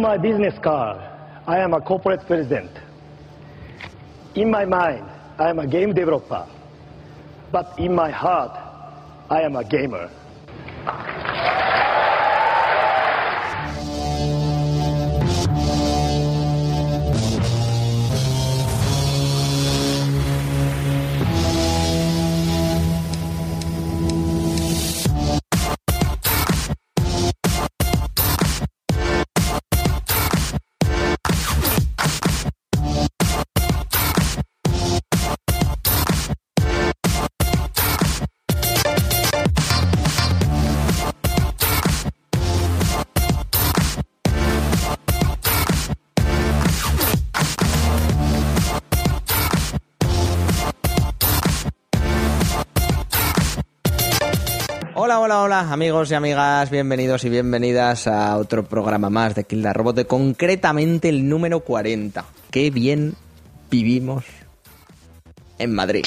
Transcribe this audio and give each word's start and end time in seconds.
On 0.00 0.04
my 0.04 0.16
business 0.16 0.58
card, 0.62 0.96
I 1.46 1.58
am 1.58 1.74
a 1.74 1.80
corporate 1.82 2.26
president. 2.26 2.70
In 4.34 4.50
my 4.50 4.64
mind, 4.64 5.06
I 5.38 5.50
am 5.50 5.58
a 5.58 5.66
game 5.66 5.92
developer. 5.92 6.46
But 7.52 7.78
in 7.78 7.94
my 7.94 8.10
heart, 8.10 8.56
I 9.28 9.42
am 9.42 9.56
a 9.56 9.62
gamer. 9.62 10.10
Hola, 55.22 55.42
hola, 55.42 55.60
amigos 55.70 56.10
y 56.10 56.14
amigas, 56.14 56.70
bienvenidos 56.70 57.24
y 57.24 57.28
bienvenidas 57.28 58.06
a 58.06 58.38
otro 58.38 58.64
programa 58.64 59.10
más 59.10 59.34
de 59.34 59.44
the 59.44 59.72
Robot, 59.74 60.06
concretamente 60.06 61.10
el 61.10 61.28
número 61.28 61.60
40. 61.60 62.24
Qué 62.50 62.70
bien 62.70 63.14
vivimos 63.70 64.24
en 65.58 65.74
Madrid. 65.74 66.06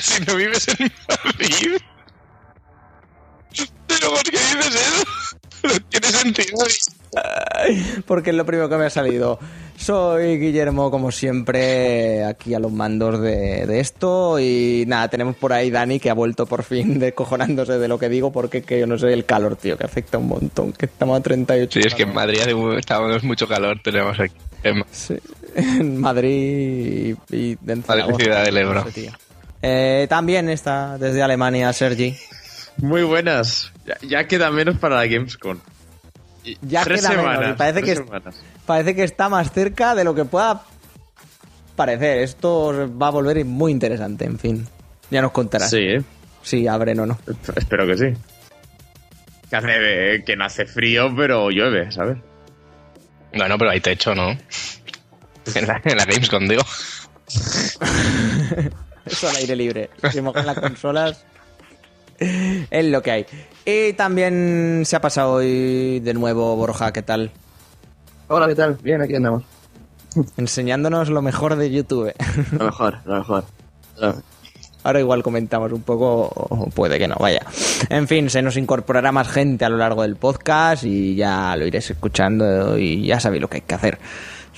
Si 0.00 0.24
no 0.24 0.36
vives 0.36 0.68
en 0.68 0.92
Madrid. 1.08 1.78
Pero 3.88 4.10
¿por 4.10 4.22
qué 4.22 4.30
dices 4.30 4.74
eso? 4.76 5.37
No 5.62 5.70
tiene 5.88 6.06
sentido. 6.08 6.58
Porque 8.06 8.30
es 8.30 8.36
lo 8.36 8.44
primero 8.44 8.68
que 8.68 8.76
me 8.76 8.86
ha 8.86 8.90
salido. 8.90 9.38
Soy 9.76 10.38
Guillermo, 10.38 10.90
como 10.90 11.12
siempre, 11.12 12.24
aquí 12.24 12.52
a 12.52 12.58
los 12.58 12.72
mandos 12.72 13.20
de, 13.20 13.64
de 13.66 13.80
esto. 13.80 14.38
Y 14.40 14.84
nada, 14.86 15.08
tenemos 15.08 15.36
por 15.36 15.52
ahí 15.52 15.70
Dani 15.70 16.00
que 16.00 16.10
ha 16.10 16.14
vuelto 16.14 16.46
por 16.46 16.64
fin 16.64 16.98
descojonándose 16.98 17.78
de 17.78 17.88
lo 17.88 17.98
que 17.98 18.08
digo, 18.08 18.32
porque 18.32 18.62
que 18.62 18.80
yo 18.80 18.86
no 18.86 18.98
sé 18.98 19.12
el 19.12 19.24
calor, 19.24 19.56
tío, 19.56 19.76
que 19.78 19.84
afecta 19.84 20.18
un 20.18 20.28
montón, 20.28 20.72
que 20.72 20.86
estamos 20.86 21.18
a 21.18 21.22
38. 21.22 21.80
Sí, 21.80 21.86
es 21.86 21.94
que 21.94 22.02
en 22.02 22.14
Madrid 22.14 22.40
hace 22.40 22.78
estábamos 22.78 23.22
mucho 23.22 23.46
calor, 23.46 23.80
tenemos 23.82 24.18
aquí. 24.18 24.34
En 24.64 24.84
Sí, 24.90 25.16
en 25.54 25.98
Madrid 25.98 27.16
y, 27.30 27.36
y 27.36 27.58
en 27.66 27.82
Zaragoza, 27.82 28.16
Ciudad 28.24 28.44
del 28.44 28.56
Ebro. 28.56 28.84
no 28.84 28.84
sé, 28.90 28.92
tío. 29.02 29.12
Eh, 29.62 30.06
también 30.08 30.48
está 30.48 30.98
desde 30.98 31.22
Alemania 31.22 31.72
Sergi. 31.72 32.16
Muy 32.78 33.02
buenas. 33.02 33.72
Ya, 33.86 33.96
ya 34.02 34.26
queda 34.26 34.50
menos 34.50 34.76
para 34.78 34.96
la 34.96 35.06
Gamescom. 35.06 35.58
Y 36.44 36.56
Ya 36.62 36.84
tres 36.84 37.00
queda 37.00 37.10
menos, 37.10 37.24
semanas. 37.24 37.50
y 37.50 37.52
parece 37.58 37.80
tres 37.82 37.98
que- 37.98 38.04
semanas. 38.06 38.36
Parece 38.66 38.94
que 38.94 39.04
está 39.04 39.28
más 39.28 39.50
cerca 39.52 39.94
de 39.94 40.04
lo 40.04 40.14
que 40.14 40.24
pueda 40.24 40.62
parecer. 41.76 42.18
Esto 42.18 42.88
va 43.00 43.08
a 43.08 43.10
volver 43.10 43.44
muy 43.44 43.72
interesante, 43.72 44.24
en 44.26 44.38
fin. 44.38 44.66
Ya 45.10 45.22
nos 45.22 45.32
contarás 45.32 45.70
Sí, 45.70 45.78
¿eh? 45.78 46.02
si 46.42 46.66
abren 46.68 47.00
o 47.00 47.06
no. 47.06 47.18
espero 47.56 47.86
que 47.86 47.96
sí. 47.96 48.06
Que, 49.50 49.56
hace, 49.56 50.22
que 50.24 50.36
no 50.36 50.44
hace 50.44 50.66
frío, 50.66 51.12
pero 51.16 51.50
llueve, 51.50 51.90
¿sabes? 51.90 52.18
Bueno, 53.34 53.56
pero 53.58 53.70
hay 53.70 53.80
techo, 53.80 54.14
¿no? 54.14 54.30
En 55.54 55.66
la, 55.66 55.80
en 55.84 55.96
la 55.96 56.04
Gamescom, 56.04 56.46
digo. 56.46 56.62
Eso 59.06 59.28
al 59.28 59.36
aire 59.36 59.56
libre. 59.56 59.90
Si 60.12 60.20
mojan 60.20 60.44
las 60.46 60.58
consolas. 60.60 61.24
Es 62.70 62.84
lo 62.86 63.02
que 63.02 63.10
hay. 63.10 63.26
Y 63.64 63.92
también 63.94 64.82
se 64.84 64.96
ha 64.96 65.00
pasado 65.00 65.34
hoy 65.34 66.00
de 66.00 66.14
nuevo 66.14 66.56
Borja, 66.56 66.92
¿qué 66.92 67.02
tal? 67.02 67.30
Hola, 68.28 68.46
¿qué 68.48 68.54
tal? 68.54 68.78
Bien, 68.82 69.00
aquí 69.02 69.14
andamos. 69.14 69.42
Enseñándonos 70.36 71.08
lo 71.10 71.22
mejor 71.22 71.56
de 71.56 71.70
YouTube. 71.70 72.12
Lo 72.58 72.64
mejor, 72.66 72.98
lo 73.04 73.18
mejor. 73.18 73.44
Lo- 73.98 74.22
Ahora 74.84 75.00
igual 75.00 75.22
comentamos 75.24 75.72
un 75.72 75.82
poco, 75.82 76.30
o 76.34 76.70
puede 76.70 76.98
que 76.98 77.08
no, 77.08 77.16
vaya. 77.18 77.40
En 77.90 78.06
fin, 78.06 78.30
se 78.30 78.40
nos 78.42 78.56
incorporará 78.56 79.10
más 79.12 79.28
gente 79.28 79.64
a 79.64 79.68
lo 79.68 79.76
largo 79.76 80.02
del 80.02 80.14
podcast 80.16 80.84
y 80.84 81.16
ya 81.16 81.56
lo 81.56 81.66
iréis 81.66 81.90
escuchando 81.90 82.78
y 82.78 83.04
ya 83.04 83.18
sabéis 83.18 83.42
lo 83.42 83.48
que 83.48 83.56
hay 83.56 83.62
que 83.62 83.74
hacer. 83.74 83.98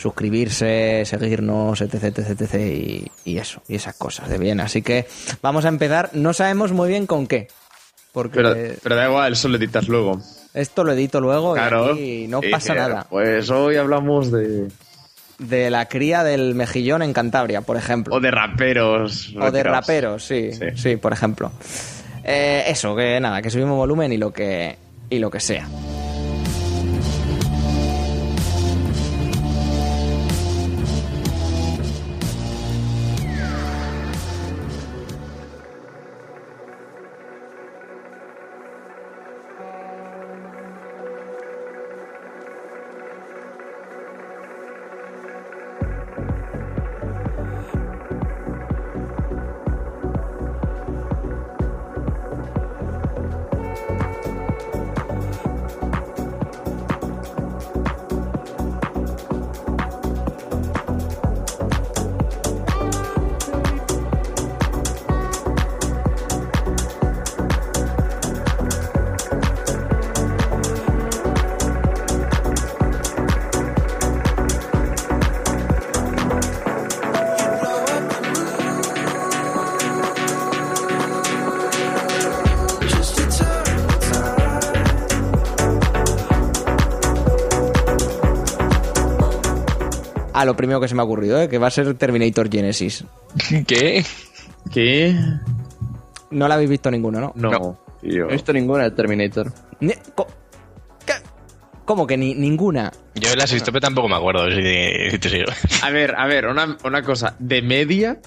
Suscribirse, 0.01 1.03
seguirnos, 1.05 1.81
etc, 1.81 2.05
etc, 2.05 2.41
etc. 2.41 2.55
Y, 2.55 3.11
y 3.25 3.39
eso, 3.39 3.63
y 3.69 3.75
esas 3.77 3.95
cosas 3.97 4.29
de 4.29 4.39
bien. 4.39 4.61
Así 4.61 4.83
que 4.83 5.07
vamos 5.43 5.65
a 5.65 5.69
empezar. 5.69 6.11
No 6.15 6.33
sabemos 6.33 6.73
muy 6.73 6.89
bien 6.89 7.07
con 7.07 7.27
qué. 7.27 7.49
Porque 8.13 8.37
Pero, 8.43 8.75
pero 8.83 8.97
da 8.97 9.07
igual, 9.09 9.35
eso 9.35 9.49
lo 9.49 9.57
editas 9.57 9.87
luego. 9.89 10.21
esto 10.53 10.83
lo 10.83 10.93
edito 10.93 11.21
luego 11.21 11.53
Claro. 11.55 11.97
y 11.97 12.27
no 12.29 12.41
pasa 12.51 12.75
nada. 12.75 13.07
Pues 13.09 13.51
hoy 13.51 13.77
hablamos 13.77 14.33
de. 14.33 14.69
De 15.39 15.71
la 15.71 15.87
cría 15.87 16.23
del 16.25 16.55
mejillón 16.55 17.03
en 17.03 17.13
Cantabria, 17.13 17.61
por 17.63 17.77
ejemplo. 17.77 18.15
O 18.17 18.21
de 18.21 18.31
raperos. 18.31 19.35
O 19.41 19.51
de 19.51 19.63
raperos, 19.63 20.25
sí, 20.25 20.51
sí, 20.53 20.67
Sí. 20.77 20.97
por 20.97 21.13
ejemplo. 21.13 21.53
Eh, 22.25 22.65
eso, 22.67 22.95
que 22.97 23.19
nada, 23.21 23.41
que 23.41 23.49
subimos 23.49 23.77
volumen 23.77 24.13
y 24.13 24.19
lo 24.19 24.33
que, 24.33 24.77
y 25.09 25.19
lo 25.19 25.31
que 25.31 25.41
sea. 25.41 25.67
Ah, 90.41 90.45
lo 90.47 90.57
primero 90.57 90.81
que 90.81 90.89
se 90.89 90.95
me 90.95 91.03
ha 91.03 91.05
ocurrido, 91.05 91.39
¿eh? 91.39 91.51
que 91.51 91.59
va 91.59 91.67
a 91.67 91.71
ser 91.71 91.93
Terminator 91.95 92.51
Genesis. 92.51 93.05
¿Qué? 93.67 94.03
¿Qué? 94.73 95.15
No 96.31 96.49
la 96.49 96.55
habéis 96.55 96.71
visto 96.71 96.91
ninguno, 96.91 97.21
¿no? 97.21 97.33
No. 97.35 97.51
No. 97.51 97.79
tío. 98.01 98.25
No 98.25 98.31
he 98.31 98.33
visto 98.33 98.51
ninguna 98.55 98.85
de 98.85 98.91
Terminator. 98.93 99.53
Ni- 99.81 99.93
co- 100.15 100.29
¿Qué? 101.05 101.13
¿Cómo 101.85 102.07
que 102.07 102.17
ni, 102.17 102.35
ninguna? 102.35 102.91
Yo 103.17 103.35
las 103.37 103.51
he 103.51 103.57
visto, 103.57 103.71
pero 103.71 103.83
tampoco 103.83 104.09
me 104.09 104.17
acuerdo 104.17 104.51
si, 104.51 105.11
si 105.11 105.19
te 105.19 105.29
sirve. 105.29 105.53
A 105.83 105.91
ver, 105.91 106.15
a 106.17 106.27
ver, 106.27 106.47
una, 106.47 106.79
una 106.85 107.03
cosa. 107.03 107.37
De 107.39 107.61
media, 107.61 108.19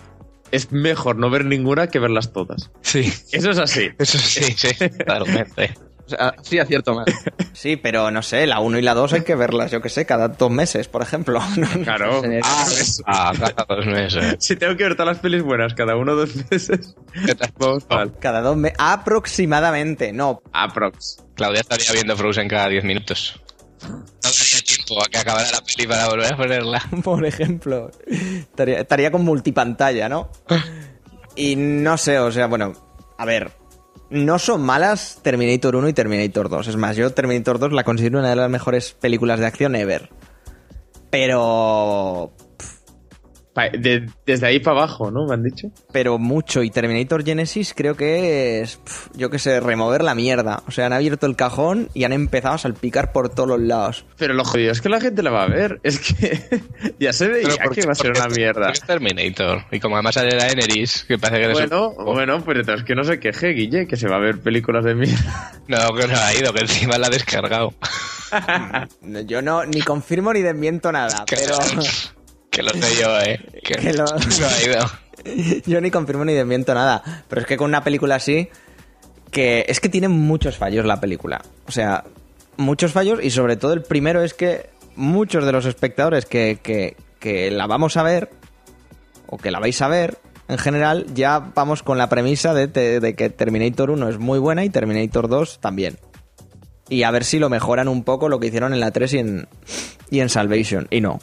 es 0.52 0.72
mejor 0.72 1.16
no 1.16 1.32
ver 1.32 1.46
ninguna 1.46 1.88
que 1.88 1.98
verlas 1.98 2.32
todas. 2.32 2.70
Sí. 2.82 3.12
Eso 3.32 3.50
es 3.50 3.58
así. 3.58 3.90
Eso 3.98 4.20
sí, 4.20 4.44
sí, 4.56 4.68
totalmente. 5.00 5.74
O 6.06 6.10
sea, 6.10 6.34
sí 6.42 6.60
acierto 6.60 6.94
más. 6.94 7.06
Sí, 7.54 7.78
pero 7.78 8.10
no 8.10 8.24
sé, 8.24 8.48
la 8.48 8.60
1 8.60 8.80
y 8.80 8.82
la 8.82 8.96
2 8.96 9.14
hay 9.14 9.22
que 9.22 9.36
verlas, 9.36 9.72
yo 9.72 9.80
que 9.80 9.88
sé, 9.88 10.08
cada 10.08 10.28
dos 10.28 10.50
meses, 10.50 10.88
por 10.88 11.02
ejemplo. 11.02 11.40
Claro. 11.84 12.22
Ah, 12.44 12.66
ah, 13.06 13.34
cada 13.38 13.76
dos 13.76 13.86
meses. 13.86 14.36
Si 14.40 14.56
tengo 14.56 14.76
que 14.76 14.84
ver 14.84 14.96
todas 14.96 15.16
las 15.16 15.20
pelis 15.20 15.44
buenas 15.44 15.74
cada 15.76 15.96
uno 15.96 16.16
dos 16.16 16.36
meses, 16.50 16.96
cada 18.20 18.42
dos 18.42 18.58
meses. 18.58 18.78
Aproximadamente, 18.80 20.12
no. 20.12 20.42
Aprox. 20.52 21.24
Claudia 21.36 21.62
estaría 21.62 21.92
viendo 21.94 22.18
Frozen 22.18 22.48
cada 22.48 22.70
10 22.70 22.84
minutos. 22.84 23.40
No 23.84 23.90
daría 23.90 24.62
tiempo 24.66 25.04
a 25.04 25.08
que 25.10 25.18
acabara 25.20 25.52
la 25.52 25.62
peli 25.62 25.88
para 25.88 26.08
volver 26.08 26.34
a 26.34 26.38
ponerla. 26.38 26.82
por 27.04 27.26
ejemplo. 27.26 27.92
Estaría, 28.08 28.80
estaría 28.82 29.12
con 29.12 29.24
multipantalla, 29.24 30.10
¿no? 30.10 30.30
Y 31.36 31.56
no 31.56 31.98
sé, 31.98 32.20
o 32.20 32.32
sea, 32.32 32.48
bueno, 32.48 32.74
a 33.18 33.26
ver, 33.26 33.52
no 34.13 34.38
son 34.38 34.62
malas 34.62 35.19
Terminator 35.24 35.75
1 35.75 35.89
y 35.89 35.94
Terminator 35.94 36.48
2. 36.48 36.68
Es 36.68 36.75
más, 36.75 36.95
yo 36.95 37.12
Terminator 37.12 37.60
2 37.60 37.74
la 37.74 37.83
considero 37.83 38.19
una 38.19 38.30
de 38.30 38.36
las 38.36 38.50
mejores 38.50 38.94
películas 38.94 39.39
de 39.39 39.48
acción 39.48 39.75
ever. 39.75 40.10
Pero 41.10 42.31
de- 43.56 44.10
desde 44.26 44.48
ahí 44.48 44.60
para 44.60 44.78
abajo, 44.78 45.12
¿no? 45.12 45.26
Me 45.28 45.36
han 45.36 45.44
dicho. 45.44 45.68
pero 45.92 46.18
mucho. 46.18 46.64
Y 46.64 46.72
Terminator 46.72 47.24
Genesis 47.24 47.74
creo 47.76 47.96
que 47.96 48.62
es, 48.62 48.78
pf, 48.78 49.10
yo 49.16 49.30
qué 49.30 49.38
sé, 49.40 49.60
remover 49.60 50.04
la 50.04 50.16
mierda. 50.16 50.64
O 50.68 50.72
sea, 50.72 50.88
han 50.88 50.94
abierto 50.94 51.28
el 51.28 51.36
cajón 51.36 51.90
y 51.94 52.04
han 52.04 52.14
empezado 52.14 52.56
a 52.56 52.58
salpicar 52.58 53.12
por 53.12 53.30
todos 53.30 53.50
los 53.50 53.60
lados. 53.62 54.06
Pero 54.18 54.34
lo 54.34 54.44
jodido 54.44 54.72
es 54.72 54.82
que 54.82 54.90
la 54.90 55.00
gente 55.00 55.22
la 55.22 55.30
va 55.32 55.44
a 55.44 55.48
ver. 55.48 55.80
Es 55.84 56.00
que 56.00 56.62
ya 57.00 57.14
se 57.14 57.28
veía 57.28 57.50
Pero 57.58 57.72
que 57.72 57.86
va 57.86 57.92
a 57.92 57.96
ser 57.96 58.12
una 58.12 58.28
mierda. 58.28 58.72
es 58.72 58.82
Terminator. 58.82 59.66
Y 59.72 59.80
como 59.80 59.96
además 59.98 60.16
sale 60.16 60.36
la 60.36 60.48
Eneris, 60.50 61.06
que 61.08 61.18
parece 61.20 61.48
que 61.48 61.54
Bueno, 61.54 61.90
un- 61.90 62.06
bueno, 62.06 62.42
pues 62.44 62.58
entonces 62.58 62.84
que 62.86 62.96
no 62.96 63.04
se 63.04 63.20
queje, 63.20 63.50
Guille, 63.50 63.86
que 63.88 63.96
se 63.98 64.08
va 64.08 64.16
a 64.16 64.20
ver 64.20 64.40
películas 64.42 64.84
de 64.84 64.96
mierda. 64.96 65.52
No, 65.68 65.78
que 65.96 66.08
no 66.08 66.18
ha 66.18 66.34
ido, 66.34 66.52
que 66.54 66.62
encima 66.62 66.98
la 66.98 67.08
ha 67.08 67.10
descargado. 67.10 67.74
Yo 69.28 69.42
no 69.42 69.64
ni 69.66 69.82
confirmo 69.82 70.34
ni 70.34 70.42
desmiento 70.42 70.92
nada, 70.92 71.24
pero 71.30 71.58
Que 72.54 72.62
lo 72.64 72.70
sé 72.72 73.02
yo, 73.02 73.20
eh. 73.20 73.40
Que, 73.64 73.76
Que 73.76 73.94
lo- 73.94 74.06
no 74.06 74.48
ha 74.48 74.64
ido. 74.64 75.62
yo 75.66 75.82
ni 75.82 75.90
confirmo 75.92 76.24
ni 76.26 76.34
desmiento 76.34 76.74
nada. 76.74 77.24
Pero 77.28 77.42
es 77.42 77.48
que 77.48 77.58
con 77.58 77.70
una 77.70 77.84
película 77.84 78.16
así, 78.16 78.50
que 79.32 79.66
es 79.68 79.80
que 79.80 79.90
tiene 79.90 80.08
muchos 80.08 80.58
fallos 80.58 80.86
la 80.86 81.00
película. 81.02 81.42
O 81.68 81.72
sea, 81.72 82.04
muchos 82.58 82.92
fallos 82.92 83.20
y 83.24 83.32
sobre 83.32 83.56
todo 83.58 83.74
el 83.74 83.82
primero 83.84 84.22
es 84.24 84.34
que 84.34 84.70
muchos 84.96 85.46
de 85.46 85.52
los 85.52 85.66
espectadores 85.66 86.26
que, 86.26 86.60
que, 86.62 86.96
que 87.20 87.50
la 87.52 87.66
vamos 87.68 87.98
a 87.98 88.04
ver, 88.04 88.30
o 89.28 89.38
que 89.38 89.50
la 89.50 89.60
vais 89.60 89.82
a 89.82 89.88
ver, 89.88 90.18
en 90.50 90.58
general, 90.60 91.08
ya 91.16 91.40
vamos 91.56 91.82
con 91.84 91.98
la 91.98 92.10
premisa 92.10 92.54
de, 92.54 92.68
de- 92.68 93.00
de 93.00 93.16
que 93.16 93.30
Terminator 93.30 93.90
1 93.90 94.10
es 94.10 94.20
muy 94.20 94.38
buena 94.40 94.64
y 94.66 94.70
Terminator 94.70 95.28
2 95.30 95.60
también. 95.60 95.98
Y 96.90 97.04
a 97.04 97.12
ver 97.12 97.24
si 97.24 97.40
lo 97.40 97.50
mejoran 97.50 97.88
un 97.88 98.04
poco 98.04 98.28
lo 98.30 98.40
que 98.40 98.48
hicieron 98.48 98.74
en 98.74 98.82
la 98.82 98.92
3 98.92 99.14
y 99.14 99.18
en, 99.20 99.48
y 100.12 100.20
en 100.20 100.30
Salvation. 100.30 100.88
Y 100.92 101.00
no. 101.02 101.20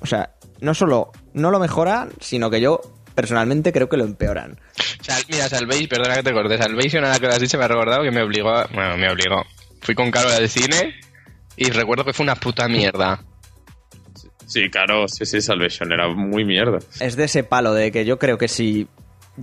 O 0.00 0.06
sea, 0.06 0.30
no 0.60 0.74
solo 0.74 1.10
no 1.34 1.50
lo 1.50 1.58
mejoran, 1.58 2.10
sino 2.20 2.50
que 2.50 2.60
yo 2.60 2.80
personalmente 3.14 3.72
creo 3.72 3.88
que 3.88 3.96
lo 3.96 4.04
empeoran. 4.04 4.60
Sal- 5.02 5.24
mira, 5.28 5.48
Salvation, 5.48 5.88
perdona 5.88 6.16
que 6.16 6.22
te 6.22 6.32
corte. 6.32 6.56
Salvation, 6.58 7.04
ahora 7.04 7.18
que 7.18 7.26
lo 7.26 7.32
has 7.32 7.40
dicho, 7.40 7.58
me 7.58 7.64
ha 7.64 7.68
recordado 7.68 8.02
que 8.02 8.10
me 8.10 8.22
obligó. 8.22 8.50
a- 8.50 8.66
Bueno, 8.72 8.96
me 8.96 9.10
obligó. 9.10 9.44
Fui 9.80 9.94
con 9.94 10.10
Carol 10.10 10.32
al 10.32 10.48
cine 10.48 10.94
y 11.56 11.70
recuerdo 11.70 12.04
que 12.04 12.12
fue 12.12 12.24
una 12.24 12.34
puta 12.36 12.68
mierda. 12.68 13.22
Sí, 14.46 14.70
claro, 14.70 15.06
sí, 15.08 15.26
sí, 15.26 15.40
Salvation 15.42 15.92
era 15.92 16.08
muy 16.08 16.44
mierda. 16.44 16.78
Es 17.00 17.16
de 17.16 17.24
ese 17.24 17.44
palo 17.44 17.74
de 17.74 17.92
que 17.92 18.04
yo 18.04 18.18
creo 18.18 18.38
que 18.38 18.48
si 18.48 18.88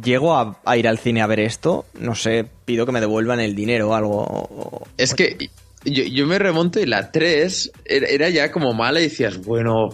llego 0.01 0.35
a, 0.35 0.59
a 0.65 0.77
ir 0.77 0.87
al 0.87 0.97
cine 0.97 1.21
a 1.21 1.27
ver 1.27 1.39
esto, 1.39 1.85
no 1.99 2.15
sé, 2.15 2.45
pido 2.65 2.85
que 2.85 2.91
me 2.91 2.99
devuelvan 3.01 3.39
el 3.39 3.55
dinero 3.55 3.89
o 3.89 3.93
algo. 3.93 4.23
o- 4.23 4.87
Es 4.97 5.13
que 5.13 5.49
yo, 5.83 6.03
yo 6.03 6.25
me 6.25 6.39
remonto 6.39 6.79
y 6.79 6.85
la 6.87 7.11
3 7.11 7.71
era, 7.85 8.07
era 8.07 8.29
ya 8.29 8.51
como 8.51 8.73
mala 8.73 8.99
y 8.99 9.03
decías, 9.03 9.37
bueno, 9.37 9.89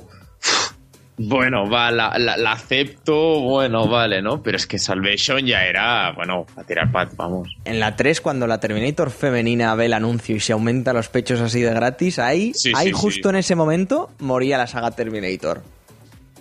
bueno, 1.28 1.70
va, 1.70 1.92
la, 1.92 2.18
la- 2.18 2.38
la 2.38 2.52
acepto, 2.54 3.42
bueno, 3.42 3.88
vale, 3.88 4.22
¿no? 4.22 4.42
Pero 4.42 4.58
es 4.58 4.68
que 4.68 4.78
Salvation 4.80 5.46
ya 5.46 5.66
era, 5.66 6.12
bueno, 6.14 6.46
a 6.56 6.64
tirar 6.64 6.92
pat, 6.92 7.14
vamos. 7.16 7.50
En 7.66 7.80
la 7.80 7.96
3, 7.96 8.22
cuando 8.22 8.48
la 8.48 8.60
Terminator 8.60 9.10
femenina 9.12 9.74
ve 9.76 9.86
el 9.88 9.94
anuncio 9.94 10.36
y 10.36 10.40
se 10.40 10.54
aumenta 10.54 10.94
los 10.94 11.10
pechos 11.10 11.40
así 11.42 11.62
de 11.62 11.74
gratis, 11.74 12.20
ahí, 12.20 12.54
Sí, 12.54 12.72
ahí 12.76 12.88
sí, 12.88 12.94
justo 12.94 13.30
sí. 13.30 13.34
en 13.34 13.36
ese 13.38 13.56
momento 13.56 14.10
moría 14.20 14.58
la 14.58 14.68
saga 14.68 14.92
Terminator. 14.92 15.62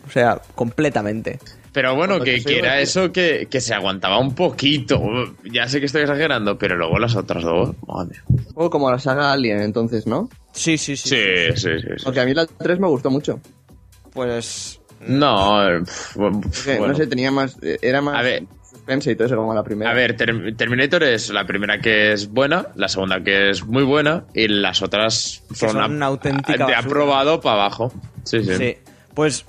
O 0.07 0.11
sea, 0.11 0.41
completamente. 0.55 1.39
Pero 1.73 1.95
bueno, 1.95 2.15
Cuando 2.19 2.25
que, 2.25 2.59
era 2.59 2.81
eso 2.81 3.13
que, 3.13 3.47
que 3.49 3.61
se 3.61 3.75
aguantaba 3.75 4.19
un 4.19 4.35
poquito. 4.35 5.01
Ya 5.45 5.69
sé 5.69 5.79
que 5.79 5.87
estoy 5.87 6.03
exagerando, 6.03 6.59
pero 6.59 6.77
luego 6.77 6.99
las 6.99 7.15
otras 7.15 7.45
dos, 7.45 7.77
madre. 7.87 8.19
Poco 8.55 8.71
como 8.71 8.91
la 8.91 8.99
saga 8.99 9.31
Alien, 9.31 9.61
entonces, 9.61 10.05
¿no? 10.05 10.29
Sí, 10.53 10.77
sí, 10.79 10.97
sí. 10.97 11.11
Sí, 11.11 11.17
sí, 11.55 11.69
sí. 11.81 11.87
sí. 11.97 12.03
Aunque 12.07 12.21
a 12.21 12.25
mí 12.25 12.35
la 12.35 12.45
3 12.47 12.81
me 12.81 12.89
gustó 12.89 13.09
mucho. 13.09 13.39
Pues 14.13 14.81
No, 15.07 15.69
eh, 15.69 15.83
bueno. 16.17 16.41
No 16.89 16.95
sé, 16.95 17.07
tenía 17.07 17.31
más. 17.31 17.57
eh, 17.63 17.79
Era 17.83 18.01
más. 18.01 18.17
A 18.19 18.23
ver. 18.23 18.45
Suspense 18.71 19.11
y 19.11 19.17
todo 19.17 19.27
eso, 19.27 19.37
como 19.37 19.53
la 19.53 19.65
primera. 19.65 19.91
A 19.91 19.95
ver, 19.95 20.17
Ter- 20.17 20.55
Terminator 20.57 21.03
es 21.03 21.29
la 21.31 21.45
primera 21.45 21.81
que 21.81 22.13
es 22.13 22.29
buena, 22.31 22.67
la 22.77 22.89
segunda 22.89 23.21
que 23.21 23.51
es 23.51 23.65
muy 23.67 23.83
buena 23.83 24.25
y 24.33 24.47
las 24.47 24.81
otras 24.81 25.43
son, 25.53 25.71
son 25.71 25.93
una 25.95 26.07
auténtica 26.07 26.53
de 26.53 26.59
basura. 26.73 26.79
aprobado 26.79 27.41
para 27.41 27.63
abajo. 27.63 27.93
Sí, 28.23 28.45
sí. 28.45 28.55
Sí, 28.57 28.77
pues 29.15 29.45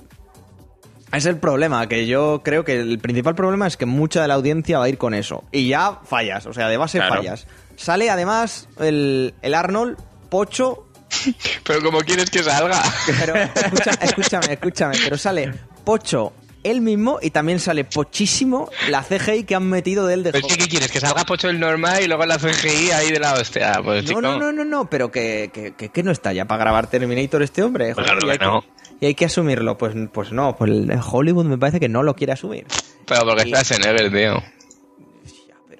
es 1.12 1.26
el 1.26 1.36
problema, 1.36 1.86
que 1.88 2.06
yo 2.08 2.40
creo 2.44 2.64
que 2.64 2.80
el 2.80 2.98
principal 2.98 3.36
problema 3.36 3.68
es 3.68 3.76
que 3.76 3.86
mucha 3.86 4.22
de 4.22 4.28
la 4.28 4.34
audiencia 4.34 4.78
va 4.78 4.86
a 4.86 4.88
ir 4.88 4.98
con 4.98 5.14
eso. 5.14 5.44
Y 5.52 5.68
ya 5.68 6.00
fallas, 6.02 6.46
o 6.46 6.52
sea, 6.52 6.68
de 6.68 6.76
base 6.76 6.98
Claro. 6.98 7.14
fallas. 7.16 7.46
Sale 7.76 8.10
además 8.10 8.68
el, 8.80 9.34
el 9.42 9.54
Arnold, 9.54 9.98
Pocho, 10.30 10.88
Pero 11.64 11.80
como 11.82 11.98
quieres 12.00 12.30
que 12.30 12.42
salga. 12.42 12.80
pero 13.20 13.34
escucha- 13.36 13.90
escúchame, 14.02 14.52
escúchame, 14.54 14.94
pero 15.04 15.16
sale 15.18 15.52
Pocho 15.84 16.32
él 16.64 16.80
mismo 16.80 17.18
y 17.20 17.30
también 17.30 17.58
sale 17.58 17.82
pochísimo 17.84 18.70
la 18.88 19.02
CGI 19.02 19.42
que 19.42 19.56
han 19.56 19.64
metido 19.68 20.06
de 20.06 20.14
él 20.14 20.22
de 20.22 20.30
Pero 20.30 20.44
joven. 20.44 20.58
¿qué 20.58 20.68
quieres? 20.68 20.92
¿Que 20.92 21.00
salga 21.00 21.24
Pocho 21.24 21.48
el 21.48 21.58
normal 21.58 22.04
y 22.04 22.06
luego 22.06 22.24
la 22.24 22.38
CGI 22.38 22.92
ahí 22.92 23.10
de 23.10 23.18
la 23.18 23.34
hostia? 23.34 23.80
Pues 23.82 24.04
No, 24.04 24.08
chico. 24.08 24.20
no, 24.20 24.38
no, 24.38 24.52
no, 24.52 24.64
no, 24.64 24.88
pero 24.88 25.10
que, 25.10 25.50
que, 25.52 25.72
que- 25.74 25.88
que 25.88 26.02
no 26.04 26.12
está 26.12 26.32
ya 26.32 26.44
para 26.44 26.60
grabar 26.62 26.86
Terminator 26.88 27.42
este 27.42 27.62
hombre. 27.64 27.94
Pues 27.94 28.06
joder, 28.06 28.20
claro 28.20 28.26
y, 28.28 28.30
hay 28.30 28.38
que 28.38 28.44
no. 28.44 28.64
y 29.00 29.06
hay 29.06 29.14
que 29.16 29.24
asumirlo. 29.24 29.76
Pues, 29.76 29.94
pues 30.12 30.30
no, 30.30 30.54
pues 30.56 30.70
el 30.70 31.00
Hollywood 31.04 31.46
me 31.46 31.58
parece 31.58 31.80
que 31.80 31.88
no 31.88 32.04
lo 32.04 32.14
quiere 32.14 32.32
asumir. 32.34 32.64
Pero 33.06 33.26
porque 33.26 33.42
estás 33.42 33.72
en 33.72 33.84
Ever, 33.84 34.12
tío. 34.12 34.40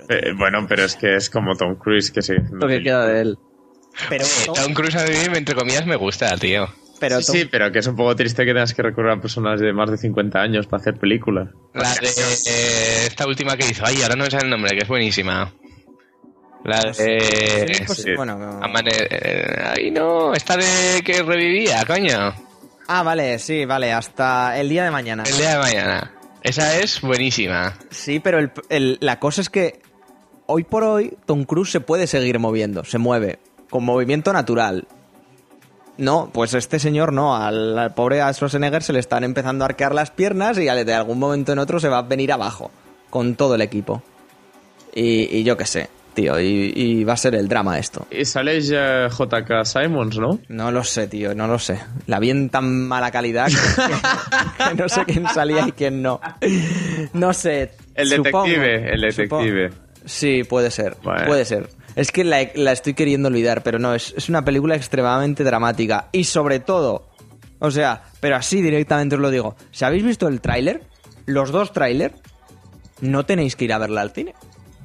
Pero, 0.09 0.27
Eh, 0.29 0.33
bueno, 0.37 0.67
pero 0.69 0.85
es 0.85 0.97
que 0.97 1.15
es 1.15 1.31
como 1.31 1.55
Tom 1.57 1.77
Cruise 1.77 2.11
que 2.11 2.23
sí. 2.23 2.35
Lo 2.51 2.67
que 2.67 2.83
queda 2.83 3.07
de 3.07 3.21
él. 3.21 3.39
Pero, 4.09 4.25
Tom 4.55 4.73
Cruise 4.75 4.97
a 4.97 5.05
mí, 5.05 5.15
entre 5.37 5.55
comillas, 5.55 5.87
me 5.87 5.97
gusta, 5.97 6.37
tío. 6.37 6.67
pero 7.01 7.21
sí, 7.21 7.41
sí, 7.41 7.45
pero 7.47 7.71
que 7.73 7.81
es 7.81 7.87
un 7.87 7.97
poco 7.97 8.15
triste 8.17 8.45
que 8.45 8.53
tengas 8.53 8.73
que 8.75 8.83
recurrir 8.83 9.11
a 9.11 9.21
personas 9.21 9.61
de 9.61 9.73
más 9.73 9.91
de 9.91 9.99
50 9.99 10.41
años 10.41 10.67
para 10.67 10.81
hacer 10.81 10.95
películas. 10.99 11.49
La 11.75 11.95
de 11.95 12.09
eh, 12.09 13.07
esta 13.07 13.27
última 13.27 13.57
que 13.57 13.67
hizo, 13.69 13.85
ay, 13.87 14.01
ahora 14.03 14.17
no 14.17 14.25
me 14.25 14.31
sale 14.31 14.45
el 14.45 14.51
nombre, 14.51 14.71
que 14.77 14.83
es 14.83 14.89
buenísima. 14.89 15.53
La 16.65 16.81
de... 16.85 16.95
Sí, 17.75 17.83
pues, 17.87 18.03
sí. 18.03 18.15
bueno, 18.17 18.39
no. 18.39 18.61
Amane- 18.61 19.07
eh, 19.11 19.63
ay, 19.77 19.91
no, 19.91 20.33
esta 20.33 20.57
de 20.57 21.03
que 21.05 21.23
revivía, 21.23 21.85
coño. 21.85 22.33
Ah, 22.87 23.03
vale, 23.03 23.39
sí, 23.41 23.65
vale, 23.65 23.93
hasta 23.93 24.59
el 24.61 24.69
día 24.69 24.85
de 24.85 24.91
mañana. 24.93 25.25
El 25.27 25.37
día 25.37 25.53
de 25.55 25.59
mañana. 25.59 26.13
Esa 26.43 26.79
es 26.79 27.01
buenísima. 27.01 27.77
Sí, 27.91 28.21
pero 28.21 28.39
el- 28.39 28.53
el- 28.69 28.99
la 29.01 29.19
cosa 29.19 29.41
es 29.41 29.51
que 29.51 29.81
hoy 30.47 30.63
por 30.65 30.85
hoy 30.85 31.17
Tom 31.27 31.45
Cruise 31.45 31.71
se 31.71 31.81
puede 31.81 32.07
seguir 32.07 32.39
moviendo, 32.39 32.85
se 32.85 32.99
mueve, 32.99 33.39
con 33.73 33.85
movimiento 33.85 34.33
natural. 34.33 34.87
No, 35.99 36.31
pues 36.33 36.55
este 36.55 36.79
señor 36.79 37.13
no, 37.13 37.35
al, 37.37 37.77
al 37.79 37.95
pobre 37.95 38.21
Schwarzenegger 38.33 38.83
se 38.83 38.93
le 38.93 38.99
están 39.01 39.25
empezando 39.25 39.65
a 39.65 39.67
arquear 39.69 39.95
las 39.95 40.11
piernas 40.11 40.57
y 40.59 40.65
de 40.67 40.95
algún 40.95 41.19
momento 41.19 41.53
en 41.53 41.59
otro 41.59 41.81
se 41.81 41.89
va 41.89 41.99
a 41.99 42.03
venir 42.03 42.33
abajo, 42.33 42.71
con 43.11 43.35
todo 43.35 43.57
el 43.57 43.63
equipo. 43.63 44.03
Y, 44.95 45.37
y 45.37 45.43
yo 45.45 45.57
qué 45.57 45.67
sé, 45.67 45.89
tío, 46.15 46.39
y, 46.41 46.73
y 46.75 47.05
va 47.05 47.13
a 47.15 47.17
ser 47.17 47.35
el 47.35 47.47
drama 47.49 47.79
esto. 47.79 48.07
Y 48.11 48.25
sale 48.25 48.61
JK 48.61 49.65
Simons, 49.65 50.19
¿no? 50.19 50.39
No 50.49 50.71
lo 50.71 50.83
sé, 50.85 51.09
tío, 51.09 51.35
no 51.35 51.47
lo 51.47 51.59
sé. 51.59 51.79
La 52.07 52.19
vi 52.19 52.31
en 52.31 52.49
tan 52.51 52.87
mala 52.89 53.11
calidad 53.11 53.49
que, 53.49 54.69
que 54.69 54.75
no 54.75 54.89
sé 54.89 55.05
quién 55.05 55.27
salía 55.29 55.67
y 55.69 55.73
quién 55.73 56.01
no. 56.03 56.21
No 57.13 57.33
sé. 57.35 57.73
El 57.95 58.09
supongo, 58.09 58.45
detective, 58.45 58.93
el 58.95 59.13
supongo. 59.13 59.43
detective. 59.45 59.71
Sí, 60.05 60.43
puede 60.45 60.71
ser, 60.71 60.97
Bueno. 61.03 61.27
puede 61.27 61.45
ser. 61.45 61.69
Es 61.95 62.11
que 62.11 62.25
la, 62.25 62.41
estoy 62.41 62.95
queriendo 62.95 63.29
olvidar, 63.29 63.63
pero 63.63 63.79
no, 63.79 63.95
es, 63.95 64.15
es 64.17 64.29
una 64.29 64.45
película 64.45 64.77
extremadamente 64.77 65.45
dramática. 65.45 66.09
Y 66.13 66.25
sobre 66.25 66.61
todo, 66.61 67.11
o 67.59 67.71
sea, 67.71 68.05
pero 68.21 68.37
así 68.37 68.63
directamente 68.63 69.17
os 69.17 69.21
lo 69.21 69.31
digo, 69.31 69.57
si 69.71 69.85
habéis 69.85 70.05
visto 70.05 70.29
el 70.29 70.41
tráiler, 70.41 70.83
los 71.27 71.51
dos 71.51 71.73
tráiler, 71.73 72.15
no 73.01 73.27
tenéis 73.27 73.57
que 73.57 73.65
ir 73.65 73.73
a 73.73 73.79
verla 73.79 74.01
al 74.01 74.13
cine. 74.13 74.35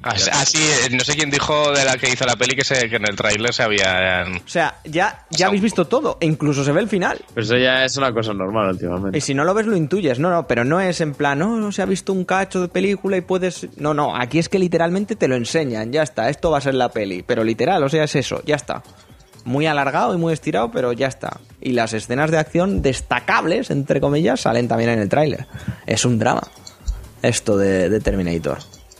Así, 0.00 0.30
así, 0.32 0.58
eh, 0.58 0.96
no 0.96 1.00
sé 1.00 1.16
quién 1.16 1.28
dijo 1.28 1.72
de 1.72 1.84
la 1.84 1.96
que 1.96 2.08
hizo 2.08 2.24
la 2.24 2.36
peli 2.36 2.54
que, 2.54 2.62
se, 2.62 2.88
que 2.88 2.96
en 2.96 3.08
el 3.08 3.16
tráiler 3.16 3.52
se 3.52 3.64
había... 3.64 4.24
O 4.44 4.48
sea, 4.48 4.76
ya, 4.84 5.26
ya 5.30 5.48
habéis 5.48 5.62
visto 5.62 5.86
todo, 5.86 6.18
e 6.20 6.26
incluso 6.26 6.62
se 6.62 6.70
ve 6.70 6.80
el 6.80 6.88
final. 6.88 7.20
Pero 7.34 7.44
eso 7.44 7.56
ya 7.56 7.84
es 7.84 7.96
una 7.96 8.12
cosa 8.12 8.32
normal 8.32 8.70
últimamente. 8.70 9.18
Y 9.18 9.20
si 9.20 9.34
no 9.34 9.42
lo 9.42 9.54
ves, 9.54 9.66
lo 9.66 9.76
intuyes. 9.76 10.20
No, 10.20 10.30
no, 10.30 10.46
pero 10.46 10.64
no 10.64 10.80
es 10.80 11.00
en 11.00 11.14
plan, 11.14 11.40
no, 11.40 11.56
no 11.56 11.72
se 11.72 11.82
ha 11.82 11.86
visto 11.86 12.12
un 12.12 12.24
cacho 12.24 12.60
de 12.60 12.68
película 12.68 13.16
y 13.16 13.22
puedes. 13.22 13.66
No, 13.76 13.92
no, 13.92 14.16
aquí 14.16 14.38
es 14.38 14.48
que 14.48 14.60
literalmente 14.60 15.16
te 15.16 15.26
lo 15.26 15.34
enseñan, 15.34 15.92
ya 15.92 16.04
está, 16.04 16.28
esto 16.30 16.50
va 16.52 16.58
a 16.58 16.60
ser 16.62 16.74
la 16.74 16.90
peli. 16.90 17.22
Pero 17.22 17.42
literal, 17.42 17.82
o 17.82 17.88
sea, 17.88 18.04
es 18.04 18.14
eso, 18.14 18.40
ya 18.46 18.54
está. 18.54 18.84
Muy 19.44 19.66
alargado 19.66 20.14
y 20.14 20.18
muy 20.18 20.32
estirado, 20.32 20.70
pero 20.70 20.92
ya 20.92 21.08
está. 21.08 21.40
Y 21.60 21.72
las 21.72 21.92
escenas 21.92 22.30
de 22.30 22.38
acción 22.38 22.82
destacables, 22.82 23.70
entre 23.70 24.00
comillas, 24.00 24.42
salen 24.42 24.68
también 24.68 24.90
en 24.90 25.00
el 25.00 25.08
tráiler. 25.08 25.46
Es 25.86 26.04
un 26.04 26.18
drama, 26.18 26.42
esto 27.22 27.56
de, 27.56 27.88
de 27.88 27.98
Terminator. 28.00 28.58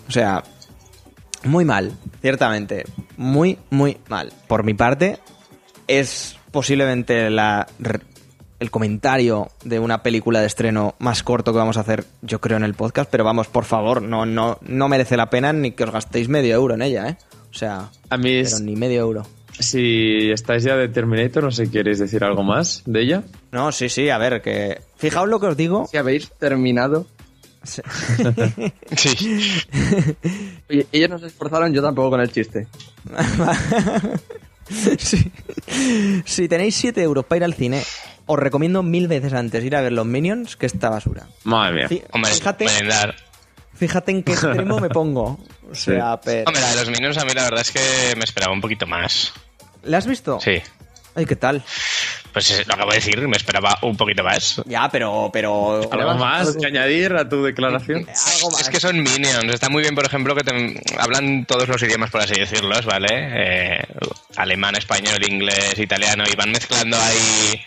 O 0.09 0.11
sea, 0.11 0.43
muy 1.45 1.65
mal, 1.65 1.93
ciertamente. 2.21 2.85
Muy, 3.17 3.59
muy 3.71 3.99
mal. 4.09 4.33
Por 4.47 4.65
mi 4.65 4.75
parte, 4.75 5.19
es 5.87 6.37
posiblemente 6.51 7.31
la, 7.31 7.67
el 8.61 8.71
comentario 8.71 9.49
de 9.65 9.79
una 9.79 10.03
película 10.03 10.41
de 10.41 10.47
estreno 10.47 10.95
más 10.99 11.23
corto 11.23 11.53
que 11.53 11.59
vamos 11.59 11.77
a 11.77 11.81
hacer, 11.81 12.05
yo 12.23 12.41
creo, 12.41 12.57
en 12.57 12.65
el 12.65 12.75
podcast. 12.75 13.11
Pero 13.11 13.25
vamos, 13.25 13.47
por 13.49 13.65
favor, 13.65 14.03
no, 14.03 14.27
no, 14.27 14.59
no 14.63 14.89
merece 14.89 15.17
la 15.17 15.31
pena 15.31 15.53
ni 15.53 15.73
que 15.73 15.85
os 15.85 15.93
gastéis 15.93 16.29
medio 16.29 16.55
euro 16.55 16.75
en 16.75 16.83
ella, 16.83 17.09
¿eh? 17.09 17.17
sea, 17.51 17.89
A 18.11 18.17
mí, 18.17 18.43
pero 18.45 18.59
ni 18.61 18.77
medio 18.77 19.01
euro. 19.01 19.27
si 19.59 20.31
estáis 20.31 20.63
ya 20.65 20.77
de 20.77 20.89
Terminator, 20.89 21.43
no 21.45 21.51
sé 21.51 21.67
si 21.67 21.73
queréis 21.73 21.99
decir 21.99 22.23
algo 22.23 22.43
más 22.43 22.83
de 22.87 23.01
ella. 23.03 23.23
No, 23.53 23.73
sí, 23.73 23.89
sí, 23.89 24.11
a 24.11 24.19
ver, 24.19 24.43
que... 24.43 24.81
Fijaos 24.97 25.29
lo 25.29 25.41
que 25.41 25.47
os 25.47 25.57
digo. 25.57 25.87
Si 25.91 25.97
habéis 25.97 26.31
terminado. 26.39 27.07
Sí. 28.97 29.63
Oye, 30.71 30.87
ellos 30.93 31.11
no 31.11 31.19
se 31.19 31.27
esforzaron, 31.27 31.73
yo 31.73 31.83
tampoco 31.83 32.11
con 32.11 32.21
el 32.21 32.31
chiste. 32.33 32.67
Sí. 34.99 35.33
Si 36.27 36.47
tenéis 36.47 36.77
7 36.77 37.03
euros 37.03 37.25
para 37.25 37.39
ir 37.39 37.45
al 37.45 37.55
cine, 37.55 37.83
os 38.27 38.39
recomiendo 38.39 38.83
mil 38.83 39.09
veces 39.09 39.33
antes 39.33 39.65
ir 39.65 39.75
a 39.75 39.81
ver 39.81 39.93
los 39.93 40.05
Minions 40.05 40.57
que 40.57 40.67
esta 40.67 40.91
basura. 40.91 41.27
Madre 41.45 41.75
mía. 41.75 41.89
Fí- 41.89 42.03
Hombre, 42.13 42.31
Fíjate, 42.33 42.67
fíjate 43.75 44.13
en 44.13 44.23
qué 44.23 44.33
extremo 44.33 44.79
me 44.79 44.91
pongo. 44.91 45.39
O 45.71 45.75
sea, 45.75 46.19
pero... 46.21 46.45
Hombre, 46.49 46.61
la 46.63 46.71
de 46.71 46.77
los 46.77 46.89
Minions 46.91 47.19
a 47.19 47.25
mí 47.27 47.33
la 47.35 47.45
verdad 47.45 47.61
es 47.61 47.71
que 47.71 48.15
me 48.17 48.25
esperaba 48.25 48.53
un 48.55 48.61
poquito 48.63 48.87
más. 48.87 49.33
¿Le 49.85 49.97
has 49.99 50.07
visto? 50.07 50.39
Sí. 50.41 50.63
Ay, 51.15 51.27
¿qué 51.27 51.37
tal? 51.37 51.63
Pues 52.33 52.51
eh, 52.53 52.65
lo 52.67 52.75
acabo 52.75 52.91
de 52.91 52.97
decir, 52.99 53.19
me 53.27 53.37
esperaba 53.37 53.77
un 53.83 53.97
poquito 53.97 54.23
más. 54.23 54.63
Ya, 54.67 54.89
pero... 54.89 55.31
pero... 55.33 55.81
¿Algo 55.91 56.15
más 56.15 56.57
que 56.57 56.67
añadir 56.67 57.13
a 57.15 57.29
tu 57.29 57.43
declaración? 57.43 58.07
Algo 58.35 58.51
más. 58.51 58.61
Es 58.61 58.69
que 58.69 58.79
son 58.79 58.97
Minions. 59.03 59.53
Está 59.53 59.69
muy 59.69 59.83
bien, 59.83 59.95
por 59.95 60.05
ejemplo, 60.05 60.35
que 60.37 60.45
te- 60.45 60.81
hablan 60.99 61.45
todos 61.47 61.67
los 61.69 61.83
idiomas, 61.83 62.11
por 62.11 62.21
así 62.21 62.35
decirlos, 62.39 62.85
¿vale? 62.85 63.09
Eh, 63.11 63.85
alemán, 64.37 64.77
español, 64.77 65.19
inglés, 65.27 65.79
italiano, 65.79 66.25
y 66.31 66.37
van 66.37 66.53
mezclando 66.53 66.97
ahí 67.01 67.61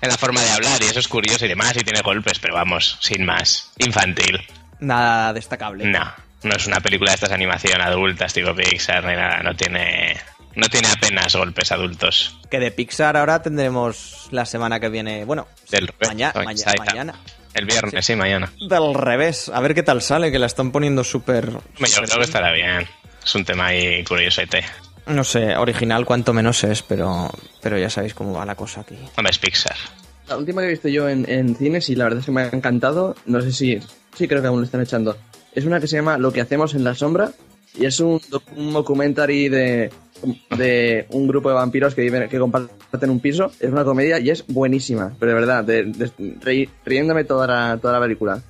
en 0.00 0.08
la 0.08 0.16
forma 0.18 0.42
de 0.42 0.50
hablar, 0.50 0.80
y 0.82 0.84
eso 0.84 1.00
es 1.00 1.08
curioso 1.08 1.46
y 1.46 1.48
demás, 1.48 1.74
y 1.76 1.80
tiene 1.80 2.02
golpes, 2.02 2.38
pero 2.38 2.54
vamos, 2.54 2.98
sin 3.00 3.24
más. 3.24 3.72
Infantil. 3.78 4.38
Nada 4.80 5.32
destacable. 5.32 5.86
No, 5.86 6.12
no 6.42 6.54
es 6.54 6.66
una 6.66 6.80
película 6.80 7.10
de 7.12 7.14
estas 7.16 7.32
animación 7.32 7.80
adultas, 7.80 8.32
tipo 8.34 8.54
Pixar, 8.54 9.02
ni 9.04 9.14
nada. 9.14 9.42
No 9.42 9.56
tiene, 9.56 10.16
no 10.56 10.68
tiene 10.68 10.88
apenas 10.88 11.34
golpes 11.36 11.72
adultos. 11.72 12.38
Que 12.50 12.58
de 12.60 12.70
Pixar 12.70 13.16
ahora 13.16 13.42
tendremos 13.42 14.28
la 14.30 14.44
semana 14.46 14.80
que 14.80 14.88
viene... 14.88 15.24
Bueno, 15.24 15.46
Del 15.70 15.90
maña- 16.06 16.32
maña- 16.34 16.64
mañana. 16.78 17.14
El 17.54 17.66
viernes, 17.66 18.04
sí, 18.04 18.16
mañana. 18.16 18.52
Del 18.68 18.94
revés. 18.94 19.48
A 19.48 19.60
ver 19.60 19.74
qué 19.74 19.82
tal 19.82 20.02
sale, 20.02 20.32
que 20.32 20.38
la 20.38 20.46
están 20.46 20.72
poniendo 20.72 21.04
súper... 21.04 21.50
Yo 21.50 21.58
creo 21.78 22.18
que 22.18 22.24
estará 22.24 22.52
bien. 22.52 22.86
Es 23.24 23.34
un 23.34 23.44
tema 23.44 23.66
ahí 23.66 24.02
curiosete. 24.04 24.64
No 25.06 25.22
sé, 25.22 25.56
original 25.56 26.04
cuanto 26.06 26.32
menos 26.32 26.64
es, 26.64 26.82
pero, 26.82 27.30
pero 27.60 27.78
ya 27.78 27.90
sabéis 27.90 28.14
cómo 28.14 28.32
va 28.32 28.44
la 28.46 28.54
cosa 28.54 28.80
aquí. 28.80 28.96
Hombre, 29.16 29.30
es 29.30 29.38
Pixar. 29.38 29.76
La 30.28 30.36
última 30.38 30.62
que 30.62 30.68
he 30.68 30.70
visto 30.70 30.88
yo 30.88 31.08
en, 31.08 31.28
en 31.30 31.54
cines 31.54 31.88
y 31.90 31.94
la 31.94 32.04
verdad 32.04 32.20
es 32.20 32.26
que 32.26 32.32
me 32.32 32.40
ha 32.42 32.46
encantado, 32.48 33.14
no 33.26 33.40
sé 33.42 33.52
si, 33.52 33.78
sí 34.16 34.26
creo 34.26 34.40
que 34.40 34.48
aún 34.48 34.60
lo 34.60 34.64
están 34.64 34.80
echando, 34.80 35.16
es 35.54 35.66
una 35.66 35.78
que 35.78 35.86
se 35.86 35.96
llama 35.96 36.16
Lo 36.16 36.32
que 36.32 36.40
hacemos 36.40 36.74
en 36.74 36.82
la 36.84 36.94
sombra 36.94 37.30
y 37.78 37.84
es 37.84 38.00
un, 38.00 38.18
doc- 38.30 38.50
un 38.56 38.72
documentary 38.72 39.50
de, 39.50 39.92
de 40.56 41.06
un 41.10 41.26
grupo 41.28 41.48
de 41.48 41.54
vampiros 41.54 41.94
que 41.94 42.02
viven, 42.02 42.28
que 42.28 42.38
comparten 42.38 43.10
un 43.10 43.20
piso, 43.20 43.52
es 43.60 43.70
una 43.70 43.84
comedia 43.84 44.18
y 44.20 44.30
es 44.30 44.44
buenísima, 44.46 45.12
pero 45.18 45.32
de 45.32 45.34
verdad, 45.40 45.64
de- 45.64 45.84
de- 45.84 46.10
reí- 46.40 46.68
riéndome 46.84 47.24
toda 47.24 47.46
la, 47.46 47.78
toda 47.80 47.94
la 47.94 48.00
película. 48.00 48.42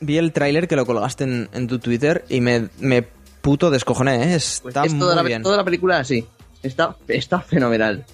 Vi 0.00 0.16
el 0.18 0.32
tráiler 0.32 0.66
que 0.68 0.76
lo 0.76 0.86
colgaste 0.86 1.24
en, 1.24 1.48
en 1.52 1.66
tu 1.66 1.78
Twitter 1.78 2.24
y 2.28 2.40
me, 2.40 2.68
me 2.78 3.02
puto 3.02 3.70
descojoné, 3.70 4.22
¿eh? 4.24 4.26
Pues 4.28 4.62
Está 4.66 4.84
es 4.84 4.98
toda 4.98 5.14
muy 5.14 5.22
la, 5.22 5.22
bien. 5.22 5.42
toda 5.42 5.56
la 5.58 5.64
película 5.64 5.98
así, 5.98 6.26
está, 6.62 6.96
está 7.08 7.40
fenomenal. 7.40 8.04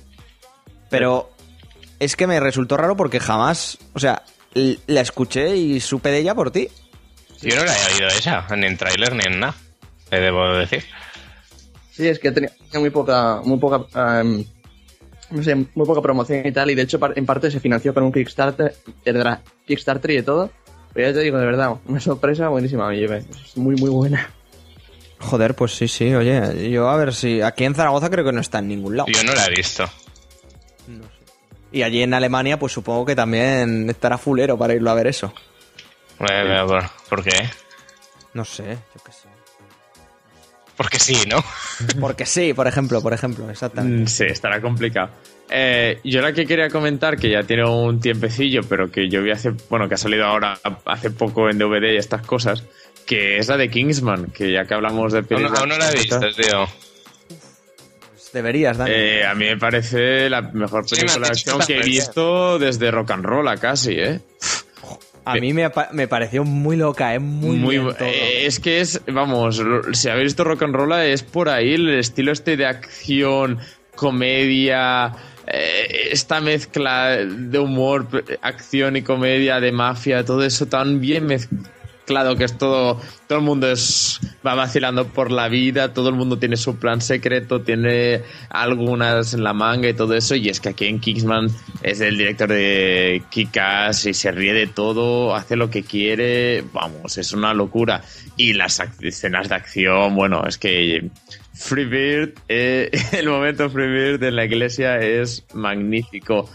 Pero 0.91 1.31
es 1.99 2.17
que 2.17 2.27
me 2.27 2.41
resultó 2.41 2.77
raro 2.77 2.97
porque 2.97 3.21
jamás, 3.21 3.79
o 3.93 3.99
sea, 3.99 4.23
la 4.55 5.01
escuché 5.01 5.57
y 5.57 5.81
supe 5.81 6.11
de 6.11 6.19
ella 6.19 6.35
por 6.35 6.51
ti. 6.51 6.69
Yo 7.43 7.55
no 7.57 7.65
la 7.65 7.73
he 7.73 7.95
oído 7.95 8.09
esa, 8.09 8.47
ni 8.57 8.67
en 8.67 8.77
tráiler 8.77 9.15
ni 9.15 9.25
en 9.25 9.41
nada. 9.41 9.55
Te 10.09 10.21
debo 10.21 10.49
decir. 10.57 10.85
Sí, 11.97 12.07
es 12.07 12.19
que 12.19 12.31
tenía 12.31 12.51
muy 12.75 12.91
poca, 12.91 13.41
muy 13.43 13.59
poca, 13.59 14.21
em, 14.21 14.45
no 15.31 15.43
sé, 15.43 15.55
muy 15.55 15.87
poca 15.87 16.03
promoción 16.03 16.47
y 16.47 16.53
tal, 16.53 16.71
y 16.71 16.75
de 16.75 16.83
hecho 16.83 16.99
en 17.15 17.25
parte 17.25 17.51
se 17.51 17.59
financió 17.59 17.95
con 17.95 18.03
un 18.03 18.13
Kickstarter, 18.13 18.75
era 19.03 19.41
Kickstarter 19.67 20.11
y 20.11 20.17
de 20.17 20.23
todo. 20.23 20.51
Pero 20.93 21.09
ya 21.09 21.15
te 21.15 21.21
digo, 21.21 21.39
de 21.39 21.47
verdad, 21.47 21.77
una 21.87 22.01
sorpresa 22.01 22.49
buenísima 22.49 22.89
me 22.89 22.97
llevé. 22.99 23.25
Es 23.45 23.57
muy, 23.57 23.77
muy 23.77 23.89
buena. 23.89 24.31
Joder, 25.19 25.55
pues 25.55 25.75
sí, 25.75 25.89
sí, 25.89 26.15
oye, 26.15 26.71
yo 26.71 26.91
a 26.91 26.97
ver 26.97 27.15
si 27.15 27.41
aquí 27.41 27.65
en 27.65 27.75
Zaragoza 27.75 28.11
creo 28.11 28.27
que 28.27 28.33
no 28.33 28.41
está 28.41 28.59
en 28.59 28.69
ningún 28.69 28.99
lado. 28.99 29.09
Yo 29.11 29.25
no 29.25 29.33
la 29.33 29.47
he 29.47 29.51
visto. 29.51 29.89
Y 31.73 31.83
allí 31.83 32.03
en 32.03 32.13
Alemania 32.13 32.59
pues 32.59 32.73
supongo 32.73 33.07
que 33.07 33.17
también 33.17 33.89
estará 33.89 34.19
fulero 34.19 34.59
para 34.59 34.75
irlo 34.75 34.91
a 34.91 34.95
ver 34.95 35.07
eso. 35.07 35.33
Eh, 36.21 36.65
¿Por, 36.67 36.85
por 37.09 37.25
qué? 37.25 37.49
No 38.35 38.45
sé, 38.45 38.65
yo 38.95 39.01
qué 39.05 39.13
sé. 39.13 39.26
Porque 40.77 40.99
sí, 40.99 41.17
¿no? 41.29 41.43
Porque 42.01 42.27
sí, 42.27 42.53
por 42.53 42.67
ejemplo, 42.67 43.01
por 43.03 43.13
ejemplo, 43.13 43.49
exactamente. 43.51 44.03
Mm, 44.03 44.07
Sí, 44.07 44.25
estará 44.25 44.61
complicado. 44.61 45.11
Eh, 45.49 46.01
yo 46.05 46.21
la 46.21 46.33
que 46.33 46.45
quería 46.45 46.69
comentar, 46.69 47.17
que 47.17 47.31
ya 47.31 47.43
tiene 47.45 47.65
un 47.65 48.01
tiempecillo, 48.01 48.63
pero 48.69 48.91
que 48.91 49.09
yo 49.09 49.23
vi 49.23 49.31
hace, 49.31 49.53
bueno, 49.71 49.89
que 49.89 49.95
ha 49.95 49.99
salido 49.99 50.25
ahora 50.25 50.59
hace 50.85 51.11
poco 51.11 51.49
en 51.49 51.59
DVD 51.59 51.93
y 51.93 51.97
estas 51.97 52.27
cosas, 52.27 52.65
que 53.07 53.39
es 53.39 53.49
la 53.49 53.57
de 53.57 53.71
Kingsman, 53.71 54.33
que 54.33 54.53
ya 54.53 54.65
que 54.65 54.75
hablamos 54.75 55.13
de 55.13 55.23
películas... 55.23 55.61
aún 55.61 55.69
no 55.69 55.79
la 55.79 55.91
he 55.91 55.95
visto, 55.95 56.19
tío. 56.33 56.67
Pues 58.11 58.33
deberías, 58.33 58.77
Dani. 58.77 58.91
Eh, 58.93 59.25
a 59.25 59.35
mí 59.35 59.45
me 59.45 59.57
parece 59.57 60.29
la 60.29 60.43
mejor 60.43 60.89
Sí, 60.89 60.97
me 60.97 61.03
película 61.03 61.27
de 61.29 61.33
acción 61.33 61.61
que 61.61 61.79
he 61.79 61.83
visto 61.83 62.59
desde 62.59 62.91
Rock 62.91 63.13
and 63.13 63.25
Roll 63.25 63.61
casi, 63.61 63.93
¿eh? 63.93 64.21
A 65.27 65.35
mí 65.35 65.53
me, 65.53 65.71
me 65.93 66.07
pareció 66.07 66.45
muy 66.45 66.77
loca, 66.77 67.15
es 67.15 67.21
muy, 67.21 67.57
Muy 67.57 67.79
bien 67.79 67.95
todo. 67.97 68.09
eh, 68.09 68.47
es 68.47 68.61
que 68.61 68.81
es, 68.81 69.01
vamos, 69.13 69.61
si 69.93 70.09
habéis 70.09 70.27
visto 70.27 70.45
Rock 70.45 70.63
and 70.63 70.75
Roll 70.75 70.93
es 70.93 71.23
por 71.25 71.49
ahí 71.49 71.75
el 71.75 71.89
estilo 71.91 72.31
este 72.31 72.57
de 72.57 72.65
acción, 72.65 73.59
comedia, 73.97 75.13
eh, 75.49 76.11
esta 76.13 76.41
mezcla 76.41 77.17
de 77.17 77.59
humor, 77.59 78.07
acción 78.41 78.97
y 78.97 79.03
comedia, 79.03 79.59
de 79.59 79.73
mafia, 79.73 80.25
todo 80.25 80.45
eso 80.45 80.67
tan 80.67 81.01
bien 81.01 81.27
mezclado 81.27 81.76
que 82.07 82.45
es 82.45 82.57
todo, 82.57 83.01
todo 83.27 83.39
el 83.39 83.45
mundo 83.45 83.71
es, 83.71 84.21
va 84.47 84.55
vacilando 84.55 85.09
por 85.09 85.31
la 85.31 85.49
vida, 85.49 85.93
todo 85.93 86.09
el 86.09 86.15
mundo 86.15 86.39
tiene 86.39 86.57
su 86.57 86.77
plan 86.77 87.01
secreto, 87.01 87.61
tiene 87.61 88.23
algunas 88.49 89.35
en 89.35 89.43
la 89.43 89.53
manga 89.53 89.89
y 89.89 89.95
todo 89.95 90.15
eso, 90.15 90.35
y 90.37 90.49
es 90.49 90.61
que 90.61 90.71
aquí 90.71 90.87
en 90.87 91.01
Kingsman 91.01 91.49
es 91.83 92.01
el 92.01 92.17
director 92.17 92.49
de 92.49 93.23
Kikas 93.31 94.07
y 94.07 94.15
se 94.15 94.31
ríe 94.31 94.55
de 94.55 94.67
todo, 94.69 95.35
hace 95.35 95.57
lo 95.57 95.69
que 95.69 95.83
quiere, 95.83 96.65
vamos, 96.73 97.19
es 97.19 97.33
una 97.33 97.53
locura. 97.53 98.03
Y 98.37 98.53
las 98.53 98.81
escenas 99.01 99.49
de 99.49 99.55
acción, 99.57 100.15
bueno, 100.15 100.45
es 100.47 100.59
que 100.59 101.11
Freebird, 101.55 102.35
eh, 102.49 102.91
el 103.13 103.29
momento 103.29 103.69
Freebird 103.69 104.23
en 104.23 104.37
la 104.37 104.45
iglesia 104.45 104.99
es 104.99 105.45
magnífico. 105.55 106.49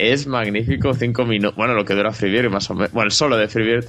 Es 0.00 0.28
magnífico, 0.28 0.94
cinco 0.94 1.24
minutos. 1.24 1.56
Bueno, 1.56 1.74
lo 1.74 1.84
que 1.84 1.92
dura 1.92 2.12
Freebird, 2.12 2.50
más 2.50 2.70
o 2.70 2.74
menos. 2.74 2.92
Bueno, 2.92 3.06
el 3.06 3.12
solo 3.12 3.36
de 3.36 3.48
Freebird 3.48 3.84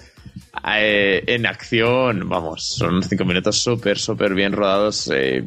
eh, 0.76 1.24
en 1.28 1.46
acción, 1.46 2.28
vamos, 2.28 2.64
son 2.64 3.04
cinco 3.04 3.26
minutos 3.26 3.60
súper, 3.60 4.00
súper 4.00 4.34
bien 4.34 4.52
rodados. 4.52 5.12
eh. 5.14 5.44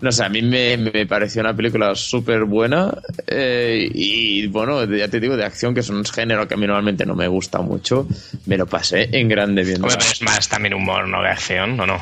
no 0.00 0.12
sé, 0.12 0.24
a 0.24 0.28
mí 0.28 0.40
me, 0.40 0.76
me 0.76 1.04
pareció 1.06 1.40
una 1.40 1.52
película 1.56 1.96
súper 1.96 2.44
buena. 2.44 2.96
eh, 3.26 3.90
y 3.92 4.46
bueno, 4.46 4.84
ya 4.84 5.08
te 5.08 5.18
digo, 5.18 5.36
de 5.36 5.44
acción, 5.44 5.74
que 5.74 5.80
es 5.80 5.88
un 5.90 6.04
género 6.04 6.46
que 6.46 6.54
a 6.54 6.56
mí 6.58 6.66
normalmente 6.68 7.04
no 7.04 7.16
me 7.16 7.26
gusta 7.26 7.60
mucho, 7.60 8.06
me 8.46 8.56
lo 8.56 8.66
pasé 8.66 9.08
en 9.18 9.26
grande 9.28 9.64
viendo. 9.64 9.88
Hombre, 9.88 9.96
pero 9.98 10.12
es 10.12 10.22
más 10.22 10.48
también 10.48 10.74
humor, 10.74 11.08
no 11.08 11.22
de 11.22 11.28
acción, 11.30 11.80
¿o 11.80 11.86
no? 11.86 12.00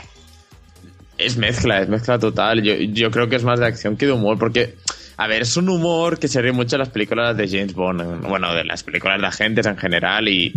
Es 1.17 1.39
mezcla, 1.39 1.81
es 1.81 1.89
mezcla 1.89 2.19
total. 2.19 2.63
Yo, 2.63 2.75
yo 2.75 3.11
creo 3.11 3.31
que 3.31 3.37
es 3.37 3.43
más 3.45 3.59
de 3.59 3.67
acción 3.67 3.97
que 3.97 4.05
de 4.05 4.13
humor, 4.13 4.39
porque, 4.39 4.75
a 5.17 5.27
ver, 5.27 5.43
es 5.43 5.57
un 5.57 5.69
humor 5.69 6.19
que 6.19 6.29
se 6.29 6.41
ríe 6.41 6.53
mucho 6.53 6.73
de 6.73 6.79
las 6.79 6.89
películas 6.89 7.37
de 7.37 7.49
James 7.49 7.75
Bond, 7.75 8.27
bueno, 8.27 8.55
de 8.55 8.65
las 8.65 8.83
películas 8.83 9.21
de 9.21 9.27
agentes 9.27 9.67
en 9.67 9.77
general, 9.77 10.29
y 10.29 10.53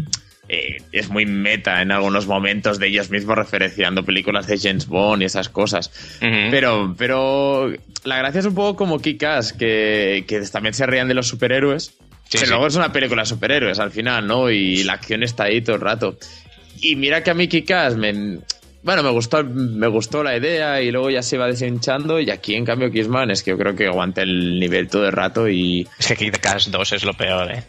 eh, 0.48 0.78
es 0.92 1.10
muy 1.10 1.26
meta 1.26 1.82
en 1.82 1.92
algunos 1.92 2.28
momentos 2.28 2.78
de 2.80 2.88
ellos 2.88 3.10
mismos 3.10 3.36
referenciando 3.36 4.04
películas 4.04 4.46
de 4.48 4.60
James 4.60 4.88
Bond 4.88 5.24
y 5.24 5.26
esas 5.26 5.50
cosas. 5.50 5.92
Pero, 6.20 6.96
pero 6.98 7.74
la 8.04 8.18
gracia 8.18 8.40
es 8.40 8.46
un 8.46 8.56
poco 8.56 8.76
como 8.76 9.00
Kikas, 9.00 9.54
que, 9.54 10.24
que 10.28 10.42
también 10.42 10.74
se 10.74 10.86
rían 10.86 11.08
de 11.08 11.16
los 11.16 11.28
superhéroes. 11.28 11.94
Sí, 12.28 12.38
pero 12.40 12.46
sí. 12.46 12.50
luego 12.50 12.68
es 12.68 12.76
una 12.76 12.92
película 12.92 13.24
de 13.24 13.28
superhéroes 13.28 13.80
al 13.80 13.92
final, 13.92 14.26
¿no? 14.26 14.50
Y 14.50 14.84
la 14.84 14.94
acción 14.94 15.24
está 15.24 15.44
ahí 15.44 15.62
todo 15.62 15.76
el 15.76 15.82
rato. 15.82 16.18
Y 16.80 16.96
mira 16.96 17.24
que 17.24 17.32
a 17.32 17.34
mí 17.34 17.48
Kikas 17.48 17.96
me. 17.96 18.40
Bueno, 18.86 19.02
me 19.04 19.10
gustó, 19.10 19.44
me 19.44 19.88
gustó 19.88 20.24
la 20.24 20.38
idea 20.38 20.80
y 20.80 20.92
luego 20.92 21.10
ya 21.10 21.22
se 21.24 21.36
iba 21.38 21.48
deshinchando. 21.48 22.20
Y 22.20 22.30
aquí, 22.30 22.54
en 22.56 22.64
cambio, 22.66 22.92
Kissman 22.92 23.32
es 23.32 23.42
que 23.42 23.50
yo 23.52 23.58
creo 23.58 23.76
que 23.76 23.88
aguanta 23.88 24.22
el 24.22 24.60
nivel 24.60 24.88
todo 24.88 25.08
el 25.08 25.12
rato 25.12 25.50
y 25.50 25.88
Es 25.98 26.08
que 26.08 26.16
Kid 26.16 26.36
Cast 26.40 26.68
2 26.70 26.92
es 26.94 27.04
lo 27.04 27.14
peor, 27.16 27.52
¿eh? 27.52 27.64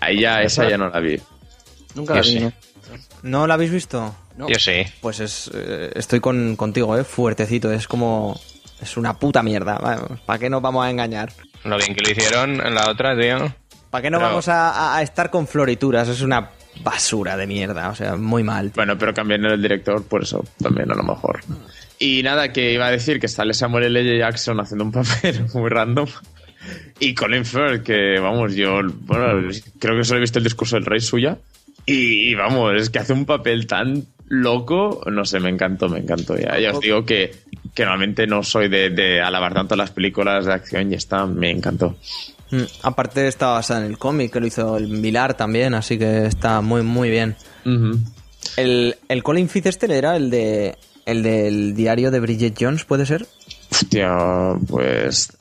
ahí 0.00 0.20
ya, 0.22 0.40
esa 0.42 0.68
ya 0.68 0.78
no 0.78 0.88
la 0.88 0.98
vi. 1.00 1.20
Nunca 1.94 2.14
la 2.14 2.20
vi, 2.22 2.26
sí. 2.28 2.40
¿no? 2.40 2.52
¿No 3.22 3.46
la 3.46 3.54
habéis 3.54 3.70
visto? 3.72 4.14
No. 4.38 4.48
Yo 4.48 4.54
sí. 4.58 4.82
Pues 5.02 5.20
es, 5.20 5.50
eh, 5.54 5.92
estoy 5.94 6.20
con, 6.20 6.56
contigo, 6.56 6.96
¿eh? 6.98 7.04
Fuertecito, 7.04 7.70
es 7.70 7.86
como... 7.86 8.40
Es 8.80 8.96
una 8.96 9.16
puta 9.18 9.42
mierda, 9.44 9.78
¿para 10.26 10.38
qué 10.40 10.50
nos 10.50 10.60
vamos 10.62 10.84
a 10.84 10.90
engañar? 10.90 11.30
Lo 11.62 11.76
bien 11.76 11.94
que 11.94 12.00
lo 12.00 12.10
hicieron 12.10 12.54
en 12.66 12.74
la 12.74 12.90
otra, 12.90 13.16
tío. 13.16 13.54
¿Para 13.90 14.02
qué 14.02 14.10
no 14.10 14.18
Pero- 14.18 14.30
vamos 14.30 14.48
a- 14.48 14.96
a 14.96 15.02
estar 15.02 15.30
con 15.30 15.46
florituras? 15.46 16.08
Es 16.08 16.22
una 16.22 16.50
basura 16.82 17.36
de 17.36 17.46
mierda, 17.46 17.90
o 17.90 17.94
sea, 17.94 18.16
muy 18.16 18.42
mal. 18.42 18.66
tío. 18.66 18.76
Bueno, 18.76 18.98
pero 18.98 19.14
cambian 19.14 19.44
el 19.44 19.60
director, 19.60 20.04
por 20.04 20.22
eso 20.22 20.44
también 20.60 20.90
a 20.90 20.94
lo 20.94 21.02
mejor. 21.02 21.40
Y 21.98 22.22
nada, 22.22 22.52
que 22.52 22.72
iba 22.72 22.86
a 22.86 22.90
decir 22.90 23.20
que 23.20 23.28
sale 23.28 23.54
Samuel 23.54 23.96
L. 23.96 24.18
Jackson 24.18 24.58
haciendo 24.60 24.84
un 24.84 24.92
papel 24.92 25.46
muy 25.54 25.70
random. 25.70 26.08
Y 26.98 27.14
Colin 27.14 27.44
Firth, 27.44 27.82
que 27.82 28.18
vamos, 28.20 28.54
yo 28.54 28.80
bueno, 29.02 29.48
creo 29.78 29.96
que 29.96 30.04
solo 30.04 30.18
he 30.18 30.20
visto 30.20 30.38
el 30.38 30.44
discurso 30.44 30.76
del 30.76 30.86
rey 30.86 31.00
suya. 31.00 31.38
Y 31.86 32.34
vamos, 32.34 32.74
es 32.74 32.90
que 32.90 33.00
hace 33.00 33.12
un 33.12 33.24
papel 33.24 33.66
tan 33.66 34.06
loco, 34.28 35.02
no 35.10 35.24
sé, 35.24 35.40
me 35.40 35.50
encantó, 35.50 35.88
me 35.88 35.98
encantó. 35.98 36.36
Ya, 36.38 36.58
ya 36.58 36.72
os 36.72 36.80
digo 36.80 37.04
que, 37.04 37.34
que 37.74 37.82
normalmente 37.84 38.26
no 38.26 38.42
soy 38.42 38.68
de, 38.68 38.90
de 38.90 39.20
alabar 39.20 39.52
tanto 39.52 39.74
las 39.76 39.90
películas 39.90 40.46
de 40.46 40.52
acción 40.52 40.92
y 40.92 40.94
esta 40.94 41.26
me 41.26 41.50
encantó. 41.50 41.96
Mm, 42.52 42.62
Aparte 42.82 43.26
está 43.26 43.48
basada 43.48 43.80
en 43.80 43.86
el 43.90 43.98
cómic, 43.98 44.32
que 44.32 44.38
lo 44.38 44.46
hizo 44.46 44.76
el 44.76 44.86
Vilar 45.00 45.34
también, 45.34 45.74
así 45.74 45.98
que 45.98 46.26
está 46.26 46.60
muy, 46.60 46.82
muy 46.82 47.10
bien. 47.10 47.34
El, 48.56 48.96
el 49.08 49.22
Colin 49.22 49.50
este 49.52 49.96
era 49.96 50.16
el 50.16 50.30
de 50.30 50.76
el 51.06 51.22
del 51.22 51.74
diario 51.74 52.10
de 52.10 52.20
Bridget 52.20 52.54
Jones, 52.58 52.84
¿puede 52.84 53.06
ser? 53.06 53.26
Hostia, 53.70 54.54
pues. 54.68 55.32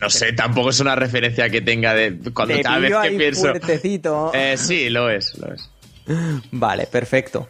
No 0.00 0.10
sé, 0.10 0.32
tampoco 0.32 0.70
es 0.70 0.80
una 0.80 0.94
referencia 0.94 1.48
que 1.48 1.60
tenga 1.60 1.94
de. 1.94 2.18
Cuando 2.32 2.54
Te 2.54 2.62
cada 2.62 2.78
vez 2.78 2.90
que 2.90 2.96
ahí 2.96 3.16
pienso. 3.16 3.40
fuertecito. 3.40 4.30
Eh, 4.34 4.56
sí, 4.58 4.90
lo 4.90 5.08
es, 5.10 5.36
lo 5.38 5.52
es. 5.52 5.70
Vale, 6.52 6.86
perfecto. 6.86 7.48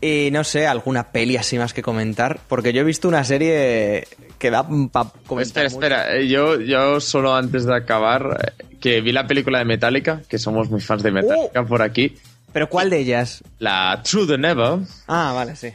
Y 0.00 0.30
no 0.32 0.44
sé, 0.44 0.66
alguna 0.66 1.12
peli 1.12 1.36
así 1.36 1.58
más 1.58 1.74
que 1.74 1.82
comentar, 1.82 2.40
porque 2.48 2.72
yo 2.72 2.80
he 2.80 2.84
visto 2.84 3.06
una 3.06 3.22
serie 3.24 4.06
que 4.38 4.50
da 4.50 4.66
para 4.90 5.10
comentar. 5.26 5.66
Espera, 5.66 6.06
espera, 6.06 6.16
eh, 6.16 6.28
yo, 6.28 6.58
yo 6.58 7.00
solo 7.00 7.34
antes 7.34 7.66
de 7.66 7.76
acabar, 7.76 8.54
eh, 8.58 8.64
que 8.80 9.02
vi 9.02 9.12
la 9.12 9.26
película 9.26 9.58
de 9.58 9.66
Metallica, 9.66 10.22
que 10.26 10.38
somos 10.38 10.70
muy 10.70 10.80
fans 10.80 11.02
de 11.02 11.10
Metallica 11.10 11.64
por 11.64 11.82
aquí. 11.82 12.16
¿Pero 12.52 12.68
cuál 12.68 12.88
de 12.88 12.98
ellas? 12.98 13.44
La 13.58 14.00
True 14.02 14.26
the 14.26 14.38
Never. 14.38 14.78
Ah, 15.06 15.32
vale, 15.34 15.54
sí. 15.54 15.68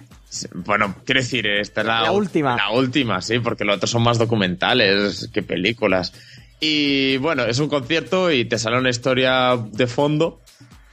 Bueno, 0.54 0.96
quiero 1.06 1.22
decir, 1.22 1.46
esta 1.48 1.82
es 1.82 1.88
la, 1.88 2.02
La 2.02 2.12
última. 2.12 2.58
La 2.58 2.72
última, 2.72 3.22
sí, 3.22 3.40
porque 3.40 3.64
los 3.64 3.78
otros 3.78 3.92
son 3.92 4.04
más 4.04 4.18
documentales 4.18 5.30
que 5.32 5.44
películas. 5.44 6.12
Y 6.60 7.18
bueno, 7.18 7.46
es 7.46 7.60
un 7.60 7.70
concierto 7.70 8.32
y 8.32 8.46
te 8.46 8.58
sale 8.58 8.78
una 8.78 8.90
historia 8.90 9.56
de 9.56 9.88
fondo 9.88 10.42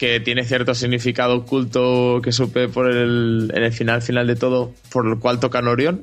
que 0.03 0.19
tiene 0.19 0.43
cierto 0.45 0.75
significado 0.75 1.37
oculto 1.37 2.21
que 2.25 2.33
supe 2.33 2.67
por 2.67 2.91
el, 2.91 3.53
final 3.73 4.03
final 4.03 4.27
de 4.27 4.35
todo, 4.35 4.75
por 4.91 5.07
el 5.07 5.21
cual 5.21 5.39
tocan 5.39 5.69
Orión. 5.69 6.03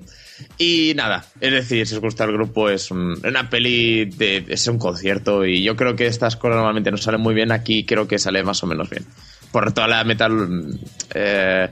Y 0.58 0.94
nada, 0.96 1.26
es 1.42 1.52
decir, 1.52 1.86
si 1.86 1.96
os 1.96 2.00
gusta 2.00 2.24
el 2.24 2.32
grupo, 2.32 2.70
es 2.70 2.92
un- 2.92 3.20
una 3.28 3.50
peli, 3.50 4.10
es 4.48 4.68
un 4.68 4.78
concierto 4.80 5.44
y 5.46 5.64
yo 5.64 5.76
creo 5.76 5.98
que 5.98 6.08
estas 6.08 6.38
cosas 6.38 6.56
normalmente 6.56 6.92
no 6.92 6.98
salen 6.98 7.20
muy 7.20 7.34
bien, 7.34 7.52
aquí 7.52 7.84
creo 7.84 8.08
que 8.08 8.20
sale 8.20 8.42
más 8.42 8.64
o 8.64 8.68
menos 8.68 8.90
bien. 8.90 9.04
Por 9.52 9.74
toda 9.74 9.90
la 9.90 10.02
metal... 10.06 10.80
eh, 11.14 11.68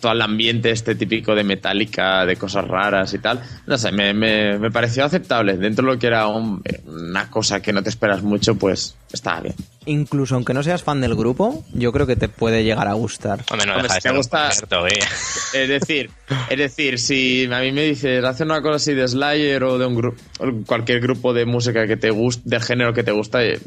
todo 0.00 0.10
el 0.14 0.22
ambiente 0.22 0.72
este 0.72 0.96
típico 0.96 1.32
de 1.36 1.44
metálica, 1.44 2.26
de 2.26 2.34
cosas 2.34 2.66
raras 2.66 3.14
y 3.14 3.20
tal. 3.20 3.40
No 3.68 3.78
sé, 3.78 3.92
me, 3.92 4.12
me- 4.12 4.58
pareció 4.72 5.04
aceptable. 5.04 5.56
Dentro 5.56 5.86
de 5.86 5.92
lo 5.92 5.98
que 6.00 6.08
era 6.08 6.26
un- 6.26 6.60
una 6.86 7.30
cosa 7.30 7.62
que 7.62 7.72
no 7.72 7.84
te 7.84 7.88
esperas 7.90 8.20
mucho, 8.24 8.56
pues 8.56 8.96
estaba 9.12 9.40
bien. 9.40 9.54
Incluso 9.86 10.36
aunque 10.36 10.54
no 10.54 10.62
seas 10.62 10.82
fan 10.82 11.00
del 11.00 11.14
grupo, 11.16 11.64
yo 11.72 11.90
creo 11.92 12.06
que 12.06 12.14
te 12.16 12.28
puede 12.28 12.62
llegar 12.64 12.86
a 12.88 12.92
gustar. 12.92 13.44
Hombre, 13.50 13.66
no 13.66 13.72
Hombre, 13.74 13.88
deja 13.88 13.94
de 13.94 14.00
si 14.00 14.02
te 14.02 14.08
ser 14.08 14.12
un 14.12 14.16
gusta- 14.18 14.44
concierto, 14.46 14.86
eh. 14.86 14.98
Es 15.54 15.68
decir, 15.68 16.10
es 16.48 16.58
decir, 16.58 16.98
si 16.98 17.48
a 17.52 17.58
mí 17.60 17.72
me 17.72 17.82
dices, 17.84 18.24
hace 18.24 18.44
una 18.44 18.62
cosa 18.62 18.76
así 18.76 18.94
de 18.94 19.06
Slayer 19.08 19.62
o 19.64 19.78
de 19.78 19.86
un 19.86 19.94
grupo, 19.96 20.22
cualquier 20.66 21.00
grupo 21.00 21.32
de 21.34 21.44
música 21.46 21.86
que 21.86 21.96
te 21.96 22.10
guste, 22.10 22.42
del 22.44 22.62
género 22.62 22.92
que 22.94 23.02
te 23.02 23.10
gusta, 23.12 23.44
eh, 23.44 23.58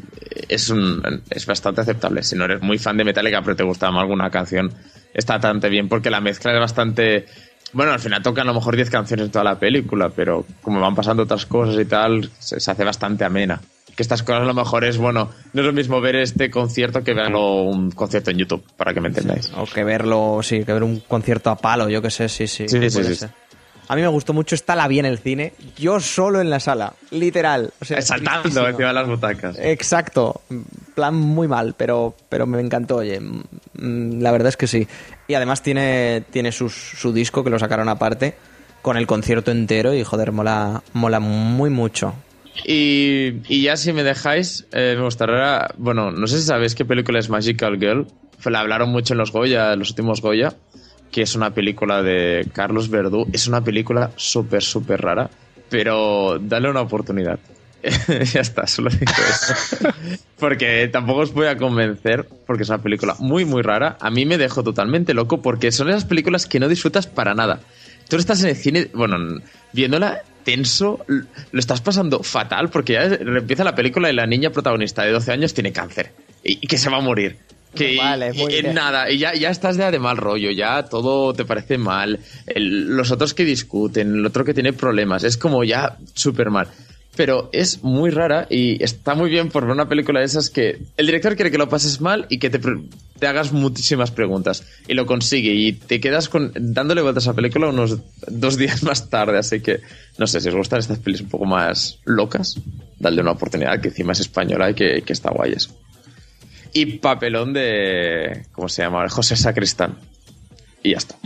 es, 0.48 0.70
un, 0.70 1.02
es 1.30 1.46
bastante 1.46 1.82
aceptable. 1.82 2.22
Si 2.22 2.34
no 2.34 2.44
eres 2.46 2.62
muy 2.62 2.78
fan 2.78 2.96
de 2.96 3.04
Metallica, 3.04 3.42
pero 3.42 3.54
te 3.56 3.62
gusta 3.64 3.90
más 3.90 4.02
alguna 4.02 4.30
canción, 4.30 4.72
está 5.14 5.34
bastante 5.34 5.68
bien 5.68 5.88
porque 5.88 6.10
la 6.10 6.20
mezcla 6.20 6.52
es 6.52 6.60
bastante... 6.60 7.26
Bueno, 7.72 7.92
al 7.92 8.00
final 8.00 8.22
tocan 8.22 8.44
a 8.44 8.52
lo 8.52 8.54
mejor 8.54 8.74
10 8.76 8.88
canciones 8.90 9.26
en 9.26 9.32
toda 9.32 9.44
la 9.44 9.58
película, 9.58 10.08
pero 10.08 10.46
como 10.62 10.80
van 10.80 10.94
pasando 10.94 11.24
otras 11.24 11.44
cosas 11.46 11.78
y 11.78 11.84
tal, 11.84 12.30
se, 12.38 12.58
se 12.58 12.70
hace 12.70 12.84
bastante 12.84 13.24
amena. 13.24 13.60
Que 13.96 14.02
estas 14.02 14.22
cosas 14.22 14.42
a 14.42 14.44
lo 14.44 14.52
mejor 14.54 14.84
es, 14.84 14.98
bueno, 14.98 15.30
no 15.54 15.60
es 15.62 15.66
lo 15.66 15.72
mismo 15.72 16.00
ver 16.02 16.16
este 16.16 16.50
concierto 16.50 17.02
que 17.02 17.14
verlo 17.14 17.62
un 17.62 17.90
concierto 17.90 18.30
en 18.30 18.36
YouTube, 18.38 18.62
para 18.76 18.92
que 18.92 19.00
me 19.00 19.08
entendáis. 19.08 19.50
O 19.56 19.64
que 19.64 19.84
verlo, 19.84 20.40
sí, 20.42 20.64
que 20.64 20.72
ver 20.74 20.82
un 20.82 21.00
concierto 21.00 21.48
a 21.50 21.56
palo, 21.56 21.88
yo 21.88 22.02
que 22.02 22.10
sé, 22.10 22.28
sí, 22.28 22.46
sí. 22.46 22.68
Sí, 22.68 22.90
sí, 22.90 23.14
sí. 23.16 23.26
A 23.88 23.94
mí 23.94 24.02
me 24.02 24.08
gustó 24.08 24.32
mucho, 24.34 24.54
está 24.56 24.74
la 24.76 24.88
vi 24.88 24.98
en 24.98 25.06
el 25.06 25.18
cine, 25.18 25.52
yo 25.78 26.00
solo 26.00 26.40
en 26.40 26.50
la 26.50 26.58
sala, 26.60 26.92
literal. 27.12 27.72
O 27.80 27.84
sea, 27.84 28.02
Saltando 28.02 28.42
tristísimo. 28.42 28.68
encima 28.68 28.88
de 28.88 28.94
las 28.94 29.06
butacas. 29.06 29.56
Exacto, 29.60 30.40
plan 30.96 31.14
muy 31.14 31.46
mal, 31.48 31.74
pero, 31.76 32.14
pero 32.28 32.46
me 32.46 32.60
encantó, 32.60 32.96
oye, 32.96 33.20
mm, 33.20 34.20
la 34.20 34.30
verdad 34.32 34.48
es 34.48 34.56
que 34.56 34.66
sí. 34.66 34.86
Y 35.28 35.34
además 35.34 35.62
tiene, 35.62 36.24
tiene 36.30 36.50
sus- 36.52 36.74
su 36.74 37.12
disco 37.12 37.44
que 37.44 37.50
lo 37.50 37.58
sacaron 37.60 37.88
aparte, 37.88 38.34
con 38.82 38.96
el 38.96 39.06
concierto 39.06 39.52
entero 39.52 39.94
y 39.94 40.02
joder, 40.04 40.32
mola, 40.32 40.82
mola 40.92 41.20
muy 41.20 41.70
mucho. 41.70 42.12
Y, 42.64 43.34
y 43.48 43.62
ya 43.62 43.76
si 43.76 43.92
me 43.92 44.02
dejáis, 44.02 44.66
eh, 44.72 44.94
me 44.96 45.04
gustaría, 45.04 45.68
bueno, 45.76 46.10
no 46.10 46.26
sé 46.26 46.38
si 46.38 46.46
sabéis 46.46 46.74
qué 46.74 46.84
película 46.84 47.18
es 47.18 47.28
Magical 47.28 47.78
Girl. 47.78 48.06
La 48.44 48.60
hablaron 48.60 48.90
mucho 48.90 49.14
en 49.14 49.18
los 49.18 49.32
Goya, 49.32 49.72
en 49.72 49.80
los 49.80 49.90
últimos 49.90 50.20
Goya, 50.20 50.54
que 51.10 51.22
es 51.22 51.34
una 51.34 51.52
película 51.52 52.02
de 52.02 52.46
Carlos 52.52 52.88
Verdú. 52.88 53.26
Es 53.32 53.48
una 53.48 53.62
película 53.62 54.12
súper, 54.16 54.62
súper 54.62 55.00
rara, 55.00 55.30
pero 55.68 56.38
dale 56.40 56.70
una 56.70 56.82
oportunidad. 56.82 57.40
ya 58.32 58.40
está, 58.40 58.66
solo 58.66 58.90
digo 58.90 59.12
eso. 59.28 59.88
porque 60.38 60.88
tampoco 60.92 61.20
os 61.20 61.32
voy 61.32 61.46
a 61.46 61.56
convencer, 61.56 62.28
porque 62.46 62.62
es 62.62 62.68
una 62.68 62.82
película 62.82 63.16
muy, 63.18 63.44
muy 63.44 63.62
rara. 63.62 63.96
A 64.00 64.10
mí 64.10 64.26
me 64.26 64.38
dejó 64.38 64.62
totalmente 64.62 65.14
loco 65.14 65.42
porque 65.42 65.72
son 65.72 65.88
esas 65.88 66.04
películas 66.04 66.46
que 66.46 66.60
no 66.60 66.68
disfrutas 66.68 67.06
para 67.06 67.34
nada. 67.34 67.60
Tú 68.08 68.16
estás 68.16 68.42
en 68.42 68.50
el 68.50 68.56
cine, 68.56 68.90
bueno, 68.94 69.40
viéndola 69.72 70.22
tenso, 70.46 71.04
lo 71.08 71.58
estás 71.60 71.82
pasando 71.82 72.22
fatal 72.22 72.70
porque 72.70 72.94
ya 72.94 73.02
empieza 73.04 73.64
la 73.64 73.74
película 73.74 74.08
y 74.10 74.14
la 74.14 74.26
niña 74.26 74.48
protagonista 74.50 75.02
de 75.02 75.10
12 75.10 75.32
años 75.32 75.52
tiene 75.52 75.72
cáncer 75.72 76.12
y, 76.42 76.52
y 76.62 76.66
que 76.68 76.78
se 76.78 76.88
va 76.88 76.96
a 76.98 77.00
morir. 77.00 77.36
Que 77.74 77.96
Vale, 77.98 78.30
y- 78.32 78.46
bien. 78.46 78.72
nada, 78.72 79.10
y 79.10 79.18
ya, 79.18 79.34
ya 79.34 79.50
estás 79.50 79.76
ya 79.76 79.90
de 79.90 79.98
mal 79.98 80.16
rollo, 80.16 80.50
ya 80.50 80.84
todo 80.84 81.34
te 81.34 81.44
parece 81.44 81.76
mal. 81.76 82.18
El- 82.46 82.96
los 82.96 83.10
otros 83.10 83.34
que 83.34 83.44
discuten, 83.44 84.14
el 84.14 84.24
otro 84.24 84.44
que 84.46 84.54
tiene 84.54 84.72
problemas, 84.72 85.24
es 85.24 85.36
como 85.36 85.62
ya 85.64 85.98
súper 86.14 86.48
mal. 86.48 86.68
Pero 87.16 87.48
es 87.52 87.82
muy 87.82 88.10
rara 88.10 88.46
y 88.50 88.82
está 88.84 89.14
muy 89.14 89.30
bien 89.30 89.48
por 89.48 89.64
ver 89.64 89.72
una 89.72 89.88
película 89.88 90.20
de 90.20 90.26
esas 90.26 90.50
que 90.50 90.82
el 90.96 91.06
director 91.06 91.34
quiere 91.34 91.50
que 91.50 91.58
lo 91.58 91.68
pases 91.68 92.00
mal 92.00 92.26
y 92.28 92.38
que 92.38 92.50
te, 92.50 92.60
te 93.18 93.26
hagas 93.26 93.52
muchísimas 93.52 94.10
preguntas. 94.10 94.64
Y 94.86 94.94
lo 94.94 95.06
consigue 95.06 95.52
y 95.52 95.72
te 95.72 95.98
quedas 95.98 96.28
con, 96.28 96.52
dándole 96.54 97.02
vueltas 97.02 97.26
a 97.26 97.30
la 97.30 97.36
película 97.36 97.68
unos 97.68 97.98
dos 98.28 98.56
días 98.56 98.82
más 98.82 99.08
tarde. 99.08 99.38
Así 99.38 99.60
que, 99.60 99.80
no 100.18 100.26
sé, 100.26 100.40
si 100.40 100.48
os 100.48 100.54
gustan 100.54 100.80
estas 100.80 100.98
pelis 100.98 101.22
un 101.22 101.28
poco 101.28 101.46
más 101.46 101.98
locas, 102.04 102.60
dale 102.98 103.22
una 103.22 103.32
oportunidad, 103.32 103.80
que 103.80 103.88
encima 103.88 104.12
es 104.12 104.20
española 104.20 104.70
y 104.70 104.74
que, 104.74 105.02
que 105.02 105.12
está 105.12 105.30
guay 105.30 105.52
eso. 105.52 105.70
Y 106.72 106.98
papelón 106.98 107.54
de. 107.54 108.44
¿Cómo 108.52 108.68
se 108.68 108.82
llama? 108.82 109.08
José 109.08 109.34
Sacristán. 109.36 109.96
Y 110.86 110.92
ya 110.92 110.98
está. 110.98 111.16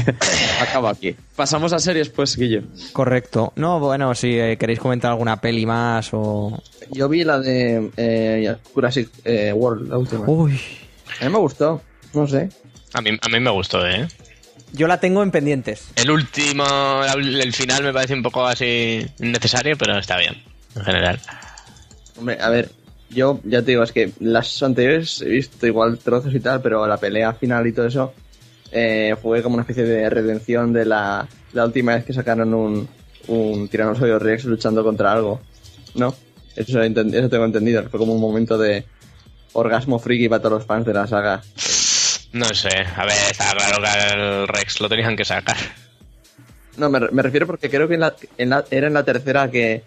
Acabo 0.62 0.88
aquí. 0.88 1.14
Pasamos 1.36 1.74
a 1.74 1.78
series, 1.78 2.08
pues, 2.08 2.34
Guille. 2.34 2.62
Correcto. 2.94 3.52
No, 3.56 3.78
bueno, 3.78 4.14
si 4.14 4.38
eh, 4.38 4.56
queréis 4.56 4.78
comentar 4.78 5.10
alguna 5.10 5.38
peli 5.38 5.66
más 5.66 6.08
o... 6.12 6.62
Yo 6.90 7.10
vi 7.10 7.22
la 7.22 7.38
de 7.38 7.90
eh, 7.98 8.56
Jurassic 8.72 9.10
eh, 9.24 9.52
World, 9.52 9.90
la 9.90 9.98
última. 9.98 10.24
Uy, 10.26 10.58
A 11.20 11.26
mí 11.26 11.30
me 11.30 11.38
gustó, 11.38 11.82
no 12.14 12.26
sé. 12.26 12.48
A 12.94 13.02
mí, 13.02 13.10
a 13.20 13.28
mí 13.28 13.38
me 13.38 13.50
gustó, 13.50 13.86
¿eh? 13.86 14.08
yo 14.72 14.88
la 14.88 14.98
tengo 14.98 15.22
en 15.22 15.30
pendientes. 15.30 15.88
El 15.96 16.10
último, 16.10 16.64
el 17.14 17.52
final 17.52 17.82
me 17.84 17.92
parece 17.92 18.14
un 18.14 18.22
poco 18.22 18.46
así 18.46 19.06
innecesario, 19.18 19.76
pero 19.76 19.98
está 19.98 20.16
bien, 20.16 20.42
en 20.74 20.84
general. 20.84 21.20
Hombre, 22.16 22.38
a 22.40 22.48
ver, 22.48 22.70
yo 23.10 23.40
ya 23.44 23.60
te 23.60 23.72
digo, 23.72 23.82
es 23.82 23.92
que 23.92 24.12
las 24.20 24.62
anteriores 24.62 25.20
he 25.20 25.28
visto 25.28 25.66
igual 25.66 25.98
trozos 25.98 26.34
y 26.34 26.40
tal, 26.40 26.62
pero 26.62 26.86
la 26.86 26.96
pelea 26.96 27.34
final 27.34 27.66
y 27.66 27.72
todo 27.72 27.86
eso 27.86 28.14
eh, 28.72 29.14
fue 29.20 29.42
como 29.42 29.54
una 29.54 29.62
especie 29.62 29.84
de 29.84 30.08
redención 30.10 30.72
de 30.72 30.84
la, 30.86 31.28
la 31.52 31.64
última 31.64 31.94
vez 31.94 32.04
que 32.04 32.12
sacaron 32.12 32.52
un, 32.54 32.88
un 33.28 33.68
tiranosaurio 33.68 34.18
Rex 34.18 34.44
luchando 34.44 34.82
contra 34.82 35.12
algo. 35.12 35.40
¿No? 35.94 36.14
Eso, 36.56 36.82
eso 36.82 37.28
tengo 37.28 37.44
entendido, 37.44 37.82
fue 37.88 37.98
como 38.00 38.14
un 38.14 38.20
momento 38.20 38.56
de 38.58 38.84
orgasmo 39.54 39.98
friki 39.98 40.28
para 40.28 40.40
todos 40.42 40.58
los 40.58 40.66
fans 40.66 40.86
de 40.86 40.94
la 40.94 41.06
saga. 41.06 41.42
No 42.32 42.46
sé, 42.46 42.70
a 42.96 43.04
ver, 43.04 43.14
está 43.30 43.52
claro 43.52 43.82
que 43.82 44.14
el 44.14 44.48
Rex 44.48 44.80
lo 44.80 44.88
tenían 44.88 45.16
que 45.16 45.24
sacar. 45.24 45.56
No, 46.78 46.88
me, 46.88 47.00
me 47.10 47.20
refiero 47.22 47.46
porque 47.46 47.68
creo 47.68 47.86
que 47.86 47.94
en 47.94 48.00
la, 48.00 48.14
en 48.38 48.48
la- 48.50 48.64
era 48.70 48.86
en 48.86 48.94
la 48.94 49.02
tercera 49.04 49.50
que 49.50 49.82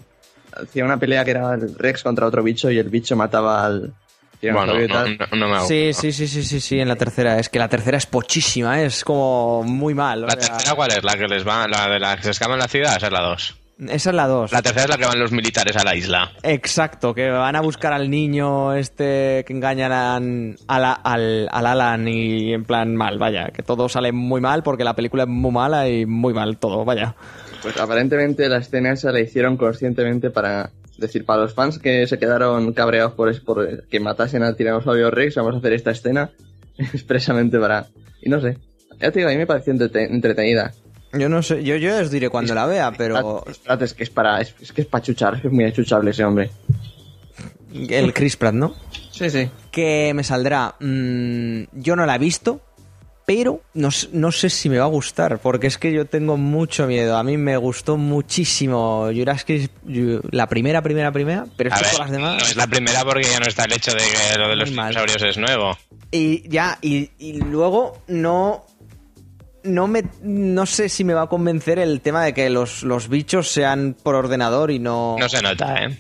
hacía 0.55 0.85
una 0.85 0.97
pelea 0.99 1.25
que 1.25 1.31
era 1.31 1.55
el 1.55 1.73
Rex 1.75 2.03
contra 2.03 2.27
otro 2.27 2.43
bicho 2.43 2.69
y 2.69 2.77
el 2.77 2.89
bicho 2.89 3.15
mataba 3.15 3.65
al 3.65 3.93
Bueno, 4.41 4.73
no, 4.79 4.87
tal. 4.87 5.17
no- 5.17 5.37
no 5.37 5.47
me 5.49 5.55
ha 5.55 5.59
Sí, 5.61 5.91
sí, 5.93 6.11
sí, 6.11 6.27
sí, 6.27 6.43
sí, 6.43 6.59
sí, 6.59 6.79
en 6.79 6.87
la 6.87 6.95
tercera. 6.95 7.39
Es 7.39 7.49
que 7.49 7.59
la 7.59 7.67
tercera 7.69 7.97
es 7.97 8.05
pochísima, 8.05 8.81
¿eh? 8.81 8.85
es 8.85 9.03
como 9.03 9.63
muy 9.63 9.93
mal. 9.93 10.23
o 10.23 10.27
¿La 10.27 10.33
sea, 10.33 10.51
tercera 10.53 10.75
cuál 10.75 10.91
es? 10.91 11.03
¿La 11.03 11.17
que 11.17 11.27
les 11.27 11.47
va, 11.47 11.67
la 11.67 11.87
de 11.89 11.99
la 11.99 12.15
que 12.17 12.23
se 12.23 12.31
escapan 12.31 12.59
la 12.59 12.67
ciudad? 12.67 12.95
Esa 12.97 13.07
es 13.07 13.13
la 13.13 13.21
2. 13.21 13.55
Esa 13.89 14.09
es 14.11 14.15
la 14.15 14.25
dos. 14.27 14.53
La 14.53 14.61
tercera 14.61 14.83
es 14.85 14.89
la 14.89 14.97
que 14.97 15.05
van 15.05 15.19
los 15.19 15.33
militares 15.33 15.75
a 15.75 15.83
la 15.83 15.93
isla. 15.95 16.31
Exacto, 16.43 17.13
que 17.13 17.29
van 17.29 17.57
a 17.57 17.61
buscar 17.61 17.91
al 17.91 18.09
niño 18.09 18.73
este 18.73 19.43
que 19.45 19.51
engañan 19.51 19.91
a 19.91 20.79
la- 20.79 20.93
al, 20.93 21.49
al 21.51 21.65
Alan 21.65 22.07
y 22.07 22.53
en 22.53 22.63
plan 22.63 22.95
mal, 22.95 23.17
vaya, 23.17 23.47
que 23.53 23.63
todo 23.63 23.89
sale 23.89 24.13
muy 24.13 24.39
mal 24.39 24.63
porque 24.63 24.85
la 24.85 24.95
película 24.95 25.23
es 25.23 25.29
muy 25.29 25.51
mala 25.51 25.89
y 25.89 26.05
muy 26.05 26.33
mal 26.33 26.57
todo, 26.57 26.85
vaya. 26.85 27.15
Pues 27.61 27.75
aparentemente 27.77 28.47
la 28.47 28.59
escena 28.59 28.93
esa 28.93 29.11
la 29.11 29.19
hicieron 29.19 29.57
conscientemente 29.57 30.29
para 30.29 30.69
decir, 30.97 31.25
para 31.25 31.41
los 31.43 31.53
fans 31.53 31.79
que 31.79 32.07
se 32.07 32.17
quedaron 32.19 32.73
cabreados 32.73 33.13
por, 33.13 33.41
por 33.43 33.87
que 33.87 33.99
matasen 33.99 34.43
al 34.43 34.55
tiranosaurio 34.55 35.11
Rex, 35.11 35.35
vamos 35.35 35.55
a 35.55 35.57
hacer 35.57 35.73
esta 35.73 35.91
escena 35.91 36.31
expresamente 36.77 37.57
para... 37.59 37.87
Y 38.21 38.29
no 38.29 38.41
sé, 38.41 38.57
ya 38.99 39.11
te 39.11 39.19
digo, 39.19 39.29
a 39.29 39.31
mí 39.33 39.37
me 39.37 39.47
pareció 39.47 39.73
entrete- 39.73 40.09
entretenida. 40.09 40.73
Yo 41.13 41.29
no 41.29 41.41
sé, 41.43 41.63
yo, 41.63 41.75
yo 41.77 41.97
os 41.99 42.11
diré 42.11 42.29
cuando 42.29 42.53
la 42.55 42.65
vea, 42.65 42.91
pero 42.97 43.45
Espérate, 43.47 43.85
es 43.85 43.93
que 43.93 44.03
es 44.03 44.09
para... 44.09 44.41
Es, 44.41 44.53
es 44.61 44.71
que 44.73 44.81
es 44.81 44.87
para 44.87 45.03
chuchar, 45.03 45.35
es 45.35 45.45
es 45.45 45.51
muy 45.51 45.63
achuchable 45.65 46.11
ese 46.11 46.23
hombre. 46.25 46.49
el 47.73 48.13
Chris 48.13 48.35
Pratt, 48.37 48.53
¿no? 48.53 48.75
Sí, 49.11 49.29
sí. 49.29 49.49
Que 49.71 50.13
me 50.13 50.23
saldrá. 50.23 50.75
mm, 50.79 51.63
yo 51.73 51.95
no 51.95 52.05
la 52.05 52.15
he 52.15 52.19
visto, 52.19 52.61
pero 53.25 53.61
no, 53.73 53.89
no 54.13 54.31
sé 54.31 54.49
si 54.49 54.69
me 54.69 54.77
va 54.77 54.85
a 54.85 54.89
gustar, 54.89 55.39
porque 55.39 55.67
es 55.67 55.77
que 55.77 55.91
yo 55.91 56.05
tengo 56.05 56.37
mucho 56.37 56.85
miedo. 56.87 57.17
A 57.17 57.23
mí 57.23 57.37
me 57.37 57.57
gustó 57.57 57.97
muchísimo 57.97 59.09
Jurassic 59.13 59.69
Ju- 59.87 60.21
la 60.31 60.47
primera, 60.47 60.81
primera, 60.81 61.11
primera, 61.11 61.45
pero 61.57 61.73
es 61.73 61.97
las 61.97 62.11
demás. 62.11 62.37
no 62.41 62.47
es 62.47 62.55
la 62.55 62.67
primera 62.67 63.03
porque 63.03 63.23
ya 63.23 63.39
no 63.39 63.47
está 63.47 63.63
el 63.65 63.73
hecho 63.73 63.91
de 63.91 63.97
que 63.99 64.37
lo 64.39 64.47
de 64.49 64.55
los 64.55 64.69
dinosaurios 64.69 65.23
es 65.23 65.37
nuevo. 65.37 65.77
Y 66.11 66.47
ya, 66.49 66.77
y, 66.81 67.09
y 67.17 67.33
luego 67.41 68.01
no. 68.07 68.65
No 69.63 69.87
me. 69.87 70.03
No 70.21 70.67
sé 70.67 70.89
si 70.89 71.03
me 71.03 71.15
va 71.15 71.23
a 71.23 71.27
convencer 71.27 71.79
el 71.79 71.99
tema 72.01 72.23
de 72.23 72.33
que 72.35 72.49
los, 72.51 72.83
los 72.83 73.09
bichos 73.09 73.49
sean 73.51 73.95
por 74.03 74.13
ordenador 74.13 74.69
y 74.69 74.77
no. 74.77 75.15
No 75.19 75.27
se 75.27 75.41
nota, 75.41 75.83
¿eh? 75.83 75.97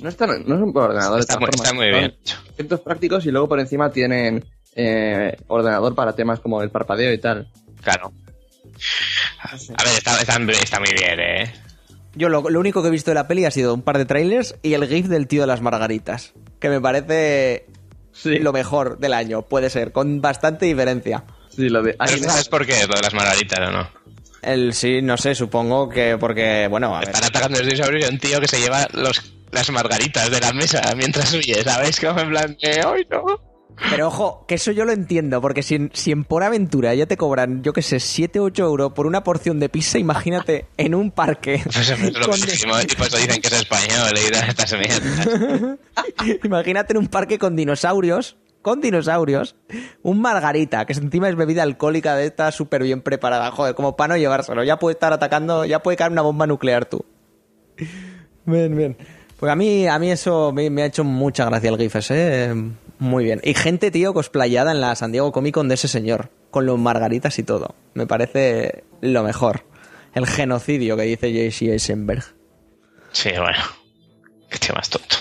No, 0.00 0.08
están, 0.08 0.44
no 0.46 0.58
son 0.58 0.72
por 0.72 0.84
ordenador. 0.90 1.16
de 1.16 1.20
Está 1.22 1.38
muy- 1.40 1.48
está 1.52 1.72
bien. 1.72 2.14
Efectos 2.52 2.80
prácticos 2.80 3.26
y 3.26 3.32
luego 3.32 3.48
por 3.48 3.58
encima 3.58 3.90
tienen 3.90 4.44
eh, 4.74 5.36
ordenador 5.48 5.94
para 5.94 6.14
temas 6.14 6.40
como 6.40 6.62
el 6.62 6.70
parpadeo 6.70 7.12
y 7.12 7.18
tal. 7.18 7.48
Claro. 7.82 8.12
A 9.44 9.84
ver, 9.84 9.94
está, 9.98 10.20
está, 10.20 10.38
está 10.38 10.80
muy 10.80 10.92
bien, 10.92 11.20
¿eh? 11.20 11.54
Yo 12.14 12.28
lo, 12.28 12.48
lo 12.48 12.58
único 12.60 12.82
que 12.82 12.88
he 12.88 12.90
visto 12.90 13.10
de 13.10 13.14
la 13.14 13.28
peli 13.28 13.44
ha 13.44 13.50
sido 13.50 13.72
un 13.74 13.82
par 13.82 13.98
de 13.98 14.04
trailers 14.04 14.56
y 14.62 14.74
el 14.74 14.86
GIF 14.86 15.06
del 15.06 15.28
tío 15.28 15.42
de 15.42 15.46
las 15.46 15.60
margaritas. 15.60 16.32
Que 16.58 16.68
me 16.68 16.80
parece 16.80 17.66
lo 18.24 18.52
mejor 18.52 18.98
del 18.98 19.14
año, 19.14 19.42
puede 19.42 19.70
ser, 19.70 19.92
con 19.92 20.20
bastante 20.20 20.66
diferencia. 20.66 21.24
Sí, 21.48 21.68
lo 21.68 21.82
de... 21.82 21.94
Pero 21.94 22.30
¿Sabes 22.30 22.48
por 22.48 22.66
qué 22.66 22.72
es 22.72 22.88
lo 22.88 22.94
de 22.94 23.02
las 23.02 23.14
margaritas 23.14 23.60
o 23.60 23.70
no? 23.70 23.88
El 24.42 24.72
sí, 24.72 25.02
no 25.02 25.16
sé, 25.16 25.34
supongo 25.34 25.88
que 25.88 26.16
porque, 26.18 26.66
bueno, 26.68 26.94
a 26.96 27.00
ver. 27.00 27.10
Están 27.10 27.24
atacando 27.24 27.58
los 27.58 27.66
dinosaurios 27.66 28.08
y 28.08 28.12
un 28.12 28.18
tío 28.18 28.40
que 28.40 28.48
se 28.48 28.60
lleva 28.60 28.88
los, 28.92 29.34
las 29.52 29.70
margaritas 29.70 30.30
de 30.30 30.40
la 30.40 30.52
mesa 30.52 30.80
mientras 30.96 31.32
huye, 31.34 31.62
¿sabes? 31.62 32.00
Como 32.00 32.20
en 32.20 32.30
plan, 32.30 32.56
eh, 32.62 32.80
¡ay 32.84 33.06
no! 33.10 33.49
Pero 33.88 34.08
ojo, 34.08 34.44
que 34.46 34.56
eso 34.56 34.72
yo 34.72 34.84
lo 34.84 34.92
entiendo, 34.92 35.40
porque 35.40 35.62
si 35.62 35.74
en, 35.74 35.90
si 35.94 36.12
en 36.12 36.24
por 36.24 36.42
aventura 36.42 36.94
ya 36.94 37.06
te 37.06 37.16
cobran, 37.16 37.62
yo 37.62 37.72
qué 37.72 37.82
sé, 37.82 37.98
7 37.98 38.40
o 38.40 38.44
8 38.44 38.64
euros 38.64 38.92
por 38.92 39.06
una 39.06 39.24
porción 39.24 39.58
de 39.58 39.68
pizza, 39.68 39.98
imagínate 39.98 40.66
en 40.76 40.94
un 40.94 41.10
parque. 41.10 41.54
Eso 41.54 41.80
es 41.80 41.90
y 41.90 42.96
por 42.96 43.06
eso 43.06 43.16
dicen 43.16 43.40
que 43.40 43.48
es 43.48 43.54
español, 43.54 44.14
estas 44.48 44.72
mierdas. 44.78 45.78
imagínate 46.44 46.92
en 46.92 46.98
un 46.98 47.06
parque 47.08 47.38
con 47.38 47.56
dinosaurios, 47.56 48.36
con 48.62 48.80
dinosaurios, 48.80 49.56
un 50.02 50.20
margarita, 50.20 50.84
que 50.84 50.92
encima 50.92 51.28
es 51.28 51.36
bebida 51.36 51.62
alcohólica 51.62 52.16
de 52.16 52.26
esta 52.26 52.52
súper 52.52 52.82
bien 52.82 53.00
preparada, 53.00 53.50
joder, 53.50 53.74
como 53.74 53.96
para 53.96 54.14
no 54.14 54.18
llevárselo, 54.18 54.62
ya 54.62 54.78
puede 54.78 54.94
estar 54.94 55.12
atacando, 55.12 55.64
ya 55.64 55.82
puede 55.82 55.96
caer 55.96 56.12
una 56.12 56.22
bomba 56.22 56.46
nuclear 56.46 56.84
tú. 56.84 57.04
Bien, 58.44 58.76
bien. 58.76 58.96
Pues 59.38 59.50
a 59.50 59.56
mí, 59.56 59.86
a 59.86 59.98
mí 59.98 60.10
eso 60.10 60.52
me, 60.52 60.68
me 60.68 60.82
ha 60.82 60.86
hecho 60.86 61.02
mucha 61.02 61.46
gracia 61.46 61.70
el 61.70 61.78
GIF 61.78 61.96
ese, 61.96 62.44
eh, 62.44 62.54
muy 63.00 63.24
bien. 63.24 63.40
Y 63.42 63.54
gente, 63.54 63.90
tío, 63.90 64.14
cosplayada 64.14 64.70
en 64.70 64.80
la 64.80 64.94
San 64.94 65.10
Diego 65.10 65.32
Comic 65.32 65.54
Con 65.54 65.66
de 65.68 65.74
ese 65.74 65.88
señor, 65.88 66.30
con 66.52 66.64
los 66.66 66.78
margaritas 66.78 67.36
y 67.38 67.42
todo. 67.42 67.74
Me 67.94 68.06
parece 68.06 68.84
lo 69.00 69.22
mejor. 69.24 69.64
El 70.14 70.26
genocidio 70.26 70.96
que 70.96 71.02
dice 71.02 71.32
J.C. 71.32 71.72
Eisenberg. 71.72 72.22
Sí, 73.12 73.30
bueno. 73.30 73.58
Qué 74.48 74.58
tío 74.58 74.74
más 74.74 74.88
tonto. 74.90 75.16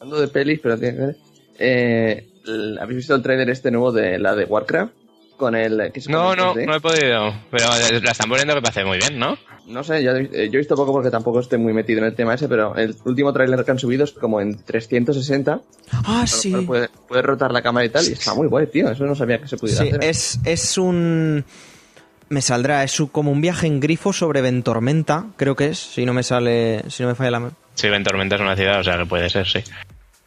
Hablando 0.00 0.20
de 0.20 0.28
pelis, 0.28 0.60
pero 0.62 0.78
tiene 0.78 0.94
que 0.96 1.02
ver. 1.04 1.16
Eh, 1.58 2.28
el- 2.46 2.78
¿Habéis 2.80 2.96
visto 2.98 3.14
el 3.14 3.22
tráiler 3.22 3.48
este 3.50 3.70
nuevo 3.70 3.92
de 3.92 4.18
la 4.18 4.34
de 4.34 4.44
Warcraft? 4.44 4.92
Con 5.36 5.54
el... 5.54 5.76
No, 6.08 6.28
con 6.28 6.30
el 6.30 6.36
no, 6.46 6.54
3D. 6.54 6.66
no 6.66 6.74
he 6.76 6.80
podido. 6.80 7.34
Pero 7.50 7.66
la 8.02 8.10
están 8.12 8.28
poniendo 8.30 8.54
que 8.54 8.62
parece 8.62 8.84
muy 8.84 8.96
bien, 8.98 9.18
¿no? 9.18 9.36
No 9.66 9.82
sé, 9.84 9.98
eh, 9.98 10.02
yo 10.02 10.10
he 10.10 10.56
visto 10.58 10.76
poco 10.76 10.92
porque 10.92 11.10
tampoco 11.10 11.40
estoy 11.40 11.58
muy 11.58 11.72
metido 11.72 11.98
en 11.98 12.06
el 12.06 12.14
tema 12.14 12.34
ese, 12.34 12.48
pero 12.48 12.74
el 12.76 12.96
último 13.04 13.32
tráiler 13.32 13.64
que 13.64 13.70
han 13.70 13.78
subido 13.78 14.04
es 14.04 14.12
como 14.12 14.40
en 14.40 14.56
360. 14.64 15.60
Ah, 15.92 16.24
lo 16.24 16.50
cual 16.50 16.66
Puede, 16.66 16.88
puede 17.08 17.22
rotar 17.22 17.52
la 17.52 17.60
cámara 17.62 17.84
y 17.84 17.90
tal, 17.90 18.08
y 18.08 18.12
está 18.12 18.32
muy 18.34 18.46
guay, 18.48 18.68
tío. 18.68 18.90
Eso 18.90 19.04
no 19.04 19.14
sabía 19.14 19.38
que 19.40 19.48
se 19.48 19.56
pudiera 19.56 19.82
Sí, 19.82 19.88
hacer. 19.88 20.04
es, 20.04 20.40
es 20.44 20.78
un... 20.78 21.44
Me 22.28 22.40
saldrá, 22.42 22.82
es 22.82 22.96
como 23.12 23.30
un 23.30 23.40
viaje 23.40 23.66
en 23.66 23.78
grifo 23.78 24.12
sobre 24.12 24.40
Ventormenta, 24.40 25.26
creo 25.36 25.54
que 25.54 25.66
es, 25.68 25.78
si 25.78 26.04
no 26.06 26.12
me 26.14 26.22
sale, 26.22 26.82
si 26.88 27.02
no 27.02 27.10
me 27.10 27.14
falla 27.14 27.30
la... 27.32 27.40
me- 27.40 27.50
Sí, 27.74 27.88
Ventormenta 27.88 28.36
es 28.36 28.40
una 28.40 28.56
ciudad, 28.56 28.80
o 28.80 28.84
sea 28.84 28.96
que 28.98 29.06
puede 29.06 29.28
ser, 29.30 29.46
sí. 29.46 29.60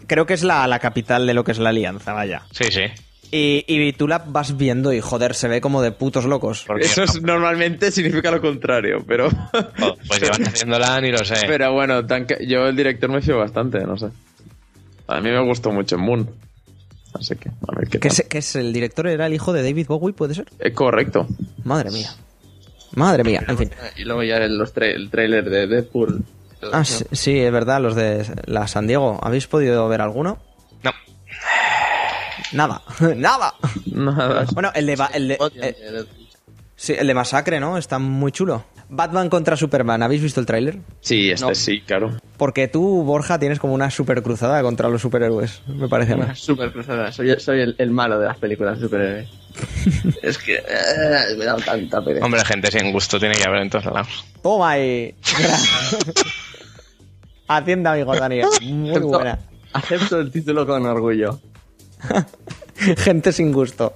Creo 0.08 0.26
que 0.26 0.34
es 0.34 0.44
la, 0.44 0.66
la 0.68 0.80
capital 0.80 1.26
de 1.28 1.34
lo 1.34 1.44
que 1.44 1.52
es 1.52 1.60
la 1.60 1.70
alianza, 1.70 2.14
vaya. 2.14 2.44
Sí, 2.52 2.66
sí. 2.72 2.84
Y, 3.32 3.64
y 3.68 3.94
tú 3.94 4.08
la 4.08 4.18
vas 4.18 4.58
viendo 4.58 4.92
y 4.92 5.02
joder, 5.02 5.36
se 5.36 5.48
ve 5.48 5.62
como 5.62 5.82
de 5.84 5.92
putos 5.92 6.26
locos. 6.26 6.64
Porque 6.66 6.86
Eso 6.86 7.04
es- 7.04 7.22
normalmente 7.22 7.92
significa 7.92 8.32
lo 8.32 8.42
contrario, 8.42 9.04
pero... 9.08 9.28
oh, 9.28 9.96
pues 10.08 10.22
llevan 10.22 10.44
haciéndola, 10.48 11.00
ni 11.02 11.12
lo 11.12 11.24
sé. 11.24 11.36
Pero 11.48 11.72
bueno, 11.74 12.06
tan 12.08 12.26
que- 12.26 12.46
yo 12.48 12.66
el 12.68 12.76
director 12.76 13.10
me 13.12 13.22
fío 13.22 13.38
bastante, 13.38 13.80
no 13.82 13.98
sé. 13.98 14.08
A 15.08 15.22
mí 15.22 15.30
me 15.30 15.44
gustó 15.44 15.72
mucho 15.72 15.96
en 15.96 16.02
Moon. 16.02 16.30
Así 17.14 17.36
que, 17.36 17.50
a 17.50 17.76
ver 17.76 17.88
qué 17.90 18.00
¿Qué 18.00 18.10
tal. 18.10 18.18
es, 18.20 18.26
qué 18.30 18.38
es 18.40 18.56
el 18.56 18.72
director? 18.74 19.08
¿Era 19.08 19.26
el 19.28 19.34
hijo 19.34 19.52
de 19.54 19.64
David 19.64 19.88
Bowie, 19.88 20.14
puede 20.14 20.34
ser? 20.36 20.46
Es 20.60 20.74
correcto. 20.74 21.28
Madre 21.64 21.92
mía. 21.92 22.12
Madre 22.96 23.24
mía, 23.24 23.44
en 23.48 23.58
fin. 23.58 23.72
Y 23.98 24.04
luego 24.06 24.24
ya 24.24 24.38
el, 24.38 24.58
los 24.58 24.74
tra- 24.76 24.94
el 24.94 25.10
tráiler 25.12 25.48
de 25.50 25.68
Deadpool. 25.68 26.24
Ah, 26.72 26.84
sí, 26.84 27.06
sí, 27.12 27.38
es 27.40 27.52
verdad, 27.52 27.80
los 27.82 27.96
de 27.96 28.26
la 28.46 28.68
San 28.68 28.86
Diego. 28.88 29.20
¿Habéis 29.24 29.48
podido 29.48 29.88
ver 29.88 30.02
alguno? 30.02 30.40
Nada, 32.54 32.82
nada. 33.16 33.54
Nada. 33.86 34.46
Bueno, 34.54 34.72
el 34.76 34.86
de, 34.86 34.98
el 35.14 35.28
de, 35.30 35.38
eh, 35.62 36.06
sí, 36.76 36.94
el 36.98 37.08
de 37.08 37.14
Masacre, 37.14 37.60
¿no? 37.60 37.78
Está 37.78 38.00
muy 38.00 38.32
chulo. 38.32 38.66
Batman 38.92 39.30
contra 39.30 39.56
Superman, 39.56 40.02
¿habéis 40.02 40.24
visto 40.24 40.40
el 40.40 40.48
tráiler? 40.48 40.80
Sí, 41.02 41.30
este 41.30 41.46
No. 41.46 41.54
sí, 41.54 41.82
claro. 41.82 42.18
Porque 42.38 42.68
tú, 42.68 43.04
Borja, 43.04 43.38
tienes 43.38 43.60
como 43.60 43.76
una 43.76 43.92
super 43.92 44.24
cruzada 44.24 44.64
contra 44.64 44.90
los 44.90 45.00
superhéroes, 45.04 45.62
me 45.68 45.88
parece 45.88 46.14
a 46.14 46.16
mí. 46.16 46.24
Una 46.24 46.34
super 46.34 46.72
cruzada. 46.72 47.12
Soy, 47.12 47.40
soy 47.40 47.62
el, 47.62 47.76
el 47.78 47.92
malo 47.92 48.20
de 48.20 48.26
las 48.26 48.38
películas 48.40 48.80
de 48.80 48.86
superhéroes. 48.88 49.30
es 50.24 50.38
que 50.40 50.56
eh, 50.56 51.36
me 51.38 51.46
da 51.46 51.56
tanta 51.58 52.04
pereza. 52.04 52.26
Hombre, 52.26 52.44
gente 52.46 52.72
sin 52.72 52.92
gusto 52.92 53.20
tiene 53.20 53.36
que 53.36 53.44
haber 53.44 53.62
en 53.62 53.70
todos 53.70 53.86
lados. 53.86 54.26
Toma 54.42 54.72
ahí. 54.72 55.14
Hacienda, 57.48 57.94
amigo 57.94 58.16
Daniel. 58.16 58.48
Muy 58.62 58.92
Acepto- 58.92 59.08
buena. 59.08 59.40
Acepto 59.74 60.20
el 60.20 60.32
título 60.32 60.66
con 60.66 60.86
orgullo. 60.86 61.40
Gente 62.76 63.32
sin 63.32 63.52
gusto. 63.52 63.94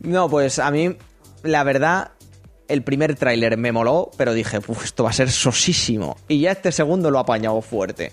No, 0.00 0.28
pues 0.28 0.58
a 0.58 0.70
mí, 0.70 0.96
la 1.42 1.64
verdad, 1.64 2.12
el 2.68 2.82
primer 2.82 3.14
tráiler 3.16 3.56
me 3.56 3.72
moló, 3.72 4.10
pero 4.16 4.32
dije, 4.32 4.58
"Uf, 4.66 4.84
esto 4.84 5.04
va 5.04 5.10
a 5.10 5.14
ser 5.14 5.30
sosísimo. 5.30 6.16
Y 6.28 6.40
ya 6.40 6.52
este 6.52 6.72
segundo 6.72 7.10
lo 7.10 7.18
ha 7.18 7.22
apañado 7.22 7.60
fuerte. 7.60 8.12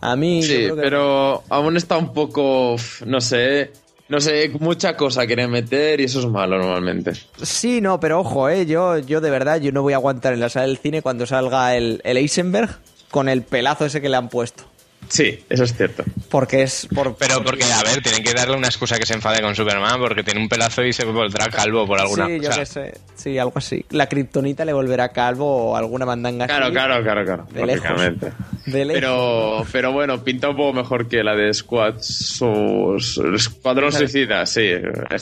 A 0.00 0.16
mí, 0.16 0.42
Sí, 0.42 0.48
que- 0.66 0.72
pero 0.74 1.42
aún 1.48 1.76
está 1.76 1.96
un 1.96 2.12
poco, 2.12 2.76
no 3.06 3.20
sé, 3.20 3.70
no 4.08 4.20
sé, 4.20 4.50
mucha 4.58 4.96
cosa 4.96 5.26
quieren 5.26 5.50
meter 5.50 6.00
y 6.00 6.04
eso 6.04 6.18
es 6.20 6.26
malo 6.26 6.58
normalmente. 6.58 7.12
Sí, 7.42 7.80
no, 7.80 8.00
pero 8.00 8.20
ojo, 8.20 8.48
eh, 8.48 8.66
yo, 8.66 8.98
yo 8.98 9.20
de 9.20 9.30
verdad, 9.30 9.60
yo 9.60 9.70
no 9.70 9.82
voy 9.82 9.92
a 9.92 9.96
aguantar 9.96 10.32
en 10.32 10.40
la 10.40 10.48
sala 10.48 10.66
del 10.66 10.78
cine 10.78 11.02
cuando 11.02 11.24
salga 11.26 11.76
el, 11.76 12.00
el 12.04 12.16
Eisenberg 12.16 12.70
con 13.12 13.28
el 13.28 13.42
pelazo 13.42 13.84
ese 13.86 14.00
que 14.00 14.08
le 14.08 14.16
han 14.16 14.28
puesto. 14.28 14.64
Sí, 15.08 15.44
eso 15.50 15.64
es 15.64 15.76
cierto. 15.76 16.04
Porque 16.30 16.62
es 16.62 16.88
por... 16.94 17.14
Pero 17.16 17.42
porque, 17.44 17.64
a 17.64 17.82
ver, 17.82 18.02
tienen 18.02 18.22
que 18.24 18.32
darle 18.32 18.56
una 18.56 18.68
excusa 18.68 18.98
que 18.98 19.04
se 19.04 19.12
enfade 19.12 19.42
con 19.42 19.54
Superman 19.54 19.98
porque 20.00 20.22
tiene 20.22 20.40
un 20.40 20.48
pelazo 20.48 20.82
y 20.84 20.92
se 20.94 21.04
volverá 21.04 21.48
calvo 21.50 21.86
por 21.86 22.00
alguna 22.00 22.26
sí, 22.26 22.40
yo 22.40 22.48
cosa. 22.48 22.60
qué 22.60 22.66
sé. 22.66 22.94
Sí, 23.14 23.38
algo 23.38 23.52
así. 23.56 23.84
La 23.90 24.08
kriptonita 24.08 24.64
le 24.64 24.72
volverá 24.72 25.10
calvo 25.10 25.70
o 25.72 25.76
alguna 25.76 26.06
mandanga 26.06 26.46
Claro, 26.46 26.64
así. 26.66 26.72
claro, 26.74 27.02
claro, 27.02 27.24
claro. 27.24 27.46
De 27.52 27.66
lejos. 27.66 27.84
lógicamente. 27.90 28.32
De 28.66 28.84
lejos. 28.86 29.00
Pero, 29.00 29.66
pero 29.70 29.92
bueno, 29.92 30.24
pinta 30.24 30.48
un 30.48 30.56
poco 30.56 30.72
mejor 30.72 31.06
que 31.08 31.22
la 31.22 31.34
de 31.36 31.52
Squad, 31.52 31.96
sus, 32.00 33.18
Escuadrón 33.34 33.92
Suicida, 33.92 34.46
sí. 34.46 34.70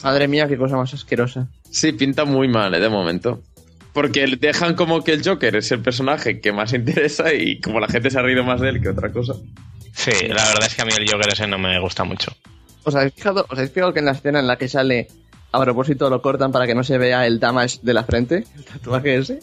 Madre 0.05 0.29
mía, 0.29 0.47
qué 0.47 0.57
cosa 0.57 0.77
más 0.77 0.95
asquerosa. 0.95 1.49
Sí, 1.71 1.93
pinta 1.93 2.25
muy 2.25 2.49
mal, 2.49 2.73
eh, 2.75 2.81
de 2.81 2.89
momento. 2.89 3.43
Porque 3.93 4.27
dejan 4.39 4.75
como 4.75 5.03
que 5.03 5.13
el 5.13 5.23
Joker 5.27 5.57
es 5.57 5.73
el 5.73 5.81
personaje 5.81 6.41
que 6.41 6.53
más 6.53 6.73
interesa 6.73 7.33
y 7.35 7.61
como 7.61 7.81
la 7.81 7.89
gente 7.89 8.11
se 8.11 8.19
ha 8.19 8.23
reído 8.23 8.45
más 8.45 8.61
de 8.61 8.69
él 8.69 8.81
que 8.81 8.89
otra 8.91 9.11
cosa. 9.13 9.35
Sí, 9.93 10.13
la 10.29 10.45
verdad 10.47 10.67
es 10.67 10.75
que 10.75 10.83
a 10.83 10.85
mí 10.85 10.93
el 10.97 11.11
Joker 11.11 11.29
ese 11.33 11.47
no 11.47 11.59
me 11.59 11.79
gusta 11.81 12.05
mucho. 12.05 12.33
¿Os 12.85 12.95
habéis 12.95 13.15
fijado, 13.15 13.45
os 13.49 13.59
habéis 13.59 13.73
fijado 13.73 13.93
que 13.93 13.99
en 13.99 14.07
la 14.07 14.13
escena 14.13 14.39
en 14.41 14.47
la 14.47 14.57
que 14.57 14.69
sale 14.69 15.09
a 15.53 15.61
propósito 15.61 16.09
lo 16.09 16.23
cortan 16.23 16.53
para 16.53 16.67
que 16.67 16.75
no 16.75 16.85
se 16.85 16.97
vea 16.99 17.27
el 17.27 17.41
damage 17.41 17.79
de 17.83 17.93
la 17.95 18.05
frente? 18.05 18.45
¿El 18.57 18.65
tatuaje 18.65 19.17
ese? 19.17 19.41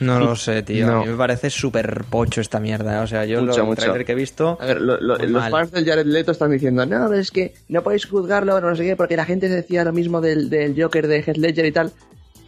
No 0.00 0.20
lo 0.20 0.36
sé, 0.36 0.62
tío. 0.62 0.86
No. 0.86 0.98
A 1.00 1.04
mí 1.04 1.10
me 1.10 1.16
parece 1.16 1.48
súper 1.50 2.04
pocho 2.08 2.40
esta 2.42 2.60
mierda. 2.60 3.00
O 3.02 3.06
sea, 3.06 3.24
yo 3.24 3.40
Mucho, 3.40 3.56
lo, 3.56 3.62
el 3.62 3.68
mucho. 3.70 3.82
trailer 3.82 4.04
que 4.04 4.12
he 4.12 4.14
visto... 4.14 4.58
A 4.60 4.66
ver, 4.66 4.80
lo- 4.82 5.00
lo- 5.00 5.16
Muy 5.18 5.26
los 5.28 5.42
mal. 5.42 5.50
fans 5.50 5.72
del 5.72 5.86
Jared 5.86 6.04
Leto 6.06 6.30
están 6.32 6.50
diciendo, 6.52 6.84
no, 6.84 7.08
pero 7.08 7.18
es 7.20 7.30
que 7.30 7.54
no 7.68 7.82
podéis 7.82 8.04
juzgarlo, 8.06 8.60
no 8.60 8.76
sé 8.76 8.84
qué, 8.84 8.94
porque 8.96 9.16
la 9.16 9.24
gente 9.24 9.48
decía 9.48 9.82
lo 9.84 9.92
mismo 9.94 10.20
del, 10.20 10.50
del 10.50 10.80
Joker 10.80 11.08
de 11.08 11.22
Heath 11.22 11.38
Ledger 11.38 11.64
y 11.64 11.72
tal. 11.72 11.90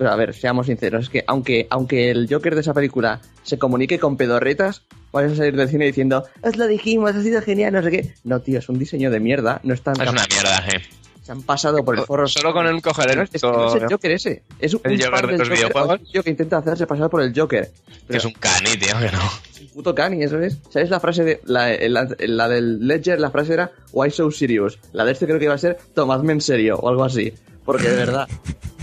Pero 0.01 0.13
a 0.13 0.17
ver, 0.17 0.33
seamos 0.33 0.65
sinceros, 0.65 1.05
es 1.05 1.11
que 1.11 1.25
aunque, 1.27 1.67
aunque 1.69 2.11
el 2.11 2.27
Joker 2.27 2.55
de 2.55 2.63
esa 2.63 2.73
película 2.73 3.21
se 3.43 3.59
comunique 3.59 3.99
con 3.99 4.17
pedorretas, 4.17 4.81
vais 5.13 5.31
a 5.31 5.37
salir 5.37 5.55
del 5.55 5.69
cine 5.69 5.85
diciendo, 5.85 6.25
os 6.41 6.57
lo 6.57 6.67
dijimos, 6.67 7.15
ha 7.15 7.23
sido 7.23 7.43
genial, 7.43 7.75
no 7.75 7.83
sé 7.83 7.91
qué. 7.91 8.15
No, 8.25 8.41
tío, 8.41 8.61
es 8.61 8.71
un 8.71 8.79
diseño 8.79 9.11
de 9.11 9.21
mierda, 9.21 9.61
no 9.63 9.75
están 9.75 10.01
Es 10.01 10.09
una 10.09 10.25
mierda, 10.27 10.67
eh. 10.69 10.81
se 11.23 11.33
han 11.33 11.43
pasado 11.43 11.85
por 11.85 11.99
el 11.99 12.05
forro. 12.07 12.27
Solo 12.29 12.55
con 12.55 12.67
el 12.67 12.81
coger 12.81 13.09
No, 13.09 13.13
el, 13.13 13.29
es, 13.31 13.43
que 13.43 13.47
no 13.47 13.77
es 13.77 13.83
el 13.83 13.89
Joker 13.91 14.11
ese. 14.13 14.43
Es 14.59 14.73
un 14.73 14.81
el 14.85 15.05
Joker 15.05 15.27
de 15.27 15.33
los 15.37 15.49
Joker, 15.49 15.53
videojuegos. 15.59 16.01
es 16.01 16.13
tío 16.13 16.23
que 16.23 16.31
intenta 16.31 16.57
hacerse 16.57 16.87
pasar 16.87 17.11
por 17.11 17.21
el 17.21 17.39
Joker. 17.39 17.71
que 18.09 18.17
es 18.17 18.25
un 18.25 18.33
cani, 18.33 18.79
tío, 18.79 18.99
que 18.99 19.13
no. 19.13 19.31
Un 19.61 19.69
puto 19.69 19.95
cani, 19.95 20.23
eso 20.23 20.41
es. 20.41 20.57
¿Sabes 20.71 20.89
la 20.89 21.01
frase 21.01 21.25
de. 21.25 21.41
La, 21.45 21.77
la, 21.77 22.09
la 22.21 22.49
del 22.49 22.89
Ledger, 22.89 23.21
la 23.21 23.31
frase 23.31 23.53
era 23.53 23.71
Why 23.93 24.11
so 24.11 24.31
serious? 24.31 24.79
La 24.95 25.05
de 25.05 25.13
este 25.13 25.27
creo 25.27 25.39
que 25.39 25.45
iba 25.45 25.53
a 25.53 25.59
ser 25.59 25.77
Tomadme 25.93 26.33
en 26.33 26.41
serio 26.41 26.77
o 26.77 26.89
algo 26.89 27.05
así. 27.05 27.35
Porque 27.67 27.91
de 27.91 27.97
verdad. 27.97 28.27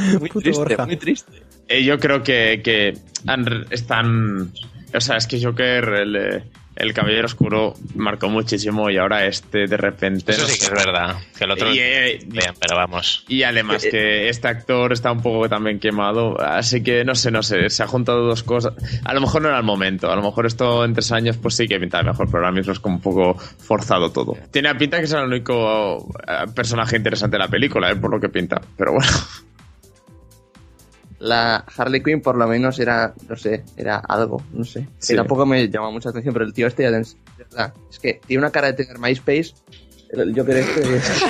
muy 0.20 0.28
Puto 0.28 0.40
triste, 0.40 0.62
Borja. 0.62 0.86
muy 0.86 0.96
triste. 0.96 1.32
Eh, 1.68 1.84
yo 1.84 1.98
creo 1.98 2.22
que, 2.22 2.60
que 2.62 2.94
han- 3.26 3.66
están. 3.70 4.52
O 4.94 5.00
sea, 5.00 5.16
es 5.16 5.26
que 5.26 5.42
Joker, 5.42 5.84
el, 5.88 6.16
eh, 6.16 6.44
el 6.76 6.92
Caballero 6.94 7.24
Oscuro, 7.26 7.74
marcó 7.94 8.28
muchísimo 8.28 8.88
y 8.90 8.98
ahora 8.98 9.26
este 9.26 9.66
de 9.66 9.76
repente. 9.76 10.32
Eso 10.32 10.42
no 10.42 10.48
sí 10.48 10.58
que 10.58 10.64
es 10.66 10.70
verdad. 10.70 11.16
Que 11.36 11.44
el 11.44 11.50
otro. 11.50 11.74
Y, 11.74 11.78
eh, 11.80 12.18
Bien, 12.26 12.52
pero 12.60 12.76
vamos. 12.76 13.24
Y 13.28 13.42
además 13.42 13.82
que 13.82 14.28
este 14.28 14.46
actor 14.46 14.92
está 14.92 15.10
un 15.10 15.22
poco 15.22 15.48
también 15.48 15.80
quemado, 15.80 16.40
así 16.40 16.82
que 16.82 17.04
no 17.04 17.14
sé, 17.14 17.30
no 17.30 17.42
sé, 17.42 17.68
se 17.70 17.82
ha 17.82 17.86
juntado 17.88 18.22
dos 18.26 18.42
cosas. 18.42 18.74
A 19.04 19.12
lo 19.14 19.20
mejor 19.22 19.42
no 19.42 19.48
era 19.48 19.58
el 19.58 19.64
momento, 19.64 20.10
a 20.10 20.16
lo 20.16 20.22
mejor 20.22 20.46
esto 20.46 20.84
en 20.84 20.92
tres 20.92 21.10
años 21.12 21.36
pues 21.38 21.56
sí 21.56 21.66
que 21.66 21.80
pinta 21.80 22.02
mejor, 22.02 22.26
pero 22.26 22.38
ahora 22.44 22.52
mismo 22.52 22.72
es 22.72 22.78
como 22.80 22.96
un 22.96 23.02
poco 23.02 23.34
forzado 23.34 24.12
todo. 24.12 24.34
Tiene 24.52 24.72
pinta 24.76 25.00
que 25.00 25.06
será 25.08 25.22
el 25.22 25.28
único 25.28 26.14
eh, 26.28 26.44
personaje 26.54 26.96
interesante 26.96 27.36
de 27.36 27.42
la 27.42 27.48
película, 27.48 27.90
eh, 27.90 27.96
por 27.96 28.10
lo 28.10 28.20
que 28.20 28.28
pinta, 28.28 28.60
pero 28.76 28.92
bueno. 28.92 29.10
La 31.18 31.64
Harley 31.76 32.02
Quinn 32.02 32.20
por 32.20 32.36
lo 32.36 32.46
menos 32.46 32.78
era, 32.78 33.14
no 33.28 33.36
sé, 33.36 33.64
era 33.76 33.96
algo, 33.96 34.42
no 34.52 34.64
sé. 34.64 34.86
Sí. 34.98 35.12
Que 35.14 35.16
tampoco 35.16 35.46
me 35.46 35.68
llamó 35.68 35.90
mucha 35.92 36.10
atención, 36.10 36.32
pero 36.34 36.44
el 36.44 36.52
tío 36.52 36.66
este 36.66 36.82
ya 36.82 36.90
de 36.90 37.04
verdad, 37.38 37.72
es 37.90 37.98
que 37.98 38.20
tiene 38.26 38.42
una 38.42 38.50
cara 38.50 38.66
de 38.68 38.72
tener 38.74 38.98
MySpace. 38.98 39.54
Joker 40.36 40.56
este 40.58 40.96
es- 40.96 41.22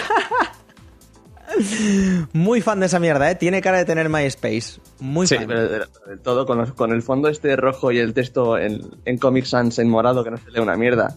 Muy 2.32 2.60
fan 2.60 2.80
de 2.80 2.86
esa 2.86 2.98
mierda, 2.98 3.30
¿eh? 3.30 3.34
Tiene 3.36 3.62
cara 3.62 3.78
de 3.78 3.84
tener 3.84 4.08
MySpace. 4.08 4.80
Muy 5.00 5.26
Sí, 5.26 5.36
fan. 5.36 5.46
pero 5.46 5.68
de, 5.68 5.78
de 5.78 6.16
todo, 6.22 6.44
con, 6.46 6.58
los- 6.58 6.72
con 6.72 6.92
el 6.92 7.02
fondo 7.02 7.28
este 7.28 7.56
rojo 7.56 7.92
y 7.92 7.98
el 7.98 8.12
texto 8.12 8.58
en, 8.58 8.80
en 9.04 9.18
Comic 9.18 9.44
Sans 9.44 9.78
en 9.78 9.88
morado 9.88 10.22
que 10.24 10.30
no 10.30 10.36
se 10.36 10.50
lee 10.50 10.60
una 10.60 10.76
mierda. 10.76 11.14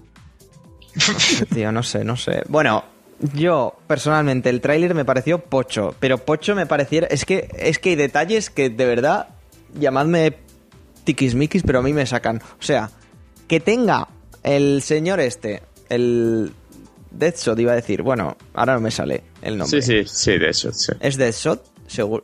Tío, 1.53 1.71
no 1.71 1.83
sé, 1.83 2.03
no 2.03 2.15
sé. 2.15 2.43
Bueno, 2.47 2.83
yo, 3.33 3.77
personalmente, 3.87 4.49
el 4.49 4.61
tráiler 4.61 4.95
me 4.95 5.05
pareció 5.05 5.39
pocho. 5.39 5.95
Pero 5.99 6.17
pocho 6.17 6.55
me 6.55 6.65
pareciera... 6.65 7.07
Es 7.07 7.25
que, 7.25 7.49
es 7.57 7.79
que 7.79 7.89
hay 7.89 7.95
detalles 7.95 8.49
que, 8.49 8.69
de 8.69 8.85
verdad, 8.85 9.29
llamadme 9.73 10.37
tiquismiquis, 11.03 11.63
pero 11.63 11.79
a 11.79 11.81
mí 11.81 11.93
me 11.93 12.05
sacan. 12.05 12.41
O 12.59 12.63
sea, 12.63 12.91
que 13.47 13.59
tenga 13.59 14.07
el 14.43 14.81
señor 14.81 15.19
este, 15.19 15.63
el... 15.89 16.53
Deadshot, 17.11 17.57
iba 17.59 17.71
a 17.71 17.75
decir. 17.75 18.03
Bueno, 18.03 18.37
ahora 18.53 18.75
no 18.75 18.81
me 18.81 18.91
sale 18.91 19.23
el 19.41 19.57
nombre. 19.57 19.81
Sí, 19.81 20.03
sí, 20.05 20.07
sí, 20.07 20.37
de 20.37 20.49
hecho, 20.49 20.71
sí. 20.71 20.93
¿Es 20.99 21.17
Deadshot? 21.17 21.65
Seguro. 21.87 22.23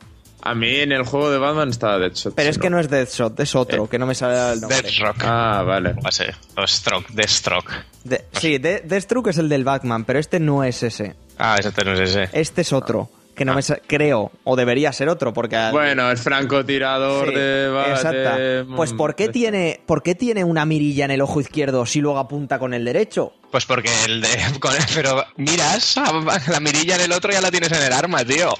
A 0.50 0.54
mí 0.54 0.76
en 0.76 0.92
el 0.92 1.02
juego 1.04 1.30
de 1.30 1.38
Batman 1.38 1.68
estaba 1.70 1.98
de 1.98 2.08
hecho. 2.08 2.32
Pero 2.34 2.50
es 2.50 2.58
que 2.58 2.70
no 2.70 2.78
es 2.78 2.88
Deadshot, 2.88 3.38
es 3.40 3.54
otro, 3.54 3.84
Eh, 3.84 3.88
que 3.90 3.98
no 3.98 4.06
me 4.06 4.14
sale 4.14 4.52
el 4.54 4.60
nombre. 4.60 4.80
Deathstroke. 4.82 5.22
Ah, 5.24 5.62
vale. 5.66 5.94
Ser. 6.10 6.34
O 6.56 6.66
Stroke, 6.66 7.08
Deathstroke. 7.12 7.70
De- 8.04 8.24
sí, 8.32 8.58
de, 8.58 8.80
Deathstroke 8.80 9.28
es 9.30 9.38
el 9.38 9.48
del 9.48 9.64
Batman, 9.64 10.04
pero 10.04 10.18
este 10.18 10.38
no 10.40 10.62
es 10.64 10.82
ese. 10.82 11.14
Ah, 11.38 11.56
ese 11.58 11.72
no 11.84 11.92
es 11.92 12.00
ese. 12.00 12.28
Este 12.32 12.60
es 12.62 12.72
otro, 12.72 13.10
que 13.34 13.44
no 13.44 13.54
me 13.54 13.60
sa- 13.62 13.78
creo, 13.86 14.30
o 14.44 14.56
debería 14.56 14.92
ser 14.92 15.08
otro, 15.08 15.32
porque... 15.34 15.56
al- 15.56 15.72
Bueno, 15.72 16.10
el 16.10 16.16
francotirador 16.16 17.28
Sí, 17.28 17.34
de, 17.34 17.90
exacta. 17.90 18.36
de- 18.36 18.64
Pues 18.64 18.92
¿por 18.92 19.14
qué 19.14 19.28
tiene, 19.28 19.80
¿por 19.84 20.02
qué 20.02 20.14
tiene 20.14 20.44
una 20.44 20.64
mirilla 20.64 21.04
en 21.04 21.10
el 21.10 21.20
ojo 21.20 21.40
izquierdo 21.40 21.84
si 21.86 22.00
luego 22.00 22.18
apunta 22.18 22.58
con 22.58 22.72
el 22.72 22.84
derecho? 22.84 23.32
Pues 23.50 23.66
porque 23.66 23.90
el 24.06 24.20
de. 24.20 24.28
con- 24.60 24.72
pero 24.94 25.24
miras, 25.36 25.96
a- 25.98 26.12
la 26.50 26.60
mirilla 26.60 26.94
en 26.96 27.02
el 27.02 27.12
otro 27.12 27.32
ya 27.32 27.40
la 27.40 27.50
tienes 27.50 27.72
en 27.72 27.82
el 27.82 27.92
arma, 27.92 28.24
tío. 28.24 28.54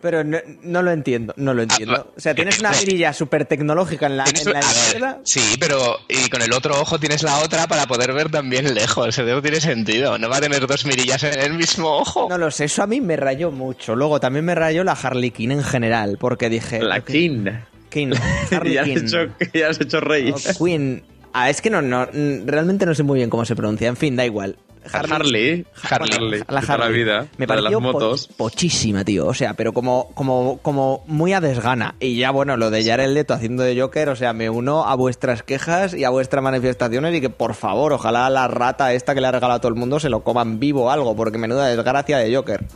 Pero 0.00 0.22
no, 0.22 0.38
no 0.62 0.82
lo 0.82 0.92
entiendo, 0.92 1.34
no 1.36 1.54
lo 1.54 1.62
entiendo. 1.62 2.12
O 2.16 2.20
sea, 2.20 2.34
tienes 2.34 2.60
una 2.60 2.70
mirilla 2.70 3.12
súper 3.12 3.46
tecnológica 3.46 4.06
en 4.06 4.16
la, 4.16 4.24
en 4.24 4.52
la 4.52 4.60
izquierda. 4.60 5.18
sí, 5.24 5.40
pero 5.58 5.96
y 6.08 6.28
con 6.28 6.40
el 6.42 6.52
otro 6.52 6.80
ojo 6.80 6.98
tienes 7.00 7.22
la 7.22 7.38
otra 7.38 7.66
para 7.66 7.86
poder 7.86 8.12
ver 8.12 8.30
también 8.30 8.74
lejos. 8.74 9.08
Eso 9.08 9.22
no 9.24 9.42
tiene 9.42 9.60
sentido. 9.60 10.16
No 10.18 10.28
va 10.28 10.36
a 10.36 10.40
tener 10.40 10.66
dos 10.66 10.84
mirillas 10.86 11.22
en 11.24 11.38
el 11.38 11.54
mismo 11.54 11.96
ojo. 11.98 12.28
No 12.28 12.38
lo 12.38 12.50
sé, 12.50 12.64
eso 12.66 12.82
a 12.82 12.86
mí 12.86 13.00
me 13.00 13.16
rayó 13.16 13.50
mucho. 13.50 13.96
Luego 13.96 14.20
también 14.20 14.44
me 14.44 14.54
rayó 14.54 14.84
la 14.84 14.92
Harley 14.92 15.30
Quinn 15.30 15.52
en 15.52 15.64
general, 15.64 16.16
porque 16.20 16.48
dije... 16.48 16.80
La 16.80 17.00
King. 17.00 17.46
Quinn, 17.90 18.12
Harley 18.52 18.74
ya, 18.74 18.82
has 18.82 18.86
Quinn. 18.88 18.98
hecho, 18.98 19.18
ya 19.54 19.68
has 19.68 19.80
hecho 19.80 20.00
rey. 20.00 20.30
O 20.32 20.64
Queen. 20.64 21.02
Ah, 21.32 21.50
es 21.50 21.60
que 21.60 21.70
no, 21.70 21.82
no, 21.82 22.06
realmente 22.46 22.86
no 22.86 22.94
sé 22.94 23.02
muy 23.02 23.18
bien 23.18 23.30
cómo 23.30 23.44
se 23.44 23.56
pronuncia. 23.56 23.88
En 23.88 23.96
fin, 23.96 24.16
da 24.16 24.24
igual. 24.24 24.56
Harley. 24.92 25.66
Harley. 25.82 26.42
A 26.46 26.52
la 26.52 26.60
Harley. 26.60 26.92
vida. 26.92 27.26
Me 27.36 27.46
la 27.46 27.56
de 27.56 27.62
pareció 27.62 27.80
las 27.80 27.92
po- 27.92 27.92
motos. 27.92 28.28
pochísima, 28.36 29.04
tío. 29.04 29.26
O 29.26 29.34
sea, 29.34 29.54
pero 29.54 29.72
como, 29.72 30.10
como, 30.14 30.58
como 30.62 31.04
muy 31.06 31.32
a 31.32 31.40
desgana. 31.40 31.94
Y 32.00 32.16
ya, 32.16 32.30
bueno, 32.30 32.56
lo 32.56 32.70
de 32.70 32.84
Jared 32.84 33.10
Leto 33.10 33.34
haciendo 33.34 33.62
de 33.62 33.80
Joker, 33.80 34.08
o 34.08 34.16
sea, 34.16 34.32
me 34.32 34.50
uno 34.50 34.84
a 34.86 34.94
vuestras 34.94 35.42
quejas 35.42 35.94
y 35.94 36.04
a 36.04 36.10
vuestras 36.10 36.42
manifestaciones 36.42 37.14
y 37.14 37.20
que, 37.20 37.30
por 37.30 37.54
favor, 37.54 37.92
ojalá 37.92 38.28
la 38.30 38.48
rata 38.48 38.92
esta 38.92 39.14
que 39.14 39.20
le 39.20 39.26
ha 39.26 39.32
regalado 39.32 39.58
a 39.58 39.60
todo 39.60 39.70
el 39.70 39.78
mundo 39.78 40.00
se 40.00 40.08
lo 40.08 40.24
coman 40.24 40.58
vivo 40.60 40.84
o 40.84 40.90
algo, 40.90 41.14
porque 41.16 41.38
menuda 41.38 41.66
desgracia 41.68 42.18
de 42.18 42.34
Joker. 42.34 42.66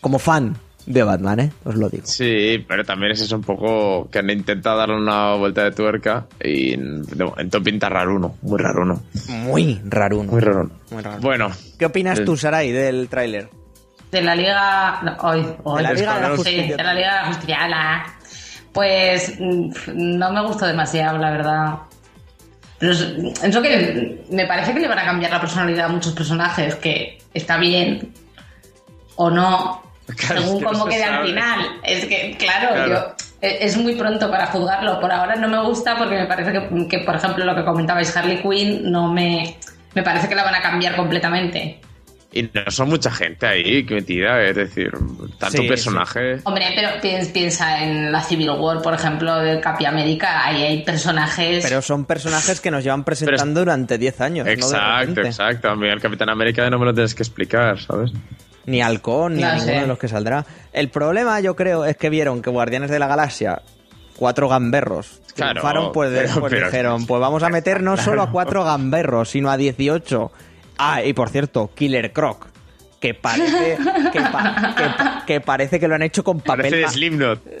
Como 0.00 0.18
fan 0.18 0.56
de 0.86 1.02
Batman, 1.02 1.40
¿eh? 1.40 1.52
Os 1.64 1.74
lo 1.76 1.88
digo. 1.88 2.04
Sí, 2.06 2.64
pero 2.68 2.84
también 2.84 3.12
es 3.12 3.20
eso 3.22 3.36
un 3.36 3.42
poco 3.42 4.08
que 4.10 4.18
han 4.18 4.28
intentado 4.30 4.78
darle 4.78 4.96
una 4.96 5.34
vuelta 5.34 5.64
de 5.64 5.72
tuerca 5.72 6.26
y 6.42 6.76
de 6.76 7.24
momento 7.24 7.62
pinta 7.62 7.88
raruno, 7.88 8.36
muy 8.42 8.58
raruno, 8.58 9.02
Muy 9.28 9.80
raruno. 9.88 10.32
muy 10.32 10.40
raruno. 10.40 10.70
Muy 10.90 11.02
raro. 11.02 11.20
Bueno, 11.20 11.50
¿Qué 11.78 11.86
opinas 11.86 12.22
tú, 12.24 12.36
Sarai, 12.36 12.70
del 12.72 13.08
tráiler? 13.08 13.48
De 14.12 14.22
la 14.22 14.34
Liga. 14.36 15.00
no, 15.02 15.16
hoy, 15.28 15.44
hoy. 15.64 15.76
De 15.78 15.82
la 15.82 15.92
Liga 15.92 16.14
de 16.14 16.20
la 16.20 16.28
Sí, 16.30 16.36
Justicia. 16.36 16.76
de 16.76 16.82
la 16.84 16.94
Liga 16.94 17.08
de 17.14 17.20
la 17.20 17.26
Justicia. 17.26 17.58
Pues 18.72 19.34
mm, 19.40 19.70
no 20.18 20.32
me 20.32 20.46
gustó 20.46 20.66
demasiado, 20.66 21.18
la 21.18 21.30
verdad. 21.30 21.74
Pero 22.78 22.92
es, 22.92 23.00
eso 23.42 23.62
que 23.62 24.24
me 24.30 24.46
parece 24.46 24.74
que 24.74 24.80
le 24.80 24.88
van 24.88 24.98
a 24.98 25.04
cambiar 25.04 25.30
la 25.32 25.40
personalidad 25.40 25.86
a 25.86 25.88
muchos 25.88 26.12
personajes, 26.12 26.74
que 26.76 27.18
está 27.32 27.56
bien 27.56 28.12
o 29.16 29.30
no, 29.30 29.82
Claro, 30.16 30.40
es 30.40 30.44
según 30.46 30.58
que 30.58 30.64
no 30.64 30.70
cómo 30.72 30.84
se 30.84 30.90
quede 30.90 31.04
al 31.04 31.26
final. 31.26 31.60
Es 31.82 32.04
que, 32.06 32.36
claro, 32.38 32.68
Claro. 32.74 32.92
yo- 32.92 33.14
e- 33.40 33.58
es 33.64 33.76
muy 33.76 33.94
pronto 33.94 34.30
para 34.30 34.46
juzgarlo. 34.46 35.00
Por 35.00 35.10
ahora 35.12 35.34
no 35.36 35.48
me 35.48 35.62
gusta 35.66 35.96
porque 35.96 36.14
me 36.16 36.26
parece 36.26 36.52
que, 36.52 36.88
que, 36.88 36.98
por 37.00 37.16
ejemplo, 37.16 37.44
lo 37.44 37.54
que 37.54 37.64
comentabais 37.64 38.14
Harley 38.16 38.42
Quinn 38.42 38.90
no 38.90 39.12
me... 39.12 39.56
Me 39.94 40.02
parece 40.02 40.28
que 40.28 40.34
la 40.34 40.42
van 40.44 40.54
a 40.56 40.60
cambiar 40.60 40.96
completamente. 40.96 41.80
y 42.32 42.42
no 42.52 42.68
son 42.68 42.88
mucha 42.88 43.12
gente 43.12 43.46
ahí 43.46 43.86
que 43.86 43.94
metida, 43.94 44.42
es 44.42 44.56
decir, 44.56 44.90
tanto 45.38 45.62
Sí, 45.62 45.68
personaje. 45.68 46.38
Hombre, 46.42 46.66
pero 46.74 46.88
piens- 47.00 47.30
piensa 47.32 47.80
en 47.84 48.10
la 48.10 48.20
Civil 48.20 48.50
War, 48.50 48.82
por 48.82 48.92
ejemplo, 48.92 49.36
de 49.36 49.60
Capi 49.60 49.84
América, 49.86 50.44
ahí 50.44 50.62
hay 50.64 50.82
personajes... 50.82 51.64
Pero 51.64 51.80
son 51.80 52.04
personajes 52.06 52.60
que 52.60 52.72
nos 52.72 52.82
llevan 52.82 53.04
presentando 53.04 53.60
durante 53.60 53.98
10 53.98 54.20
años. 54.20 54.46
no 54.46 54.52
Exacto, 54.52 54.98
repente. 55.00 55.28
exacto. 55.28 55.70
A 55.70 55.76
mí 55.76 55.86
el 55.86 56.00
Capitán 56.00 56.28
América 56.28 56.68
no 56.68 56.78
me 56.80 56.86
lo 56.86 56.92
tienes 56.92 57.14
que 57.14 57.22
explicar, 57.22 57.78
¿sabes? 57.78 58.10
Ni 58.66 58.80
Halcón, 58.82 59.36
ni 59.36 59.42
ninguno 59.42 59.80
de 59.80 59.86
los 59.86 59.98
que 59.98 60.08
saldrá. 60.08 60.44
El 60.72 60.88
problema, 60.90 61.38
yo 61.40 61.54
creo, 61.56 61.84
es 61.84 61.96
que 61.96 62.08
vieron 62.10 62.40
que 62.42 62.50
Guardianes 62.50 62.90
de 62.90 62.98
la 62.98 63.06
Galaxia, 63.06 63.60
cuatro 64.16 64.48
gamberros, 64.48 65.20
Claro, 65.34 65.60
triunfaron, 65.60 65.92
pues, 65.92 66.10
pero- 66.14 66.40
pues 66.40 66.52
pero- 66.52 66.66
dijeron, 66.66 67.06
pues 67.06 67.20
vamos 67.20 67.42
a 67.42 67.48
meter 67.50 67.82
no 67.82 67.96
solo 67.98 68.22
a 68.22 68.30
cuatro 68.30 68.64
gamberros, 68.64 69.30
sino 69.30 69.50
a 69.50 69.56
18. 69.56 70.32
Ah, 70.78 71.02
y 71.02 71.12
por 71.12 71.28
cierto, 71.30 71.70
Killer 71.74 72.12
Croc, 72.12 72.46
que 73.04 73.12
parece 73.12 73.76
que, 74.12 74.20
pa- 74.22 74.74
que 74.74 74.84
pa- 74.84 75.24
que 75.26 75.40
parece 75.42 75.78
que 75.78 75.86
lo 75.88 75.94
han 75.94 76.00
hecho 76.00 76.24
con 76.24 76.40
papel... 76.40 76.70
Parece. 76.70 76.88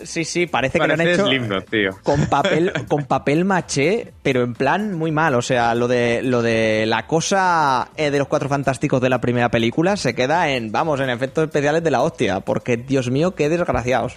Sí, 0.04 0.24
sí, 0.24 0.46
parece, 0.46 0.78
que 0.80 0.86
lo 0.86 0.94
han 0.94 1.00
hecho 1.02 1.26
Slipknot, 1.26 1.68
tío. 1.68 1.90
con 2.02 2.24
papel 2.30 2.72
con 2.88 3.04
papel 3.04 3.44
maché, 3.44 4.14
pero 4.22 4.42
en 4.42 4.54
plan 4.54 4.94
muy 4.94 5.12
mal, 5.12 5.34
o 5.34 5.42
sea, 5.42 5.74
lo 5.74 5.86
de 5.86 6.22
lo 6.22 6.40
de 6.40 6.86
la 6.86 7.06
cosa 7.06 7.88
eh, 7.98 8.10
de 8.10 8.18
los 8.18 8.26
cuatro 8.28 8.48
fantásticos 8.48 9.02
de 9.02 9.10
la 9.10 9.20
primera 9.20 9.50
película 9.50 9.98
se 9.98 10.14
queda 10.14 10.48
en 10.48 10.72
vamos, 10.72 10.98
en 11.00 11.10
efectos 11.10 11.44
especiales 11.44 11.84
de 11.84 11.90
la 11.90 12.00
hostia, 12.00 12.40
porque 12.40 12.78
Dios 12.78 13.10
mío, 13.10 13.34
qué 13.34 13.50
desgraciados. 13.50 14.16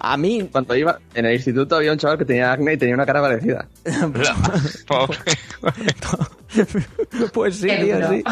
A 0.00 0.16
mí 0.16 0.48
Cuando 0.50 0.74
iba 0.76 0.98
en 1.12 1.26
el 1.26 1.34
instituto 1.34 1.76
había 1.76 1.92
un 1.92 1.98
chaval 1.98 2.16
que 2.16 2.24
tenía 2.24 2.52
acné 2.52 2.72
y 2.72 2.76
tenía 2.78 2.94
una 2.94 3.04
cara 3.04 3.20
parecida. 3.20 3.68
Pobre. 4.86 5.18
pues 7.34 7.56
sí, 7.56 7.68
tío, 7.68 8.08
sí. 8.08 8.22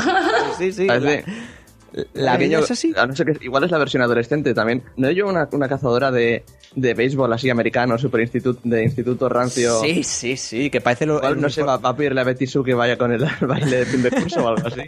Sí, 0.58 0.72
sí. 0.72 0.86
La, 2.12 2.36
vida 2.36 2.58
Aquello- 2.58 2.64
es 2.64 2.70
así. 2.70 2.92
a 2.96 3.06
no 3.06 3.16
ser 3.16 3.26
que 3.38 3.44
igual 3.44 3.64
es 3.64 3.70
la 3.70 3.78
versión 3.78 4.02
adolescente 4.02 4.52
también. 4.52 4.82
¿No 4.96 5.10
yo 5.10 5.26
una, 5.26 5.48
una 5.52 5.66
cazadora 5.68 6.10
de, 6.10 6.44
de 6.74 6.92
béisbol 6.94 7.32
así 7.32 7.48
americano, 7.48 7.96
super 7.96 8.20
instituto, 8.20 8.60
de 8.64 8.82
instituto 8.84 9.28
rancio? 9.30 9.80
Sí, 9.80 10.02
sí, 10.04 10.36
sí, 10.36 10.68
que 10.68 10.80
parece 10.82 11.06
lo, 11.06 11.16
Igual 11.16 11.40
no 11.40 11.48
sé, 11.48 11.62
va, 11.62 11.78
va 11.78 11.88
a 11.90 11.96
pedirle 11.96 12.20
a 12.20 12.24
Betty 12.24 12.46
Sue 12.46 12.62
que 12.64 12.74
vaya 12.74 12.98
con 12.98 13.12
el 13.12 13.24
baile 13.40 13.78
de 13.78 13.86
fin 13.86 14.02
de 14.02 14.10
curso 14.10 14.44
o 14.44 14.48
algo 14.48 14.66
así. 14.68 14.82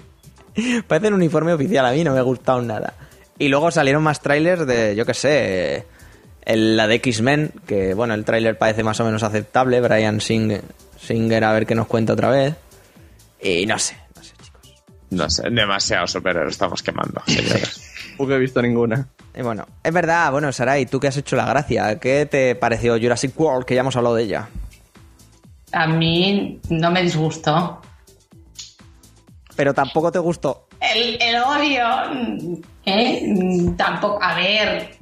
Parece 0.86 1.06
el 1.08 1.14
uniforme 1.14 1.52
oficial, 1.52 1.86
a 1.86 1.92
mí 1.92 2.02
no 2.04 2.12
me 2.12 2.18
ha 2.18 2.22
gustado 2.22 2.60
nada. 2.62 2.92
Y 3.38 3.48
luego 3.48 3.70
salieron 3.70 4.02
más 4.02 4.20
trailers 4.20 4.66
de, 4.66 4.94
yo 4.96 5.06
qué 5.06 5.14
sé, 5.14 5.86
el- 6.42 6.76
la 6.76 6.86
de 6.88 6.96
X-Men, 6.96 7.52
que 7.66 7.94
bueno, 7.94 8.12
el 8.14 8.24
tráiler 8.24 8.58
parece 8.58 8.82
más 8.82 8.98
o 9.00 9.04
menos 9.04 9.22
aceptable. 9.22 9.80
Brian 9.80 10.18
Sing- 10.20 10.60
Singer, 11.00 11.44
a 11.44 11.52
ver 11.52 11.64
qué 11.64 11.74
nos 11.76 11.86
cuenta 11.86 12.12
otra 12.14 12.28
vez. 12.30 12.54
Y 13.40 13.66
no 13.66 13.78
sé, 13.78 13.96
no 15.10 15.28
sé, 15.30 15.42
chicos. 15.42 15.44
No 15.44 15.50
sé, 15.50 15.50
demasiado 15.50 16.06
superhéroes 16.06 16.52
estamos 16.52 16.82
quemando. 16.82 17.22
señores. 17.26 17.84
Porque 18.16 18.34
he 18.34 18.38
visto 18.38 18.60
ninguna. 18.62 19.08
Y 19.36 19.42
bueno, 19.42 19.66
es 19.84 19.92
verdad, 19.92 20.32
bueno, 20.32 20.50
Sarai, 20.52 20.86
tú 20.86 20.98
que 20.98 21.06
has 21.08 21.16
hecho 21.16 21.36
la 21.36 21.44
gracia, 21.46 21.98
¿qué 22.00 22.26
te 22.26 22.54
pareció 22.56 22.98
Jurassic 23.00 23.38
World, 23.38 23.64
que 23.64 23.74
ya 23.74 23.80
hemos 23.82 23.94
hablado 23.96 24.16
de 24.16 24.24
ella? 24.24 24.48
A 25.72 25.86
mí 25.86 26.60
no 26.70 26.90
me 26.90 27.02
disgustó. 27.02 27.80
Pero 29.54 29.74
tampoco 29.74 30.10
te 30.10 30.18
gustó. 30.18 30.66
El, 30.80 31.18
el 31.20 31.36
odio, 31.42 32.62
¿eh? 32.86 33.22
Mm, 33.26 33.76
Tampoco, 33.76 34.18
a 34.22 34.34
ver, 34.34 34.96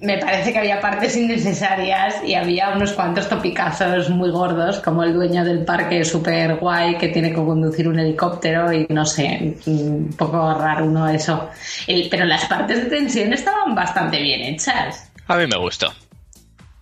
me 0.00 0.18
parece 0.18 0.52
que 0.52 0.58
había 0.58 0.80
partes 0.80 1.16
innecesarias 1.16 2.16
y 2.24 2.34
había 2.34 2.70
unos 2.70 2.92
cuantos 2.92 3.28
topicazos 3.28 4.10
muy 4.10 4.30
gordos, 4.30 4.78
como 4.80 5.02
el 5.02 5.12
dueño 5.14 5.44
del 5.44 5.64
parque 5.64 6.04
súper 6.04 6.56
guay 6.56 6.96
que 6.98 7.08
tiene 7.08 7.30
que 7.30 7.36
conducir 7.36 7.88
un 7.88 7.98
helicóptero 7.98 8.72
y 8.72 8.86
no 8.90 9.04
sé, 9.04 9.56
un 9.66 10.14
poco 10.16 10.54
raro 10.54 10.84
uno 10.86 11.08
eso. 11.08 11.48
El- 11.86 12.08
pero 12.08 12.24
las 12.26 12.44
partes 12.46 12.84
de 12.84 12.90
tensión 12.90 13.32
estaban 13.32 13.74
bastante 13.74 14.20
bien 14.22 14.40
hechas. 14.42 15.10
A 15.26 15.36
mí 15.36 15.46
me 15.46 15.58
gustó. 15.58 15.92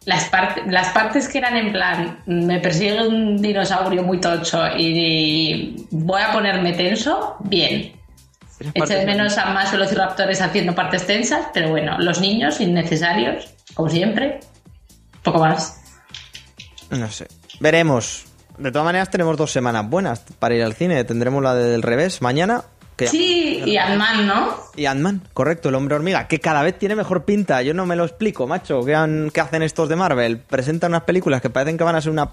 Las, 0.04 0.30
part- 0.30 0.64
las 0.66 0.88
partes 0.90 1.26
que 1.28 1.38
eran 1.38 1.56
en 1.56 1.72
plan, 1.72 2.18
me 2.26 2.60
persigue 2.60 3.08
un 3.08 3.42
dinosaurio 3.42 4.02
muy 4.04 4.20
tocho 4.20 4.62
y 4.78 5.84
voy 5.90 6.22
a 6.22 6.30
ponerme 6.32 6.74
tenso, 6.74 7.36
bien. 7.40 7.92
Eché 8.74 8.94
de 8.96 9.06
menos 9.06 9.36
a 9.38 9.46
más 9.52 9.70
velociraptores 9.72 10.40
haciendo 10.40 10.74
partes 10.74 11.06
tensas, 11.06 11.46
pero 11.52 11.68
bueno, 11.70 11.98
los 11.98 12.20
niños 12.20 12.60
innecesarios, 12.60 13.54
como 13.74 13.88
siempre. 13.90 14.40
Poco 15.22 15.38
más. 15.40 15.80
No 16.90 17.10
sé. 17.10 17.26
Veremos. 17.60 18.24
De 18.58 18.70
todas 18.72 18.86
maneras, 18.86 19.10
tenemos 19.10 19.36
dos 19.36 19.50
semanas 19.52 19.88
buenas 19.88 20.22
para 20.38 20.54
ir 20.54 20.62
al 20.62 20.74
cine. 20.74 21.04
Tendremos 21.04 21.42
la 21.42 21.54
del 21.54 21.82
revés 21.82 22.22
mañana. 22.22 22.62
Que 22.96 23.08
Sí, 23.08 23.62
y 23.66 23.76
Ant-Man, 23.76 24.26
¿no? 24.26 24.56
Y 24.74 24.86
Ant-Man, 24.86 25.20
correcto, 25.34 25.68
el 25.68 25.74
hombre 25.74 25.96
hormiga, 25.96 26.26
que 26.28 26.40
cada 26.40 26.62
vez 26.62 26.78
tiene 26.78 26.96
mejor 26.96 27.26
pinta. 27.26 27.60
Yo 27.60 27.74
no 27.74 27.84
me 27.84 27.94
lo 27.94 28.04
explico, 28.06 28.46
macho. 28.46 28.80
¿Qué, 28.86 28.94
han- 28.94 29.30
qué 29.34 29.42
hacen 29.42 29.62
estos 29.62 29.90
de 29.90 29.96
Marvel? 29.96 30.38
Presentan 30.38 30.92
unas 30.92 31.02
películas 31.02 31.42
que 31.42 31.50
parecen 31.50 31.76
que 31.76 31.84
van 31.84 31.96
a 31.96 32.00
ser 32.00 32.10
una 32.12 32.30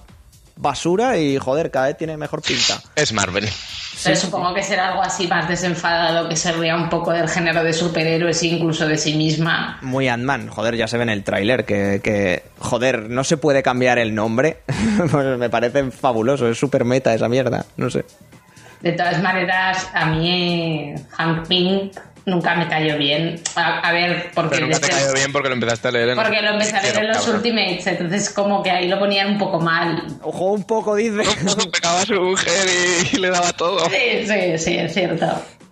basura 0.55 1.17
y, 1.17 1.37
joder, 1.37 1.69
cada 1.69 1.87
vez 1.87 1.97
tiene 1.97 2.15
mejor 2.15 2.41
pinta. 2.41 2.81
Es 2.95 3.11
Marvel. 3.11 3.49
Pero 4.03 4.15
supongo 4.15 4.53
que 4.53 4.63
será 4.63 4.89
algo 4.89 5.01
así 5.01 5.27
más 5.27 5.47
desenfadado, 5.47 6.27
que 6.27 6.35
se 6.35 6.51
ría 6.51 6.75
un 6.75 6.89
poco 6.89 7.11
del 7.11 7.29
género 7.29 7.63
de 7.63 7.73
superhéroes 7.73 8.41
e 8.43 8.47
incluso 8.47 8.87
de 8.87 8.97
sí 8.97 9.15
misma. 9.15 9.77
Muy 9.81 10.07
Ant-Man, 10.07 10.47
joder, 10.47 10.75
ya 10.75 10.87
se 10.87 10.97
ve 10.97 11.03
en 11.03 11.09
el 11.09 11.23
tráiler 11.23 11.65
que, 11.65 12.01
que, 12.03 12.43
joder, 12.59 13.09
no 13.09 13.23
se 13.23 13.37
puede 13.37 13.63
cambiar 13.63 13.99
el 13.99 14.15
nombre. 14.15 14.57
pues 15.11 15.37
me 15.37 15.49
parece 15.49 15.91
fabuloso, 15.91 16.49
es 16.49 16.57
súper 16.57 16.85
meta 16.85 17.13
esa 17.13 17.29
mierda, 17.29 17.65
no 17.77 17.89
sé. 17.89 18.05
De 18.81 18.91
todas 18.91 19.21
maneras, 19.21 19.89
a 19.93 20.05
mí 20.07 20.93
Hank 21.11 21.47
Pink 21.47 21.93
nunca 22.25 22.55
me 22.55 22.67
cayó 22.67 22.97
bien. 22.97 23.41
A, 23.55 23.79
a 23.79 23.91
ver, 23.91 24.31
porque 24.33 24.55
Pero 24.55 24.67
nunca 24.67 24.79
te 24.79 24.89
cayó 24.89 25.13
bien 25.13 25.31
porque 25.31 25.49
lo 25.49 25.55
empezaste 25.55 25.87
a 25.87 25.91
leer 25.91 26.09
en 26.09 26.15
Porque 26.15 26.41
lo 26.41 26.49
empecé 26.51 26.77
a 26.77 26.81
leer 26.81 26.97
en 26.97 27.07
los 27.09 27.17
Cabrón. 27.17 27.35
Ultimates, 27.37 27.87
entonces 27.87 28.29
como 28.29 28.63
que 28.63 28.71
ahí 28.71 28.87
lo 28.87 28.99
ponían 28.99 29.29
un 29.33 29.37
poco 29.37 29.59
mal. 29.59 30.03
Ojo, 30.21 30.51
un 30.53 30.63
poco, 30.63 30.95
dice. 30.95 31.23
Pegaba 31.71 32.01
a 32.01 32.05
su 32.05 32.13
mujer 32.21 32.67
y, 33.11 33.15
y 33.15 33.19
le 33.19 33.29
daba 33.29 33.51
todo. 33.53 33.79
Sí, 33.89 34.25
sí, 34.27 34.57
sí, 34.57 34.77
es 34.77 34.93
cierto. 34.93 35.27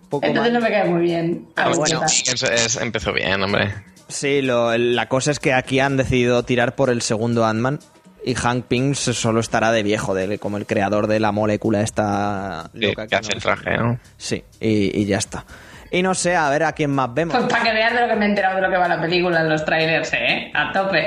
Poco 0.10 0.26
entonces 0.28 0.52
mal. 0.52 0.62
no 0.62 0.68
me 0.68 0.74
cae 0.74 0.90
muy 0.90 1.02
bien. 1.04 1.48
Ah, 1.56 1.70
bueno, 1.76 2.02
es- 2.06 2.44
es- 2.44 2.76
empezó 2.78 3.14
bien, 3.14 3.42
hombre. 3.44 3.74
Sí, 4.10 4.42
lo- 4.42 4.78
la 4.78 5.08
cosa 5.08 5.32
es 5.32 5.40
que 5.40 5.54
aquí 5.54 5.80
han 5.80 5.96
decidido 5.96 6.44
tirar 6.44 6.76
por 6.76 6.90
el 6.90 7.02
segundo 7.02 7.46
Ant-Man 7.46 7.80
y 8.26 8.36
Hank 8.36 8.66
Pym 8.66 8.94
solo 8.94 9.40
estará 9.40 9.72
de 9.72 9.84
viejo, 9.84 10.14
de, 10.14 10.38
como 10.38 10.58
el 10.58 10.66
creador 10.66 11.08
de 11.08 11.22
la 11.22 11.32
molécula 11.32 11.80
esta 11.82 12.70
Sí, 12.74 12.82
loca 12.82 13.08
que 13.08 13.16
hace 13.16 13.30
no- 13.30 13.36
el 13.38 13.42
traje, 13.42 13.78
¿no? 13.78 14.00
Sí, 14.18 14.44
y, 14.60 15.00
y 15.00 15.06
ya 15.06 15.18
está. 15.18 15.46
Y 15.92 16.02
no 16.02 16.14
sé, 16.16 16.36
a 16.36 16.50
ver 16.50 16.64
a 16.64 16.72
quién 16.72 16.90
más 16.92 17.14
vemos. 17.14 17.36
Pues 17.36 17.50
para 17.50 17.64
que 17.64 17.74
veas 17.74 17.94
de 17.94 18.02
lo 18.02 18.08
que 18.08 18.16
me 18.16 18.26
he 18.26 18.30
enterado 18.30 18.56
de 18.56 18.62
lo 18.62 18.70
que 18.70 18.78
va 18.78 18.88
la 18.88 19.02
película 19.02 19.42
en 19.42 19.50
los 19.50 19.66
trailers, 19.66 20.14
¿eh? 20.14 20.50
A 20.54 20.72
tope. 20.72 21.06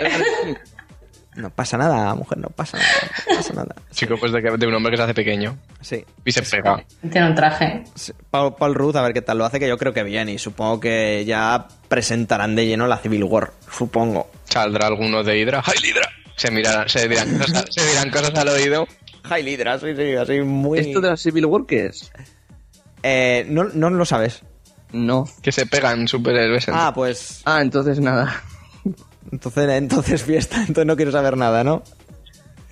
No 1.37 1.51
pasa 1.51 1.77
nada, 1.77 2.15
mujer, 2.15 2.39
no 2.39 2.49
pasa 2.49 2.77
nada. 2.79 2.91
No 3.29 3.37
pasa 3.37 3.55
nada. 3.55 3.75
Chico, 3.91 4.15
pues 4.21 4.31
de, 4.31 4.41
que- 4.41 4.51
de 4.57 4.67
un 4.69 4.75
hombre 4.75 4.93
que 4.93 4.99
se 4.99 5.03
hace 5.03 5.15
pequeño 5.15 5.59
Sí. 5.81 6.05
y 6.25 6.31
se 6.31 6.43
pega. 6.43 6.85
Tiene 7.11 7.27
un 7.27 7.35
traje. 7.35 7.83
Sí. 7.97 8.13
Paul, 8.31 8.55
Paul 8.55 8.75
Rudd, 8.77 8.97
a 8.99 9.03
ver 9.03 9.13
qué 9.15 9.21
tal 9.23 9.39
lo 9.39 9.45
hace, 9.45 9.59
que 9.59 9.67
yo 9.67 9.77
creo 9.77 9.93
que 9.93 10.05
bien. 10.05 10.29
Y 10.29 10.39
supongo 10.39 10.79
que 10.79 11.25
ya 11.25 11.67
presentarán 11.89 12.55
de 12.55 12.67
lleno 12.67 12.87
la 12.87 12.99
Civil 12.99 13.25
War. 13.25 13.51
Supongo. 13.69 14.31
Saldrá 14.45 14.87
alguno 14.87 15.25
de 15.25 15.37
Hydra. 15.41 15.61
¡Ay, 15.67 15.91
Hydra! 15.91 16.09
Se, 16.37 16.51
mirarán, 16.53 16.89
se, 16.89 17.09
dirán 17.09 17.37
cosas, 17.39 17.65
se 17.71 17.85
dirán 17.85 18.11
cosas 18.11 18.35
al 18.37 18.49
oído. 18.49 18.87
High 19.25 19.49
Hydra, 19.49 19.79
sí, 19.81 19.97
sí, 19.97 20.15
así 20.15 20.41
muy. 20.41 20.79
¿Esto 20.79 21.01
de 21.01 21.09
la 21.09 21.17
Civil 21.17 21.47
War 21.47 21.63
qué 21.67 21.87
es? 21.87 22.13
Eh, 23.03 23.45
no, 23.49 23.65
no 23.65 23.91
lo 23.91 24.05
sabes. 24.05 24.43
No. 24.95 25.29
Que 25.43 25.53
se 25.53 25.67
pegan 25.67 26.07
superhéroes. 26.09 26.69
en- 26.69 26.75
Ah, 26.75 26.93
pues. 26.95 27.43
Ah, 27.45 27.61
entonces 27.61 28.01
nada. 28.01 28.43
Entonces, 29.33 29.69
entonces 29.71 30.23
fiesta, 30.23 30.57
entonces 30.61 30.87
no 30.87 30.97
quiero 30.97 31.11
saber 31.11 31.37
nada, 31.37 31.65
¿no? 31.65 31.83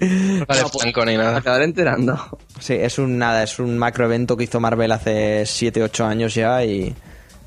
no 0.00 0.06
sale 0.46 0.62
no, 0.62 0.68
pues- 0.68 0.82
Franco 0.82 1.04
ni 1.04 1.16
nada. 1.16 1.38
Acabaré 1.38 1.64
enterando. 1.64 2.38
Sí, 2.61 2.74
es 2.74 2.98
un 2.98 3.18
nada, 3.18 3.42
es 3.42 3.58
un 3.58 3.76
macro 3.78 4.04
evento 4.04 4.37
que 4.37 4.44
hizo 4.44 4.61
Marvel 4.61 4.92
hace 4.92 5.44
7, 5.46 5.82
8 5.82 6.04
años 6.06 6.35
ya 6.35 6.64
y, 6.64 6.94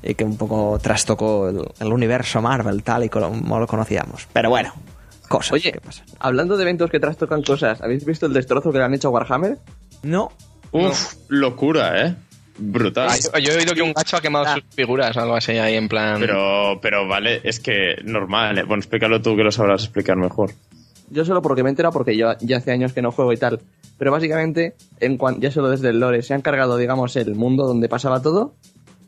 y 0.02 0.14
que 0.14 0.24
un 0.24 0.36
poco 0.36 0.78
trastocó 0.82 1.48
el, 1.48 1.62
el 1.80 1.92
universo 1.92 2.42
Marvel 2.42 2.82
tal 2.82 3.04
y 3.04 3.08
como 3.08 3.58
lo 3.58 3.66
conocíamos. 3.66 4.26
Pero 4.32 4.50
bueno, 4.50 4.74
cosas 5.28 5.52
Oye, 5.52 5.72
que 5.72 5.80
pasan. 5.80 6.04
hablando 6.18 6.56
de 6.56 6.62
eventos 6.64 6.90
que 6.90 7.00
trastocan 7.00 7.42
cosas, 7.42 7.80
¿habéis 7.80 8.04
visto 8.04 8.26
el 8.26 8.32
destrozo 8.34 8.70
que 8.72 8.78
le 8.78 8.84
han 8.84 8.92
hecho 8.94 9.08
a 9.08 9.12
Warhammer? 9.12 9.58
No, 10.02 10.32
Uf, 10.72 11.14
locura, 11.28 12.06
¿eh? 12.06 12.16
Brutal. 12.58 13.08
Ah, 13.32 13.38
yo, 13.38 13.52
he 13.52 13.56
oído 13.58 13.74
que 13.74 13.82
un 13.82 13.92
gacho 13.92 14.16
ha 14.16 14.20
quemado 14.20 14.46
sus 14.54 14.64
figuras 14.74 15.16
o 15.16 15.20
algo 15.20 15.36
así 15.36 15.52
ahí 15.52 15.74
en 15.74 15.88
plan. 15.88 16.18
Pero, 16.20 16.78
pero 16.80 17.06
vale, 17.06 17.40
es 17.44 17.60
que 17.60 17.96
normal. 18.04 18.58
¿eh? 18.58 18.62
Bueno, 18.62 18.80
explícalo 18.80 19.20
tú 19.20 19.36
que 19.36 19.42
lo 19.44 19.52
sabrás 19.52 19.82
explicar 19.84 20.16
mejor. 20.16 20.52
Yo 21.10 21.24
solo 21.24 21.40
porque 21.42 21.62
me 21.62 21.68
he 21.68 21.70
enterado 21.70 21.92
porque 21.92 22.16
yo 22.16 22.32
ya 22.40 22.56
hace 22.56 22.72
años 22.72 22.92
que 22.92 23.02
no 23.02 23.12
juego 23.12 23.32
y 23.32 23.36
tal. 23.36 23.60
Pero 23.98 24.10
básicamente, 24.10 24.74
en 25.00 25.16
cuan- 25.18 25.40
ya 25.40 25.50
solo 25.50 25.70
desde 25.70 25.90
el 25.90 26.00
lore, 26.00 26.22
se 26.22 26.34
han 26.34 26.42
cargado, 26.42 26.76
digamos, 26.76 27.14
el 27.16 27.34
mundo 27.34 27.66
donde 27.66 27.88
pasaba 27.88 28.20
todo. 28.22 28.54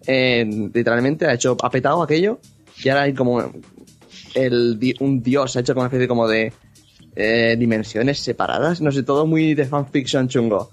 Eh, 0.07 0.45
literalmente 0.75 1.27
ha 1.27 1.35
hecho, 1.35 1.57
ha 1.63 1.71
petado 1.71 2.03
aquello. 2.03 2.39
Y 2.83 2.89
ahora 2.89 3.03
hay 3.03 3.15
como 3.15 3.51
el, 4.35 4.79
di- 4.79 4.95
un 5.01 5.23
dios, 5.23 5.57
ha 5.57 5.61
hecho 5.61 5.75
como 5.75 5.83
una 5.83 5.89
especie 5.89 6.07
como 6.09 6.29
de 6.29 6.53
eh, 7.17 7.57
dimensiones 7.59 8.21
separadas. 8.21 8.81
No 8.81 8.93
sé, 8.93 9.03
todo 9.03 9.27
muy 9.27 9.55
de 9.55 9.65
fanfiction 9.67 10.29
chungo. 10.29 10.71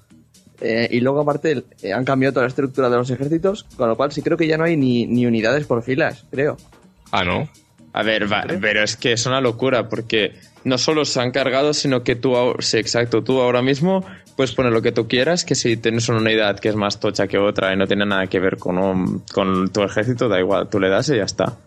Eh, 0.62 0.88
y 0.92 1.00
luego 1.02 1.22
aparte 1.22 1.64
eh, 1.82 1.94
han 1.94 2.06
cambiado 2.06 2.34
toda 2.34 2.46
la 2.46 2.50
estructura 2.50 2.90
de 2.90 2.98
los 2.98 3.10
ejércitos, 3.10 3.66
con 3.76 3.90
lo 3.90 3.96
cual 3.98 4.12
sí 4.12 4.22
creo 4.22 4.38
que 4.38 4.48
ya 4.48 4.58
no 4.58 4.64
hay 4.64 4.78
ni, 4.78 5.06
ni 5.06 5.26
unidades 5.26 5.66
por 5.66 5.84
filas, 5.84 6.24
creo. 6.32 6.58
Ah, 7.12 7.24
no. 7.24 7.50
A 7.94 8.04
ver, 8.04 8.32
va- 8.32 8.46
pero 8.60 8.84
es 8.84 8.98
que 8.98 9.14
es 9.14 9.26
una 9.26 9.40
locura 9.40 9.88
porque 9.88 10.34
no 10.66 10.78
solo 10.78 11.06
se 11.06 11.22
han 11.22 11.32
cargado, 11.32 11.74
sino 11.74 12.04
que 12.04 12.16
tú, 12.16 12.36
ahora- 12.36 12.62
sí, 12.62 12.78
exacto, 12.78 13.24
tú 13.24 13.40
ahora 13.42 13.62
mismo 13.62 14.04
puedes 14.36 14.54
poner 14.54 14.74
lo 14.74 14.82
que 14.82 14.92
tú 14.92 15.08
quieras, 15.08 15.46
que 15.46 15.56
si 15.56 15.78
tienes 15.78 16.10
una 16.10 16.18
unidad 16.20 16.60
que 16.60 16.68
es 16.68 16.76
más 16.76 17.00
tocha 17.00 17.26
que 17.28 17.38
otra 17.38 17.74
y 17.74 17.78
no 17.78 17.88
tiene 17.88 18.06
nada 18.06 18.28
que 18.28 18.40
ver 18.42 18.58
con, 18.58 18.78
un- 18.78 19.20
con 19.34 19.70
tu 19.70 19.82
ejército, 19.84 20.28
da 20.28 20.40
igual, 20.40 20.68
tú 20.70 20.78
le 20.80 20.90
das 20.90 21.08
y 21.10 21.16
ya 21.18 21.24
está. 21.24 21.58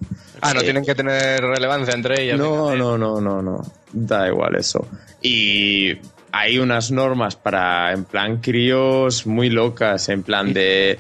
Ah, 0.43 0.53
no 0.53 0.61
tienen 0.61 0.85
que 0.85 0.95
tener 0.95 1.41
relevancia 1.41 1.95
entre 1.95 2.23
ellas. 2.25 2.39
No, 2.39 2.77
no, 2.77 2.99
no, 2.99 3.21
no, 3.23 3.41
no. 3.41 3.63
Da 3.93 4.29
igual 4.29 4.55
eso. 4.57 4.87
Y 5.23 5.95
hay 6.33 6.59
unas 6.59 6.91
normas 6.91 7.37
para, 7.37 7.93
en 7.93 8.05
plan, 8.05 8.39
críos 8.41 9.27
muy 9.27 9.51
locas, 9.51 10.09
en 10.09 10.23
plan 10.23 10.53
de... 10.53 10.99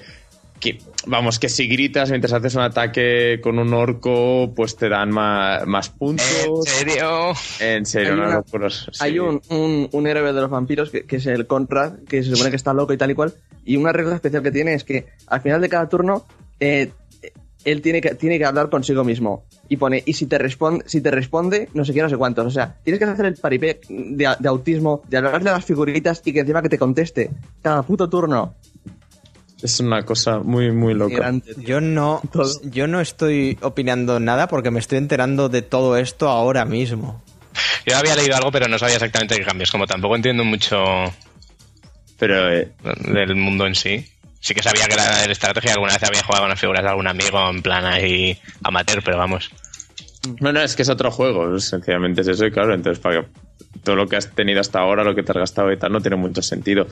Que, 0.60 0.80
vamos, 1.06 1.38
que 1.38 1.48
si 1.48 1.68
gritas 1.68 2.10
mientras 2.10 2.32
haces 2.32 2.56
un 2.56 2.62
ataque 2.62 3.40
con 3.40 3.60
un 3.60 3.72
orco, 3.72 4.52
pues 4.56 4.76
te 4.76 4.88
dan 4.88 5.10
más, 5.10 5.64
más 5.66 5.88
puntos. 5.88 6.26
¿En 6.26 6.62
serio? 6.64 7.32
En 7.60 7.86
serio, 7.86 8.14
Hay 8.14 8.18
una 8.18 8.42
sí. 8.70 8.90
Hay 8.98 9.18
un, 9.20 9.40
un, 9.50 9.88
un 9.92 10.06
héroe 10.08 10.32
de 10.32 10.40
los 10.40 10.50
vampiros 10.50 10.90
que, 10.90 11.04
que 11.04 11.16
es 11.16 11.26
el 11.26 11.46
Conrad, 11.46 12.00
que 12.08 12.24
se 12.24 12.30
supone 12.30 12.50
que 12.50 12.56
está 12.56 12.74
loco 12.74 12.92
y 12.92 12.96
tal 12.96 13.12
y 13.12 13.14
cual. 13.14 13.34
Y 13.64 13.76
una 13.76 13.92
regla 13.92 14.16
especial 14.16 14.42
que 14.42 14.50
tiene 14.50 14.74
es 14.74 14.82
que 14.82 15.06
al 15.28 15.40
final 15.42 15.60
de 15.60 15.68
cada 15.68 15.88
turno, 15.88 16.26
eh, 16.58 16.90
él 17.64 17.82
tiene 17.82 18.00
que, 18.00 18.14
tiene 18.14 18.38
que 18.38 18.44
hablar 18.44 18.70
consigo 18.70 19.04
mismo. 19.04 19.44
Y 19.68 19.76
pone, 19.76 20.02
y 20.06 20.14
si 20.14 20.26
te, 20.26 20.38
responde, 20.38 20.84
si 20.86 21.00
te 21.00 21.10
responde, 21.10 21.68
no 21.74 21.84
sé 21.84 21.92
qué, 21.92 22.02
no 22.02 22.08
sé 22.08 22.16
cuántos. 22.16 22.46
O 22.46 22.50
sea, 22.50 22.76
tienes 22.82 22.98
que 22.98 23.04
hacer 23.04 23.26
el 23.26 23.36
paripé 23.36 23.80
de, 23.88 24.34
de 24.38 24.48
autismo, 24.48 25.02
de 25.08 25.18
hablarle 25.18 25.50
a 25.50 25.54
las 25.54 25.64
figuritas 25.64 26.22
y 26.24 26.32
que 26.32 26.40
encima 26.40 26.62
que 26.62 26.68
te 26.68 26.78
conteste. 26.78 27.30
Cada 27.62 27.82
puto 27.82 28.08
turno. 28.08 28.54
Es 29.62 29.80
una 29.80 30.04
cosa 30.04 30.38
muy, 30.38 30.70
muy 30.70 30.94
loca. 30.94 31.16
Grande, 31.16 31.54
yo 31.58 31.80
no, 31.80 32.22
yo 32.62 32.86
no 32.86 33.00
estoy 33.00 33.58
opinando 33.60 34.20
nada 34.20 34.46
porque 34.46 34.70
me 34.70 34.78
estoy 34.78 34.98
enterando 34.98 35.48
de 35.48 35.62
todo 35.62 35.96
esto 35.96 36.28
ahora 36.28 36.64
mismo. 36.64 37.22
Yo 37.84 37.96
había 37.96 38.14
leído 38.14 38.36
algo, 38.36 38.52
pero 38.52 38.68
no 38.68 38.78
sabía 38.78 38.94
exactamente 38.94 39.36
qué 39.36 39.44
cambios. 39.44 39.70
Como 39.70 39.86
tampoco 39.86 40.14
entiendo 40.14 40.44
mucho 40.44 40.76
Pero 42.18 42.52
eh, 42.52 42.72
del 43.12 43.34
mundo 43.34 43.66
en 43.66 43.74
sí. 43.74 44.06
Sí 44.40 44.54
que 44.54 44.62
sabía 44.62 44.86
que 44.86 44.94
era 44.94 45.26
de 45.26 45.32
estrategia. 45.32 45.72
Alguna 45.74 45.94
vez 45.94 46.02
había 46.02 46.22
jugado 46.22 46.42
con 46.44 46.50
las 46.50 46.60
figuras 46.60 46.82
de 46.82 46.88
algún 46.88 47.06
amigo 47.08 47.50
en 47.50 47.62
plan 47.62 47.84
ahí 47.84 48.38
amateur, 48.62 49.02
pero 49.04 49.18
vamos. 49.18 49.50
No, 50.40 50.52
no, 50.52 50.60
es 50.60 50.74
que 50.76 50.82
es 50.82 50.88
otro 50.88 51.10
juego, 51.10 51.58
sencillamente 51.58 52.20
es 52.22 52.28
eso, 52.28 52.44
y 52.46 52.50
claro, 52.50 52.74
entonces 52.74 53.02
para 53.02 53.22
que- 53.22 53.28
todo 53.84 53.96
lo 53.96 54.08
que 54.08 54.16
has 54.16 54.34
tenido 54.34 54.60
hasta 54.60 54.80
ahora, 54.80 55.04
lo 55.04 55.14
que 55.14 55.22
te 55.22 55.32
has 55.32 55.38
gastado 55.38 55.72
y 55.72 55.76
tal, 55.78 55.92
no 55.92 56.00
tiene 56.00 56.16
mucho 56.16 56.42
sentido. 56.42 56.86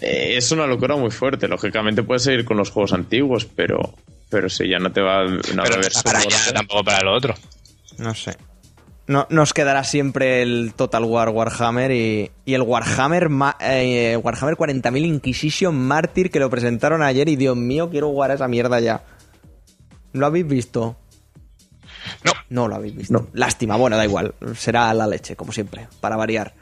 Eh, 0.00 0.34
es 0.36 0.50
una 0.52 0.66
locura 0.66 0.96
muy 0.96 1.10
fuerte, 1.10 1.48
lógicamente 1.48 2.02
puedes 2.02 2.22
seguir 2.24 2.44
con 2.44 2.56
los 2.56 2.70
juegos 2.70 2.92
antiguos, 2.92 3.44
pero, 3.46 3.94
pero 4.28 4.48
si 4.48 4.68
ya 4.68 4.78
no 4.78 4.90
te 4.92 5.00
va, 5.00 5.24
no 5.24 5.38
a 5.38 5.40
Pero 5.64 5.74
haber 5.76 5.92
no 5.94 6.02
para 6.02 6.18
allá, 6.18 6.52
tampoco 6.52 6.84
para 6.84 7.02
lo 7.02 7.12
otro. 7.14 7.34
No 7.98 8.14
sé. 8.14 8.36
No, 9.06 9.26
nos 9.28 9.52
quedará 9.52 9.84
siempre 9.84 10.40
el 10.40 10.72
Total 10.74 11.04
War 11.04 11.28
Warhammer 11.28 11.90
y, 11.90 12.30
y 12.46 12.54
el 12.54 12.62
Warhammer 12.62 13.28
eh, 13.60 14.18
Warhammer 14.22 14.56
40.000 14.56 15.06
Inquisition 15.06 15.76
Mártir 15.76 16.30
que 16.30 16.40
lo 16.40 16.48
presentaron 16.48 17.02
ayer 17.02 17.28
y 17.28 17.36
Dios 17.36 17.54
mío, 17.54 17.90
quiero 17.90 18.08
jugar 18.08 18.30
a 18.30 18.34
esa 18.34 18.48
mierda 18.48 18.80
ya. 18.80 19.04
¿Lo 20.12 20.24
habéis 20.26 20.46
visto? 20.46 20.96
No. 22.24 22.32
No 22.48 22.68
lo 22.68 22.76
habéis 22.76 22.96
visto. 22.96 23.28
Lástima, 23.32 23.76
bueno, 23.76 23.96
da 23.96 24.04
igual. 24.04 24.34
Será 24.56 24.92
la 24.94 25.06
leche, 25.06 25.36
como 25.36 25.52
siempre, 25.52 25.88
para 26.00 26.16
variar. 26.16 26.54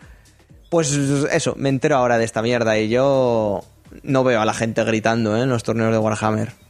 Pues 0.71 0.93
eso, 0.93 1.55
me 1.57 1.69
entero 1.69 1.97
ahora 1.97 2.19
de 2.19 2.25
esta 2.25 2.43
mierda 2.43 2.79
y 2.79 2.89
yo 2.89 3.63
no 4.03 4.25
veo 4.25 4.41
a 4.41 4.45
la 4.45 4.55
gente 4.55 4.83
gritando 4.85 5.37
¿eh? 5.37 5.43
en 5.43 5.51
los 5.51 5.63
torneos 5.63 5.93
de 5.93 5.99
Warhammer. 5.99 6.62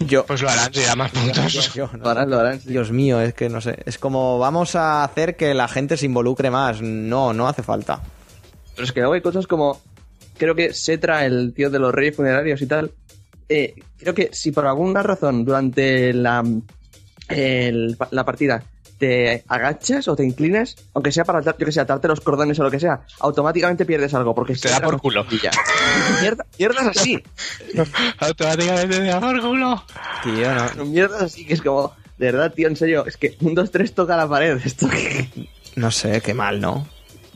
Yo, 0.00 0.26
Pues 0.26 0.42
lo 0.42 0.48
harán 0.50 0.72
si 0.74 0.80
da 0.82 0.96
más 0.96 1.10
puntos. 1.12 1.72
yo 1.74 1.88
no. 1.94 2.04
Lo 2.04 2.10
harán, 2.10 2.30
lo 2.30 2.38
harán. 2.40 2.60
sí. 2.60 2.68
Dios 2.70 2.90
mío, 2.90 3.20
es 3.20 3.34
que 3.34 3.48
no 3.48 3.60
sé. 3.60 3.78
Es 3.86 3.98
como 3.98 4.38
vamos 4.38 4.74
a 4.76 5.04
hacer 5.04 5.36
que 5.36 5.54
la 5.54 5.68
gente 5.68 5.96
se 5.96 6.06
involucre 6.06 6.50
más. 6.50 6.80
No, 6.82 7.32
no 7.32 7.46
hace 7.48 7.62
falta. 7.62 8.00
Pero 8.74 8.84
es 8.84 8.92
que 8.92 9.00
luego 9.00 9.14
hay 9.14 9.20
cosas 9.20 9.46
como. 9.46 9.80
Creo 10.36 10.54
que 10.56 10.74
Setra, 10.74 11.24
el 11.24 11.52
tío 11.54 11.70
de 11.70 11.78
los 11.78 11.94
reyes 11.94 12.16
funerarios 12.16 12.60
y 12.60 12.66
tal. 12.66 12.90
eh, 13.48 13.74
creo 13.98 14.14
que 14.14 14.30
si 14.32 14.50
por 14.52 14.66
alguna 14.66 15.02
razón 15.02 15.44
durante 15.44 16.12
la, 16.12 16.42
el- 17.28 17.96
la 18.10 18.24
partida 18.24 18.62
te 18.98 19.44
agachas 19.48 20.08
o 20.08 20.16
te 20.16 20.24
inclinas, 20.24 20.76
aunque 20.94 21.12
sea 21.12 21.24
para, 21.24 21.40
yo 21.42 21.56
que 21.56 21.72
sé, 21.72 21.80
atarte 21.80 22.08
los 22.08 22.20
cordones 22.20 22.58
o 22.60 22.62
lo 22.62 22.70
que 22.70 22.80
sea, 22.80 23.00
automáticamente 23.20 23.84
pierdes 23.84 24.14
algo. 24.14 24.34
Porque 24.34 24.54
Te 24.54 24.68
da 24.70 24.80
por 24.80 25.00
culo. 25.00 25.24
Mierda- 25.26 26.46
Mierdas 26.58 26.86
así. 26.96 27.22
Automáticamente 28.18 28.98
te 28.98 29.04
da 29.04 29.20
por 29.20 29.40
culo. 29.40 29.84
Tío, 30.22 30.54
no, 30.76 30.84
Mierdas 30.84 31.22
así 31.22 31.44
que 31.46 31.54
es 31.54 31.62
como. 31.62 31.94
De 32.18 32.26
verdad, 32.30 32.52
tío, 32.52 32.68
en 32.68 32.76
serio, 32.76 33.04
es 33.06 33.16
que 33.16 33.36
un 33.40 33.56
2-3 33.56 33.92
toca 33.92 34.16
la 34.16 34.28
pared. 34.28 34.60
Esto 34.64 34.88
no 35.76 35.90
sé, 35.90 36.20
qué 36.20 36.32
mal, 36.34 36.60
¿no? 36.60 36.86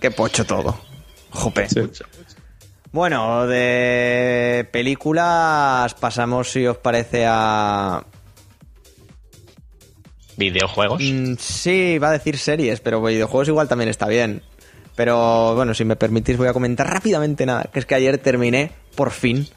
Qué 0.00 0.12
pocho 0.12 0.46
todo. 0.46 0.78
Jope. 1.30 1.68
Sí. 1.68 1.80
Bueno, 2.92 3.46
de 3.48 4.66
películas 4.72 5.92
pasamos, 5.94 6.50
si 6.52 6.64
os 6.66 6.76
parece, 6.78 7.24
a... 7.26 8.02
Videojuegos. 10.38 11.02
Mm, 11.02 11.34
sí, 11.38 11.98
va 11.98 12.10
a 12.10 12.12
decir 12.12 12.38
series, 12.38 12.80
pero 12.80 13.02
videojuegos 13.02 13.48
igual 13.48 13.68
también 13.68 13.90
está 13.90 14.06
bien. 14.06 14.42
Pero 14.94 15.54
bueno, 15.56 15.74
si 15.74 15.84
me 15.84 15.96
permitís 15.96 16.36
voy 16.36 16.46
a 16.46 16.52
comentar 16.52 16.88
rápidamente 16.88 17.44
nada, 17.44 17.68
que 17.72 17.80
es 17.80 17.86
que 17.86 17.96
ayer 17.96 18.18
terminé, 18.18 18.70
por 18.94 19.10
fin, 19.10 19.48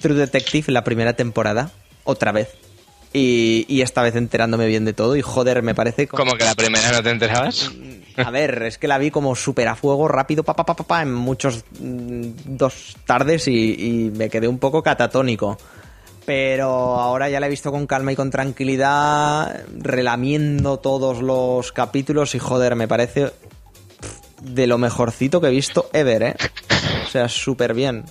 True 0.00 0.14
Detective, 0.16 0.72
la 0.72 0.82
primera 0.82 1.12
temporada, 1.12 1.70
otra 2.04 2.32
vez. 2.32 2.48
Y, 3.12 3.66
y 3.68 3.82
esta 3.82 4.02
vez 4.02 4.16
enterándome 4.16 4.66
bien 4.66 4.84
de 4.84 4.94
todo 4.94 5.14
y 5.14 5.22
joder, 5.22 5.62
me 5.62 5.74
parece 5.74 6.08
como... 6.08 6.24
Como 6.24 6.36
que 6.36 6.44
la 6.44 6.54
primera 6.54 6.90
no 6.90 7.02
te 7.02 7.10
enterabas. 7.10 7.70
A 8.16 8.30
ver, 8.30 8.62
es 8.62 8.78
que 8.78 8.88
la 8.88 8.98
vi 8.98 9.10
como 9.10 9.36
súper 9.36 9.68
a 9.68 9.76
fuego, 9.76 10.08
rápido, 10.08 10.42
pa, 10.42 10.54
pa, 10.54 10.64
pa, 10.64 10.74
pa, 10.74 10.84
pa, 10.84 11.02
en 11.02 11.12
muchos 11.12 11.64
mm, 11.78 12.30
dos 12.46 12.96
tardes 13.04 13.46
y, 13.46 13.74
y 13.78 14.10
me 14.10 14.30
quedé 14.30 14.48
un 14.48 14.58
poco 14.58 14.82
catatónico. 14.82 15.58
Pero 16.26 16.98
ahora 16.98 17.28
ya 17.28 17.38
la 17.40 17.46
he 17.46 17.50
visto 17.50 17.70
con 17.70 17.86
calma 17.86 18.12
y 18.12 18.16
con 18.16 18.30
tranquilidad, 18.30 19.62
relamiendo 19.76 20.78
todos 20.78 21.20
los 21.20 21.72
capítulos 21.72 22.34
y 22.34 22.38
joder, 22.38 22.76
me 22.76 22.88
parece 22.88 23.32
de 24.40 24.66
lo 24.66 24.78
mejorcito 24.78 25.40
que 25.40 25.48
he 25.48 25.50
visto 25.50 25.90
ever, 25.92 26.22
¿eh? 26.22 26.36
O 27.06 27.10
sea, 27.10 27.28
súper 27.28 27.74
bien. 27.74 28.04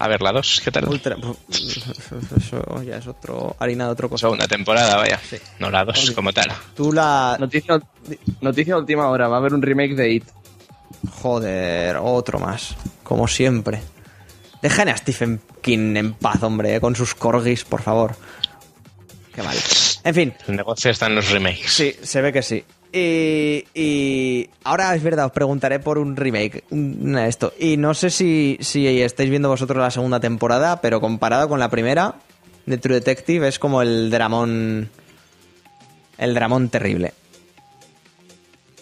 A 0.00 0.06
ver, 0.06 0.22
la 0.22 0.30
2, 0.30 0.60
¿qué 0.64 0.70
tal? 0.70 0.88
Ultra... 0.88 1.16
Eso 2.36 2.82
ya 2.84 2.98
es 2.98 3.06
otro... 3.08 3.56
harina 3.58 3.86
de 3.86 3.90
otro 3.90 4.08
cosa. 4.08 4.26
Segunda 4.26 4.46
temporada, 4.46 4.96
vaya. 4.96 5.18
Sí. 5.28 5.36
No 5.58 5.70
la 5.70 5.84
2 5.84 6.12
como 6.12 6.32
tal. 6.32 6.46
Tú 6.76 6.92
la... 6.92 7.36
Noticia, 7.40 7.80
noticia 8.40 8.76
última 8.76 9.08
hora, 9.08 9.26
va 9.26 9.36
a 9.36 9.38
haber 9.40 9.54
un 9.54 9.62
remake 9.62 9.96
de 9.96 10.12
It. 10.12 10.24
Joder, 11.20 11.96
otro 12.00 12.38
más. 12.38 12.76
Como 13.02 13.26
siempre. 13.26 13.82
Dejen 14.62 14.88
a 14.88 14.96
Stephen 14.96 15.40
En 15.74 16.14
paz, 16.14 16.42
hombre, 16.42 16.76
eh, 16.76 16.80
con 16.80 16.94
sus 16.96 17.14
corgis, 17.14 17.64
por 17.64 17.82
favor. 17.82 18.14
Qué 19.34 19.42
mal. 19.42 19.56
En 20.04 20.14
fin, 20.14 20.34
El 20.46 20.56
negocio 20.56 20.90
está 20.90 21.06
en 21.06 21.14
los 21.14 21.30
remakes. 21.30 21.70
sí, 21.72 21.94
se 22.02 22.22
ve 22.22 22.32
que 22.32 22.42
sí. 22.42 22.64
Y, 22.92 23.64
y 23.74 24.48
ahora 24.64 24.94
es 24.94 25.02
verdad, 25.02 25.26
os 25.26 25.32
preguntaré 25.32 25.78
por 25.78 25.98
un 25.98 26.16
remake. 26.16 26.64
Esto. 27.26 27.52
Y 27.58 27.76
no 27.76 27.92
sé 27.94 28.08
si, 28.10 28.56
si 28.60 28.86
estáis 29.02 29.28
viendo 29.28 29.48
vosotros 29.50 29.78
la 29.78 29.90
segunda 29.90 30.20
temporada, 30.20 30.80
pero 30.80 31.00
comparado 31.00 31.48
con 31.48 31.58
la 31.60 31.68
primera 31.68 32.14
de 32.64 32.78
True 32.78 32.94
Detective 32.96 33.46
es 33.48 33.58
como 33.58 33.82
el 33.82 34.10
dramón. 34.10 34.90
El 36.16 36.34
dramón 36.34 36.68
terrible. 36.70 37.12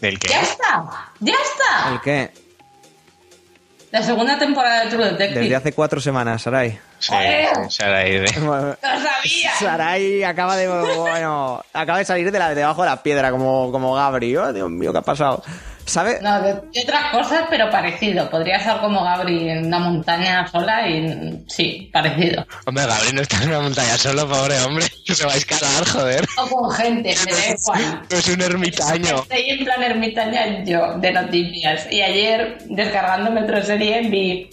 ¿Del 0.00 0.18
qué? 0.18 0.28
¡Ya 0.28 0.42
está! 0.42 1.12
¡Ya 1.20 1.34
está! 1.34 1.92
¿El 1.92 2.00
qué? 2.00 2.30
La 3.96 4.02
segunda 4.02 4.38
temporada 4.38 4.84
de 4.84 4.90
True 4.90 5.04
Detective. 5.12 5.40
Desde 5.40 5.56
hace 5.56 5.72
cuatro 5.72 6.02
semanas, 6.02 6.42
Sarai. 6.42 6.78
Sí, 6.98 7.14
Sarai 7.70 8.12
de- 8.20 8.40
¡Lo 8.40 8.76
sabía! 8.82 9.50
Sarai 9.58 10.22
acaba 10.22 10.54
de 10.54 10.68
bueno, 10.68 11.64
acaba 11.72 11.96
de 11.96 12.04
salir 12.04 12.30
de 12.30 12.38
la 12.38 12.54
debajo 12.54 12.82
de 12.82 12.90
la 12.90 13.02
piedra 13.02 13.30
como, 13.30 13.72
como 13.72 13.94
Gabri. 13.94 14.36
Oh, 14.36 14.52
Dios 14.52 14.68
mío, 14.68 14.92
¿qué 14.92 14.98
ha 14.98 15.02
pasado? 15.02 15.42
¿Sabe? 15.86 16.18
No, 16.20 16.42
de, 16.42 16.52
de 16.54 16.82
otras 16.82 17.12
cosas, 17.12 17.44
pero 17.48 17.70
parecido. 17.70 18.28
Podría 18.28 18.58
ser 18.58 18.78
como 18.78 19.04
Gabri 19.04 19.48
en 19.50 19.66
una 19.66 19.78
montaña 19.78 20.46
sola 20.48 20.88
y 20.88 21.44
sí, 21.46 21.88
parecido. 21.92 22.44
Hombre, 22.66 22.86
Gabriel 22.86 23.14
no 23.14 23.22
está 23.22 23.42
en 23.42 23.48
una 23.50 23.60
montaña 23.60 23.96
solo, 23.96 24.28
pobre 24.28 24.60
hombre. 24.62 24.86
Que 25.06 25.14
se 25.14 25.24
va 25.24 25.32
a 25.32 25.36
escalar, 25.36 25.86
joder. 25.86 26.26
O 26.38 26.46
con 26.48 26.70
gente, 26.72 27.14
me 27.24 27.32
da 27.32 27.54
igual. 27.56 28.02
No 28.10 28.18
es 28.18 28.28
un 28.28 28.42
ermitaño. 28.42 29.16
Estoy 29.22 29.50
en 29.50 29.64
plan 29.64 29.82
ermitaña 29.82 30.64
yo, 30.64 30.98
de 30.98 31.12
noticias. 31.12 31.86
Y 31.90 32.02
ayer, 32.02 32.58
descargando 32.64 33.30
Metro 33.30 33.62
Serie, 33.62 34.00
vi, 34.08 34.50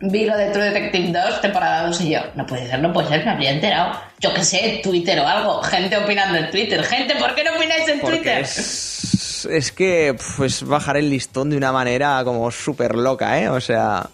vi 0.00 0.24
lo 0.24 0.34
de 0.34 0.46
True 0.46 0.70
Detective 0.70 1.12
2, 1.12 1.40
temporada 1.42 1.86
2, 1.88 2.00
y 2.00 2.10
yo, 2.12 2.20
no 2.36 2.46
puede 2.46 2.66
ser, 2.66 2.80
no 2.80 2.90
puede 2.90 3.08
ser, 3.08 3.24
me 3.26 3.32
había 3.32 3.50
enterado. 3.50 4.00
Yo 4.18 4.32
qué 4.32 4.44
sé, 4.44 4.80
Twitter 4.82 5.20
o 5.20 5.28
algo. 5.28 5.62
Gente 5.62 5.96
opinando 5.98 6.38
en 6.38 6.50
Twitter. 6.50 6.82
Gente, 6.84 7.16
¿por 7.16 7.34
qué 7.34 7.44
no 7.44 7.52
opináis 7.54 7.86
en 7.86 8.00
Porque 8.00 8.16
Twitter? 8.16 8.40
es, 8.40 9.19
es 9.44 9.72
que 9.72 10.16
pues 10.36 10.64
bajar 10.64 10.96
el 10.96 11.10
listón 11.10 11.50
de 11.50 11.56
una 11.56 11.72
manera 11.72 12.22
como 12.24 12.50
súper 12.50 12.94
loca, 12.96 13.40
¿eh? 13.40 13.48
O 13.48 13.60
sea, 13.60 14.10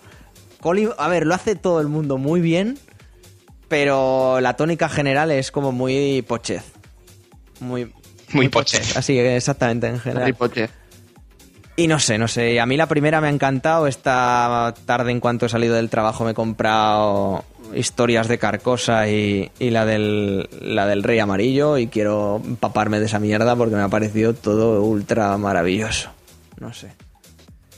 Colin, 0.60 0.90
a 0.98 1.08
ver, 1.08 1.26
lo 1.26 1.34
hace 1.34 1.56
todo 1.56 1.80
el 1.80 1.88
mundo 1.88 2.18
muy 2.18 2.40
bien, 2.40 2.78
pero 3.68 4.40
la 4.40 4.56
tónica 4.56 4.88
general 4.88 5.30
es 5.30 5.50
como 5.50 5.72
muy 5.72 6.22
pochez. 6.22 6.62
Muy, 7.60 7.92
Muy 8.32 8.48
pochez. 8.48 8.96
Así, 8.96 9.18
exactamente, 9.18 9.86
en 9.88 10.00
general. 10.00 10.24
Harry 10.24 10.32
Potter. 10.32 10.70
Y 11.76 11.88
no 11.88 11.98
sé, 11.98 12.16
no 12.16 12.26
sé. 12.26 12.58
A 12.58 12.66
mí 12.66 12.76
la 12.76 12.86
primera 12.86 13.20
me 13.20 13.26
ha 13.26 13.30
encantado. 13.30 13.86
Esta 13.86 14.74
tarde, 14.86 15.12
en 15.12 15.20
cuanto 15.20 15.46
he 15.46 15.48
salido 15.48 15.74
del 15.74 15.90
trabajo, 15.90 16.24
me 16.24 16.30
he 16.30 16.34
comprado 16.34 17.44
historias 17.74 18.28
de 18.28 18.38
Carcosa 18.38 19.08
y, 19.08 19.50
la, 19.58 19.84
del, 19.84 20.48
la 20.60 20.86
del 20.86 21.02
Rey 21.02 21.18
Amarillo. 21.18 21.78
Y 21.78 21.88
quiero 21.88 22.40
empaparme 22.44 23.00
de 23.00 23.06
esa 23.06 23.18
mierda 23.18 23.56
porque 23.56 23.76
me 23.76 23.82
ha 23.82 23.88
parecido 23.88 24.34
todo 24.34 24.82
ultra 24.82 25.36
maravilloso. 25.38 26.10
No 26.58 26.72
sé. 26.72 26.92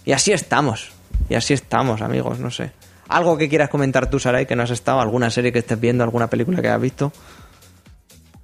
Y 0.04 0.12
así 0.12 0.32
estamos. 0.32 0.90
Y 1.28 1.34
así 1.34 1.54
estamos, 1.54 2.00
amigos, 2.00 2.38
no 2.38 2.50
sé. 2.50 2.72
¿Algo 3.08 3.36
que 3.38 3.48
quieras 3.48 3.70
comentar 3.70 4.10
tú, 4.10 4.18
Saray, 4.18 4.46
que 4.46 4.56
no 4.56 4.62
has 4.62 4.70
estado? 4.70 5.00
¿Alguna 5.00 5.30
serie 5.30 5.52
que 5.52 5.60
estés 5.60 5.80
viendo? 5.80 6.04
¿Alguna 6.04 6.28
película 6.28 6.60
que 6.60 6.68
hayas 6.68 6.80
visto? 6.80 7.12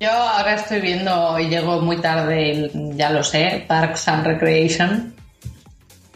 Yo 0.01 0.11
ahora 0.11 0.55
estoy 0.55 0.81
viendo 0.81 1.39
y 1.39 1.49
llego 1.49 1.81
muy 1.81 2.01
tarde, 2.01 2.71
ya 2.95 3.11
lo 3.11 3.23
sé, 3.23 3.65
Parks 3.69 4.09
and 4.09 4.27
Recreation. 4.27 5.14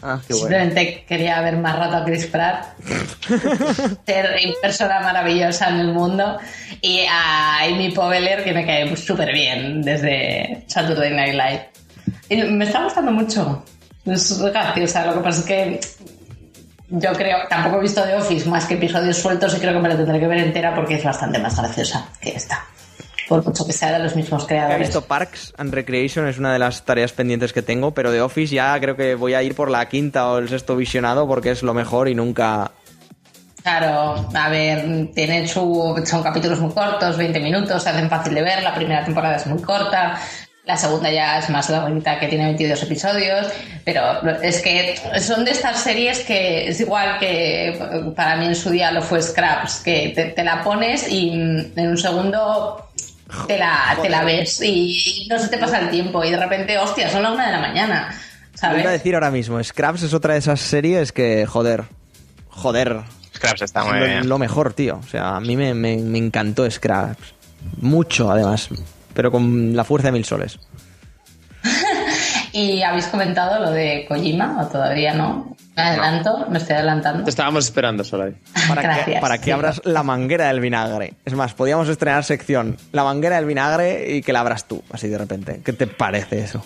Ah, 0.01 0.19
qué 0.25 0.33
bueno. 0.33 0.47
Simplemente 0.47 1.05
quería 1.07 1.41
ver 1.41 1.57
más 1.57 1.77
rato 1.77 1.97
a 1.97 2.05
Chris 2.05 2.25
Pratt. 2.27 2.65
Ser 4.05 4.39
persona 4.61 4.99
maravillosa 5.01 5.69
en 5.69 5.79
el 5.79 5.93
mundo. 5.93 6.37
Y 6.81 7.01
a 7.09 7.63
Amy 7.63 7.91
Poehler, 7.91 8.43
que 8.43 8.53
me 8.53 8.65
cae 8.65 8.95
súper 8.95 9.33
bien 9.33 9.81
desde 9.81 10.63
Saturday 10.67 11.13
Night 11.13 11.33
Live. 11.33 11.69
Y 12.29 12.43
me 12.51 12.65
está 12.65 12.83
gustando 12.83 13.11
mucho. 13.11 13.63
Es 14.05 14.41
graciosa. 14.41 15.05
Lo 15.05 15.15
que 15.15 15.19
pasa 15.19 15.39
es 15.41 15.45
que 15.45 15.79
yo 16.89 17.13
creo, 17.13 17.37
tampoco 17.49 17.77
he 17.77 17.81
visto 17.81 18.03
The 18.03 18.15
Office 18.15 18.49
más 18.49 18.65
que 18.65 18.75
episodios 18.75 19.17
sueltos 19.17 19.55
y 19.55 19.59
creo 19.59 19.73
que 19.73 19.79
me 19.79 19.89
la 19.89 19.97
tendré 19.97 20.19
que 20.19 20.27
ver 20.27 20.39
entera 20.39 20.73
porque 20.73 20.95
es 20.95 21.03
bastante 21.03 21.37
más 21.39 21.55
graciosa 21.55 22.09
que 22.19 22.31
esta. 22.31 22.65
Por 23.29 23.45
mucho 23.45 23.65
que 23.65 23.71
sea 23.73 23.91
de 23.93 23.99
los 23.99 24.15
mismos 24.15 24.43
He 24.43 24.47
creadores. 24.47 24.79
visto 24.79 25.05
Parks 25.05 25.53
and 25.57 25.71
Recreation, 25.71 26.27
es 26.27 26.39
una 26.39 26.51
de 26.51 26.57
las 26.59 26.83
tareas 26.83 27.13
pendientes 27.13 27.53
que 27.53 27.61
tengo, 27.61 27.91
pero 27.93 28.11
de 28.11 28.21
Office 28.21 28.53
ya 28.55 28.77
creo 28.81 28.95
que 28.97 29.13
voy 29.13 29.35
a 29.35 29.43
ir 29.43 29.53
por 29.55 29.69
la 29.69 29.87
quinta 29.87 30.27
o 30.31 30.39
el 30.39 30.49
sexto 30.49 30.75
visionado 30.75 31.27
porque 31.27 31.51
es 31.51 31.61
lo 31.63 31.75
mejor 31.75 32.09
y 32.09 32.15
nunca... 32.15 32.71
Claro, 33.61 34.27
a 34.33 34.49
ver, 34.49 35.11
tienen 35.13 35.47
su, 35.47 36.01
son 36.05 36.23
capítulos 36.23 36.59
muy 36.59 36.71
cortos, 36.73 37.17
20 37.17 37.39
minutos, 37.39 37.83
se 37.83 37.89
hacen 37.89 38.09
fácil 38.09 38.33
de 38.33 38.41
ver, 38.41 38.63
la 38.63 38.73
primera 38.73 39.05
temporada 39.05 39.35
es 39.35 39.45
muy 39.45 39.61
corta, 39.61 40.17
La 40.65 40.77
segunda 40.77 41.11
ya 41.11 41.39
es 41.39 41.49
más 41.49 41.69
larguita, 41.69 42.19
que 42.19 42.27
tiene 42.27 42.45
22 42.45 42.83
episodios, 42.83 43.47
pero 43.83 44.21
es 44.41 44.61
que 44.61 44.95
son 45.19 45.43
de 45.43 45.51
estas 45.51 45.81
series 45.81 46.19
que 46.21 46.67
es 46.69 46.79
igual 46.79 47.17
que 47.19 48.11
para 48.15 48.37
mí 48.37 48.45
en 48.45 48.55
su 48.55 48.69
día 48.69 48.91
lo 48.91 49.01
fue 49.01 49.21
Scraps, 49.21 49.81
que 49.81 50.13
te, 50.15 50.25
te 50.25 50.43
la 50.43 50.63
pones 50.63 51.07
y 51.11 51.31
mm, 51.31 51.79
en 51.79 51.89
un 51.89 51.97
segundo 51.97 52.85
te 53.47 53.57
la, 53.57 53.97
te 54.01 54.09
la 54.09 54.23
ves 54.23 54.61
y 54.61 55.27
no 55.29 55.37
se 55.39 55.47
te 55.49 55.57
pasa 55.57 55.79
el 55.79 55.89
tiempo 55.89 56.23
y 56.23 56.31
de 56.31 56.37
repente, 56.37 56.77
hostia, 56.77 57.09
son 57.09 57.23
las 57.23 57.33
una 57.33 57.45
de 57.47 57.51
la 57.53 57.59
mañana, 57.61 58.09
Lo 58.53 58.57
¿sabes? 58.57 58.81
iba 58.81 58.89
a 58.89 58.93
decir 58.93 59.13
ahora 59.15 59.31
mismo, 59.31 59.63
Scraps 59.63 60.03
es 60.03 60.13
otra 60.13 60.33
de 60.33 60.39
esas 60.39 60.59
series 60.59 61.11
que, 61.11 61.45
joder, 61.45 61.83
joder, 62.49 63.01
Scraps 63.35 63.61
está 63.61 63.83
muy 63.83 63.99
lo, 63.99 64.05
bien. 64.05 64.27
lo 64.29 64.37
mejor, 64.39 64.73
tío. 64.73 64.99
O 65.03 65.07
sea, 65.07 65.35
a 65.37 65.39
mí 65.39 65.55
me, 65.55 65.73
me- 65.73 65.97
me 65.97 66.17
encantó 66.17 66.69
Scraps. 66.69 67.33
Mucho, 67.81 68.29
además. 68.31 68.69
Pero 69.13 69.31
con 69.31 69.75
la 69.75 69.83
fuerza 69.83 70.07
de 70.07 70.11
mil 70.13 70.25
soles. 70.25 70.59
¿Y 72.59 72.83
habéis 72.83 73.07
comentado 73.07 73.63
lo 73.63 73.71
de 73.71 74.05
Kojima 74.07 74.61
o 74.61 74.67
todavía 74.67 75.13
no? 75.13 75.55
Me 75.77 75.81
adelanto, 75.81 76.45
me 76.49 76.57
estoy 76.57 76.75
adelantando. 76.75 77.23
Te 77.23 77.29
estábamos 77.29 77.63
esperando, 77.63 78.03
Solay. 78.03 78.33
Para 78.67 78.81
que, 78.81 78.87
Gracias, 78.87 79.21
para 79.21 79.37
que 79.37 79.45
sí. 79.45 79.51
abras 79.51 79.81
la 79.85 80.03
manguera 80.03 80.47
del 80.47 80.59
vinagre. 80.59 81.13
Es 81.23 81.35
más, 81.35 81.53
podíamos 81.53 81.87
estrenar 81.87 82.25
sección 82.25 82.75
La 82.91 83.05
manguera 83.05 83.37
del 83.37 83.45
vinagre 83.45 84.13
y 84.13 84.21
que 84.21 84.33
la 84.33 84.41
abras 84.41 84.65
tú, 84.65 84.83
así 84.91 85.07
de 85.07 85.17
repente. 85.17 85.61
¿Qué 85.63 85.71
te 85.71 85.87
parece 85.87 86.39
eso? 86.41 86.61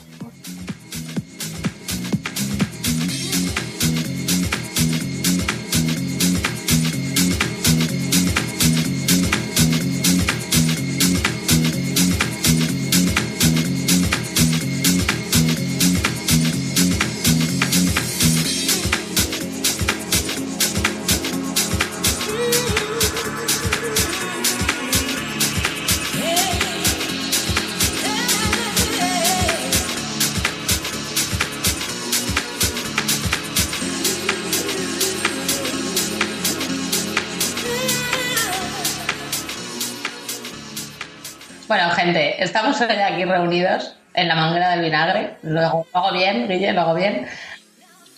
Reunidos 43.26 43.96
en 44.14 44.28
la 44.28 44.36
manguera 44.36 44.72
del 44.72 44.82
vinagre. 44.82 45.38
Lo 45.42 45.62
hago, 45.62 46.12
bien, 46.14 46.48
Guille, 46.48 46.74
lo 46.74 46.82
hago 46.82 46.96
bien. 46.96 47.28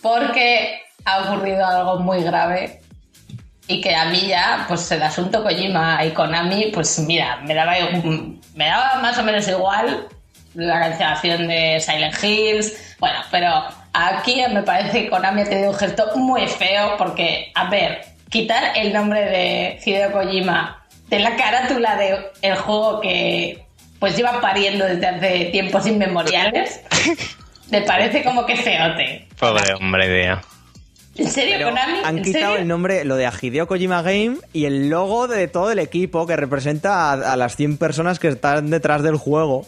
Porque 0.02 0.82
ha 1.06 1.22
ocurrido 1.22 1.66
algo 1.66 2.00
muy 2.00 2.24
grave 2.24 2.82
y 3.68 3.82
que 3.82 3.96
a 3.96 4.06
mí 4.06 4.28
ya, 4.28 4.66
pues 4.68 4.92
el 4.92 5.02
asunto 5.02 5.44
Kojima 5.44 6.04
y 6.06 6.12
Konami, 6.12 6.72
pues 6.74 7.00
mira, 7.00 7.38
me 7.38 7.56
daba, 7.56 7.74
me 8.54 8.68
daba 8.68 9.00
más 9.02 9.18
o 9.18 9.24
menos 9.24 9.48
igual 9.48 10.08
la 10.54 10.80
cancelación 10.80 11.48
de 11.48 11.80
Silent 11.80 12.24
Hills. 12.24 12.96
Bueno, 13.00 13.20
pero 13.32 13.66
aquí 13.94 14.44
me 14.52 14.62
parece 14.62 15.04
que 15.04 15.10
Konami 15.10 15.42
ha 15.42 15.46
tenido 15.46 15.72
un 15.72 15.78
gesto 15.78 16.12
muy 16.16 16.48
feo 16.48 16.96
porque, 16.98 17.52
a 17.56 17.70
ver, 17.70 18.06
quitar 18.30 18.78
el 18.78 18.94
nombre 18.94 19.26
de 19.26 19.80
Hideo 19.84 20.12
Kojima 20.12 20.86
de 21.08 21.20
la 21.20 21.36
carátula 21.36 21.96
de 21.96 22.32
el 22.42 22.56
juego 22.56 23.02
que 23.02 23.65
pues 24.06 24.18
lleva 24.18 24.40
pariendo 24.40 24.86
desde 24.86 25.08
hace 25.08 25.46
tiempos 25.46 25.88
inmemoriales, 25.88 26.80
me 27.72 27.82
parece 27.82 28.24
como 28.24 28.46
que 28.46 28.56
feote. 28.56 29.28
Pobre 29.40 29.74
hombre, 29.74 30.22
tío. 30.24 30.40
¿En 31.18 31.32
serio, 31.32 31.56
Pero 31.58 31.70
Konami? 31.70 31.98
han 32.04 32.18
¿En 32.20 32.24
quitado 32.24 32.46
serio? 32.52 32.62
el 32.62 32.68
nombre, 32.68 33.04
lo 33.04 33.16
de 33.16 33.28
Hideo 33.42 33.66
Kojima 33.66 34.04
Game 34.04 34.38
y 34.54 34.66
el 34.66 34.90
logo 34.90 35.28
de 35.28 35.48
todo 35.48 35.72
el 35.72 35.80
equipo 35.80 36.28
que 36.28 36.36
representa 36.36 37.10
a, 37.12 37.34
a 37.34 37.36
las 37.36 37.56
100 37.56 37.78
personas 37.78 38.20
que 38.20 38.28
están 38.28 38.70
detrás 38.70 39.02
del 39.02 39.16
juego. 39.16 39.66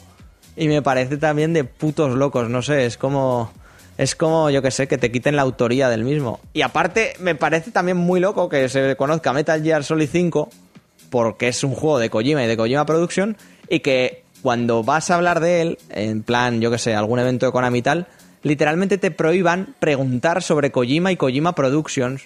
Y 0.55 0.67
me 0.67 0.83
parece 0.83 1.17
también 1.17 1.53
de 1.53 1.63
putos 1.63 2.13
locos, 2.15 2.47
no 2.47 2.61
sé, 2.61 2.85
es 2.85 2.95
como... 2.97 3.51
Es 3.97 4.13
como, 4.13 4.51
yo 4.51 4.61
que 4.61 4.69
sé, 4.69 4.87
que 4.87 4.99
te 4.99 5.11
quiten 5.11 5.35
la 5.35 5.41
autoría 5.41 5.89
del 5.89 6.03
mismo. 6.03 6.39
Y 6.53 6.61
aparte, 6.61 7.13
me 7.19 7.33
parece 7.33 7.71
también 7.71 7.97
muy 7.97 8.19
loco 8.19 8.47
que 8.49 8.69
se 8.69 8.95
conozca 8.95 9.33
Metal 9.33 9.63
Gear 9.63 9.83
Solid 9.83 10.07
5, 10.11 10.49
porque 11.09 11.47
es 11.47 11.63
un 11.63 11.73
juego 11.73 11.97
de 11.97 12.11
Kojima 12.11 12.43
y 12.43 12.47
de 12.47 12.55
Kojima 12.57 12.85
Production, 12.85 13.35
y 13.69 13.79
que 13.79 14.21
cuando 14.41 14.83
vas 14.83 15.09
a 15.11 15.15
hablar 15.15 15.39
de 15.39 15.61
él, 15.61 15.77
en 15.89 16.23
plan, 16.23 16.61
yo 16.61 16.71
que 16.71 16.77
sé, 16.77 16.95
algún 16.95 17.19
evento 17.19 17.45
de 17.45 17.51
Konami 17.51 17.79
y 17.79 17.81
tal, 17.81 18.07
literalmente 18.43 18.97
te 18.97 19.11
prohíban 19.11 19.75
preguntar 19.79 20.41
sobre 20.43 20.71
Kojima 20.71 21.11
y 21.11 21.17
Kojima 21.17 21.53
Productions. 21.55 22.23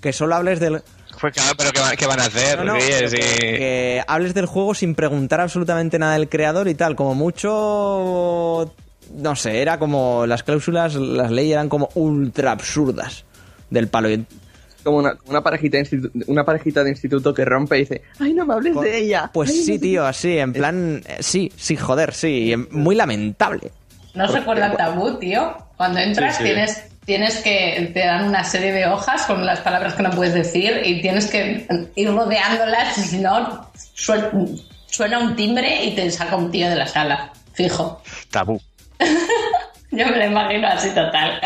Que 0.00 0.12
solo 0.12 0.36
hables 0.36 0.60
del. 0.60 0.82
Pues 1.20 1.32
claro, 1.34 1.54
pero 1.58 1.72
¿qué, 1.72 1.80
van- 1.80 1.96
qué 1.96 2.06
van 2.06 2.20
a 2.20 2.24
hacer? 2.26 2.58
No, 2.64 2.74
no, 2.74 2.80
Si- 2.80 3.16
que, 3.16 3.18
que 3.18 4.02
hables 4.06 4.32
del 4.32 4.46
juego 4.46 4.74
sin 4.74 4.94
preguntar 4.94 5.40
absolutamente 5.40 5.98
nada 5.98 6.12
del 6.12 6.28
creador 6.28 6.68
y 6.68 6.74
tal. 6.76 6.94
Como 6.94 7.14
mucho. 7.16 8.72
No 9.16 9.34
sé, 9.36 9.60
era 9.60 9.78
como. 9.78 10.26
Las 10.26 10.42
cláusulas, 10.44 10.94
las 10.94 11.30
leyes 11.32 11.54
eran 11.54 11.68
como 11.68 11.88
ultra 11.94 12.52
absurdas 12.52 13.24
del 13.70 13.88
palo. 13.88 14.10
Y- 14.10 14.24
Como 14.88 14.98
una, 14.98 15.16
una 15.26 15.42
parejita, 15.42 15.78
de 15.78 16.10
una 16.26 16.44
parejita 16.44 16.82
de 16.82 16.90
instituto 16.90 17.32
que 17.34 17.44
rompe 17.44 17.76
y 17.76 17.80
dice, 17.80 18.02
ay, 18.18 18.32
no 18.32 18.46
me 18.46 18.54
hables 18.54 18.74
de 18.80 18.98
ella. 18.98 19.30
Pues 19.32 19.50
Ay, 19.50 19.56
sí, 19.62 19.74
no 19.74 19.80
tío, 19.80 20.06
así, 20.06 20.38
en 20.38 20.52
plan. 20.52 21.02
eh, 21.06 21.16
Sí, 21.20 21.52
sí, 21.56 21.76
joder, 21.76 22.14
sí. 22.14 22.54
Muy 22.70 22.94
lamentable. 22.94 23.70
¿No 24.14 24.24
os 24.24 24.32
recuerda 24.32 24.74
tabú, 24.76 25.18
tío? 25.18 25.56
Cuando 25.76 26.00
entras 26.00 26.36
Sí, 26.36 26.42
sí. 26.42 26.48
tienes 26.48 26.82
tienes 27.04 27.36
que 27.38 27.90
te 27.94 28.00
dan 28.00 28.24
una 28.28 28.44
serie 28.44 28.70
de 28.72 28.86
hojas 28.86 29.24
con 29.26 29.44
las 29.46 29.60
palabras 29.60 29.94
que 29.94 30.02
no 30.02 30.10
puedes 30.10 30.34
decir 30.34 30.82
y 30.84 31.00
tienes 31.00 31.26
que 31.30 31.66
ir 31.96 32.10
rodeándolas 32.10 32.98
y 32.98 33.02
si 33.02 33.18
no 33.18 33.70
suena 33.94 35.18
un 35.18 35.34
timbre 35.36 35.84
y 35.84 35.94
te 35.94 36.10
saca 36.10 36.36
un 36.36 36.50
tío 36.50 36.68
de 36.68 36.76
la 36.76 36.86
sala, 36.86 37.32
fijo. 37.54 38.02
Tabú. 38.30 38.60
Yo 39.90 40.06
me 40.06 40.16
lo 40.18 40.26
imagino 40.26 40.68
así 40.68 40.88
total. 40.90 41.40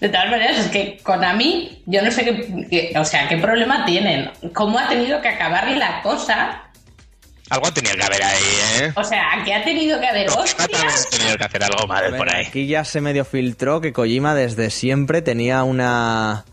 De 0.00 0.08
todas 0.08 0.30
maneras, 0.30 0.58
es 0.58 0.66
que 0.70 0.98
Konami, 1.02 1.82
yo 1.86 2.00
no 2.02 2.10
sé 2.10 2.24
qué, 2.24 2.66
qué- 2.70 2.98
o 2.98 3.04
sea, 3.04 3.28
qué 3.28 3.36
problema 3.36 3.84
tienen. 3.84 4.30
¿Cómo 4.54 4.78
ha 4.78 4.88
tenido 4.88 5.20
que 5.20 5.28
acabarle 5.28 5.76
la 5.76 6.00
cosa? 6.02 6.62
Algo 7.50 7.70
tenía 7.72 7.94
que 7.94 8.02
haber 8.02 8.22
ahí, 8.24 8.42
¿eh? 8.80 8.92
O 8.96 9.04
sea, 9.04 9.22
que 9.44 9.54
ha 9.54 9.62
tenido 9.62 10.00
que 10.00 10.06
haber 10.06 10.28
hostias. 10.30 11.06
ha 11.06 11.16
tenido 11.16 11.36
que 11.36 11.44
hacer 11.44 11.62
algo 11.64 11.86
mal 11.86 12.16
por 12.16 12.34
ahí. 12.34 12.46
Aquí 12.46 12.66
ya 12.66 12.84
se 12.84 13.00
medio 13.00 13.24
filtró 13.24 13.80
que 13.80 13.92
Kojima 13.92 14.34
desde 14.34 14.70
siempre 14.70 15.22
tenía 15.22 15.62
una 15.62 16.44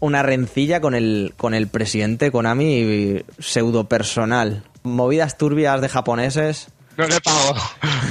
una 0.00 0.22
rencilla 0.22 0.80
con 0.80 0.94
el 0.94 1.34
con 1.36 1.54
el 1.54 1.68
presidente 1.68 2.30
Konami 2.32 3.22
pseudo 3.38 3.88
personal. 3.88 4.64
Movidas 4.82 5.38
turbias 5.38 5.80
de 5.80 5.88
japoneses, 5.88 6.68
No 6.96 7.06
le 7.06 7.20
pago, 7.20 7.54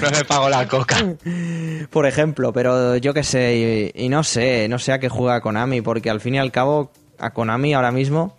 no 0.01 0.09
le 0.09 0.25
pago 0.25 0.49
la 0.49 0.67
coca. 0.67 0.97
por 1.89 2.05
ejemplo, 2.05 2.51
pero 2.51 2.97
yo 2.97 3.13
qué 3.13 3.23
sé, 3.23 3.91
y, 3.95 4.05
y 4.05 4.09
no 4.09 4.23
sé, 4.23 4.67
no 4.67 4.79
sé 4.79 4.91
a 4.91 4.99
qué 4.99 5.09
juega 5.09 5.41
Konami, 5.41 5.81
porque 5.81 6.09
al 6.09 6.19
fin 6.19 6.35
y 6.35 6.39
al 6.39 6.51
cabo 6.51 6.91
a 7.17 7.31
Konami 7.31 7.73
ahora 7.73 7.91
mismo, 7.91 8.35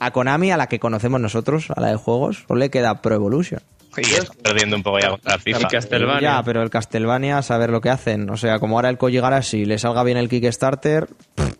a 0.00 0.10
Konami 0.10 0.50
a 0.50 0.56
la 0.56 0.66
que 0.66 0.78
conocemos 0.80 1.20
nosotros, 1.20 1.70
a 1.74 1.80
la 1.80 1.88
de 1.88 1.96
juegos, 1.96 2.44
solo 2.48 2.58
le 2.58 2.70
queda 2.70 3.00
Pro 3.02 3.14
Evolution. 3.14 3.60
Y 3.96 4.12
está 4.12 4.32
perdiendo 4.42 4.76
un 4.76 4.82
poco 4.82 4.98
ya 4.98 5.10
contra 5.10 5.38
FIFA. 5.38 5.58
El 5.58 5.66
Castlevania. 5.68 6.20
Ya, 6.20 6.42
pero 6.42 6.62
el 6.62 6.70
Castlevania, 6.70 7.38
a 7.38 7.42
saber 7.42 7.70
lo 7.70 7.80
que 7.80 7.90
hacen. 7.90 8.28
O 8.28 8.36
sea, 8.36 8.58
como 8.58 8.76
ahora 8.76 8.88
el 8.88 8.98
Koji 8.98 9.20
Garashi 9.20 9.64
le 9.64 9.78
salga 9.78 10.02
bien 10.02 10.16
el 10.18 10.28
Kickstarter, 10.28 11.06
pff, 11.36 11.52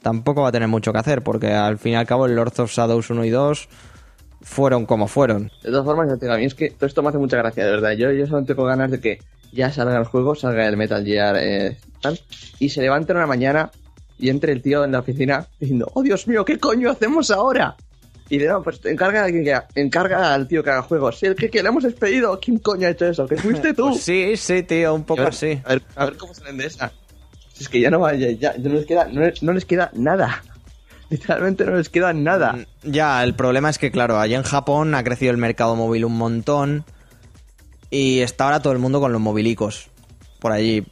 tampoco 0.00 0.42
va 0.42 0.48
a 0.48 0.52
tener 0.52 0.68
mucho 0.68 0.92
que 0.92 0.98
hacer, 0.98 1.22
porque 1.22 1.52
al 1.52 1.78
fin 1.78 1.92
y 1.92 1.96
al 1.96 2.06
cabo 2.06 2.24
el 2.24 2.34
Lords 2.34 2.60
of 2.60 2.72
Shadows 2.72 3.10
1 3.10 3.24
y 3.26 3.30
2 3.30 3.68
fueron 4.42 4.86
como 4.86 5.08
fueron. 5.08 5.50
De 5.62 5.70
todas 5.70 5.84
formas, 5.84 6.08
ya 6.08 6.16
te 6.16 6.26
digo, 6.26 6.34
a 6.34 6.38
mí 6.38 6.44
es 6.44 6.54
que 6.54 6.70
todo 6.70 6.86
esto 6.86 7.02
me 7.02 7.08
hace 7.10 7.18
mucha 7.18 7.36
gracia, 7.36 7.64
de 7.64 7.70
verdad. 7.70 7.92
Yo, 7.92 8.10
yo 8.12 8.26
solo 8.26 8.44
tengo 8.44 8.64
ganas 8.64 8.90
de 8.90 9.00
que 9.00 9.18
ya 9.52 9.70
salga 9.72 9.98
el 9.98 10.04
juego, 10.04 10.34
salga 10.34 10.66
el 10.66 10.76
Metal 10.76 11.04
Gear 11.04 11.36
eh, 11.38 11.76
tal, 12.00 12.18
y 12.58 12.68
se 12.70 12.80
levante 12.80 13.12
una 13.12 13.26
mañana 13.26 13.70
y 14.18 14.30
entre 14.30 14.52
el 14.52 14.62
tío 14.62 14.84
en 14.84 14.92
la 14.92 15.00
oficina 15.00 15.46
diciendo, 15.58 15.90
oh 15.94 16.02
Dios 16.02 16.26
mío, 16.28 16.44
¿qué 16.44 16.58
coño 16.58 16.90
hacemos 16.90 17.30
ahora? 17.30 17.76
Y 18.30 18.38
le 18.38 18.46
no, 18.46 18.62
pues 18.62 18.80
encarga, 18.84 19.26
encarga 19.74 20.32
al 20.32 20.48
tío 20.48 20.62
que 20.64 20.70
haga 20.70 20.82
juegos. 20.82 21.18
Sí, 21.18 21.26
el 21.26 21.34
que, 21.34 21.50
que 21.50 21.62
le 21.62 21.68
hemos 21.68 21.82
despedido. 21.82 22.38
¿Quién 22.40 22.58
coño 22.58 22.86
ha 22.86 22.90
hecho 22.90 23.06
eso? 23.06 23.26
¿Que 23.26 23.36
fuiste 23.36 23.74
tú? 23.74 23.90
Pues 23.90 24.02
sí, 24.02 24.36
sí, 24.38 24.62
tío, 24.62 24.94
un 24.94 25.04
poco 25.04 25.20
a 25.20 25.24
ver, 25.24 25.32
así. 25.34 25.60
A 25.64 25.68
ver, 25.70 25.82
a 25.96 26.04
ver 26.06 26.16
cómo 26.16 26.32
salen 26.32 26.56
de 26.56 26.66
esa. 26.66 26.90
Si 27.52 27.64
Es 27.64 27.68
que 27.68 27.80
ya 27.80 27.90
no 27.90 28.10
ya, 28.14 28.30
ya- 28.30 28.54
no 28.58 28.70
les 28.70 28.86
queda, 28.86 29.06
no 29.42 29.52
les 29.52 29.64
queda 29.66 29.90
nada. 29.92 30.42
Literalmente 31.12 31.64
no 31.64 31.76
les 31.76 31.88
queda 31.88 32.12
nada. 32.12 32.52
Mm, 32.54 32.64
Ya, 32.90 33.22
el 33.22 33.34
problema 33.34 33.68
es 33.70 33.78
que, 33.78 33.90
claro, 33.90 34.18
allá 34.18 34.36
en 34.36 34.42
Japón 34.42 34.94
ha 34.94 35.04
crecido 35.04 35.30
el 35.30 35.36
mercado 35.36 35.76
móvil 35.76 36.04
un 36.04 36.16
montón 36.16 36.84
y 37.90 38.20
está 38.20 38.44
ahora 38.44 38.60
todo 38.60 38.72
el 38.72 38.78
mundo 38.78 39.00
con 39.00 39.12
los 39.12 39.20
movilicos 39.20 39.90
por 40.40 40.52
allí. 40.52 40.86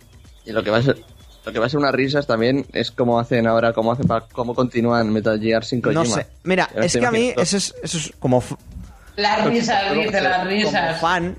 Y 0.44 0.52
lo 0.52 0.62
que 0.62 0.70
va 0.70 0.78
a 0.78 0.82
ser, 0.82 1.02
lo 1.44 1.52
que 1.52 1.58
va 1.58 1.66
a 1.66 1.68
ser 1.68 1.78
unas 1.78 1.92
risas 1.94 2.26
también 2.26 2.66
es 2.72 2.90
cómo 2.90 3.18
hacen 3.18 3.46
ahora, 3.46 3.72
cómo 3.72 3.92
hacen 3.92 4.06
para, 4.06 4.26
cómo 4.28 4.54
continúan 4.54 5.10
Metal 5.12 5.40
Gear 5.40 5.64
sin 5.64 5.80
Kojima. 5.80 6.04
No 6.04 6.08
sé. 6.10 6.26
Mira, 6.44 6.68
es 6.76 6.96
que 6.96 7.06
a 7.06 7.10
mí 7.10 7.32
eso 7.36 7.56
es, 7.56 7.74
eso 7.82 7.98
es 7.98 8.12
como, 8.18 8.42
Las 9.16 9.44
risas, 9.46 9.88
Como- 9.88 10.02
dice, 10.02 10.20
las 10.20 10.38
como 10.38 10.50
risas. 10.50 11.00
fan, 11.00 11.38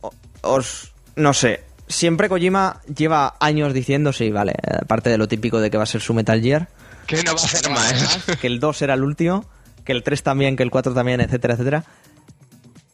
o- 0.00 0.12
os... 0.42 0.92
no 1.16 1.34
sé. 1.34 1.64
Siempre 1.88 2.28
Kojima 2.28 2.80
lleva 2.96 3.34
años 3.40 3.74
diciendo, 3.74 4.12
sí, 4.12 4.30
vale, 4.30 4.54
aparte 4.80 5.10
de 5.10 5.18
lo 5.18 5.26
típico 5.26 5.60
de 5.60 5.70
que 5.72 5.76
va 5.76 5.82
a 5.82 5.86
ser 5.86 6.00
su 6.00 6.14
Metal 6.14 6.40
Gear, 6.40 6.68
Que 7.10 7.22
no 7.24 7.34
va 7.34 7.40
a 7.40 7.44
hacer 7.44 7.70
más. 7.70 8.24
que 8.40 8.46
el 8.46 8.60
2 8.60 8.82
era 8.82 8.94
el 8.94 9.02
último, 9.02 9.44
que 9.84 9.92
el 9.92 10.02
3 10.02 10.22
también, 10.22 10.56
que 10.56 10.62
el 10.62 10.70
4 10.70 10.94
también, 10.94 11.20
etcétera, 11.20 11.54
etcétera. 11.54 11.84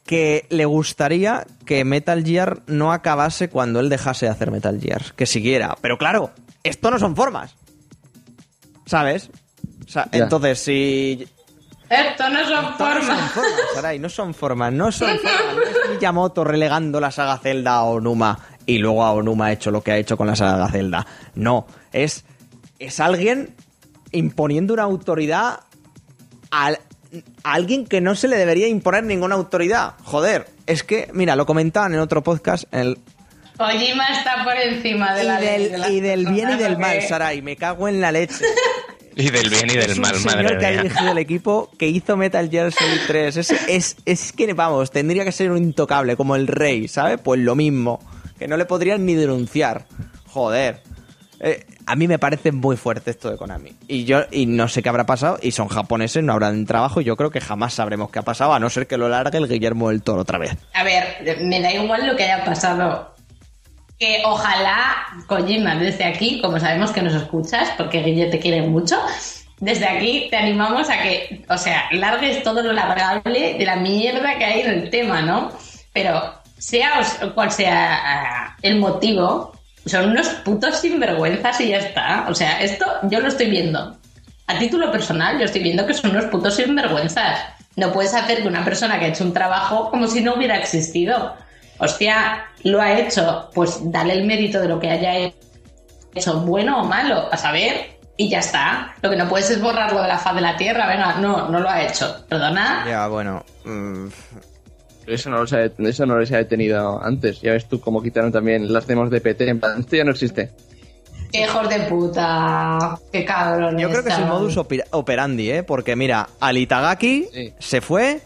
Que 0.06 0.46
le 0.50 0.64
gustaría 0.64 1.46
que 1.64 1.84
Metal 1.84 2.24
Gear 2.24 2.62
no 2.66 2.92
acabase 2.92 3.48
cuando 3.50 3.80
él 3.80 3.88
dejase 3.88 4.26
de 4.26 4.32
hacer 4.32 4.50
Metal 4.50 4.80
Gear, 4.80 5.02
que 5.16 5.26
siguiera. 5.26 5.76
Pero 5.80 5.98
claro, 5.98 6.30
esto 6.62 6.90
no 6.90 6.98
son 6.98 7.16
formas. 7.16 7.54
¿Sabes? 8.86 9.30
O 9.84 9.88
sea, 9.88 10.08
Ya. 10.12 10.24
entonces, 10.24 10.60
si 10.60 11.26
Esto 11.90 12.28
no 12.30 12.44
son 12.44 12.54
no 12.54 12.62
son 12.68 12.74
formas. 12.78 13.32
formas, 13.32 13.52
Sarai, 13.74 13.98
no 13.98 14.08
son 14.08 14.34
formas, 14.34 14.72
no 14.72 14.92
son 14.92 15.08
formas. 15.18 15.54
No 15.56 15.62
es 15.62 15.90
Miyamoto 15.90 16.44
relegando 16.44 17.00
la 17.00 17.10
saga 17.10 17.38
Zelda 17.38 17.74
a 17.74 17.82
Onuma 17.84 18.38
y 18.64 18.78
luego 18.78 19.04
a 19.04 19.12
Onuma 19.12 19.46
ha 19.46 19.52
hecho 19.52 19.70
lo 19.72 19.82
que 19.82 19.90
ha 19.92 19.96
hecho 19.96 20.16
con 20.16 20.26
la 20.28 20.36
saga 20.36 20.68
Zelda. 20.68 21.04
No, 21.34 21.66
es, 21.92 22.24
es 22.78 23.00
alguien 23.00 23.54
imponiendo 24.12 24.74
una 24.74 24.82
autoridad 24.84 25.60
al- 26.50 26.78
a 27.44 27.52
alguien 27.54 27.86
que 27.86 28.00
no 28.00 28.14
se 28.14 28.28
le 28.28 28.36
debería 28.36 28.68
imponer 28.68 29.04
ninguna 29.04 29.34
autoridad. 29.36 29.94
Joder, 30.04 30.46
es 30.66 30.82
que, 30.82 31.08
mira, 31.14 31.36
lo 31.36 31.46
comentaban 31.46 31.94
en 31.94 32.00
otro 32.00 32.22
podcast, 32.22 32.64
en 32.72 32.80
el, 32.80 32.98
Kojima 33.56 34.06
está 34.08 34.44
por 34.44 34.54
encima 34.54 35.14
de 35.14 35.22
y 35.24 35.26
la 35.26 35.40
ley 35.40 35.68
del, 35.70 35.80
de 35.82 35.92
y 35.92 36.00
del 36.00 36.26
bien 36.26 36.50
y 36.50 36.56
del 36.56 36.76
mal. 36.78 37.00
Sarai, 37.02 37.40
me 37.40 37.56
cago 37.56 37.88
en 37.88 38.00
la 38.00 38.12
leche. 38.12 38.44
Y 39.18 39.30
del 39.30 39.48
bien 39.48 39.64
y 39.70 39.78
es 39.78 39.86
del 39.86 39.96
un 39.96 40.02
mal, 40.02 40.14
señor 40.16 40.34
madre 40.42 40.58
que 40.58 40.66
ha 40.66 40.70
dirigido 40.82 41.12
el 41.12 41.16
equipo 41.16 41.70
que 41.78 41.88
hizo 41.88 42.18
Metal 42.18 42.50
Gear 42.50 42.70
Solid 42.70 43.00
3. 43.06 43.36
Es, 43.38 43.50
es, 43.66 43.96
es 44.04 44.32
que, 44.32 44.52
vamos, 44.52 44.90
tendría 44.90 45.24
que 45.24 45.32
ser 45.32 45.50
un 45.50 45.56
intocable, 45.56 46.16
como 46.18 46.36
el 46.36 46.46
rey, 46.46 46.86
¿sabes? 46.86 47.18
Pues 47.24 47.40
lo 47.40 47.54
mismo. 47.54 47.98
Que 48.38 48.46
no 48.46 48.58
le 48.58 48.66
podrían 48.66 49.06
ni 49.06 49.14
denunciar. 49.14 49.86
Joder. 50.26 50.82
Eh, 51.40 51.66
a 51.86 51.96
mí 51.96 52.08
me 52.08 52.18
parece 52.18 52.52
muy 52.52 52.76
fuerte 52.76 53.10
esto 53.10 53.30
de 53.30 53.36
Konami. 53.36 53.72
Y 53.88 54.04
yo 54.04 54.22
y 54.30 54.46
no 54.46 54.68
sé 54.68 54.82
qué 54.82 54.88
habrá 54.88 55.06
pasado. 55.06 55.38
Y 55.42 55.52
son 55.52 55.68
japoneses, 55.68 56.22
no 56.22 56.32
habrán 56.32 56.66
trabajo. 56.66 57.00
Y 57.00 57.04
yo 57.04 57.16
creo 57.16 57.30
que 57.30 57.40
jamás 57.40 57.74
sabremos 57.74 58.10
qué 58.10 58.18
ha 58.18 58.22
pasado, 58.22 58.54
a 58.54 58.58
no 58.58 58.70
ser 58.70 58.86
que 58.86 58.96
lo 58.96 59.08
largue 59.08 59.38
el 59.38 59.48
Guillermo 59.48 59.90
del 59.90 60.02
Toro 60.02 60.22
otra 60.22 60.38
vez. 60.38 60.56
A 60.74 60.84
ver, 60.84 61.38
me 61.42 61.60
da 61.60 61.72
igual 61.72 62.06
lo 62.06 62.16
que 62.16 62.24
haya 62.24 62.44
pasado. 62.44 63.14
Que 63.98 64.22
ojalá 64.26 64.94
Kojima 65.26 65.76
desde 65.76 66.04
aquí, 66.04 66.40
como 66.42 66.60
sabemos 66.60 66.90
que 66.90 67.00
nos 67.00 67.14
escuchas, 67.14 67.70
porque 67.78 68.02
Guille 68.02 68.26
te 68.26 68.38
quiere 68.38 68.60
mucho, 68.60 68.96
desde 69.58 69.86
aquí 69.86 70.28
te 70.30 70.36
animamos 70.36 70.90
a 70.90 71.02
que, 71.02 71.44
o 71.48 71.56
sea, 71.56 71.84
largues 71.92 72.42
todo 72.42 72.62
lo 72.62 72.74
largable 72.74 73.54
de 73.54 73.64
la 73.64 73.76
mierda 73.76 74.36
que 74.36 74.44
hay 74.44 74.60
en 74.60 74.70
el 74.70 74.90
tema, 74.90 75.22
¿no? 75.22 75.50
Pero 75.94 76.34
sea 76.58 77.00
cual 77.34 77.50
sea 77.50 77.94
ah, 77.94 78.56
el 78.60 78.78
motivo, 78.78 79.55
son 79.86 80.10
unos 80.10 80.28
putos 80.44 80.80
sinvergüenzas 80.80 81.60
y 81.60 81.68
ya 81.68 81.78
está. 81.78 82.26
O 82.28 82.34
sea, 82.34 82.60
esto 82.60 82.86
yo 83.04 83.20
lo 83.20 83.28
estoy 83.28 83.48
viendo. 83.48 83.96
A 84.48 84.58
título 84.58 84.92
personal, 84.92 85.38
yo 85.38 85.44
estoy 85.44 85.62
viendo 85.62 85.86
que 85.86 85.94
son 85.94 86.10
unos 86.10 86.26
putos 86.26 86.56
sinvergüenzas. 86.56 87.40
No 87.76 87.92
puedes 87.92 88.14
hacer 88.14 88.42
que 88.42 88.48
una 88.48 88.64
persona 88.64 88.98
que 88.98 89.06
ha 89.06 89.08
hecho 89.08 89.24
un 89.24 89.32
trabajo 89.32 89.90
como 89.90 90.08
si 90.08 90.22
no 90.22 90.34
hubiera 90.34 90.56
existido. 90.56 91.34
Hostia, 91.78 92.46
lo 92.64 92.80
ha 92.80 92.98
hecho, 92.98 93.50
pues 93.54 93.80
dale 93.90 94.14
el 94.14 94.24
mérito 94.24 94.60
de 94.60 94.68
lo 94.68 94.80
que 94.80 94.90
haya 94.90 95.30
hecho, 96.14 96.40
bueno 96.40 96.80
o 96.80 96.84
malo, 96.84 97.28
a 97.30 97.36
saber, 97.36 97.98
y 98.16 98.30
ya 98.30 98.38
está. 98.38 98.94
Lo 99.02 99.10
que 99.10 99.16
no 99.16 99.28
puedes 99.28 99.50
es 99.50 99.60
borrarlo 99.60 100.00
de 100.00 100.08
la 100.08 100.18
faz 100.18 100.34
de 100.34 100.40
la 100.40 100.56
tierra, 100.56 100.86
venga, 100.86 101.16
no, 101.16 101.48
no 101.48 101.60
lo 101.60 101.68
ha 101.68 101.82
hecho. 101.82 102.24
Perdona. 102.28 102.84
Ya, 102.88 103.06
bueno. 103.08 103.44
mm, 103.64 104.06
Eso 105.06 105.30
no, 105.30 105.38
ha, 105.42 105.88
eso 105.88 106.06
no 106.06 106.18
les 106.18 106.32
ha 106.32 106.38
detenido 106.38 107.02
antes. 107.02 107.40
Ya 107.40 107.52
ves 107.52 107.66
tú 107.66 107.80
cómo 107.80 108.02
quitaron 108.02 108.32
también 108.32 108.72
las 108.72 108.86
demos 108.86 109.10
de 109.10 109.20
PT. 109.20 109.48
En 109.48 109.60
plan, 109.60 109.80
esto 109.80 109.96
ya 109.96 110.04
no 110.04 110.10
existe. 110.10 110.50
Qué 111.32 111.42
hijos 111.44 111.68
de 111.68 111.80
puta. 111.80 112.98
Qué 113.12 113.24
cabrón. 113.24 113.78
Yo 113.78 113.88
creo 113.90 114.02
que 114.02 114.10
es 114.10 114.18
el 114.18 114.26
modus 114.26 114.56
operandi, 114.90 115.50
¿eh? 115.50 115.62
Porque 115.62 115.96
mira, 115.96 116.28
al 116.40 116.56
Itagaki 116.56 117.28
Sí. 117.32 117.52
se 117.58 117.80
fue. 117.80 118.20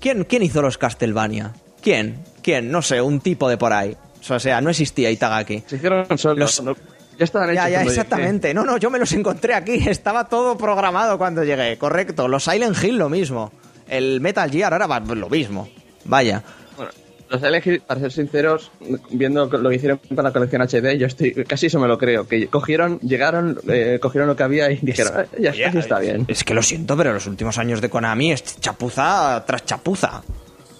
¿Quién, 0.00 0.24
¿Quién 0.24 0.42
hizo 0.42 0.62
los 0.62 0.78
Castlevania? 0.78 1.52
¿Quién? 1.82 2.18
¿Quién? 2.42 2.70
No 2.70 2.80
sé, 2.82 3.00
un 3.02 3.20
tipo 3.20 3.48
de 3.48 3.56
por 3.58 3.72
ahí. 3.72 3.96
O 4.28 4.38
sea, 4.38 4.60
no 4.60 4.70
existía 4.70 5.10
Itagaki. 5.10 5.62
Se 5.66 5.76
hicieron 5.76 6.06
solos. 6.18 6.38
Los- 6.38 6.62
no- 6.62 6.76
ya 7.18 7.24
estaban 7.24 7.50
hechos. 7.50 7.64
Ya, 7.64 7.68
ya, 7.68 7.78
llegué. 7.80 7.90
exactamente. 7.90 8.54
No, 8.54 8.64
no, 8.64 8.78
yo 8.78 8.88
me 8.90 8.98
los 8.98 9.12
encontré 9.12 9.52
aquí. 9.54 9.74
Estaba 9.88 10.28
todo 10.28 10.56
programado 10.56 11.18
cuando 11.18 11.44
llegué. 11.44 11.76
Correcto. 11.76 12.28
Los 12.28 12.44
Silent 12.44 12.82
Hill 12.82 12.96
lo 12.96 13.08
mismo. 13.10 13.52
El 13.88 14.20
Metal 14.20 14.50
Gear 14.50 14.72
ahora 14.72 14.86
va 14.86 15.00
lo 15.00 15.28
mismo. 15.28 15.68
Vaya. 16.10 16.42
Bueno, 16.76 16.90
los 17.30 17.40
Silent 17.40 17.66
Hill, 17.66 17.80
para 17.86 18.00
ser 18.00 18.10
sinceros, 18.12 18.70
viendo 19.10 19.46
lo 19.46 19.70
que 19.70 19.76
hicieron 19.76 20.00
con 20.14 20.24
la 20.24 20.32
colección 20.32 20.60
HD, 20.62 20.98
yo 20.98 21.06
estoy 21.06 21.32
casi 21.44 21.66
eso 21.66 21.78
me 21.78 21.86
lo 21.88 21.96
creo. 21.96 22.26
Que 22.26 22.48
cogieron, 22.48 22.98
llegaron, 23.00 23.58
eh, 23.68 23.98
cogieron 24.02 24.28
lo 24.28 24.34
que 24.36 24.42
había 24.42 24.70
y 24.70 24.76
dijeron, 24.82 25.12
"Eh, 25.22 25.26
ya 25.40 25.50
está, 25.50 25.52
Oye, 25.52 25.64
así 25.66 25.78
está 25.78 25.98
bien. 26.00 26.24
Es 26.28 26.42
que 26.44 26.52
lo 26.54 26.62
siento, 26.62 26.96
pero 26.96 27.12
los 27.12 27.26
últimos 27.26 27.56
años 27.58 27.80
de 27.80 27.88
Konami 27.88 28.32
es 28.32 28.58
chapuza 28.60 29.42
tras 29.46 29.64
chapuza. 29.64 30.22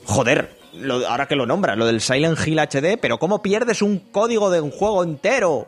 Joder, 0.04 0.50
lo- 0.74 1.06
ahora 1.06 1.26
que 1.26 1.36
lo 1.36 1.46
nombras, 1.46 1.78
lo 1.78 1.86
del 1.86 2.00
Silent 2.00 2.36
Hill 2.44 2.58
HD, 2.58 2.96
pero 3.00 3.18
¿cómo 3.18 3.40
pierdes 3.42 3.80
un 3.82 3.98
código 4.10 4.50
de 4.50 4.60
un 4.60 4.72
juego 4.72 5.04
entero? 5.04 5.66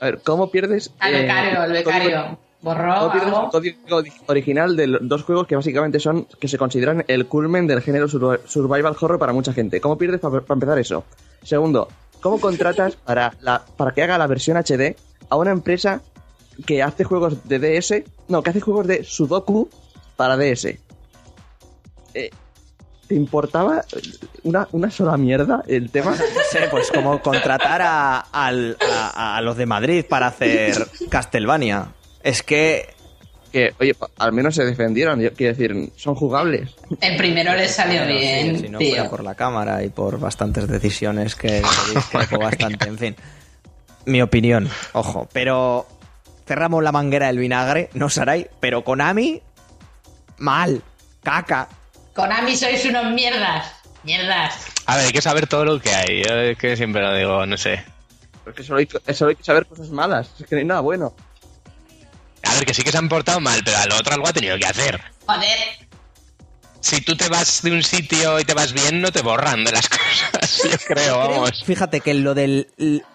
A 0.00 0.06
ver, 0.06 0.20
¿cómo 0.24 0.50
pierdes. 0.50 0.92
Al 0.98 1.14
eh, 1.14 1.22
becario, 1.22 1.62
el 1.64 1.72
becario. 1.72 2.38
Código- 2.62 2.62
Borró 2.62 2.94
¿Cómo 2.98 3.10
pierdes 3.12 3.28
algo. 3.32 3.44
el 3.46 3.50
código 3.50 4.02
di- 4.02 4.12
original 4.26 4.76
de 4.76 4.98
dos 5.00 5.22
juegos 5.24 5.46
que 5.46 5.56
básicamente 5.56 5.98
son, 6.00 6.26
que 6.38 6.46
se 6.48 6.58
consideran 6.58 7.04
el 7.08 7.26
culmen 7.26 7.66
del 7.66 7.80
género 7.80 8.06
sur- 8.08 8.42
survival 8.46 8.94
horror 9.00 9.18
para 9.18 9.32
mucha 9.32 9.52
gente? 9.52 9.80
¿Cómo 9.80 9.96
pierdes 9.96 10.20
para 10.20 10.42
empezar 10.48 10.78
eso? 10.78 11.04
Segundo, 11.42 11.88
¿cómo 12.20 12.38
contratas 12.40 12.96
para, 13.04 13.32
la, 13.40 13.62
para 13.76 13.92
que 13.92 14.02
haga 14.02 14.18
la 14.18 14.26
versión 14.26 14.56
HD 14.58 14.94
a 15.28 15.36
una 15.36 15.52
empresa 15.52 16.02
que 16.66 16.82
hace 16.82 17.04
juegos 17.04 17.48
de 17.48 17.58
DS, 17.58 18.02
no, 18.28 18.42
que 18.42 18.50
hace 18.50 18.60
juegos 18.60 18.86
de 18.86 19.04
Sudoku 19.04 19.70
para 20.16 20.36
DS? 20.36 20.66
Eh, 22.14 22.30
¿Te 23.06 23.14
importaba 23.14 23.84
una, 24.44 24.68
una 24.72 24.90
sola 24.90 25.16
mierda 25.16 25.62
el 25.66 25.90
tema? 25.90 26.10
No 26.34 26.40
sé, 26.50 26.68
pues 26.70 26.90
como 26.90 27.20
contratar 27.22 27.80
a, 27.82 28.18
al- 28.18 28.76
a- 29.14 29.36
a 29.38 29.40
los 29.40 29.56
de 29.56 29.64
Madrid 29.66 30.04
para 30.08 30.26
hacer 30.26 30.86
Castlevania. 31.08 31.88
Es 32.22 32.42
que 32.42 32.94
Que, 33.52 33.74
oye, 33.80 33.96
al 34.18 34.32
menos 34.32 34.54
se 34.54 34.64
defendieron, 34.64 35.20
yo 35.20 35.32
quiero 35.34 35.56
decir, 35.56 35.92
son 35.96 36.14
jugables. 36.14 36.70
El 37.00 37.16
primero 37.16 37.52
le 37.54 37.66
salió 37.68 38.02
Bueno, 38.02 38.18
sí, 38.18 38.24
bien, 38.24 38.60
si 38.60 38.68
no 38.68 38.78
tío. 38.78 38.90
fuera 38.94 39.10
por 39.10 39.24
la 39.24 39.34
cámara 39.34 39.82
y 39.82 39.88
por 39.88 40.20
bastantes 40.20 40.68
decisiones 40.68 41.34
que 41.34 41.60
discrepo 41.92 42.38
bastante, 42.40 42.88
en 42.88 42.96
fin. 42.98 43.16
Mi 44.06 44.22
opinión, 44.22 44.68
ojo, 44.92 45.28
pero 45.32 45.84
cerramos 46.46 46.82
la 46.84 46.92
manguera 46.92 47.26
del 47.26 47.38
vinagre, 47.38 47.90
no 47.94 48.08
Sarai, 48.08 48.48
pero 48.60 48.84
Konami, 48.84 49.42
mal, 50.38 50.80
caca. 51.24 51.68
Konami 52.14 52.56
sois 52.56 52.84
unos 52.84 53.12
mierdas. 53.12 53.72
Mierdas. 54.04 54.54
A 54.86 54.96
ver, 54.96 55.06
hay 55.06 55.12
que 55.12 55.20
saber 55.22 55.46
todo 55.48 55.64
lo 55.64 55.80
que 55.80 55.90
hay. 55.90 56.22
Yo 56.22 56.34
es 56.34 56.56
que 56.56 56.76
siempre 56.76 57.02
lo 57.02 57.14
digo, 57.16 57.44
no 57.46 57.56
sé. 57.56 57.82
Porque 58.44 58.62
solo 58.62 58.78
hay, 58.78 58.88
solo 59.12 59.30
hay 59.30 59.36
que 59.36 59.44
saber 59.44 59.66
cosas 59.66 59.90
malas, 59.90 60.30
es 60.38 60.46
que 60.46 60.54
no 60.54 60.58
hay 60.60 60.64
nada 60.66 60.80
bueno. 60.80 61.12
A 62.44 62.54
ver, 62.54 62.64
que 62.66 62.74
sí 62.74 62.82
que 62.82 62.90
se 62.92 62.98
han 62.98 63.08
portado 63.08 63.40
mal, 63.40 63.60
pero 63.64 63.76
al 63.78 63.92
otro 63.92 64.14
algo 64.14 64.28
ha 64.28 64.32
tenido 64.32 64.56
que 64.58 64.66
hacer. 64.66 65.00
Joder. 65.26 65.58
Si 66.82 67.02
tú 67.02 67.14
te 67.14 67.28
vas 67.28 67.60
de 67.62 67.72
un 67.72 67.82
sitio 67.82 68.40
y 68.40 68.44
te 68.44 68.54
vas 68.54 68.72
bien, 68.72 69.02
no 69.02 69.12
te 69.12 69.20
borran 69.20 69.64
de 69.64 69.72
las 69.72 69.86
cosas, 70.30 70.62
yo 70.64 70.78
creo, 70.86 71.18
vamos. 71.18 71.62
Fíjate 71.64 72.00
que 72.00 72.14
lo 72.14 72.34
del 72.34 72.68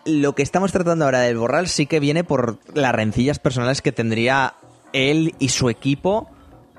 lo 0.05 0.35
que 0.35 0.43
estamos 0.43 0.71
tratando 0.71 1.05
ahora 1.05 1.21
del 1.21 1.37
borral 1.37 1.67
sí 1.67 1.87
que 1.87 1.99
viene 1.99 2.23
por 2.23 2.59
las 2.75 2.93
rencillas 2.93 3.39
personales 3.39 3.81
que 3.81 3.91
tendría 3.91 4.53
él 4.93 5.33
y 5.39 5.49
su 5.49 5.69
equipo 5.71 6.29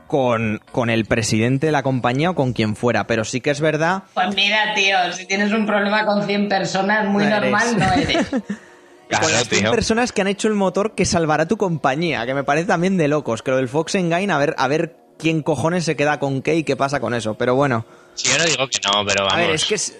con, 0.06 0.62
con 0.70 0.88
el 0.88 1.06
presidente 1.06 1.66
de 1.66 1.72
la 1.72 1.82
compañía 1.82 2.30
o 2.30 2.34
con 2.36 2.52
quien 2.52 2.76
fuera, 2.76 3.08
pero 3.08 3.24
sí 3.24 3.40
que 3.40 3.50
es 3.50 3.60
verdad 3.60 4.04
Pues 4.14 4.32
mira, 4.36 4.72
tío, 4.76 4.96
si 5.12 5.26
tienes 5.26 5.50
un 5.52 5.66
problema 5.66 6.06
con 6.06 6.24
100 6.24 6.48
personas, 6.48 7.08
muy 7.08 7.24
No 7.24 7.36
eres. 7.36 7.50
normal 7.50 7.78
no 7.78 7.92
eres. 7.94 8.26
con 9.08 9.18
Claro, 9.20 9.28
las 9.28 9.48
100 9.48 9.62
tío. 9.62 9.70
personas 9.70 10.12
que 10.12 10.20
han 10.20 10.26
hecho 10.28 10.48
el 10.48 10.54
motor 10.54 10.94
que 10.94 11.04
salvará 11.04 11.46
tu 11.46 11.56
compañía, 11.56 12.26
que 12.26 12.34
me 12.34 12.44
parece 12.44 12.66
también 12.66 12.96
de 12.96 13.08
locos, 13.08 13.42
que 13.42 13.50
lo 13.52 13.56
del 13.58 13.68
Fox 13.68 13.94
Engine, 13.94 14.32
a 14.32 14.38
ver, 14.38 14.54
a 14.58 14.68
ver 14.68 14.96
quién 15.18 15.42
cojones 15.42 15.84
se 15.84 15.96
queda 15.96 16.18
con 16.18 16.42
qué 16.42 16.56
y 16.56 16.64
qué 16.64 16.76
pasa 16.76 17.00
con 17.00 17.14
eso, 17.14 17.34
pero 17.34 17.54
bueno. 17.54 17.84
Si 18.14 18.28
yo 18.28 18.38
no 18.38 18.44
digo 18.44 18.66
que 18.68 18.78
no, 18.84 19.04
pero 19.06 19.24
vamos. 19.24 19.34
A 19.34 19.36
ver, 19.38 19.50
es 19.50 19.64
que 19.64 19.74
es- 19.76 19.96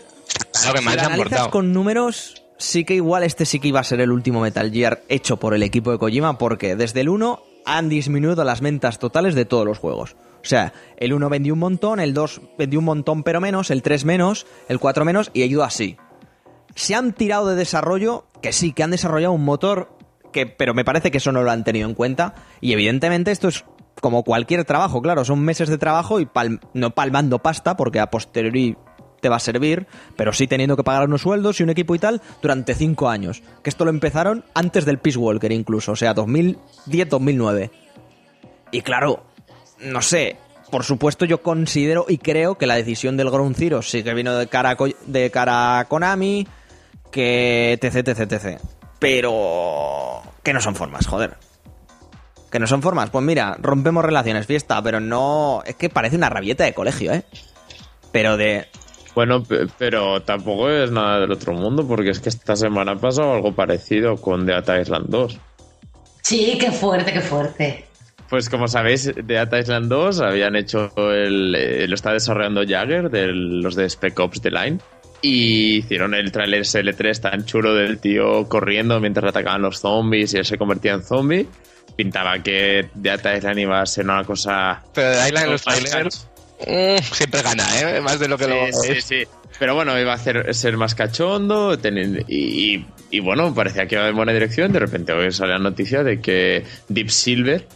Claro 0.53 0.73
que 0.75 0.79
si 0.81 0.85
mal 0.85 0.97
lo 0.97 1.03
analizas 1.05 1.49
con 1.49 1.73
números, 1.73 2.43
sí 2.59 2.85
que 2.85 2.95
igual 2.95 3.23
este 3.23 3.47
sí 3.47 3.61
que 3.61 3.69
iba 3.69 3.81
a 3.81 3.85
ser 3.85 4.01
el 4.01 4.11
último 4.11 4.41
Metal 4.41 4.71
Gear 4.73 5.03
hecho 5.09 5.37
por 5.39 5.55
el 5.55 5.63
equipo 5.63 5.93
de 5.93 5.99
Kojima, 5.99 6.37
porque 6.39 6.75
desde 6.77 7.01
el 7.01 7.09
1 7.09 7.43
han 7.65 7.89
disminuido 7.89 8.43
las 8.45 8.61
ventas 8.61 8.99
totales 8.99 9.35
de 9.35 9.45
todos 9.45 9.65
los 9.65 9.79
juegos. 9.79 10.17
O 10.43 10.49
sea, 10.49 10.73
el 10.99 11.13
1 11.13 11.29
vendió 11.29 11.55
un 11.55 11.59
montón, 11.61 11.99
el 12.01 12.15
2 12.15 12.41
vendió 12.59 12.79
un 12.79 12.85
montón 12.85 13.23
pero 13.25 13.41
menos, 13.41 13.71
el 13.71 13.83
3 13.83 14.05
menos, 14.05 14.47
el 14.69 14.79
4 14.79 15.05
menos 15.05 15.31
y 15.33 15.43
ha 15.43 15.47
ido 15.47 15.65
así. 15.65 15.97
Se 16.77 16.95
han 16.95 17.13
tirado 17.13 17.49
de 17.49 17.57
desarrollo, 17.57 18.27
que 18.41 18.53
sí, 18.53 18.73
que 18.73 18.85
han 18.85 18.93
desarrollado 18.93 19.33
un 19.33 19.45
motor, 19.45 19.91
que, 20.33 20.47
pero 20.47 20.73
me 20.75 20.85
parece 20.85 21.11
que 21.11 21.19
eso 21.19 21.33
no 21.33 21.43
lo 21.43 21.51
han 21.51 21.65
tenido 21.65 21.89
en 21.89 21.95
cuenta. 21.95 22.35
Y 22.61 22.73
evidentemente 22.73 23.33
esto 23.33 23.49
es 23.49 23.65
como 24.01 24.23
cualquier 24.23 24.65
trabajo, 24.65 25.03
claro, 25.03 25.25
son 25.25 25.41
meses 25.41 25.69
de 25.69 25.79
trabajo 25.79 26.21
y 26.21 26.27
pal- 26.27 26.61
no 26.75 26.91
palmando 26.91 27.39
pasta, 27.41 27.77
porque 27.77 27.99
a 27.99 28.11
posteriori 28.11 28.77
te 29.23 29.31
va 29.31 29.37
a 29.37 29.41
servir, 29.41 29.87
pero 30.17 30.35
sí 30.35 30.47
teniendo 30.47 30.77
que 30.77 30.85
pagar 30.85 31.09
unos 31.09 31.23
sueldos 31.23 31.59
y 31.59 31.63
un 31.63 31.71
equipo 31.71 31.95
y 31.95 31.99
tal 31.99 32.21
durante 32.43 32.75
cinco 32.75 33.09
años. 33.09 33.43
Que 33.65 33.71
esto 33.71 33.85
lo 33.87 33.91
empezaron 33.91 34.45
antes 34.55 34.85
del 34.85 34.99
Peace 34.99 35.19
Walker 35.19 35.51
incluso, 35.51 35.93
o 35.93 35.97
sea, 35.97 36.15
2010-2009. 36.15 37.71
Y 38.73 38.83
claro, 38.83 39.25
no 39.81 40.03
sé, 40.03 40.37
por 40.71 40.85
supuesto 40.85 41.25
yo 41.25 41.41
considero 41.43 42.05
y 42.09 42.19
creo 42.19 42.59
que 42.59 42.67
la 42.67 42.75
decisión 42.75 43.17
del 43.17 43.31
Ground 43.31 43.57
Zero 43.57 43.81
sí 43.83 44.03
que 44.03 44.13
vino 44.15 44.35
de 44.35 44.47
cara 44.49 44.71
a, 44.73 44.77
de 45.07 45.31
cara 45.31 45.79
a 45.79 45.85
Konami, 45.87 46.47
que 47.11 47.73
etc, 47.81 48.09
etc, 48.09 48.33
etc. 48.33 48.61
Pero 48.99 50.23
que 50.43 50.53
no 50.53 50.61
son 50.61 50.75
formas, 50.75 51.07
joder. 51.07 51.35
Que 52.51 52.59
no 52.59 52.67
son 52.67 52.83
formas. 52.83 53.11
Pues 53.11 53.25
mira, 53.25 53.57
rompemos 53.61 54.05
relaciones, 54.05 54.47
fiesta, 54.47 54.81
pero 54.83 55.01
no... 55.01 55.63
Es 55.67 55.75
que 55.75 55.89
parece 55.91 56.17
una 56.17 56.31
rabieta 56.31 56.65
de 56.65 56.73
colegio, 56.75 57.13
¿eh? 57.13 57.25
Pero 58.13 58.37
de... 58.37 58.67
Bueno, 59.15 59.43
pe- 59.43 59.67
pero 59.79 60.23
tampoco 60.23 60.69
es 60.71 60.91
nada 60.91 61.21
del 61.21 61.33
otro 61.33 61.53
mundo, 61.55 61.87
porque 61.87 62.11
es 62.11 62.21
que 62.21 62.29
esta 62.29 62.55
semana 62.55 62.93
ha 62.93 62.97
pasado 62.97 63.33
algo 63.35 63.53
parecido 63.55 64.17
con 64.17 64.47
Deata 64.47 64.81
Island 64.81 65.07
2. 65.09 65.39
Sí, 66.23 66.57
qué 66.61 66.71
fuerte, 66.71 67.13
qué 67.13 67.21
fuerte. 67.21 67.85
Pues 68.29 68.49
como 68.51 68.69
sabéis, 68.69 69.11
Deata 69.25 69.59
Island 69.59 69.89
2 69.89 70.21
habían 70.21 70.57
hecho 70.57 70.91
el... 71.13 71.55
eh, 71.55 71.87
lo 71.89 71.95
está 71.95 72.13
desarrollando 72.13 72.63
Jagger, 72.67 73.11
de 73.11 73.29
los 73.29 73.75
de 73.75 73.89
Spec 73.89 74.19
Ops 74.21 74.41
The 74.41 74.51
Line, 74.51 74.79
y 75.23 75.79
hicieron 75.79 76.15
el 76.15 76.31
trailer 76.33 76.63
SL3 76.63 77.21
tan 77.21 77.45
chulo 77.45 77.75
del 77.75 77.99
tío 77.99 78.49
corriendo 78.49 79.01
mientras 79.01 79.31
atacaban 79.31 79.63
los 79.63 79.81
zombies 79.81 80.35
y 80.35 80.39
él 80.39 80.45
se 80.45 80.59
convertía 80.59 80.93
en 80.95 81.03
zombie. 81.03 81.47
Pintaba 81.97 82.43
que 82.43 82.89
Deata 82.95 83.37
Island 83.37 83.59
iba 83.59 83.81
a 83.81 83.87
ser 83.87 84.05
una 84.05 84.23
cosa... 84.25 84.83
Pero 84.95 85.09
de 85.11 85.27
Island 85.29 85.45
en 85.47 85.51
los 85.53 85.63
trailers 85.63 86.29
mm, 86.61 87.03
siempre 87.15 87.43
gana, 87.43 87.65
¿eh? 87.81 88.01
Más 88.01 88.19
de 88.21 88.29
lo 88.29 88.37
que 88.37 88.45
Sí, 88.45 88.51
luego 88.51 88.83
sí, 88.83 89.01
sí. 89.01 89.23
Pero 89.59 89.75
bueno, 89.75 89.99
iba 89.99 90.13
a 90.13 90.17
hacer, 90.17 90.55
ser 90.55 90.77
más 90.77 90.95
cachondo 90.95 91.79
teni- 91.79 92.25
y, 92.29 92.75
y- 92.77 92.87
y 93.11 93.21
bueno, 93.21 93.55
parecía 93.55 93.87
que 93.87 93.95
iba 93.95 94.07
en 94.09 94.15
buena 94.17 94.33
dirección. 94.35 94.73
De 94.73 94.79
repente 94.81 95.13
hoy 95.15 95.33
sale 95.33 95.53
la 95.53 95.59
noticia 95.59 96.03
de 96.03 96.21
que 96.21 96.65
Deep 96.89 97.09
Silver, 97.09 97.67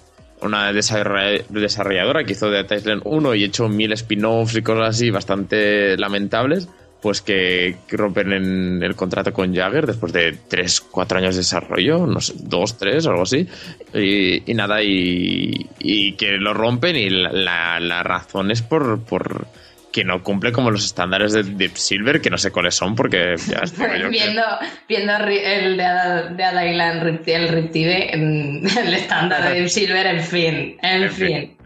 una 0.43 0.71
desarrolla- 0.73 1.43
desarrolladora 1.49 2.25
que 2.25 2.33
hizo 2.33 2.51
Dead 2.51 2.71
Island 2.71 3.01
1 3.07 3.35
y 3.37 3.45
hecho 3.45 3.69
mil 3.71 3.93
spin-offs 3.93 4.57
y 4.57 4.63
cosas 4.63 4.97
así 4.97 5.11
bastante 5.11 5.97
lamentables, 5.97 6.69
pues 7.03 7.21
que 7.23 7.77
rompen 7.91 8.33
en 8.33 8.83
el 8.83 8.95
contrato 8.95 9.33
con 9.33 9.55
Jagger 9.55 9.87
después 9.87 10.13
de 10.13 10.37
3, 10.49 10.81
4 10.83 11.19
años 11.19 11.35
de 11.35 11.41
desarrollo, 11.41 12.07
no 12.07 12.21
sé, 12.21 12.35
2, 12.39 12.79
3 12.79 13.07
o 13.07 13.11
algo 13.11 13.23
así. 13.23 13.49
Y, 13.95 14.51
y 14.51 14.55
nada, 14.55 14.83
y, 14.83 15.67
y 15.79 16.13
que 16.13 16.33
lo 16.33 16.53
rompen 16.53 16.97
y 16.97 17.09
la, 17.11 17.33
la- 17.33 17.81
la 17.81 18.03
razón 18.03 18.51
es 18.51 18.61
por, 18.63 19.01
por 19.03 19.47
que 19.93 20.05
no 20.05 20.23
cumple 20.23 20.53
como 20.53 20.71
los 20.71 20.85
estándares 20.85 21.33
de 21.33 21.43
Deep 21.43 21.77
Silver, 21.77 22.21
que 22.21 22.31
no 22.31 22.39
sé 22.39 22.53
cuáles 22.53 22.75
son 22.77 22.95
porque 22.95 23.35
ya 23.49 23.59
estoy 23.65 23.89
viendo 24.09 24.43
viendo 24.89 25.13
el 25.27 25.77
de 25.77 25.83
Ada, 25.85 26.23
de 26.29 26.45
Ada 26.45 26.67
Island, 26.67 27.03
Rip- 27.03 27.29
el 27.29 27.49
Riptide, 27.49 28.11
el 28.13 28.95
estándar 28.95 29.49
de 29.49 29.55
Deep 29.61 29.69
Silver, 29.69 30.07
en 30.07 30.21
fin, 30.23 30.77
en, 30.83 31.03
En 31.05 31.11
fin. 31.11 31.27
fin. 31.27 31.57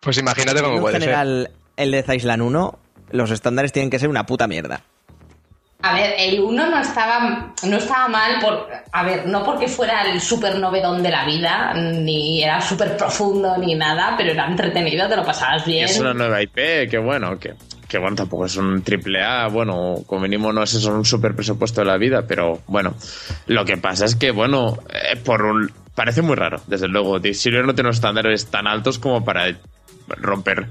Pues 0.00 0.18
imagínate 0.18 0.60
cómo 0.62 0.76
en 0.76 0.80
puede 0.80 0.92
ser. 0.94 1.02
general, 1.02 1.50
el 1.76 1.90
de 1.90 2.04
Island 2.14 2.42
1, 2.42 2.78
los 3.12 3.30
estándares 3.30 3.72
tienen 3.72 3.90
que 3.90 3.98
ser 3.98 4.08
una 4.08 4.26
puta 4.26 4.46
mierda. 4.46 4.82
A 5.84 5.94
ver, 5.94 6.14
el 6.16 6.40
1 6.40 6.70
no 6.70 6.80
estaba, 6.80 7.52
no 7.64 7.76
estaba 7.76 8.06
mal, 8.06 8.40
por, 8.40 8.68
a 8.92 9.04
ver, 9.04 9.26
no 9.26 9.42
porque 9.42 9.66
fuera 9.66 10.02
el 10.02 10.20
súper 10.20 10.56
novedón 10.60 11.02
de 11.02 11.10
la 11.10 11.24
vida, 11.24 11.74
ni 11.74 12.40
era 12.40 12.60
súper 12.60 12.96
profundo 12.96 13.56
ni 13.58 13.74
nada, 13.74 14.14
pero 14.16 14.30
era 14.30 14.46
entretenido, 14.46 15.08
te 15.08 15.16
lo 15.16 15.24
pasabas 15.24 15.66
bien. 15.66 15.84
es 15.86 15.98
una 15.98 16.14
nueva 16.14 16.40
IP, 16.40 16.88
que 16.88 16.98
bueno, 16.98 17.36
que, 17.36 17.54
que 17.88 17.98
bueno, 17.98 18.14
tampoco 18.14 18.46
es 18.46 18.56
un 18.56 18.82
triple 18.82 19.24
A, 19.24 19.48
bueno, 19.48 19.96
como 20.06 20.22
mínimo 20.22 20.52
no 20.52 20.62
es 20.62 20.72
eso 20.72 20.94
un 20.94 21.04
super 21.04 21.34
presupuesto 21.34 21.80
de 21.80 21.88
la 21.88 21.98
vida, 21.98 22.22
pero 22.28 22.60
bueno, 22.68 22.94
lo 23.46 23.64
que 23.64 23.76
pasa 23.76 24.04
es 24.04 24.14
que, 24.14 24.30
bueno, 24.30 24.78
eh, 24.88 25.16
por 25.16 25.42
un, 25.42 25.68
parece 25.96 26.22
muy 26.22 26.36
raro, 26.36 26.62
desde 26.68 26.86
luego, 26.86 27.18
Silver 27.20 27.64
no 27.64 27.74
tiene 27.74 27.88
unos 27.88 27.96
estándares 27.96 28.46
tan 28.46 28.68
altos 28.68 29.00
como 29.00 29.24
para 29.24 29.52
romper 30.06 30.68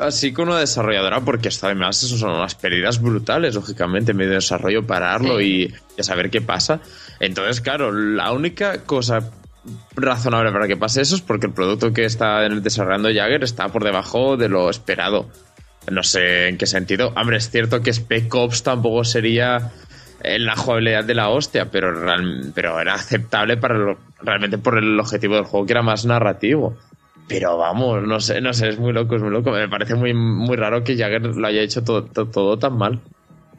así 0.00 0.32
con 0.32 0.48
una 0.48 0.58
desarrolladora, 0.60 1.20
porque 1.20 1.48
esto 1.48 1.66
además 1.66 2.02
eso 2.02 2.16
son 2.16 2.30
unas 2.30 2.54
pérdidas 2.54 3.00
brutales, 3.00 3.54
lógicamente, 3.54 4.12
en 4.12 4.16
medio 4.16 4.30
de 4.30 4.36
desarrollo, 4.36 4.86
pararlo 4.86 5.40
y, 5.40 5.74
saber 6.00 6.30
qué 6.30 6.40
pasa. 6.40 6.80
Entonces, 7.20 7.60
claro, 7.60 7.92
la 7.92 8.32
única 8.32 8.84
cosa 8.84 9.30
razonable 9.96 10.52
para 10.52 10.66
que 10.66 10.76
pase 10.76 11.00
eso 11.02 11.16
es 11.16 11.20
porque 11.22 11.46
el 11.46 11.52
producto 11.52 11.92
que 11.92 12.04
está 12.04 12.40
desarrollando 12.48 13.08
Jagger 13.12 13.42
está 13.44 13.68
por 13.68 13.84
debajo 13.84 14.36
de 14.36 14.48
lo 14.48 14.70
esperado. 14.70 15.28
No 15.90 16.02
sé 16.02 16.48
en 16.48 16.58
qué 16.58 16.66
sentido. 16.66 17.12
Hombre, 17.16 17.38
es 17.38 17.50
cierto 17.50 17.80
que 17.82 17.92
Spec 17.92 18.32
Ops 18.34 18.62
tampoco 18.62 19.04
sería 19.04 19.72
en 20.22 20.44
la 20.44 20.56
jugabilidad 20.56 21.04
de 21.04 21.14
la 21.14 21.28
hostia, 21.30 21.70
pero, 21.70 21.92
real- 21.92 22.52
pero 22.54 22.80
era 22.80 22.94
aceptable 22.94 23.56
para 23.56 23.74
lo- 23.78 23.98
realmente 24.20 24.58
por 24.58 24.76
el 24.78 24.98
objetivo 24.98 25.36
del 25.36 25.44
juego 25.44 25.64
que 25.66 25.72
era 25.72 25.82
más 25.82 26.04
narrativo. 26.04 26.76
Pero 27.28 27.58
vamos, 27.58 28.02
no 28.04 28.20
sé, 28.20 28.40
no 28.40 28.52
sé, 28.54 28.70
es 28.70 28.78
muy 28.78 28.92
loco, 28.92 29.16
es 29.16 29.22
muy 29.22 29.30
loco. 29.30 29.50
Me 29.50 29.68
parece 29.68 29.94
muy, 29.94 30.14
muy 30.14 30.56
raro 30.56 30.82
que 30.82 30.96
Jagger 30.96 31.26
lo 31.36 31.46
haya 31.46 31.60
hecho 31.60 31.84
todo, 31.84 32.04
todo, 32.04 32.26
todo 32.26 32.58
tan 32.58 32.76
mal. 32.78 33.00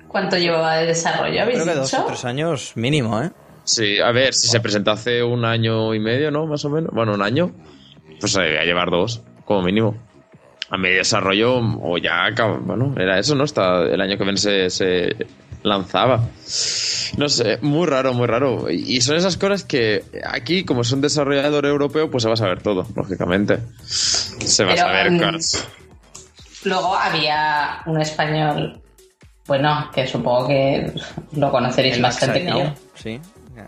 ¿Cuánto 0.07 0.37
llevaba 0.37 0.77
de 0.77 0.87
desarrollo? 0.87 1.39
¿Habéis 1.41 1.61
Creo 1.61 1.73
que 1.73 1.79
dos 1.79 1.91
dicho? 1.91 2.03
o 2.03 2.07
tres 2.07 2.25
años 2.25 2.71
mínimo, 2.75 3.21
¿eh? 3.21 3.29
Sí, 3.63 3.99
a 3.99 4.11
ver, 4.11 4.33
si 4.33 4.47
se 4.47 4.59
presentó 4.59 4.89
hace 4.89 5.21
un 5.21 5.45
año 5.45 5.93
y 5.93 5.99
medio, 5.99 6.31
¿no? 6.31 6.47
Más 6.47 6.65
o 6.65 6.69
menos. 6.71 6.89
Bueno, 6.91 7.13
un 7.13 7.21
año. 7.21 7.51
Pues 8.19 8.31
se 8.31 8.41
debía 8.41 8.63
llevar 8.65 8.89
dos, 8.89 9.21
como 9.45 9.61
mínimo. 9.61 9.95
A 10.71 10.77
medio 10.77 10.97
desarrollo, 10.97 11.57
o 11.59 11.97
ya. 11.99 12.27
Bueno, 12.61 12.95
era 12.97 13.19
eso, 13.19 13.35
¿no? 13.35 13.43
Hasta 13.43 13.83
el 13.83 14.01
año 14.01 14.17
que 14.17 14.23
viene 14.23 14.39
se, 14.39 14.71
se 14.71 15.15
lanzaba. 15.63 16.21
No 17.17 17.29
sé, 17.29 17.57
muy 17.61 17.87
raro, 17.87 18.13
muy 18.13 18.27
raro. 18.27 18.69
Y 18.69 19.01
son 19.01 19.15
esas 19.15 19.37
cosas 19.37 19.63
que 19.63 20.03
aquí, 20.25 20.63
como 20.63 20.81
es 20.81 20.91
un 20.91 21.01
desarrollador 21.01 21.65
europeo, 21.65 22.09
pues 22.09 22.23
se 22.23 22.29
va 22.29 22.33
a 22.33 22.37
saber 22.37 22.61
todo, 22.61 22.85
lógicamente. 22.95 23.59
Se 23.85 24.63
va 24.63 24.71
Pero, 24.71 24.81
a 24.83 24.85
saber, 24.85 25.11
mm, 25.11 25.17
claro. 25.17 25.37
Luego 26.65 26.95
había 26.95 27.81
un 27.85 28.01
español, 28.01 28.81
bueno, 29.47 29.89
que 29.93 30.05
supongo 30.07 30.47
que 30.47 30.91
lo 31.33 31.51
conoceréis 31.51 31.95
El 31.95 32.01
bastante 32.01 32.39
que 32.43 32.49
¿no? 32.49 32.59
yo. 32.63 32.73
Sí. 32.95 33.19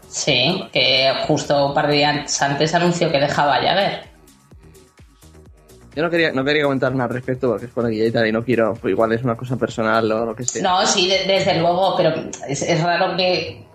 Sí, 0.08 0.64
que 0.72 1.14
justo 1.28 1.68
un 1.68 1.74
par 1.74 1.88
de 1.88 1.96
días 1.96 2.42
antes 2.42 2.74
anunció 2.74 3.12
que 3.12 3.20
dejaba 3.20 3.56
Jagger. 3.56 4.11
Yo 5.96 6.04
no 6.04 6.10
quería, 6.10 6.32
no 6.32 6.44
quería 6.46 6.64
comentar 6.64 6.92
nada 6.94 7.06
al 7.06 7.10
respecto 7.16 7.50
porque 7.50 7.66
es 7.66 7.72
por 7.72 7.86
aquí 7.86 8.02
y 8.02 8.12
tal, 8.12 8.26
y 8.28 8.32
no 8.32 8.44
quiero, 8.44 8.74
pues 8.76 8.92
igual 8.92 9.12
es 9.12 9.24
una 9.24 9.36
cosa 9.36 9.58
personal 9.58 10.10
o 10.12 10.26
lo 10.26 10.36
que 10.36 10.44
sea. 10.46 10.62
No, 10.64 10.86
sí, 10.86 11.08
de- 11.10 11.26
desde 11.26 11.60
luego, 11.60 11.96
pero 11.98 12.14
es, 12.48 12.62
es 12.62 12.82
raro 12.82 13.18
que 13.18 13.66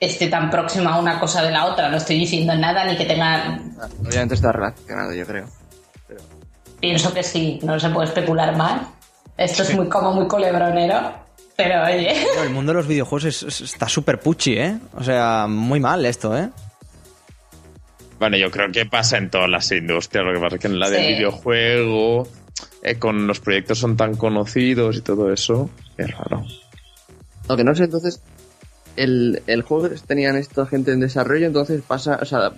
esté 0.00 0.28
tan 0.28 0.48
próxima 0.50 0.94
a 0.94 0.98
una 1.00 1.20
cosa 1.20 1.42
de 1.42 1.50
la 1.50 1.66
otra. 1.66 1.88
No 1.90 1.98
estoy 1.98 2.18
diciendo 2.18 2.54
nada 2.56 2.84
ni 2.86 2.96
que 2.96 3.04
tenga. 3.04 3.60
Obviamente 4.06 4.34
está 4.34 4.52
relacionado, 4.52 5.12
yo 5.12 5.26
creo. 5.26 5.46
Pienso 6.80 7.12
que 7.12 7.22
sí, 7.22 7.58
no 7.62 7.78
se 7.80 7.88
puede 7.90 8.08
especular 8.08 8.56
más. 8.56 8.82
Esto 9.36 9.62
es 9.62 9.74
muy 9.74 9.88
como 9.88 10.12
muy 10.12 10.26
culebronero, 10.28 11.12
pero 11.56 11.84
oye. 11.84 12.14
El 12.42 12.50
mundo 12.50 12.72
de 12.72 12.78
los 12.78 12.86
videojuegos 12.86 13.24
es- 13.24 13.42
es- 13.42 13.60
está 13.72 13.88
súper 13.88 14.18
puchi, 14.20 14.56
¿eh? 14.58 14.78
O 14.94 15.02
sea, 15.04 15.46
muy 15.48 15.80
mal 15.80 16.04
esto, 16.06 16.36
¿eh? 16.36 16.48
Bueno, 18.18 18.36
yo 18.36 18.50
creo 18.50 18.70
que 18.72 18.86
pasa 18.86 19.18
en 19.18 19.30
todas 19.30 19.48
las 19.50 19.70
industrias. 19.72 20.24
Lo 20.24 20.32
que 20.32 20.40
pasa 20.40 20.56
es 20.56 20.60
que 20.62 20.68
en 20.68 20.78
la 20.78 20.88
del 20.90 21.02
Sí. 21.06 21.14
videojuego, 21.14 22.26
eh, 22.82 22.98
con 22.98 23.26
los 23.26 23.40
proyectos 23.40 23.78
son 23.78 23.96
tan 23.96 24.16
conocidos 24.16 24.96
y 24.96 25.00
todo 25.02 25.32
eso, 25.32 25.70
es 25.98 26.10
raro. 26.16 26.44
Lo 27.48 27.56
que 27.56 27.64
no 27.64 27.74
sé, 27.74 27.84
entonces, 27.84 28.22
el, 28.96 29.42
el 29.46 29.62
juego 29.62 29.88
que 29.90 29.96
tenían 29.96 30.36
esta 30.36 30.66
gente 30.66 30.92
en 30.92 31.00
desarrollo, 31.00 31.46
entonces 31.46 31.82
pasa, 31.86 32.18
o 32.20 32.24
sea, 32.24 32.52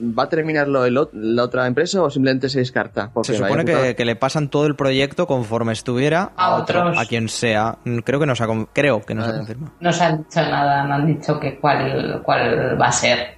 ¿va 0.00 0.22
a 0.22 0.28
terminarlo 0.28 0.84
el 0.86 0.94
la 1.12 1.42
otra 1.42 1.66
empresa 1.66 2.02
o 2.02 2.08
simplemente 2.10 2.48
se 2.48 2.60
descarta? 2.60 3.10
Porque 3.12 3.32
Se 3.32 3.38
supone 3.38 3.64
que, 3.64 3.94
que 3.94 4.04
le 4.04 4.16
pasan 4.16 4.48
todo 4.48 4.66
el 4.66 4.74
proyecto 4.76 5.26
conforme 5.26 5.72
estuviera 5.72 6.32
A 6.36 6.54
otros. 6.56 6.96
a 6.98 7.04
quien 7.04 7.28
sea. 7.28 7.78
Creo 8.04 8.18
que 8.20 8.26
nos 8.26 8.40
ha, 8.40 8.46
con- 8.46 8.66
creo 8.66 9.02
que 9.02 9.14
nos 9.14 9.28
ha 9.28 9.32
Ah. 9.32 9.36
confirmado. 9.38 9.72
No 9.80 9.92
se 9.92 10.04
han 10.04 10.18
dicho 10.18 10.40
nada, 10.40 10.84
no 10.84 10.94
han 10.94 11.06
dicho 11.06 11.38
que 11.38 11.58
cuál, 11.60 12.22
cuál 12.24 12.80
va 12.80 12.86
a 12.86 12.92
ser. 12.92 13.37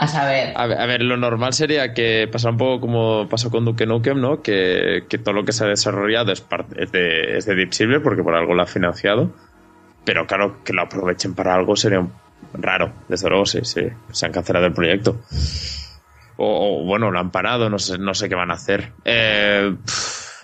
A 0.00 0.06
saber. 0.06 0.52
A 0.54 0.66
ver, 0.68 0.80
a 0.80 0.86
ver, 0.86 1.02
lo 1.02 1.16
normal 1.16 1.52
sería 1.52 1.92
que 1.92 2.28
pasara 2.30 2.52
un 2.52 2.58
poco 2.58 2.80
como 2.80 3.28
pasó 3.28 3.50
con 3.50 3.64
Duke 3.64 3.84
Nukem, 3.84 4.20
¿no? 4.20 4.42
Que, 4.42 5.04
que 5.08 5.18
todo 5.18 5.34
lo 5.34 5.44
que 5.44 5.50
se 5.52 5.64
ha 5.64 5.66
desarrollado 5.66 6.30
es, 6.30 6.44
es, 6.76 6.92
de, 6.92 7.36
es 7.36 7.46
de 7.46 7.56
Deep 7.56 7.72
Silver 7.72 8.00
porque 8.00 8.22
por 8.22 8.36
algo 8.36 8.54
lo 8.54 8.62
ha 8.62 8.66
financiado. 8.66 9.32
Pero 10.04 10.24
claro, 10.28 10.62
que 10.64 10.72
lo 10.72 10.82
aprovechen 10.82 11.34
para 11.34 11.52
algo 11.52 11.74
sería 11.74 12.06
raro. 12.52 12.92
Desde 13.08 13.28
luego, 13.28 13.44
sí, 13.44 13.58
sí. 13.64 13.88
Se 14.12 14.26
han 14.26 14.30
cancelado 14.30 14.66
el 14.66 14.72
proyecto. 14.72 15.20
O, 16.36 16.84
bueno, 16.84 17.10
lo 17.10 17.18
han 17.18 17.32
parado, 17.32 17.68
no 17.68 17.80
sé, 17.80 17.98
no 17.98 18.14
sé 18.14 18.28
qué 18.28 18.36
van 18.36 18.52
a 18.52 18.54
hacer. 18.54 18.92
Eh, 19.04 19.74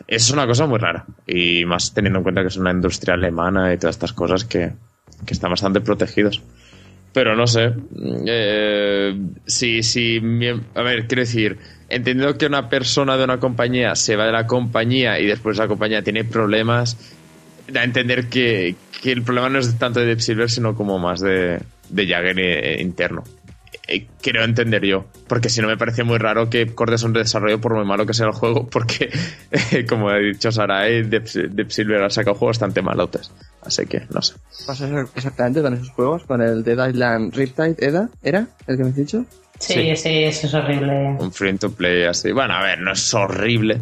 es 0.09 0.30
una 0.32 0.48
cosa 0.48 0.66
muy 0.66 0.80
rara. 0.80 1.05
Y 1.28 1.64
más 1.64 1.94
teniendo 1.94 2.18
en 2.18 2.22
cuenta 2.24 2.42
que 2.42 2.48
es 2.48 2.57
una 2.57 2.72
industria 2.72 3.14
alemana 3.14 3.72
y 3.72 3.78
todas 3.78 3.94
estas 3.94 4.12
cosas 4.12 4.44
que, 4.44 4.72
que 5.24 5.32
están 5.32 5.50
bastante 5.50 5.80
protegidos. 5.80 6.42
Pero 7.15 7.35
no 7.37 7.47
sé. 7.47 7.73
Eh, 8.27 9.17
si, 9.47 9.83
si, 9.83 10.21
mi- 10.21 10.49
a 10.75 10.83
ver, 10.83 11.07
quiero 11.07 11.23
decir, 11.23 11.57
entendiendo 11.89 12.37
que 12.37 12.47
una 12.47 12.69
persona 12.69 13.17
de 13.17 13.25
una 13.25 13.39
compañía 13.39 13.95
se 13.95 14.17
va 14.17 14.27
de 14.27 14.33
la 14.33 14.47
compañía 14.47 15.19
y 15.21 15.27
después 15.27 15.57
la 15.57 15.69
compañía 15.69 16.03
tiene 16.03 16.25
problemas, 16.25 16.99
da 17.69 17.81
a 17.81 17.85
entender 17.85 18.29
que, 18.29 18.75
que 19.01 19.12
el 19.12 19.23
problema 19.23 19.49
no 19.49 19.61
es 19.61 19.79
tanto 19.79 20.01
de 20.01 20.07
Deep 20.07 20.21
Silver, 20.21 20.51
sino 20.51 20.75
como 20.75 20.99
más 20.99 21.21
de, 21.21 21.61
de 21.89 22.07
Jagger 22.07 22.39
eh, 22.39 22.83
interno. 22.83 23.23
Eh, 23.87 24.07
Quiero 24.22 24.43
entender 24.43 24.85
yo, 24.85 25.05
porque 25.28 25.49
si 25.51 25.61
no 25.61 25.68
me 25.68 25.76
parece 25.76 26.05
muy 26.05 26.18
raro 26.18 26.49
que 26.49 26.66
cortes 26.74 27.03
un 27.03 27.12
desarrollo 27.12 27.61
por 27.61 27.74
muy 27.74 27.85
malo 27.85 28.07
que 28.07 28.14
sea 28.14 28.26
el 28.26 28.32
juego, 28.32 28.66
porque, 28.70 29.11
eh, 29.51 29.85
como 29.87 30.11
he 30.11 30.32
dicho 30.32 30.51
Sarai, 30.51 31.03
Deep, 31.03 31.24
Deep 31.51 31.70
Silver 31.70 32.03
ha 32.03 32.11
sacado 32.11 32.35
juegos 32.35 32.57
bastante 32.57 32.80
malotes. 32.82 33.30
Así 33.62 33.87
que, 33.87 34.03
no 34.12 34.22
sé. 34.22 34.35
pasa 34.66 34.87
eso 34.87 35.11
exactamente 35.14 35.62
con 35.62 35.74
esos 35.74 35.91
juegos, 35.91 36.24
con 36.24 36.41
el 36.41 36.64
Dead 36.64 36.89
Island 36.89 37.35
Riptide, 37.35 37.76
¿era? 37.78 38.09
¿Era 38.22 38.47
el 38.66 38.76
que 38.76 38.85
me 38.85 38.91
has 38.91 38.97
dicho? 38.97 39.24
Sí, 39.59 39.95
sí, 39.97 40.24
eso 40.24 40.47
es 40.47 40.55
horrible. 40.55 41.16
Un 41.20 41.32
free 41.32 41.57
to 41.57 41.70
play 41.70 42.03
así. 42.05 42.32
Bueno, 42.32 42.55
a 42.55 42.62
ver, 42.62 42.80
no 42.80 42.93
es 42.93 43.14
horrible, 43.14 43.80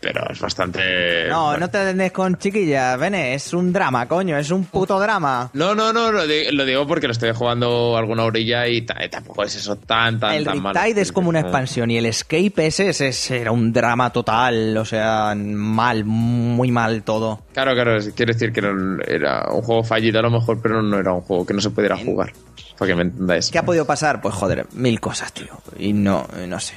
pero 0.00 0.30
es 0.30 0.40
bastante. 0.40 1.26
No, 1.28 1.44
bueno. 1.46 1.60
no 1.60 1.70
te 1.70 1.78
atendes 1.78 2.12
con 2.12 2.36
chiquillas, 2.38 2.98
Bene, 2.98 3.34
es 3.34 3.52
un 3.52 3.72
drama, 3.72 4.06
coño, 4.06 4.36
es 4.38 4.50
un 4.50 4.64
puto 4.66 4.98
drama. 5.00 5.50
No, 5.54 5.74
no, 5.74 5.92
no, 5.92 6.12
lo, 6.12 6.26
di- 6.26 6.50
lo 6.52 6.64
digo 6.64 6.86
porque 6.86 7.06
lo 7.06 7.12
estoy 7.12 7.32
jugando 7.34 7.96
alguna 7.96 8.24
orilla 8.24 8.66
y 8.68 8.82
ta- 8.82 8.96
tampoco 9.10 9.42
es 9.44 9.56
eso 9.56 9.76
tan, 9.76 10.18
tan, 10.20 10.34
El 10.34 10.44
tan 10.44 10.60
malo. 10.62 10.78
Riptide 10.80 11.00
es 11.02 11.12
como 11.12 11.28
una 11.28 11.40
expansión 11.40 11.90
y 11.90 11.98
el 11.98 12.06
Escape 12.06 12.66
ese, 12.66 12.90
ese- 12.90 13.40
era 13.40 13.50
un 13.52 13.72
drama 13.72 14.10
total, 14.12 14.76
o 14.76 14.84
sea, 14.84 15.34
mal, 15.36 16.04
muy 16.04 16.70
mal 16.70 17.02
todo. 17.02 17.42
Claro, 17.52 17.72
claro, 17.74 17.98
quiere 18.14 18.32
decir 18.34 18.52
que 18.52 18.60
era 18.60 19.46
un 19.52 19.62
juego 19.62 19.82
fallido 19.82 20.18
a 20.20 20.22
lo 20.22 20.30
mejor, 20.30 20.60
pero 20.62 20.82
no 20.82 20.98
era 20.98 21.12
un 21.12 21.22
juego 21.22 21.44
que 21.44 21.54
no 21.54 21.60
se 21.60 21.70
pudiera 21.70 21.96
jugar. 21.96 22.32
Para 22.78 22.90
que 22.90 22.94
me 22.94 23.02
entendáis. 23.02 23.50
¿Qué 23.50 23.58
ha 23.58 23.64
podido 23.64 23.84
pasar? 23.84 24.20
Pues 24.20 24.34
joder, 24.36 24.66
mil 24.74 25.00
cosas, 25.00 25.32
tío. 25.32 25.48
Y 25.80 25.92
no, 25.92 26.28
no 26.46 26.60
sé. 26.60 26.74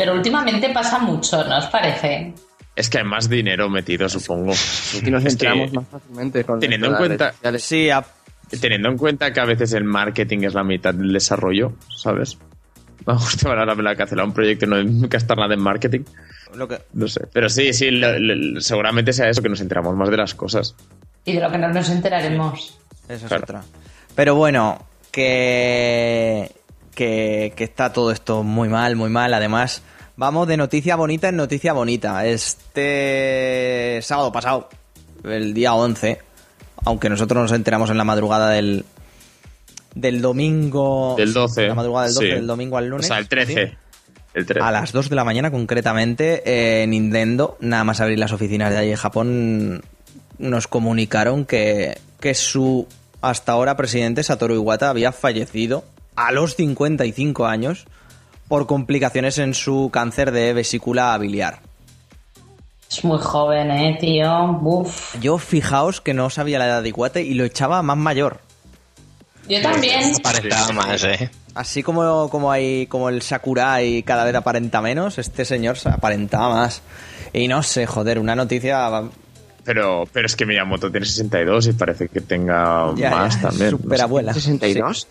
Pero 0.00 0.14
últimamente 0.14 0.70
pasa 0.70 0.98
mucho, 0.98 1.44
¿no 1.44 1.58
os 1.58 1.66
parece? 1.66 2.32
Es 2.74 2.88
que 2.88 2.96
hay 3.00 3.04
más 3.04 3.28
dinero 3.28 3.68
metido, 3.68 4.08
supongo. 4.08 4.52
Y 4.94 5.10
nos 5.10 5.22
Es 5.26 5.36
que, 5.36 5.46
enteramos 5.46 5.72
más 5.74 5.84
fácilmente 5.88 6.42
con 6.42 6.58
teniendo 6.58 6.86
en 6.86 6.94
cuenta- 6.96 7.32
sociales. 7.32 7.62
Sí, 7.62 7.90
a- 7.90 8.02
Teniendo 8.62 8.88
en 8.88 8.96
cuenta 8.96 9.30
que 9.30 9.40
a 9.40 9.44
veces 9.44 9.74
el 9.74 9.84
marketing 9.84 10.38
es 10.44 10.54
la 10.54 10.64
mitad 10.64 10.94
del 10.94 11.12
desarrollo, 11.12 11.74
¿sabes? 11.94 12.38
Vamos, 13.04 13.36
te 13.36 13.46
van 13.46 13.58
a 13.58 13.74
la 13.74 13.94
cancelar 13.94 14.24
un 14.24 14.32
proyecto 14.32 14.64
y 14.64 14.68
no 14.86 15.06
gastar 15.08 15.36
nada 15.36 15.52
en 15.52 15.60
marketing. 15.60 16.00
lo 16.54 16.66
que, 16.66 16.78
No 16.94 17.06
sé. 17.06 17.26
Pero 17.30 17.50
sí, 17.50 17.74
sí, 17.74 17.90
seguramente 18.60 19.12
sea 19.12 19.28
eso, 19.28 19.42
que 19.42 19.50
nos 19.50 19.60
enteramos 19.60 19.94
más 19.94 20.08
de 20.08 20.16
las 20.16 20.34
cosas. 20.34 20.74
Y 21.26 21.34
de 21.34 21.40
lo 21.40 21.50
que 21.50 21.58
no 21.58 21.68
nos 21.68 21.90
enteraremos. 21.90 22.78
Esa 23.06 23.14
es 23.14 23.22
Claro. 23.24 23.42
otra. 23.44 23.62
Pero 24.14 24.34
bueno, 24.34 24.82
que, 25.12 26.50
que, 27.00 27.54
que 27.56 27.64
está 27.64 27.94
todo 27.94 28.12
esto 28.12 28.42
muy 28.42 28.68
mal, 28.68 28.94
muy 28.94 29.08
mal. 29.08 29.32
Además, 29.32 29.80
vamos 30.16 30.46
de 30.46 30.58
noticia 30.58 30.96
bonita 30.96 31.30
en 31.30 31.36
noticia 31.36 31.72
bonita. 31.72 32.26
Este 32.26 34.00
sábado 34.02 34.30
pasado, 34.30 34.68
el 35.24 35.54
día 35.54 35.72
11, 35.72 36.18
aunque 36.84 37.08
nosotros 37.08 37.40
nos 37.40 37.52
enteramos 37.52 37.88
en 37.88 37.96
la 37.96 38.04
madrugada 38.04 38.50
del, 38.50 38.84
del 39.94 40.20
domingo. 40.20 41.14
Del 41.16 41.32
12. 41.32 41.68
La 41.68 41.74
madrugada 41.74 42.04
del 42.04 42.14
12, 42.16 42.26
sí. 42.26 42.34
del 42.34 42.46
domingo 42.46 42.76
al 42.76 42.88
lunes. 42.88 43.06
O 43.06 43.08
sea, 43.08 43.16
el 43.16 43.28
13. 43.28 43.54
¿sí? 43.54 43.76
El 44.34 44.44
13. 44.44 44.62
A 44.62 44.70
las 44.70 44.92
2 44.92 45.08
de 45.08 45.16
la 45.16 45.24
mañana, 45.24 45.50
concretamente, 45.50 46.42
eh, 46.44 46.86
Nintendo, 46.86 47.56
nada 47.60 47.82
más 47.82 48.02
abrir 48.02 48.18
las 48.18 48.32
oficinas 48.32 48.72
de 48.72 48.76
allí 48.76 48.90
en 48.90 48.96
Japón, 48.96 49.82
nos 50.36 50.68
comunicaron 50.68 51.46
que, 51.46 51.96
que 52.20 52.34
su 52.34 52.86
hasta 53.22 53.52
ahora 53.52 53.74
presidente 53.78 54.22
Satoru 54.22 54.54
Iwata 54.54 54.90
había 54.90 55.12
fallecido 55.12 55.82
a 56.16 56.32
los 56.32 56.56
55 56.56 57.46
años 57.46 57.86
por 58.48 58.66
complicaciones 58.66 59.38
en 59.38 59.54
su 59.54 59.90
cáncer 59.92 60.32
de 60.32 60.52
vesícula 60.52 61.16
biliar. 61.18 61.60
Es 62.90 63.04
muy 63.04 63.18
joven, 63.18 63.70
¿eh, 63.70 63.96
tío? 64.00 64.58
Uf. 64.62 65.14
Yo 65.20 65.38
fijaos 65.38 66.00
que 66.00 66.12
no 66.14 66.28
sabía 66.30 66.58
la 66.58 66.66
edad 66.66 66.82
de 66.82 66.88
Iwata 66.88 67.20
y 67.20 67.34
lo 67.34 67.44
echaba 67.44 67.82
más 67.82 67.96
mayor. 67.96 68.40
Yo 69.48 69.62
también. 69.62 70.12
Aparentaba 70.18 70.72
más, 70.72 71.04
¿eh? 71.04 71.30
Así 71.54 71.82
como, 71.82 72.28
como 72.30 72.50
hay 72.50 72.86
como 72.86 73.08
el 73.08 73.22
Sakurai 73.22 74.02
cada 74.02 74.24
vez 74.24 74.34
aparenta 74.34 74.80
menos, 74.80 75.18
este 75.18 75.44
señor 75.44 75.78
se 75.78 75.88
aparentaba 75.88 76.52
más. 76.54 76.82
Y 77.32 77.46
no 77.48 77.62
sé, 77.62 77.86
joder, 77.86 78.18
una 78.18 78.34
noticia 78.34 78.88
Pero, 79.64 80.04
pero 80.12 80.26
es 80.26 80.34
que 80.34 80.46
Miyamoto 80.46 80.90
tiene 80.90 81.06
62 81.06 81.68
y 81.68 81.72
parece 81.74 82.08
que 82.08 82.20
tenga 82.20 82.92
Ya, 82.96 83.10
más 83.10 83.36
ya, 83.36 83.48
también. 83.48 83.70
superabuela. 83.70 84.34
62. 84.34 85.06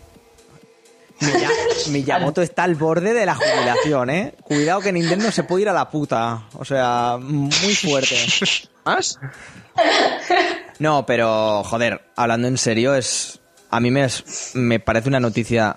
Miya- 1.20 1.50
Miyamoto 1.90 2.42
está 2.42 2.64
al 2.64 2.74
borde 2.74 3.12
de 3.12 3.26
la 3.26 3.34
jubilación, 3.34 4.10
¿eh? 4.10 4.34
Cuidado 4.42 4.80
que 4.80 4.92
Nintendo 4.92 5.30
se 5.30 5.44
puede 5.44 5.62
ir 5.62 5.68
a 5.68 5.72
la 5.72 5.90
puta. 5.90 6.44
O 6.54 6.64
sea, 6.64 7.18
muy 7.20 7.74
fuerte. 7.74 8.16
¿Más? 8.84 9.18
No, 10.78 11.04
pero, 11.06 11.62
joder, 11.64 12.00
hablando 12.16 12.48
en 12.48 12.56
serio, 12.58 12.94
es. 12.94 13.38
A 13.70 13.80
mí 13.80 13.90
me, 13.90 14.04
es- 14.04 14.52
me 14.54 14.80
parece 14.80 15.08
una 15.08 15.20
noticia. 15.20 15.76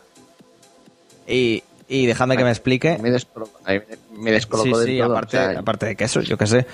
Y, 1.27 1.63
y 1.87 2.05
dejadme 2.05 2.37
que 2.37 2.43
me 2.43 2.49
explique. 2.49 2.97
Me 3.01 3.11
descolocó, 3.11 3.59
ahí 3.65 3.81
me- 4.11 4.31
descolocó 4.31 4.75
Sí, 4.75 4.79
del 4.79 4.87
sí, 4.87 4.97
todo. 4.99 5.11
aparte, 5.11 5.37
o 5.37 5.51
sea, 5.51 5.59
aparte 5.59 5.85
de 5.87 5.95
que 5.95 6.03
eso, 6.05 6.21
yo 6.21 6.37
qué 6.37 6.47
sé. 6.47 6.65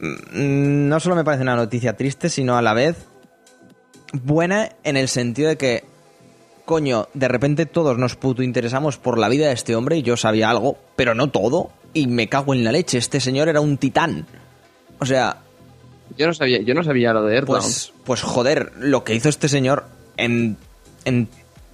Mm, 0.00 0.88
No 0.88 0.98
solo 1.00 1.14
me 1.14 1.24
parece 1.24 1.42
una 1.42 1.56
noticia 1.56 1.96
triste, 1.96 2.28
sino 2.28 2.56
a 2.56 2.62
la 2.62 2.74
vez 2.74 2.96
buena 4.12 4.70
en 4.84 4.96
el 4.96 5.08
sentido 5.08 5.48
de 5.50 5.56
que, 5.56 5.84
coño, 6.72 7.08
de 7.12 7.28
repente 7.28 7.66
todos 7.66 7.98
nos 7.98 8.16
puto 8.16 8.42
interesamos 8.42 8.96
por 8.96 9.18
la 9.18 9.28
vida 9.28 9.48
de 9.48 9.52
este 9.52 9.76
hombre 9.76 9.98
y 9.98 10.02
yo 10.02 10.16
sabía 10.16 10.48
algo, 10.48 10.78
pero 10.96 11.14
no 11.14 11.28
todo, 11.28 11.70
y 11.92 12.06
me 12.06 12.30
cago 12.30 12.54
en 12.54 12.64
la 12.64 12.72
leche, 12.72 12.96
este 12.96 13.20
señor 13.20 13.50
era 13.50 13.60
un 13.60 13.76
titán. 13.76 14.26
O 14.98 15.04
sea, 15.04 15.36
yo 16.16 16.26
no 16.26 16.32
sabía, 16.32 16.62
yo 16.62 16.72
no 16.72 16.82
sabía 16.82 17.12
lo 17.12 17.24
de 17.24 17.36
Earthbound. 17.36 17.62
pues, 17.62 17.92
pues 18.04 18.22
joder, 18.22 18.72
lo 18.78 19.04
que 19.04 19.14
hizo 19.14 19.28
este 19.28 19.50
señor 19.50 19.84
en, 20.16 20.56
en 21.04 21.28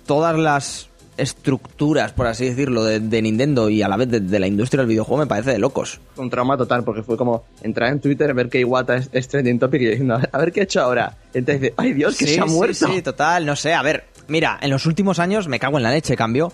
todas 0.05 0.37
las 0.37 0.89
estructuras, 1.17 2.13
por 2.13 2.27
así 2.27 2.47
decirlo, 2.49 2.83
de, 2.83 2.99
de 2.99 3.23
Nintendo 3.23 3.69
y 3.71 3.83
a 3.83 3.89
la 3.89 3.97
vez 3.97 4.09
de, 4.09 4.19
de 4.19 4.39
la 4.41 4.49
industria 4.49 4.81
del 4.83 4.89
videojuego 4.89 5.21
me 5.23 5.27
parece 5.29 5.53
de 5.53 5.59
locos. 5.61 6.01
un 6.17 6.29
trauma 6.29 6.57
total 6.57 6.83
porque 6.83 7.05
fue 7.05 7.17
como 7.17 7.45
entrar 7.63 7.93
en 7.93 8.01
Twitter, 8.01 8.35
ver 8.35 8.49
que 8.49 8.59
Iwata 8.59 8.97
es, 8.97 9.11
es 9.13 9.29
trending 9.29 9.61
topic 9.61 9.81
y 9.83 9.87
diciendo, 9.87 10.19
a 10.33 10.39
ver, 10.39 10.51
qué 10.53 10.61
ha 10.61 10.65
hecho 10.65 10.81
ahora. 10.81 11.17
Y 11.33 11.39
entonces 11.39 11.61
dice, 11.63 11.75
ay 11.77 11.93
Dios, 11.93 12.17
que 12.17 12.27
Sí, 12.27 12.35
se 12.35 12.41
ha 12.41 12.49
sí, 12.49 12.51
muerto. 12.53 12.87
Sí, 12.89 13.01
total, 13.03 13.47
no 13.47 13.55
sé. 13.55 13.75
A 13.75 13.83
ver, 13.83 14.05
mira, 14.29 14.59
en 14.61 14.71
los 14.71 14.87
últimos 14.87 15.19
años 15.19 15.49
me 15.49 15.59
cago 15.59 15.77
en 15.79 15.83
la 15.83 15.91
leche, 15.91 16.17
cambio. 16.17 16.53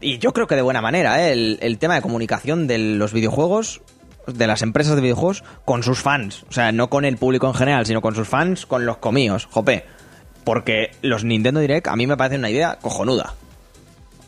Y 0.00 0.18
yo 0.18 0.32
creo 0.32 0.46
que 0.46 0.56
de 0.56 0.62
buena 0.62 0.82
manera, 0.82 1.26
¿eh? 1.28 1.32
el, 1.32 1.58
el 1.62 1.78
tema 1.78 1.94
de 1.94 2.02
comunicación 2.02 2.66
de 2.66 2.76
los 2.78 3.12
videojuegos, 3.12 3.80
de 4.26 4.46
las 4.46 4.60
empresas 4.62 4.94
de 4.96 5.00
videojuegos, 5.02 5.42
con 5.64 5.82
sus 5.82 6.00
fans. 6.00 6.44
O 6.48 6.52
sea, 6.52 6.72
no 6.72 6.90
con 6.90 7.04
el 7.04 7.16
público 7.16 7.46
en 7.46 7.54
general, 7.54 7.86
sino 7.86 8.02
con 8.02 8.14
sus 8.14 8.28
fans, 8.28 8.66
con 8.66 8.84
los 8.84 8.98
comíos, 8.98 9.46
jope. 9.50 9.84
Porque 10.44 10.90
los 11.02 11.24
Nintendo 11.24 11.60
Direct 11.60 11.88
a 11.88 11.96
mí 11.96 12.06
me 12.06 12.16
parece 12.16 12.36
una 12.38 12.50
idea 12.50 12.78
cojonuda. 12.80 13.34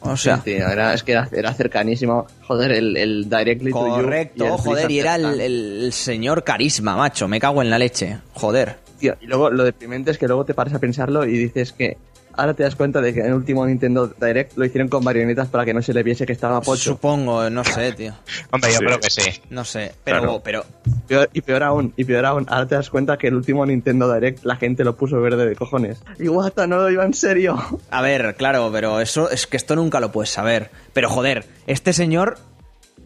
O 0.01 0.17
sea, 0.17 0.37
Sí, 0.37 0.43
tío, 0.55 0.69
era, 0.69 0.95
es 0.95 1.03
que 1.03 1.13
era, 1.13 1.29
era 1.33 1.53
cercanísimo. 1.55 2.27
Joder, 2.47 2.73
el, 2.73 2.97
el 2.97 3.25
Directly 3.29 3.73
to 3.73 3.87
You 3.89 3.95
correcto, 4.03 4.45
el 4.47 4.51
joder, 4.53 4.91
y 4.91 5.01
era 5.01 5.17
el- 5.17 5.41
el 5.41 5.93
señor 5.93 6.45
carisma, 6.45 6.97
macho. 6.97 7.27
Me 7.29 7.41
cago 7.41 7.63
en 7.63 7.69
la 7.71 7.79
leche, 7.79 8.19
joder. 8.35 8.77
Tío, 8.99 9.17
y 9.21 9.27
luego 9.27 9.51
lo 9.51 9.65
deprimente 9.65 10.13
es 10.13 10.19
que 10.19 10.27
luego 10.29 10.45
te 10.45 10.55
paras 10.55 10.73
a 10.75 10.79
pensarlo 10.79 11.25
y 11.25 11.37
dices 11.37 11.73
que 11.73 11.99
ahora 12.39 12.55
te 12.55 12.63
das 12.63 12.75
cuenta 12.77 13.01
de 13.03 13.13
que 13.13 13.21
en 13.21 13.27
el 13.27 13.35
último 13.35 13.67
Nintendo 13.67 14.07
Direct 14.07 14.57
lo 14.57 14.65
hicieron 14.65 14.89
con 14.89 15.05
marionetas 15.05 15.49
para 15.49 15.65
que 15.65 15.75
no 15.75 15.83
se 15.83 15.93
le 15.93 16.03
viese 16.03 16.25
que 16.25 16.33
estaba 16.33 16.61
pocho. 16.63 16.93
Supongo, 16.93 17.51
no 17.51 17.65
sé, 17.65 17.93
tío. 17.93 18.15
Hombre, 18.51 18.71
yo 18.73 18.79
Sí. 18.79 18.85
creo 18.85 19.01
que 19.01 19.11
sí. 19.11 19.41
No 19.51 19.65
sé, 19.65 19.93
pero, 20.05 20.19
Claro. 20.21 20.41
pero 20.43 20.65
Peor- 21.09 21.31
y 21.33 21.41
peor 21.41 21.63
aún, 21.63 21.93
y 21.97 22.05
peor 22.05 22.25
aún, 22.27 22.47
ahora 22.49 22.67
te 22.67 22.75
das 22.75 22.91
cuenta 22.91 23.17
que 23.19 23.29
el 23.29 23.35
último 23.35 23.65
Nintendo 23.67 24.13
Direct 24.13 24.45
la 24.45 24.57
gente 24.57 24.85
lo 24.85 24.97
puso 24.97 25.21
verde 25.21 25.47
de 25.47 25.57
cojones. 25.57 25.99
Iwata 26.19 26.67
no 26.67 26.77
lo 26.79 26.91
iba 26.91 27.05
en 27.05 27.15
serio. 27.15 27.57
A 27.91 28.03
ver, 28.03 28.35
claro, 28.37 28.71
pero 28.73 29.01
eso 29.01 29.31
es 29.31 29.47
que 29.47 29.57
esto 29.57 29.75
nunca 29.77 30.01
lo 30.01 30.13
puedes 30.13 30.31
saber. 30.31 30.71
Pero 30.93 31.09
joder, 31.09 31.47
este 31.67 31.93
señor, 31.93 32.39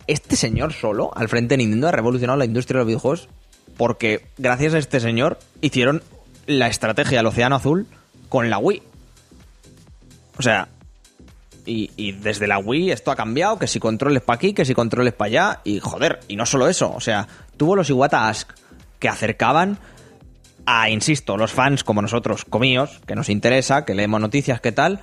este 0.08 0.34
señor 0.36 0.72
solo 0.72 1.10
al 1.14 1.28
frente 1.28 1.52
de 1.54 1.58
Nintendo 1.58 1.88
ha 1.88 1.92
revolucionado 1.92 2.38
la 2.38 2.44
industria 2.44 2.78
de 2.78 2.80
los 2.80 2.86
videojuegos 2.88 3.28
porque 3.76 4.26
gracias 4.36 4.74
a 4.74 4.78
este 4.78 4.98
señor 5.00 5.38
hicieron 5.60 6.02
la 6.46 6.66
estrategia 6.66 7.18
del 7.18 7.26
Océano 7.26 7.54
Azul 7.56 7.86
con 8.28 8.50
la 8.50 8.58
Wii. 8.58 8.82
O 10.38 10.42
sea, 10.42 10.68
y, 11.66 11.90
y 11.96 12.12
desde 12.12 12.46
la 12.46 12.58
Wii 12.58 12.90
esto 12.90 13.10
ha 13.10 13.16
cambiado, 13.16 13.58
que 13.58 13.66
si 13.66 13.78
controles 13.78 14.22
para 14.22 14.36
aquí, 14.36 14.52
que 14.52 14.64
si 14.64 14.74
controles 14.74 15.12
para 15.12 15.26
allá, 15.26 15.60
y 15.64 15.80
joder, 15.80 16.20
y 16.28 16.36
no 16.36 16.46
solo 16.46 16.68
eso, 16.68 16.92
o 16.92 17.00
sea, 17.00 17.28
tuvo 17.56 17.76
los 17.76 17.90
Iwata 17.90 18.28
Ask 18.28 18.50
que 18.98 19.08
acercaban 19.08 19.78
a, 20.66 20.88
insisto, 20.90 21.36
los 21.36 21.52
fans 21.52 21.84
como 21.84 22.02
nosotros, 22.02 22.44
comíos, 22.44 23.00
que 23.06 23.14
nos 23.14 23.28
interesa, 23.28 23.84
que 23.84 23.94
leemos 23.94 24.20
noticias, 24.20 24.60
qué 24.60 24.72
tal, 24.72 25.00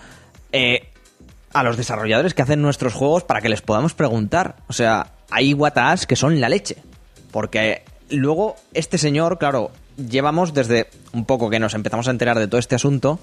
eh, 0.52 0.90
a 1.54 1.64
los 1.64 1.78
desarrolladores 1.78 2.34
que 2.34 2.42
hacen 2.42 2.62
nuestros 2.62 2.94
juegos 2.94 3.24
para 3.24 3.42
que 3.42 3.50
les 3.50 3.62
podamos 3.62 3.94
preguntar. 3.94 4.58
O 4.68 4.74
sea, 4.74 5.14
hay 5.30 5.50
Iwata 5.50 5.92
Ask 5.92 6.08
que 6.08 6.16
son 6.16 6.40
la 6.40 6.50
leche. 6.50 6.78
Porque 7.32 7.84
luego 8.10 8.56
este 8.74 8.98
señor, 8.98 9.38
claro, 9.38 9.72
llevamos 9.98 10.54
desde 10.54 10.90
un 11.12 11.26
poco 11.26 11.50
que 11.50 11.60
nos 11.60 11.74
empezamos 11.74 12.08
a 12.08 12.12
enterar 12.12 12.40
de 12.40 12.48
todo 12.48 12.60
este 12.60 12.76
asunto, 12.76 13.20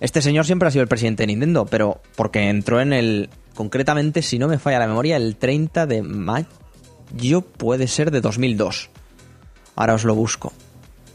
Este 0.00 0.20
señor 0.22 0.44
siempre 0.46 0.68
ha 0.68 0.70
sido 0.70 0.82
el 0.82 0.88
presidente 0.88 1.22
de 1.22 1.28
Nintendo, 1.28 1.66
pero 1.66 2.00
porque 2.16 2.48
entró 2.48 2.80
en 2.80 2.92
el. 2.92 3.30
Concretamente, 3.54 4.20
si 4.22 4.38
no 4.38 4.48
me 4.48 4.58
falla 4.58 4.80
la 4.80 4.86
memoria, 4.88 5.16
el 5.16 5.36
30 5.36 5.86
de 5.86 6.02
mayo 6.02 7.40
puede 7.56 7.86
ser 7.86 8.10
de 8.10 8.20
2002. 8.20 8.90
Ahora 9.76 9.94
os 9.94 10.04
lo 10.04 10.14
busco. 10.14 10.52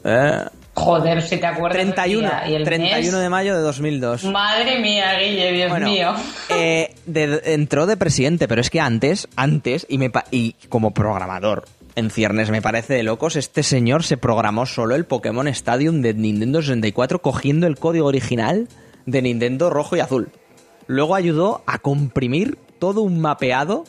Eh, 0.04 0.46
Joder, 0.74 1.22
si 1.22 1.38
te 1.38 1.46
acuerdas. 1.46 1.78
del 1.78 1.94
31, 1.94 2.22
día 2.30 2.50
y 2.50 2.56
el 2.56 2.64
31 2.64 3.12
mes. 3.12 3.22
de 3.22 3.30
mayo 3.30 3.56
de 3.56 3.62
2002. 3.62 4.24
Madre 4.26 4.80
mía, 4.80 5.18
Guille, 5.20 5.52
Dios 5.52 5.70
Bueno, 5.70 5.90
mío. 5.90 6.14
eh, 6.50 6.96
de- 7.06 7.42
entró 7.54 7.86
de 7.86 7.98
presidente, 7.98 8.48
pero 8.48 8.62
es 8.62 8.70
que 8.70 8.80
antes, 8.80 9.28
antes, 9.36 9.86
y, 9.90 9.98
me 9.98 10.10
y 10.32 10.54
como 10.70 10.92
programador 10.94 11.66
en 11.96 12.10
ciernes, 12.10 12.50
me 12.52 12.62
parece 12.62 12.94
de 12.94 13.04
locos, 13.04 13.36
este 13.36 13.64
señor 13.64 14.04
se 14.04 14.18
programó 14.18 14.66
solo 14.66 14.96
el 14.96 15.06
Pokémon 15.06 15.48
Stadium 15.48 16.02
de 16.02 16.14
Nintendo 16.14 16.62
64 16.62 17.22
cogiendo 17.22 17.68
el 17.68 17.78
código 17.78 18.06
original 18.08 18.68
de 19.06 19.22
Nintendo 19.22 19.70
rojo 19.70 19.96
y 19.96 20.00
azul. 20.00 20.30
Luego 20.88 21.16
ayudó 21.16 21.64
a 21.68 21.80
comprimir 21.80 22.58
todo 22.80 23.02
un 23.02 23.20
mapeado 23.20 23.84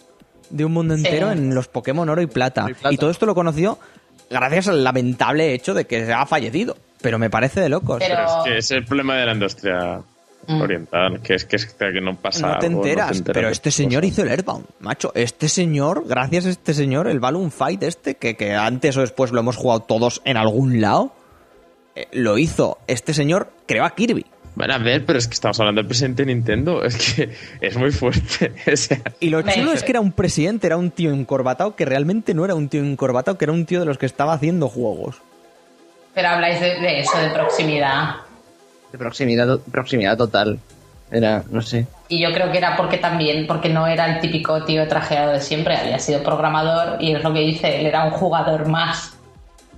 de 0.51 0.65
un 0.65 0.73
mundo 0.73 0.97
Sí. 0.97 1.05
entero 1.05 1.31
en 1.31 1.55
los 1.55 1.69
Pokémon 1.69 2.09
oro 2.09 2.23
y 2.23 2.27
plata. 2.27 2.67
Y 2.69 2.75
plata. 2.75 2.93
Y 2.93 2.97
todo 2.97 3.11
esto 3.11 3.27
lo 3.27 3.35
conoció 3.35 3.79
gracias 4.29 4.69
al 4.69 4.83
lamentable 4.85 5.55
hecho 5.55 5.75
de 5.75 5.87
que 5.87 6.05
se 6.07 6.13
ha 6.13 6.27
fallecido. 6.27 6.77
Pero 7.01 7.19
me 7.19 7.31
parece 7.31 7.61
de 7.61 7.69
locos. 7.69 7.99
Pero- 8.01 8.15
Pero 8.17 8.27
es 8.27 8.45
que 8.45 8.59
es 8.59 8.71
el 8.73 8.85
problema 8.85 9.17
de 9.17 9.27
la 9.27 9.33
industria 9.33 10.03
Mm. 10.47 10.61
oriental, 10.61 11.21
que 11.21 11.35
es 11.35 11.45
que, 11.45 11.57
es 11.57 11.67
que 11.67 12.01
no 12.01 12.17
pasa 12.17 12.55
no 12.55 12.59
te 12.59 12.67
algo, 12.67 12.79
enteras, 12.79 13.23
pero 13.23 13.49
este 13.49 13.71
señor 13.71 14.05
hizo 14.05 14.23
el 14.23 14.31
Airbound, 14.31 14.67
macho. 14.81 15.13
Este 15.15 15.49
señor, 15.49 16.05
gracias 16.07 16.47
a 16.47 16.51
este 16.51 16.75
señor, 16.75 17.09
el 17.09 17.21
Balloon 17.21 17.51
Fight 17.51 17.83
este, 17.83 18.17
que, 18.17 18.37
que 18.37 18.55
antes 18.55 18.97
o 18.97 19.01
después 19.01 19.33
lo 19.33 19.41
hemos 19.41 19.57
jugado 19.57 19.81
todos 19.81 20.23
en 20.25 20.37
algún 20.37 20.81
lado, 20.81 21.13
eh, 21.95 22.09
lo 22.13 22.39
hizo 22.39 22.79
este 22.87 23.15
señor, 23.15 23.53
creó 23.67 23.85
a 23.85 23.95
Kirby. 23.95 24.25
Bueno, 24.57 24.75
a 24.75 24.79
ver, 24.79 25.07
pero 25.07 25.19
es 25.19 25.29
que 25.29 25.35
estamos 25.35 25.61
hablando 25.61 25.81
del 25.81 25.87
presidente 25.87 26.25
de 26.25 26.35
Nintendo, 26.35 26.83
es 26.85 27.15
que 27.15 27.31
es 27.61 27.77
muy 27.77 27.93
fuerte. 27.93 28.53
o 28.73 28.77
sea, 28.77 29.01
Y 29.21 29.31
lo 29.31 29.43
chulo 29.43 29.73
es 29.73 29.83
que 29.83 29.93
era 29.93 30.01
un 30.01 30.13
presidente, 30.13 30.67
era 30.67 30.77
un 30.77 30.91
tío 30.91 31.13
encorbatado 31.13 31.77
que 31.77 31.85
realmente 31.85 32.35
no 32.35 32.45
era 32.45 32.55
un 32.55 32.69
tío 32.69 32.83
encorbatado, 32.83 33.39
que 33.39 33.45
era 33.45 33.53
un 33.53 33.67
tío 33.67 33.81
de 33.81 33.87
los 33.87 33.99
que 33.99 34.07
estaba 34.07 34.33
haciendo 34.33 34.69
juegos. 34.69 35.17
Pero 36.15 36.29
habláis 36.29 36.61
de, 36.61 36.81
de 36.81 37.01
eso, 37.01 37.17
de 37.19 37.31
proximidad. 37.31 38.30
De 38.93 38.99
proximidad, 38.99 39.61
proximidad 39.71 40.17
total. 40.17 40.59
Era, 41.11 41.43
no 41.51 41.61
sé. 41.61 41.87
Y 42.09 42.23
yo 42.23 42.33
creo 42.33 42.53
que 42.53 42.59
era 42.59 42.77
porque 42.77 42.99
también, 42.99 43.47
porque 43.47 43.69
no 43.69 43.87
era 43.87 44.07
el 44.07 44.21
típico 44.21 44.65
tío 44.65 44.87
trajeado 44.87 45.33
de 45.33 45.41
siempre, 45.41 45.77
había 45.77 45.99
sido 45.99 46.23
programador 46.23 47.03
y 47.03 47.13
es 47.13 47.23
lo 47.23 47.33
que 47.33 47.41
dice, 47.41 47.81
él 47.81 47.87
era 47.87 48.05
un 48.05 48.13
jugador 48.13 48.69
más. 48.69 49.17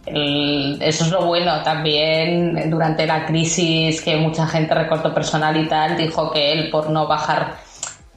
Eso 0.05 1.05
es 1.05 1.11
lo 1.11 1.25
bueno. 1.27 1.63
También 1.63 2.71
durante 2.71 3.07
la 3.07 3.25
crisis 3.25 4.03
que 4.03 4.17
mucha 4.17 4.47
gente 4.47 4.75
recortó 4.75 5.15
personal 5.15 5.57
y 5.57 5.69
tal, 5.69 5.97
dijo 5.97 6.31
que 6.31 6.53
él 6.53 6.71
por 6.71 6.91
no 6.91 7.07
bajar, 7.07 7.55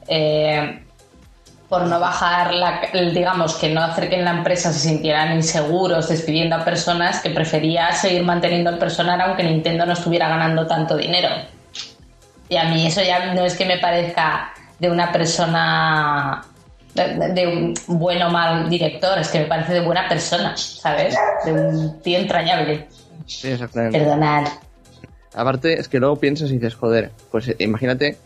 eh, 0.08 0.85
por 1.76 1.88
no 1.88 2.00
bajar, 2.00 2.54
la, 2.54 2.80
digamos, 2.94 3.56
que 3.56 3.68
no 3.68 3.84
hacer 3.84 4.08
que 4.08 4.16
en 4.16 4.24
la 4.24 4.32
empresa 4.32 4.72
se 4.72 4.80
sintieran 4.80 5.36
inseguros 5.36 6.08
despidiendo 6.08 6.56
a 6.56 6.64
personas, 6.64 7.20
que 7.20 7.32
prefería 7.32 7.92
seguir 7.92 8.24
manteniendo 8.24 8.70
el 8.70 8.78
personal 8.78 9.20
aunque 9.20 9.44
Nintendo 9.44 9.86
no 9.86 9.92
estuviera 9.92 10.30
ganando 10.30 10.66
tanto 10.66 10.96
dinero. 10.96 11.28
Y 12.48 12.56
a 12.56 12.70
mí 12.70 12.88
eso 12.88 13.02
ya 13.04 13.34
no 13.34 13.44
es 13.44 13.58
que 13.58 13.66
me 13.66 13.78
parezca 13.80 14.54
de 14.80 14.90
una 14.90 15.12
persona, 15.12 16.46
de, 16.94 17.34
de 17.34 17.46
un 17.46 17.74
bueno 17.88 18.28
o 18.28 18.32
mal 18.32 18.70
director, 18.70 19.20
es 19.20 19.28
que 19.28 19.40
me 19.40 19.46
parece 19.48 19.74
de 19.74 19.82
buena 19.82 20.08
persona, 20.08 20.56
¿sabes? 20.56 21.14
De 21.44 21.52
un 21.52 22.00
tío 22.02 22.20
entrañable. 22.20 22.88
Sí, 23.26 23.50
exactamente. 23.50 24.00
Perdonad. 24.00 24.48
Aparte, 25.34 25.78
es 25.78 25.90
que 25.90 26.00
luego 26.00 26.16
piensas 26.16 26.52
y 26.52 26.54
dices, 26.54 26.76
joder, 26.76 27.12
pues 27.32 27.54
imagínate 27.60 28.18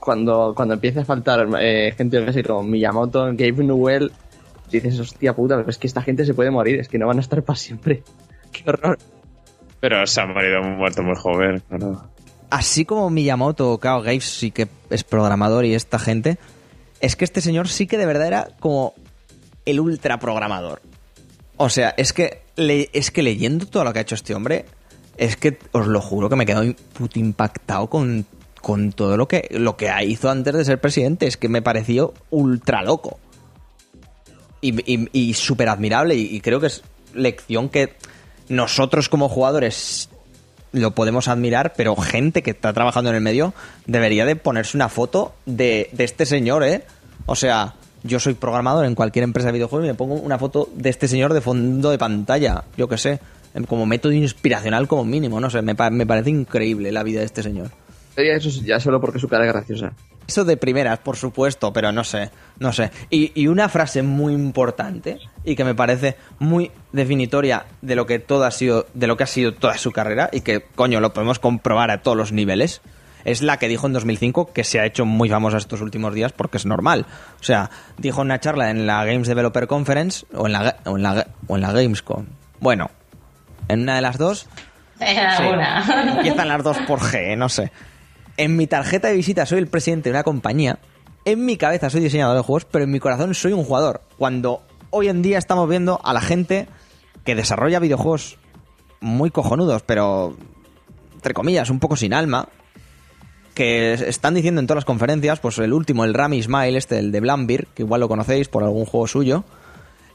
cuando, 0.00 0.52
cuando 0.56 0.74
empiece 0.74 1.00
a 1.00 1.04
faltar 1.04 1.46
eh, 1.60 1.94
gente 1.96 2.32
sé, 2.32 2.42
como 2.42 2.62
Miyamoto, 2.64 3.26
Gabe 3.26 3.52
Newell, 3.64 4.10
dices, 4.70 4.98
hostia 4.98 5.34
puta, 5.34 5.56
pero 5.56 5.70
es 5.70 5.78
que 5.78 5.86
esta 5.86 6.02
gente 6.02 6.24
se 6.24 6.34
puede 6.34 6.50
morir, 6.50 6.80
es 6.80 6.88
que 6.88 6.98
no 6.98 7.06
van 7.06 7.18
a 7.18 7.20
estar 7.20 7.42
para 7.42 7.56
siempre. 7.58 8.02
Qué 8.52 8.68
horror. 8.68 8.98
pero 9.78 10.06
se 10.06 10.20
ha 10.20 10.26
morido 10.26 10.62
muerto 10.62 11.02
muy 11.02 11.14
joven. 11.16 11.62
claro. 11.68 12.02
Así 12.50 12.84
como 12.84 13.10
Miyamoto, 13.10 13.78
Kao 13.78 14.02
Gates 14.02 14.24
sí 14.24 14.50
que 14.50 14.66
es 14.90 15.04
programador 15.04 15.64
y 15.64 15.74
esta 15.74 15.98
gente, 16.00 16.36
es 17.00 17.14
que 17.14 17.24
este 17.24 17.40
señor 17.40 17.68
sí 17.68 17.86
que 17.86 17.96
de 17.96 18.06
verdad 18.06 18.26
era 18.26 18.48
como 18.58 18.94
el 19.64 19.78
ultra 19.78 20.18
programador. 20.18 20.82
O 21.56 21.68
sea, 21.68 21.94
es 21.96 22.12
que, 22.12 22.42
le- 22.56 22.90
es 22.92 23.10
que 23.12 23.22
leyendo 23.22 23.66
todo 23.66 23.84
lo 23.84 23.92
que 23.92 24.00
ha 24.00 24.02
hecho 24.02 24.16
este 24.16 24.34
hombre, 24.34 24.64
es 25.16 25.36
que 25.36 25.58
os 25.72 25.86
lo 25.86 26.00
juro 26.00 26.28
que 26.28 26.34
me 26.34 26.42
he 26.42 26.46
quedado 26.46 26.64
puto 26.94 27.20
impactado 27.20 27.86
con, 27.88 28.26
con 28.60 28.92
todo 28.92 29.16
lo 29.16 29.26
que, 29.28 29.48
lo 29.52 29.76
que 29.76 29.90
hizo 30.04 30.30
antes 30.30 30.54
de 30.54 30.64
ser 30.64 30.80
presidente. 30.80 31.26
Es 31.26 31.36
que 31.36 31.48
me 31.48 31.62
pareció 31.62 32.14
ultra 32.30 32.82
loco. 32.82 33.18
Y, 34.60 34.92
y- 34.92 35.08
y 35.12 35.34
súper 35.34 35.68
admirable. 35.68 36.14
Y, 36.14 36.40
creo 36.40 36.60
que 36.60 36.66
es 36.66 36.82
lección 37.14 37.68
que 37.68 37.94
nosotros 38.48 39.08
como 39.08 39.28
jugadores 39.28 40.08
lo 40.72 40.92
podemos 40.92 41.28
admirar, 41.28 41.72
pero 41.76 41.96
gente 41.96 42.42
que 42.42 42.50
está 42.52 42.72
trabajando 42.72 43.10
en 43.10 43.16
el 43.16 43.22
medio 43.22 43.54
debería 43.86 44.24
de 44.24 44.36
ponerse 44.36 44.76
una 44.76 44.88
foto 44.88 45.34
de, 45.46 45.90
este 45.98 46.26
señor, 46.26 46.62
¿eh? 46.62 46.84
O 47.26 47.34
sea, 47.34 47.74
yo 48.04 48.20
soy 48.20 48.34
programador 48.34 48.84
en 48.84 48.94
cualquier 48.94 49.24
empresa 49.24 49.48
de 49.48 49.52
videojuegos 49.54 49.86
y 49.86 49.90
me 49.90 49.94
pongo 49.94 50.14
una 50.14 50.38
foto 50.38 50.68
de 50.74 50.90
este 50.90 51.08
señor 51.08 51.34
de 51.34 51.40
fondo 51.40 51.90
de 51.90 51.98
pantalla, 51.98 52.64
yo 52.76 52.88
qué 52.88 52.98
sé, 52.98 53.18
como 53.66 53.84
método 53.84 54.12
inspiracional 54.12 54.86
como 54.86 55.04
mínimo, 55.04 55.40
no 55.40 55.50
sé, 55.50 55.60
me, 55.60 55.74
me 55.90 56.06
parece 56.06 56.30
increíble 56.30 56.92
la 56.92 57.02
vida 57.02 57.18
de 57.20 57.26
este 57.26 57.42
señor. 57.42 57.70
Sería 58.14 58.34
eso 58.36 58.48
ya 58.64 58.80
solo 58.80 59.00
porque 59.00 59.18
su 59.18 59.28
cara 59.28 59.46
es 59.46 59.52
graciosa. 59.52 59.92
Eso 60.26 60.44
de 60.44 60.56
primeras, 60.56 60.98
por 61.00 61.16
supuesto, 61.16 61.72
pero 61.72 61.90
no 61.90 62.04
sé, 62.04 62.30
no 62.58 62.72
sé. 62.72 62.90
Y, 63.08 63.32
y 63.40 63.48
una 63.48 63.68
frase 63.68 64.02
muy 64.02 64.32
importante 64.32 65.18
y 65.44 65.56
que 65.56 65.64
me 65.64 65.74
parece 65.74 66.16
muy 66.38 66.70
definitoria 66.92 67.64
de 67.82 67.96
lo 67.96 68.06
que 68.06 68.18
todo 68.20 68.44
ha 68.44 68.50
sido, 68.52 68.86
de 68.94 69.06
lo 69.08 69.16
que 69.16 69.24
ha 69.24 69.26
sido 69.26 69.54
toda 69.54 69.76
su 69.78 69.90
carrera 69.92 70.28
y 70.32 70.42
que, 70.42 70.62
coño, 70.74 71.00
lo 71.00 71.12
podemos 71.12 71.38
comprobar 71.40 71.90
a 71.90 72.02
todos 72.02 72.16
los 72.16 72.30
niveles, 72.32 72.80
es 73.24 73.42
la 73.42 73.56
que 73.58 73.66
dijo 73.68 73.86
en 73.88 73.92
2005 73.92 74.52
que 74.52 74.62
se 74.64 74.78
ha 74.80 74.86
hecho 74.86 75.04
muy 75.04 75.28
famosa 75.28 75.56
estos 75.58 75.80
últimos 75.80 76.14
días 76.14 76.32
porque 76.32 76.58
es 76.58 76.66
normal. 76.66 77.06
O 77.40 77.42
sea, 77.42 77.70
dijo 77.98 78.20
en 78.22 78.26
una 78.26 78.38
charla 78.40 78.70
en 78.70 78.86
la 78.86 79.04
Games 79.04 79.26
Developer 79.26 79.66
Conference 79.66 80.26
o 80.32 80.46
en 80.46 80.52
la, 80.52 80.76
o 80.84 80.96
en 80.96 81.02
la, 81.02 81.26
o 81.48 81.56
en 81.56 81.62
la 81.62 81.72
Gamescom. 81.72 82.26
Bueno, 82.60 82.90
en 83.68 83.80
una 83.82 83.96
de 83.96 84.00
las 84.02 84.16
dos 84.16 84.48
En 85.00 85.08
Sí. 85.16 85.18
alguna. 85.42 86.12
Empiezan 86.18 86.48
las 86.48 86.62
dos 86.62 86.76
por 86.86 87.00
G, 87.00 87.36
no 87.36 87.48
sé. 87.48 87.72
En 88.40 88.56
mi 88.56 88.66
tarjeta 88.66 89.08
de 89.08 89.14
visita 89.16 89.44
soy 89.44 89.58
el 89.58 89.66
presidente 89.66 90.08
de 90.08 90.14
una 90.14 90.22
compañía. 90.22 90.78
En 91.26 91.44
mi 91.44 91.56
cabeza 91.58 91.90
soy 91.90 92.00
diseñador 92.00 92.36
de 92.36 92.42
juegos, 92.42 92.64
pero 92.64 92.84
en 92.84 92.90
mi 92.90 92.98
corazón 92.98 93.34
soy 93.34 93.52
un 93.52 93.64
jugador. 93.64 94.00
Cuando 94.16 94.62
hoy 94.88 95.08
en 95.08 95.20
día 95.20 95.36
estamos 95.36 95.68
viendo 95.68 96.00
a 96.02 96.14
la 96.14 96.22
gente 96.22 96.66
que 97.24 97.34
desarrolla 97.34 97.78
videojuegos 97.80 98.38
muy 99.00 99.30
cojonudos, 99.30 99.82
pero 99.82 100.36
entre 101.14 101.34
comillas, 101.34 101.68
un 101.68 101.80
poco 101.80 101.96
sin 101.96 102.14
alma, 102.14 102.48
que 103.52 103.92
es- 103.92 104.00
están 104.00 104.32
diciendo 104.32 104.60
en 104.60 104.66
todas 104.66 104.78
las 104.78 104.84
conferencias, 104.86 105.38
pues 105.40 105.58
el 105.58 105.74
último, 105.74 106.04
el 106.06 106.14
Rami 106.14 106.38
Ismail, 106.38 106.76
este, 106.76 106.98
el 106.98 107.12
de 107.12 107.20
Blambir, 107.20 107.66
que 107.74 107.82
igual 107.82 108.00
lo 108.00 108.08
conocéis 108.08 108.48
por 108.48 108.62
algún 108.64 108.86
juego 108.86 109.06
suyo, 109.06 109.44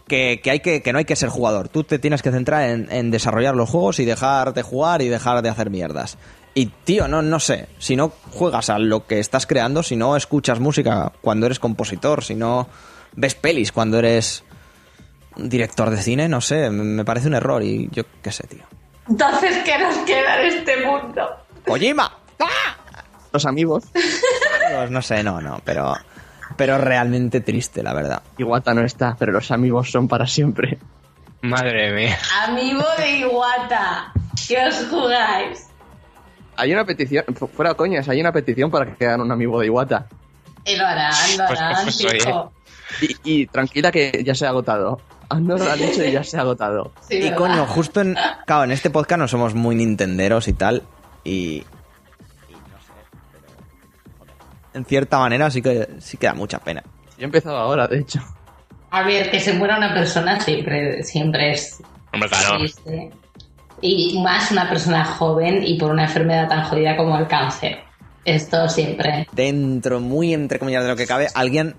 que, 0.07 0.39
que 0.43 0.91
no 0.91 0.97
hay 0.97 1.05
que 1.05 1.15
ser 1.15 1.29
jugador. 1.29 1.69
Tú 1.69 1.83
te 1.83 1.99
tienes 1.99 2.23
que 2.23 2.31
centrar 2.31 2.69
en, 2.71 2.91
en 2.91 3.11
desarrollar 3.11 3.55
los 3.55 3.69
juegos 3.69 3.99
y 3.99 4.05
dejar 4.05 4.53
de 4.55 4.63
jugar 4.63 5.03
y 5.03 5.09
dejar 5.09 5.43
de 5.43 5.49
hacer 5.49 5.69
mierdas. 5.69 6.17
Y 6.57 6.67
tío, 6.67 7.09
no, 7.09 7.21
no 7.21 7.39
sé, 7.41 7.67
si 7.79 7.97
no 7.97 8.13
juegas 8.31 8.69
a 8.69 8.79
lo 8.79 9.05
que 9.05 9.19
estás 9.19 9.45
creando, 9.45 9.83
si 9.83 9.97
no 9.97 10.15
escuchas 10.15 10.61
música 10.61 11.11
cuando 11.19 11.45
eres 11.47 11.59
compositor, 11.59 12.23
si 12.23 12.33
no 12.33 12.69
ves 13.13 13.35
pelis 13.35 13.73
cuando 13.73 13.99
eres 13.99 14.45
director 15.35 15.89
de 15.89 16.01
cine, 16.01 16.29
no 16.29 16.39
sé, 16.39 16.69
me 16.69 17.03
parece 17.03 17.27
un 17.27 17.33
error 17.33 17.61
y 17.61 17.89
yo 17.91 18.03
qué 18.23 18.31
sé, 18.31 18.47
tío. 18.47 18.63
Entonces, 19.09 19.63
¿qué 19.65 19.77
nos 19.77 19.97
queda 19.97 20.41
en 20.41 20.47
este 20.57 20.85
mundo? 20.85 21.27
¡Kojima! 21.67 22.19
Los 23.33 23.45
amigos, 23.45 23.83
Pues 23.91 24.89
no 24.89 25.01
sé, 25.01 25.23
no, 25.23 25.41
no, 25.41 25.59
pero, 25.65 25.93
pero 26.55 26.77
realmente 26.77 27.41
triste, 27.41 27.83
la 27.83 27.93
verdad. 27.93 28.21
Iwata 28.37 28.73
no 28.73 28.85
está, 28.85 29.17
pero 29.19 29.33
los 29.33 29.51
amigos 29.51 29.91
son 29.91 30.07
para 30.07 30.25
siempre. 30.25 30.79
Madre 31.41 31.91
mía. 31.93 32.17
Amigo 32.45 32.85
de 32.97 33.17
Iwata, 33.19 34.13
¿qué 34.47 34.65
os 34.65 34.87
jugáis? 34.89 35.67
Hay 36.57 36.71
una 36.73 36.85
petición, 36.85 37.25
fu- 37.35 37.47
fuera 37.47 37.73
coñas, 37.73 38.07
hay 38.09 38.21
una 38.21 38.31
petición 38.31 38.71
para 38.71 38.93
que 38.95 39.05
hagan 39.05 39.21
un 39.21 39.31
amigo 39.31 39.59
de 39.59 39.67
Iwata. 39.67 40.07
Y 40.65 40.75
lo 40.75 40.85
harán, 40.85 41.13
lo 41.37 41.45
Pues- 41.47 41.59
harán, 41.59 41.83
pues. 41.85 42.05
Y, 43.01 43.15
y 43.41 43.47
tranquila 43.47 43.91
que 43.91 44.23
ya 44.23 44.33
se 44.35 44.45
ha 44.45 44.49
agotado. 44.49 45.01
Ando 45.29 45.57
lo 45.57 45.63
ha 45.69 45.75
dicho 45.75 46.03
y 46.03 46.11
ya 46.11 46.23
se 46.23 46.37
ha 46.37 46.41
agotado. 46.41 46.93
Sí, 47.09 47.15
y 47.15 47.21
¿verdad? 47.23 47.37
coño, 47.37 47.65
justo 47.65 47.99
en. 48.01 48.15
Claro, 48.45 48.63
en 48.65 48.71
este 48.71 48.89
podcast 48.91 49.19
no 49.19 49.27
somos 49.27 49.55
muy 49.55 49.75
nintenderos 49.75 50.47
y 50.47 50.53
tal. 50.53 50.83
Y. 51.23 51.63
y 52.47 52.53
no 52.53 52.77
sé, 52.79 52.93
pero, 54.19 54.33
En 54.75 54.85
cierta 54.85 55.17
manera 55.19 55.49
sí 55.49 55.61
que 55.63 55.89
sí 55.99 56.17
que 56.17 56.27
da 56.27 56.35
mucha 56.35 56.59
pena. 56.59 56.83
Yo 57.17 57.21
he 57.21 57.25
empezado 57.25 57.57
ahora, 57.57 57.87
de 57.87 57.99
hecho. 57.99 58.19
A 58.91 59.01
ver, 59.03 59.31
que 59.31 59.39
se 59.39 59.53
muera 59.53 59.77
una 59.77 59.93
persona 59.93 60.39
siempre, 60.39 61.03
siempre 61.03 61.51
es 61.51 61.81
Hombre, 62.13 62.29
claro. 62.29 62.59
triste. 62.59 63.11
Y 63.81 64.19
más 64.23 64.51
una 64.51 64.69
persona 64.69 65.05
joven 65.05 65.63
y 65.63 65.77
por 65.77 65.91
una 65.91 66.03
enfermedad 66.03 66.47
tan 66.47 66.63
jodida 66.63 66.95
como 66.97 67.17
el 67.17 67.27
cáncer. 67.27 67.79
Esto 68.23 68.67
siempre. 68.69 69.27
Dentro, 69.31 69.99
muy 69.99 70.33
entre 70.33 70.59
comillas 70.59 70.83
de 70.83 70.89
lo 70.89 70.95
que 70.95 71.05
cabe, 71.05 71.27
alguien 71.35 71.75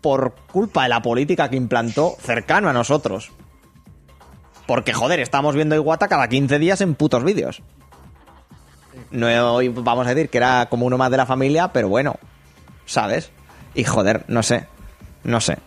por 0.00 0.34
culpa 0.52 0.84
de 0.84 0.90
la 0.90 1.02
política 1.02 1.48
que 1.48 1.56
implantó 1.56 2.14
cercano 2.20 2.68
a 2.68 2.72
nosotros. 2.72 3.32
Porque, 4.66 4.92
joder, 4.92 5.20
estamos 5.20 5.54
viendo 5.54 5.74
Iguata 5.74 6.08
cada 6.08 6.28
15 6.28 6.58
días 6.58 6.80
en 6.80 6.94
putos 6.94 7.24
vídeos. 7.24 7.62
No 9.10 9.26
vamos 9.82 10.06
a 10.06 10.14
decir 10.14 10.30
que 10.30 10.38
era 10.38 10.66
como 10.66 10.86
uno 10.86 10.98
más 10.98 11.10
de 11.10 11.16
la 11.16 11.26
familia, 11.26 11.68
pero 11.68 11.88
bueno, 11.88 12.16
¿sabes? 12.86 13.30
Y 13.74 13.84
joder, 13.84 14.24
no 14.28 14.42
sé, 14.42 14.66
no 15.22 15.40
sé. 15.40 15.58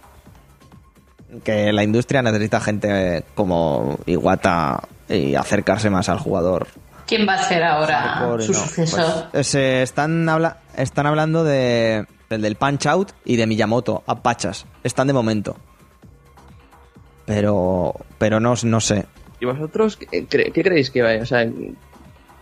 Que 1.43 1.73
la 1.73 1.83
industria 1.83 2.21
necesita 2.21 2.59
gente 2.59 3.23
como 3.35 3.99
Iguata 4.05 4.81
y 5.09 5.35
acercarse 5.35 5.89
más 5.89 6.09
al 6.09 6.19
jugador. 6.19 6.67
¿Quién 7.05 7.25
va 7.27 7.35
a 7.35 7.43
ser 7.43 7.63
ahora 7.63 8.01
Hardcore 8.01 8.43
su 8.43 8.51
no, 8.51 8.59
sucesor? 8.59 9.25
pues, 9.31 9.55
eh, 9.55 9.81
están, 9.81 10.27
habla 10.27 10.57
están 10.75 11.05
hablando 11.05 11.43
de, 11.45 12.05
del, 12.29 12.41
del 12.41 12.55
Punch 12.55 12.85
Out 12.87 13.11
y 13.23 13.37
de 13.37 13.47
Miyamoto, 13.47 14.03
a 14.05 14.15
Pachas. 14.21 14.65
Están 14.83 15.07
de 15.07 15.13
momento. 15.13 15.55
Pero, 17.25 17.93
pero 18.17 18.39
no, 18.39 18.53
no 18.63 18.79
sé. 18.79 19.05
¿Y 19.39 19.45
vosotros 19.45 19.97
qué, 19.97 20.07
cre- 20.27 20.51
qué 20.51 20.63
creéis 20.63 20.89
que 20.89 21.01
va 21.01 21.11
a... 21.11 21.21
O 21.21 21.25
sea, 21.25 21.45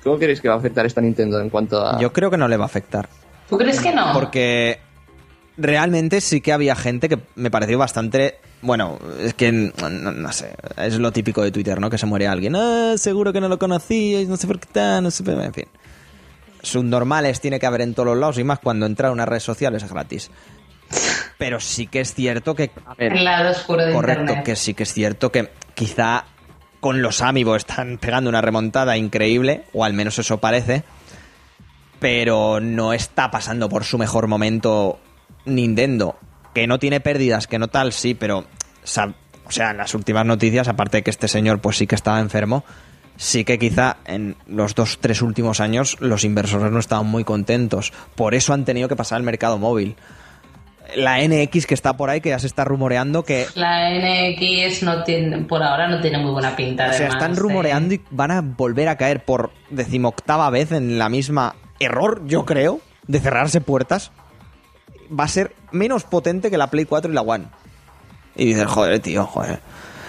¿cómo 0.03 0.17
creéis 0.17 0.41
que 0.41 0.47
va 0.47 0.55
a 0.55 0.57
afectar 0.57 0.85
esta 0.85 1.01
Nintendo 1.01 1.39
en 1.41 1.49
cuanto 1.49 1.85
a... 1.85 1.99
Yo 1.99 2.13
creo 2.13 2.29
que 2.29 2.37
no 2.37 2.47
le 2.47 2.57
va 2.57 2.63
a 2.63 2.67
afectar. 2.67 3.09
¿Tú 3.49 3.57
crees 3.57 3.79
que 3.79 3.91
no? 3.93 4.13
Porque 4.13 4.79
realmente 5.57 6.21
sí 6.21 6.41
que 6.41 6.53
había 6.53 6.75
gente 6.75 7.09
que 7.09 7.19
me 7.35 7.51
pareció 7.51 7.77
bastante. 7.77 8.39
Bueno, 8.65 8.97
es 9.19 9.35
que 9.35 9.51
no, 9.51 9.89
no 9.89 10.31
sé, 10.31 10.55
es 10.77 10.97
lo 10.97 11.11
típico 11.11 11.43
de 11.43 11.51
Twitter, 11.51 11.79
¿no? 11.79 11.89
Que 11.89 11.99
se 11.99 12.07
muere 12.07 12.25
alguien. 12.27 12.55
Ah, 12.55 12.95
seguro 12.97 13.31
que 13.31 13.39
no 13.39 13.47
lo 13.47 13.59
conocíais, 13.59 14.27
no 14.27 14.37
sé 14.37 14.47
por 14.47 14.59
qué 14.59 14.67
tal, 14.71 15.03
no 15.03 15.11
sé, 15.11 15.23
en 15.31 15.53
fin. 15.53 15.67
Subnormales 16.63 17.39
tiene 17.41 17.59
que 17.59 17.67
haber 17.67 17.81
en 17.81 17.93
todos 17.93 18.07
los 18.07 18.17
lados 18.17 18.39
y 18.39 18.43
más 18.43 18.57
cuando 18.59 18.87
entrar 18.87 19.09
a 19.09 19.13
una 19.13 19.25
red 19.27 19.39
social 19.39 19.75
es 19.75 19.87
gratis. 19.87 20.31
Pero 21.37 21.59
sí 21.59 21.85
que 21.85 21.99
es 21.99 22.13
cierto 22.15 22.55
que 22.55 22.71
A 22.87 22.95
ver, 22.95 23.13
El 23.13 23.23
lado 23.25 23.51
oscuro 23.51 23.85
de 23.85 23.93
Correcto, 23.93 24.21
Internet. 24.21 24.45
que 24.45 24.55
sí 24.55 24.73
que 24.73 24.83
es 24.83 24.93
cierto 24.93 25.31
que 25.31 25.51
quizá 25.75 26.25
con 26.79 27.01
los 27.03 27.21
Amiibo 27.21 27.55
están 27.55 27.97
pegando 28.01 28.29
una 28.31 28.41
remontada 28.41 28.97
increíble, 28.97 29.65
o 29.73 29.83
al 29.83 29.93
menos 29.93 30.17
eso 30.17 30.39
parece, 30.39 30.83
pero 31.99 32.59
no 32.61 32.93
está 32.93 33.29
pasando 33.29 33.69
por 33.69 33.83
su 33.83 33.99
mejor 33.99 34.27
momento 34.27 34.99
Nintendo. 35.45 36.17
Que 36.53 36.67
no 36.67 36.79
tiene 36.79 37.01
pérdidas, 37.01 37.47
que 37.47 37.59
no 37.59 37.67
tal, 37.67 37.91
sí, 37.91 38.13
pero, 38.15 38.45
o 39.45 39.51
sea, 39.51 39.71
en 39.71 39.77
las 39.77 39.93
últimas 39.93 40.25
noticias, 40.25 40.67
aparte 40.67 40.97
de 40.97 41.03
que 41.03 41.11
este 41.11 41.27
señor 41.27 41.59
pues 41.59 41.77
sí 41.77 41.87
que 41.87 41.95
estaba 41.95 42.19
enfermo, 42.19 42.63
sí 43.17 43.45
que 43.45 43.59
quizá 43.59 43.97
en 44.05 44.35
los 44.47 44.75
dos, 44.75 44.97
tres 44.99 45.21
últimos 45.21 45.59
años 45.59 45.97
los 45.99 46.23
inversores 46.23 46.71
no 46.71 46.79
estaban 46.79 47.07
muy 47.07 47.23
contentos. 47.23 47.93
Por 48.15 48.33
eso 48.35 48.53
han 48.53 48.65
tenido 48.65 48.87
que 48.87 48.95
pasar 48.95 49.17
al 49.17 49.23
mercado 49.23 49.57
móvil. 49.57 49.95
La 50.95 51.17
NX 51.17 51.65
que 51.65 51.73
está 51.73 51.97
por 51.97 52.09
ahí, 52.09 52.21
que 52.21 52.29
ya 52.29 52.39
se 52.39 52.45
está 52.45 52.63
rumoreando 52.63 53.23
que 53.23 53.47
La 53.55 53.89
NX 53.89 54.83
no 54.83 55.03
tiene, 55.03 55.39
por 55.39 55.63
ahora 55.63 55.87
no 55.87 55.99
tiene 55.99 56.19
muy 56.19 56.31
buena 56.31 56.55
pinta. 56.55 56.85
O 56.85 56.87
sea, 56.89 57.07
además, 57.07 57.15
están 57.15 57.31
¿eh? 57.33 57.39
rumoreando 57.39 57.93
y 57.95 58.01
van 58.11 58.31
a 58.31 58.41
volver 58.41 58.87
a 58.89 58.95
caer 58.95 59.23
por 59.25 59.51
decimoctava 59.69 60.49
vez 60.51 60.71
en 60.71 60.99
la 60.99 61.09
misma 61.09 61.55
error, 61.79 62.21
yo 62.27 62.45
creo, 62.45 62.81
de 63.07 63.19
cerrarse 63.19 63.61
puertas. 63.61 64.11
Va 65.07 65.23
a 65.23 65.27
ser 65.27 65.53
menos 65.71 66.03
potente 66.03 66.49
que 66.49 66.57
la 66.57 66.67
Play 66.67 66.85
4 66.85 67.11
y 67.11 67.15
la 67.15 67.21
One. 67.21 67.45
Y 68.35 68.45
dices, 68.45 68.65
joder, 68.67 68.99
tío, 68.99 69.25
joder. 69.25 69.59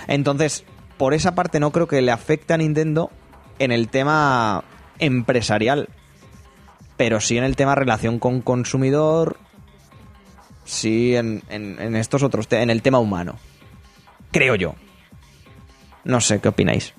Entonces, 0.08 0.64
por 0.98 1.14
esa 1.14 1.34
parte 1.34 1.60
no 1.60 1.70
creo 1.72 1.86
que 1.88 2.02
le 2.02 2.10
afecte 2.12 2.54
a 2.54 2.58
Nintendo 2.58 3.10
en 3.58 3.72
el 3.72 3.88
tema 3.88 4.64
empresarial. 4.98 5.88
Pero 6.96 7.20
sí 7.20 7.36
en 7.38 7.44
el 7.44 7.56
tema 7.56 7.74
relación 7.74 8.18
con 8.18 8.40
consumidor. 8.40 9.36
Sí 10.64 11.14
en, 11.14 11.42
en- 11.48 11.94
estos 11.94 12.22
otros, 12.22 12.48
en 12.50 12.70
el 12.70 12.82
tema 12.82 12.98
humano. 12.98 13.36
Creo 14.32 14.54
yo. 14.56 14.74
No 16.04 16.20
sé, 16.20 16.40
¿qué 16.40 16.48
opináis? 16.48 16.94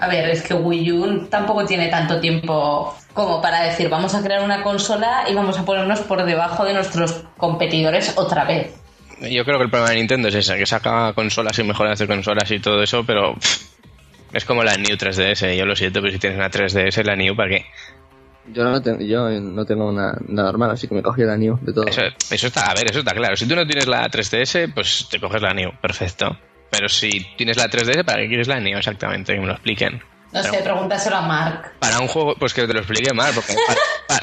A 0.00 0.06
ver, 0.08 0.28
es 0.30 0.42
que 0.42 0.54
Wii 0.54 0.92
U 0.92 1.26
tampoco 1.26 1.64
tiene 1.66 1.88
tanto 1.88 2.20
tiempo 2.20 2.94
como 3.14 3.40
para 3.42 3.62
decir 3.64 3.88
vamos 3.88 4.14
a 4.14 4.22
crear 4.22 4.42
una 4.42 4.62
consola 4.62 5.24
y 5.28 5.34
vamos 5.34 5.58
a 5.58 5.64
ponernos 5.64 6.00
por 6.00 6.24
debajo 6.24 6.64
de 6.64 6.74
nuestros 6.74 7.24
competidores 7.36 8.16
otra 8.16 8.44
vez. 8.44 8.74
Yo 9.20 9.44
creo 9.44 9.58
que 9.58 9.64
el 9.64 9.70
problema 9.70 9.90
de 9.90 9.96
Nintendo 9.96 10.28
es 10.28 10.34
ese, 10.34 10.56
que 10.56 10.64
saca 10.66 11.12
consolas 11.12 11.58
y 11.58 11.62
mejoras 11.64 11.98
de 11.98 12.06
consolas 12.06 12.50
y 12.50 12.58
todo 12.58 12.82
eso, 12.82 13.04
pero 13.04 13.34
pff, 13.34 13.62
es 14.32 14.44
como 14.46 14.62
la 14.64 14.76
New 14.76 14.96
3DS. 14.96 15.54
Yo 15.56 15.66
lo 15.66 15.76
siento, 15.76 16.00
pero 16.00 16.12
si 16.12 16.18
tienes 16.18 16.38
una 16.38 16.48
3DS, 16.50 17.04
la 17.04 17.16
New, 17.16 17.36
¿para 17.36 17.50
qué? 17.50 17.66
yo, 18.52 18.64
no 18.64 18.80
ten- 18.82 19.06
yo 19.06 19.28
no 19.28 19.64
tengo 19.66 19.86
una, 19.88 20.14
una 20.26 20.42
normal, 20.44 20.70
así 20.70 20.88
que 20.88 20.94
me 20.94 21.02
cogí 21.02 21.22
el 21.22 21.30
anillo 21.30 21.58
de 21.62 21.72
todo. 21.74 21.84
Eso, 21.86 22.00
eso 22.30 22.46
está, 22.46 22.70
a 22.70 22.74
ver, 22.74 22.90
eso 22.90 23.00
está 23.00 23.12
claro. 23.12 23.36
Si 23.36 23.46
tú 23.46 23.54
no 23.54 23.66
tienes 23.66 23.86
la 23.86 24.08
3DS, 24.08 24.72
pues 24.74 25.06
te 25.10 25.20
coges 25.20 25.42
la 25.42 25.52
New, 25.52 25.70
perfecto. 25.82 26.36
Pero 26.70 26.88
si 26.88 27.10
tienes 27.36 27.56
la 27.58 27.68
3DS, 27.68 28.04
¿para 28.04 28.22
qué 28.22 28.28
quieres 28.28 28.48
la 28.48 28.58
New 28.58 28.78
exactamente? 28.78 29.34
Que 29.34 29.40
me 29.40 29.46
lo 29.46 29.52
expliquen. 29.52 30.00
No 30.32 30.42
sé, 30.42 30.58
pregúntaselo 30.62 31.16
a 31.16 31.22
Mark. 31.22 31.72
Para 31.80 31.98
un 31.98 32.06
juego, 32.06 32.34
pues 32.38 32.54
que 32.54 32.66
te 32.66 32.72
lo 32.72 32.80
explique 32.80 33.12
mal, 33.12 33.32
porque 33.34 33.54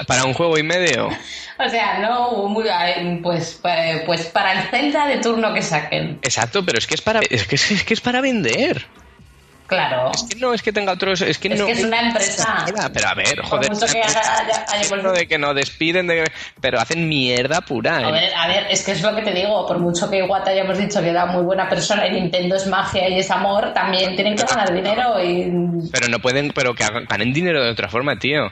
para, 0.07 0.23
un 0.23 0.33
juego 0.33 0.57
y 0.57 0.63
medio, 0.63 1.09
O 1.59 1.69
sea, 1.69 1.99
no, 1.99 2.47
muy, 2.47 2.65
pues, 3.23 3.59
eh, 3.63 4.03
pues 4.05 4.25
para 4.27 4.53
el 4.53 4.69
Zelda 4.69 5.07
de 5.07 5.17
turno 5.17 5.53
que 5.53 5.61
saquen. 5.61 6.19
exacto, 6.21 6.63
pero 6.63 6.77
es 6.77 6.87
que 6.87 6.95
es 6.95 7.01
para, 7.01 7.19
es 7.29 7.47
que 7.47 7.55
es, 7.55 7.71
es 7.71 7.83
que 7.83 7.93
es 7.93 8.01
para 8.01 8.21
vender. 8.21 8.85
Claro. 9.67 10.11
Es 10.13 10.23
que 10.23 10.35
no 10.39 10.53
es 10.53 10.61
que 10.61 10.71
tenga 10.73 10.93
otros, 10.93 11.21
es 11.21 11.37
que 11.37 11.49
Es 11.49 11.59
no. 11.59 11.65
que 11.65 11.73
es 11.73 11.83
una 11.83 11.99
empresa. 12.07 12.65
Pero 12.93 13.07
a 13.09 13.13
ver, 13.13 13.35
Por 13.35 13.45
joder. 13.45 13.71
mucho 13.71 13.85
que 13.85 14.01
haga- 14.01 14.39
haya- 14.39 14.65
haya- 14.69 15.11
de 15.11 15.27
que 15.27 15.37
no 15.37 15.53
despiden, 15.53 16.07
de 16.07 16.23
que- 16.23 16.31
pero 16.61 16.79
hacen 16.79 17.07
mierda 17.07 17.61
pura. 17.61 17.97
A 17.97 18.09
¿eh? 18.09 18.11
ver, 18.11 18.33
a 18.35 18.47
ver, 18.47 18.67
es 18.69 18.83
que 18.85 18.93
es 18.93 19.01
lo 19.01 19.13
que 19.15 19.21
te 19.21 19.31
digo, 19.33 19.65
por 19.67 19.79
mucho 19.79 20.09
que 20.09 20.19
Iwata 20.19 20.51
hayamos 20.51 20.77
dicho 20.77 21.01
que 21.01 21.09
era 21.09 21.25
muy 21.25 21.43
buena 21.43 21.67
persona 21.69 22.07
y 22.07 22.11
Nintendo 22.11 22.55
es 22.55 22.65
magia 22.67 23.07
y 23.09 23.19
es 23.19 23.29
amor, 23.29 23.73
también 23.73 24.15
tienen 24.15 24.35
que 24.35 24.43
ganar 24.43 24.73
dinero 24.73 25.23
y... 25.23 25.51
Pero 25.91 26.07
no 26.07 26.19
pueden, 26.19 26.51
pero 26.51 26.73
que 26.73 26.83
hagan- 26.83 27.05
ganen 27.09 27.33
dinero 27.33 27.63
de 27.63 27.69
otra 27.71 27.89
forma, 27.89 28.17
tío. 28.17 28.49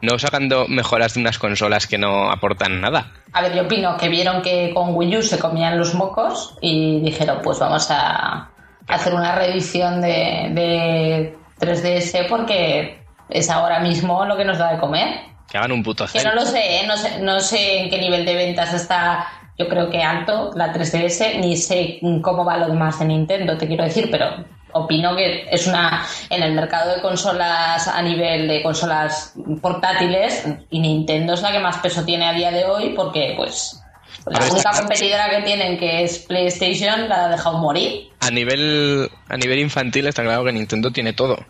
No 0.00 0.16
sacando 0.18 0.66
mejoras 0.68 1.14
de 1.14 1.20
unas 1.20 1.38
consolas 1.40 1.86
que 1.88 1.98
no 1.98 2.30
aportan 2.30 2.80
nada. 2.80 3.10
A 3.32 3.42
ver, 3.42 3.54
yo 3.56 3.62
opino 3.62 3.96
que 3.96 4.08
vieron 4.08 4.42
que 4.42 4.72
con 4.72 4.94
Wii 4.94 5.16
U 5.16 5.22
se 5.22 5.38
comían 5.40 5.76
los 5.76 5.94
mocos 5.94 6.54
y 6.60 7.00
dijeron, 7.00 7.40
pues 7.42 7.58
vamos 7.58 7.88
a 7.90 8.48
hacer 8.88 9.14
una 9.14 9.34
reedición 9.34 10.00
de, 10.00 10.50
de 10.52 11.38
3DS 11.60 12.26
porque 12.28 12.98
es 13.28 13.50
ahora 13.50 13.80
mismo 13.80 14.24
lo 14.24 14.36
que 14.36 14.44
nos 14.44 14.58
da 14.58 14.72
de 14.72 14.78
comer. 14.78 15.20
Que 15.50 15.58
hagan 15.58 15.72
un 15.72 15.82
puto 15.82 16.06
Que 16.06 16.22
no 16.22 16.34
lo 16.34 16.42
sé, 16.42 16.80
¿eh? 16.80 16.86
no 16.86 16.96
sé, 16.96 17.20
no 17.20 17.40
sé 17.40 17.80
en 17.80 17.90
qué 17.90 17.98
nivel 17.98 18.24
de 18.24 18.34
ventas 18.34 18.74
está, 18.74 19.26
yo 19.56 19.68
creo 19.68 19.88
que 19.90 20.02
alto 20.02 20.50
la 20.54 20.72
3DS, 20.72 21.38
ni 21.40 21.56
sé 21.56 22.00
cómo 22.22 22.44
va 22.44 22.58
lo 22.58 22.68
demás 22.68 22.98
de 22.98 23.06
Nintendo, 23.06 23.56
te 23.56 23.66
quiero 23.66 23.84
decir, 23.84 24.08
pero 24.10 24.44
opino 24.72 25.16
que 25.16 25.46
es 25.50 25.66
una, 25.66 26.04
en 26.28 26.42
el 26.42 26.52
mercado 26.52 26.94
de 26.94 27.00
consolas 27.00 27.88
a 27.88 28.02
nivel 28.02 28.46
de 28.46 28.62
consolas 28.62 29.34
portátiles, 29.62 30.46
y 30.70 30.80
Nintendo 30.80 31.34
es 31.34 31.42
la 31.42 31.52
que 31.52 31.60
más 31.60 31.78
peso 31.78 32.04
tiene 32.04 32.26
a 32.26 32.34
día 32.34 32.50
de 32.50 32.64
hoy 32.66 32.92
porque, 32.94 33.32
pues, 33.36 33.82
la 34.30 34.38
ver, 34.40 34.50
única 34.52 34.70
está- 34.70 34.80
competidora 34.82 35.30
que 35.30 35.42
tienen, 35.42 35.78
que 35.78 36.02
es 36.04 36.18
PlayStation, 36.18 37.08
la 37.08 37.26
ha 37.26 37.28
dejado 37.28 37.58
morir. 37.58 38.08
A 38.20 38.30
nivel, 38.30 39.08
a 39.28 39.36
nivel 39.36 39.58
infantil 39.60 40.06
está 40.06 40.22
claro 40.22 40.44
que 40.44 40.52
Nintendo 40.52 40.90
tiene 40.90 41.12
todo. 41.12 41.44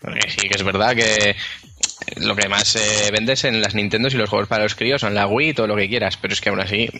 Porque 0.00 0.28
sí 0.30 0.48
que 0.48 0.54
es 0.56 0.62
verdad 0.62 0.94
que 0.94 1.34
lo 2.16 2.36
que 2.36 2.48
más 2.48 2.76
eh, 2.76 3.10
vendes 3.10 3.44
en 3.44 3.62
las 3.62 3.74
Nintendos 3.74 4.12
y 4.12 4.18
los 4.18 4.28
juegos 4.28 4.48
para 4.48 4.64
los 4.64 4.74
críos 4.74 5.00
son 5.00 5.14
la 5.14 5.26
Wii, 5.26 5.54
todo 5.54 5.66
lo 5.66 5.76
que 5.76 5.88
quieras, 5.88 6.16
pero 6.18 6.34
es 6.34 6.40
que 6.40 6.50
aún 6.50 6.60
así 6.60 6.90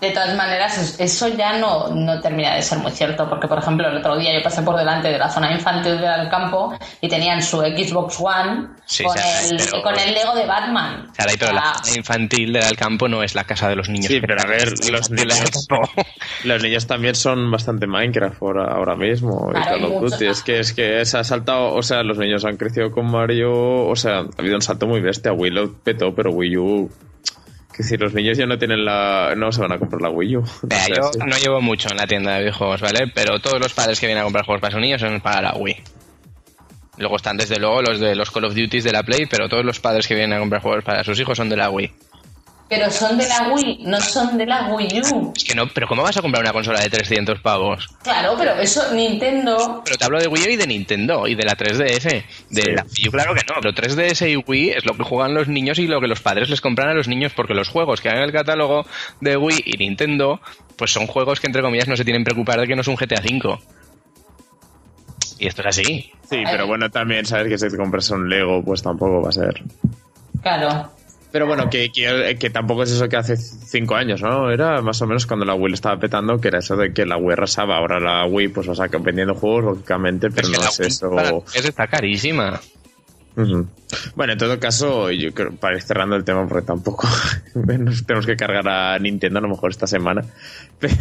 De 0.00 0.10
todas 0.12 0.36
maneras, 0.36 0.78
es- 0.78 1.00
eso 1.00 1.26
ya 1.36 1.58
no, 1.58 1.88
no 1.88 2.20
termina 2.20 2.54
de 2.54 2.62
ser 2.62 2.78
muy 2.78 2.92
cierto, 2.92 3.28
porque 3.28 3.48
por 3.48 3.58
ejemplo 3.58 3.88
el 3.88 3.96
otro 3.96 4.16
día 4.16 4.32
yo 4.32 4.40
pasé 4.44 4.62
por 4.62 4.76
delante 4.76 5.08
de 5.08 5.18
la 5.18 5.28
zona 5.28 5.52
infantil 5.52 6.00
del 6.00 6.28
campo 6.28 6.72
y 7.00 7.08
tenían 7.08 7.42
su 7.42 7.58
Xbox 7.60 8.20
One 8.20 8.68
Sí, 8.86 9.02
con, 9.02 9.12
o 9.12 9.20
sea, 9.20 9.42
el, 9.48 9.56
pero- 9.56 9.82
con 9.82 9.98
el 9.98 10.14
Lego 10.14 10.34
de 10.36 10.46
Batman. 10.46 11.08
O 11.10 11.14
sea, 11.14 11.26
pero 11.36 11.50
O 11.50 11.54
la 11.54 11.74
zona 11.82 11.96
infantil 11.98 12.52
del 12.52 12.76
campo 12.76 13.08
no 13.08 13.24
es 13.24 13.34
la 13.34 13.42
casa 13.42 13.68
de 13.68 13.74
los 13.74 13.88
niños. 13.88 14.06
Sí, 14.06 14.20
pero 14.20 14.40
a 14.40 14.46
ver, 14.46 14.68
los 14.88 15.10
niños-. 15.10 15.66
Los 16.44 16.62
niños 16.62 16.86
también 16.86 17.16
son 17.16 17.50
bastante 17.50 17.88
Minecraft 17.88 18.40
ahora, 18.40 18.64
ahora 18.72 18.94
mismo. 18.94 19.48
Claro, 19.50 19.78
y 19.78 19.80
Call 19.80 19.80
y 19.80 19.84
of 19.96 20.02
mucho- 20.02 20.14
Duty. 20.14 20.26
Es 20.26 20.42
que, 20.44 20.60
es 20.60 20.72
que 20.72 21.04
se 21.04 21.18
ha 21.18 21.24
saltado, 21.24 21.74
o 21.74 21.82
sea, 21.82 22.04
los 22.04 22.16
niños 22.18 22.44
han 22.44 22.56
crecido 22.56 22.92
con 22.92 23.10
Mario, 23.10 23.50
o 23.52 23.96
sea, 23.96 24.18
ha 24.20 24.26
habido 24.38 24.54
un 24.54 24.62
salto 24.62 24.86
muy 24.86 25.00
bestia. 25.00 25.32
Wii 25.32 25.50
lo 25.50 25.72
petó, 25.82 26.14
pero 26.14 26.30
Wii 26.30 26.56
U. 26.56 26.90
Que 27.78 27.84
si 27.84 27.96
los 27.96 28.12
niños 28.12 28.36
ya 28.36 28.44
no 28.44 28.58
tienen 28.58 28.84
la. 28.84 29.34
No 29.36 29.52
se 29.52 29.60
van 29.60 29.70
a 29.70 29.78
comprar 29.78 30.02
la 30.02 30.10
Wii 30.10 30.36
U. 30.38 30.44
Vea, 30.64 30.78
O 30.82 30.84
sea, 30.84 30.96
yo 30.96 31.10
sí. 31.12 31.18
no 31.24 31.36
llevo 31.36 31.60
mucho 31.60 31.88
en 31.90 31.96
la 31.96 32.08
tienda 32.08 32.32
de 32.34 32.40
videojuegos, 32.40 32.80
¿vale? 32.80 33.06
Pero 33.14 33.38
todos 33.38 33.60
los 33.60 33.72
padres 33.72 34.00
que 34.00 34.06
vienen 34.06 34.22
a 34.22 34.24
comprar 34.24 34.44
juegos 34.44 34.60
para 34.60 34.72
sus 34.72 34.80
niños 34.80 35.00
son 35.00 35.20
para 35.20 35.40
la 35.40 35.54
Wii. 35.54 35.76
Luego 36.96 37.14
están 37.14 37.36
desde 37.36 37.60
luego 37.60 37.80
los 37.80 38.00
de 38.00 38.16
los 38.16 38.32
Call 38.32 38.46
of 38.46 38.54
Duty 38.56 38.80
de 38.80 38.90
la 38.90 39.04
Play, 39.04 39.26
pero 39.26 39.48
todos 39.48 39.64
los 39.64 39.78
padres 39.78 40.08
que 40.08 40.16
vienen 40.16 40.36
a 40.36 40.40
comprar 40.40 40.60
juegos 40.60 40.82
para 40.82 41.04
sus 41.04 41.20
hijos 41.20 41.38
son 41.38 41.48
de 41.48 41.56
la 41.56 41.70
Wii. 41.70 41.92
Pero 42.68 42.90
son 42.90 43.16
de 43.16 43.26
la 43.26 43.48
Wii, 43.48 43.80
no 43.84 43.98
son 44.00 44.36
de 44.36 44.44
la 44.44 44.68
Wii 44.68 45.00
U. 45.12 45.32
Es 45.34 45.44
que 45.44 45.54
no, 45.54 45.66
pero 45.68 45.88
¿cómo 45.88 46.02
vas 46.02 46.16
a 46.18 46.20
comprar 46.20 46.42
una 46.42 46.52
consola 46.52 46.80
de 46.80 46.90
300 46.90 47.40
pavos? 47.40 47.88
Claro, 48.02 48.34
pero 48.36 48.52
eso 48.60 48.92
Nintendo. 48.92 49.82
Pero 49.84 49.96
te 49.96 50.04
hablo 50.04 50.20
de 50.20 50.28
Wii 50.28 50.48
U 50.48 50.50
y 50.50 50.56
de 50.56 50.66
Nintendo 50.66 51.26
y 51.26 51.34
de 51.34 51.44
la 51.44 51.56
3DS. 51.56 52.24
De 52.50 52.72
la 52.74 52.82
Wii 52.82 53.08
U, 53.08 53.10
claro 53.10 53.34
que 53.34 53.40
no, 53.48 53.54
pero 53.62 53.74
3DS 53.74 54.30
y 54.30 54.36
Wii 54.36 54.70
es 54.70 54.84
lo 54.84 54.94
que 54.94 55.02
juegan 55.02 55.32
los 55.32 55.48
niños 55.48 55.78
y 55.78 55.86
lo 55.86 56.00
que 56.00 56.08
los 56.08 56.20
padres 56.20 56.50
les 56.50 56.60
compran 56.60 56.90
a 56.90 56.94
los 56.94 57.08
niños 57.08 57.32
porque 57.34 57.54
los 57.54 57.68
juegos 57.68 58.02
que 58.02 58.10
hay 58.10 58.18
en 58.18 58.24
el 58.24 58.32
catálogo 58.32 58.84
de 59.20 59.36
Wii 59.36 59.62
y 59.64 59.78
Nintendo 59.78 60.40
pues 60.76 60.92
son 60.92 61.06
juegos 61.06 61.40
que 61.40 61.46
entre 61.46 61.62
comillas 61.62 61.88
no 61.88 61.96
se 61.96 62.04
tienen 62.04 62.22
que 62.22 62.32
preocupar 62.32 62.60
de 62.60 62.66
que 62.66 62.74
no 62.74 62.82
es 62.82 62.88
un 62.88 62.96
GTA 62.96 63.22
V. 63.22 63.58
Y 65.38 65.46
esto 65.46 65.62
es 65.62 65.68
así. 65.68 66.12
Sí, 66.28 66.42
pero 66.44 66.66
bueno, 66.66 66.90
también 66.90 67.24
sabes 67.24 67.48
que 67.48 67.56
si 67.56 67.70
te 67.70 67.76
compras 67.76 68.10
un 68.10 68.28
Lego, 68.28 68.62
pues 68.62 68.82
tampoco 68.82 69.22
va 69.22 69.28
a 69.28 69.32
ser. 69.32 69.62
Claro. 70.42 70.97
Pero 71.30 71.46
bueno, 71.46 71.68
que, 71.68 71.90
que, 71.92 72.36
que 72.38 72.50
tampoco 72.50 72.84
es 72.84 72.90
eso 72.92 73.08
que 73.08 73.16
hace 73.16 73.36
cinco 73.36 73.94
años, 73.94 74.22
¿no? 74.22 74.50
Era 74.50 74.80
más 74.80 75.00
o 75.02 75.06
menos 75.06 75.26
cuando 75.26 75.44
la 75.44 75.54
Wii 75.54 75.68
lo 75.68 75.74
estaba 75.74 75.98
petando, 76.00 76.40
que 76.40 76.48
era 76.48 76.60
eso 76.60 76.76
de 76.76 76.92
que 76.92 77.04
la 77.04 77.18
Wii 77.18 77.32
arrasaba. 77.34 77.76
Ahora 77.76 78.00
la 78.00 78.24
Wii, 78.26 78.48
pues, 78.48 78.68
o 78.68 78.74
sea, 78.74 78.86
vendiendo 79.00 79.34
juegos, 79.34 79.64
lógicamente, 79.64 80.30
pero 80.30 80.48
Es 80.48 80.58
no 80.58 80.64
es 80.64 80.78
Wii 80.78 80.88
eso. 80.88 81.10
para 81.10 81.30
es 81.54 81.64
está 81.64 81.86
carísima. 81.86 82.60
Bueno, 84.16 84.32
en 84.32 84.38
todo 84.38 84.58
caso, 84.58 85.10
yo 85.12 85.32
creo, 85.32 85.52
para 85.54 85.76
ir 85.76 85.82
cerrando 85.82 86.16
el 86.16 86.24
tema, 86.24 86.46
porque 86.48 86.66
tampoco 86.66 87.06
nos 87.54 88.04
tenemos 88.04 88.26
que 88.26 88.36
cargar 88.36 88.68
a 88.68 88.98
Nintendo 88.98 89.38
a 89.38 89.42
lo 89.42 89.48
mejor 89.48 89.70
esta 89.70 89.86
semana, 89.86 90.24
pero, 90.80 90.96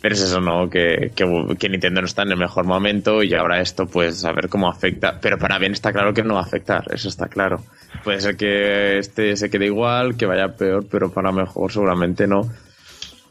pero 0.00 0.14
es 0.14 0.22
eso, 0.22 0.40
¿no? 0.40 0.70
Que, 0.70 1.12
que, 1.14 1.68
Nintendo 1.68 2.00
no 2.00 2.06
está 2.06 2.22
en 2.22 2.32
el 2.32 2.38
mejor 2.38 2.64
momento 2.64 3.22
y 3.22 3.34
ahora 3.34 3.60
esto, 3.60 3.86
pues, 3.86 4.24
a 4.24 4.32
ver 4.32 4.48
cómo 4.48 4.68
afecta. 4.68 5.20
Pero 5.20 5.38
para 5.38 5.58
bien 5.58 5.72
está 5.72 5.92
claro 5.92 6.14
que 6.14 6.22
no 6.22 6.34
va 6.34 6.40
a 6.40 6.44
afectar, 6.44 6.84
eso 6.92 7.08
está 7.08 7.28
claro. 7.28 7.62
Puede 8.02 8.20
ser 8.20 8.36
que 8.36 8.98
este 8.98 9.36
se 9.36 9.50
quede 9.50 9.66
igual, 9.66 10.16
que 10.16 10.26
vaya 10.26 10.56
peor, 10.56 10.86
pero 10.90 11.10
para 11.10 11.32
mejor 11.32 11.70
seguramente 11.70 12.26
no. 12.26 12.50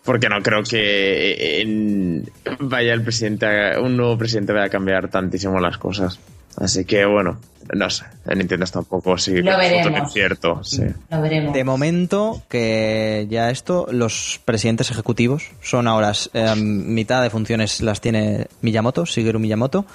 Porque 0.03 0.29
no 0.29 0.41
creo 0.41 0.63
que 0.63 2.23
vaya 2.59 2.93
el 2.93 3.01
presidente, 3.01 3.77
un 3.79 3.97
nuevo 3.97 4.17
presidente 4.17 4.53
vaya 4.53 4.65
a 4.65 4.69
cambiar 4.69 5.09
tantísimo 5.09 5.59
las 5.59 5.77
cosas. 5.77 6.19
Así 6.57 6.85
que 6.85 7.05
bueno, 7.05 7.39
no 7.73 7.89
sé, 7.89 8.05
en 8.25 8.39
Nintendo 8.39 8.63
está 8.65 8.79
un 8.79 8.85
poco 8.85 9.17
sí, 9.17 9.41
Lo 9.41 9.57
veremos. 9.57 10.11
cierto, 10.11 10.63
sí. 10.63 10.83
Lo 11.09 11.21
veremos. 11.21 11.53
De 11.53 11.63
momento, 11.63 12.41
que 12.49 13.27
ya 13.29 13.49
esto, 13.49 13.87
los 13.91 14.41
presidentes 14.45 14.91
ejecutivos 14.91 15.43
son 15.61 15.87
ahora 15.87 16.13
eh, 16.33 16.55
mitad 16.55 17.21
de 17.21 17.29
funciones 17.29 17.81
las 17.81 18.01
tiene 18.01 18.47
Miyamoto, 18.61 19.05
Shigeru 19.05 19.39
Miyamoto, 19.39 19.85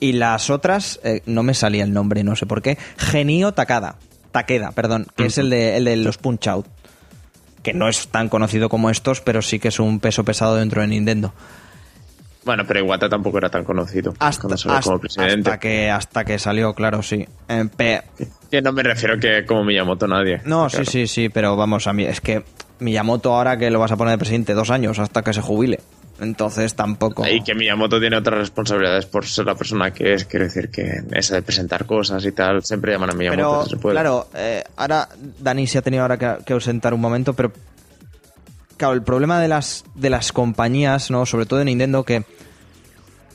y 0.00 0.12
las 0.12 0.50
otras, 0.50 0.98
eh, 1.04 1.22
no 1.26 1.42
me 1.42 1.54
salía 1.54 1.84
el 1.84 1.92
nombre, 1.92 2.24
no 2.24 2.34
sé 2.34 2.46
por 2.46 2.62
qué, 2.62 2.78
Genio 2.96 3.52
Takada, 3.52 3.96
Takeda, 4.32 4.72
perdón, 4.72 5.06
que 5.16 5.26
es 5.26 5.38
el 5.38 5.50
de, 5.50 5.76
el 5.76 5.84
de 5.84 5.96
los 5.96 6.18
Punch 6.18 6.48
Out, 6.48 6.66
que 7.62 7.74
no 7.74 7.88
es 7.88 8.08
tan 8.08 8.28
conocido 8.28 8.68
como 8.68 8.90
estos, 8.90 9.20
pero 9.20 9.42
sí 9.42 9.58
que 9.58 9.68
es 9.68 9.78
un 9.78 10.00
peso 10.00 10.24
pesado 10.24 10.56
dentro 10.56 10.80
de 10.80 10.88
Nintendo. 10.88 11.32
Bueno, 12.44 12.64
pero 12.66 12.80
Iwata 12.80 13.08
tampoco 13.08 13.36
era 13.38 13.50
tan 13.50 13.64
conocido 13.64 14.14
Hasta, 14.18 14.48
como 14.82 14.98
presidente. 14.98 15.58
que, 15.58 15.90
hasta 15.90 16.24
que 16.24 16.38
salió, 16.38 16.72
claro, 16.74 17.02
sí. 17.02 17.26
Eh, 17.48 17.64
pe- 17.76 18.02
Que 18.50 18.62
no 18.62 18.72
me 18.72 18.82
refiero 18.82 19.18
que 19.18 19.44
como 19.44 19.64
Miyamoto 19.64 20.06
nadie. 20.06 20.40
No, 20.44 20.66
Claro. 20.68 20.84
sí, 20.86 20.90
sí, 20.90 21.06
sí, 21.06 21.28
pero 21.28 21.54
vamos, 21.56 21.86
a 21.86 21.92
mí 21.92 22.04
es 22.04 22.20
que 22.22 22.42
Miyamoto 22.78 23.34
ahora 23.34 23.58
que 23.58 23.70
lo 23.70 23.78
vas 23.78 23.92
a 23.92 23.96
poner 23.96 24.12
de 24.12 24.18
presidente 24.18 24.54
dos 24.54 24.70
años 24.70 24.98
hasta 24.98 25.22
que 25.22 25.34
se 25.34 25.42
jubile. 25.42 25.80
Entonces 26.18 26.74
tampoco. 26.74 27.26
Y 27.26 27.42
que 27.42 27.54
Miyamoto 27.54 27.98
tiene 27.98 28.16
otras 28.18 28.38
responsabilidades 28.38 29.06
por 29.06 29.24
ser 29.26 29.46
la 29.46 29.54
persona 29.54 29.90
que 29.90 30.12
es, 30.14 30.26
quiero 30.26 30.44
decir 30.46 30.68
que 30.70 31.02
esa 31.12 31.34
de 31.36 31.42
presentar 31.42 31.86
cosas 31.86 32.24
y 32.26 32.32
tal, 32.32 32.62
siempre 32.62 32.92
llaman 32.92 33.10
a 33.10 33.14
Miyamoto. 33.14 33.42
Pero, 33.50 33.64
si 33.64 33.70
se 33.70 33.76
puede. 33.78 33.94
claro, 33.94 34.28
eh, 34.34 34.62
ahora 34.76 35.08
Dani 35.38 35.66
se 35.66 35.78
ha 35.78 35.82
tenido 35.82 36.02
ahora 36.02 36.18
que, 36.18 36.44
que 36.44 36.52
ausentar 36.52 36.92
un 36.92 37.00
momento, 37.00 37.32
pero 37.32 37.52
claro, 38.80 38.94
el 38.94 39.02
problema 39.02 39.38
de 39.40 39.46
las, 39.46 39.84
de 39.94 40.08
las 40.08 40.32
compañías, 40.32 41.10
¿no? 41.10 41.26
Sobre 41.26 41.44
todo 41.44 41.58
de 41.58 41.66
Nintendo, 41.66 42.02
que 42.02 42.24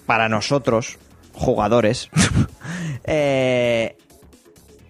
para 0.07 0.27
nosotros, 0.27 0.97
jugadores, 1.34 2.09
eh, 3.03 3.95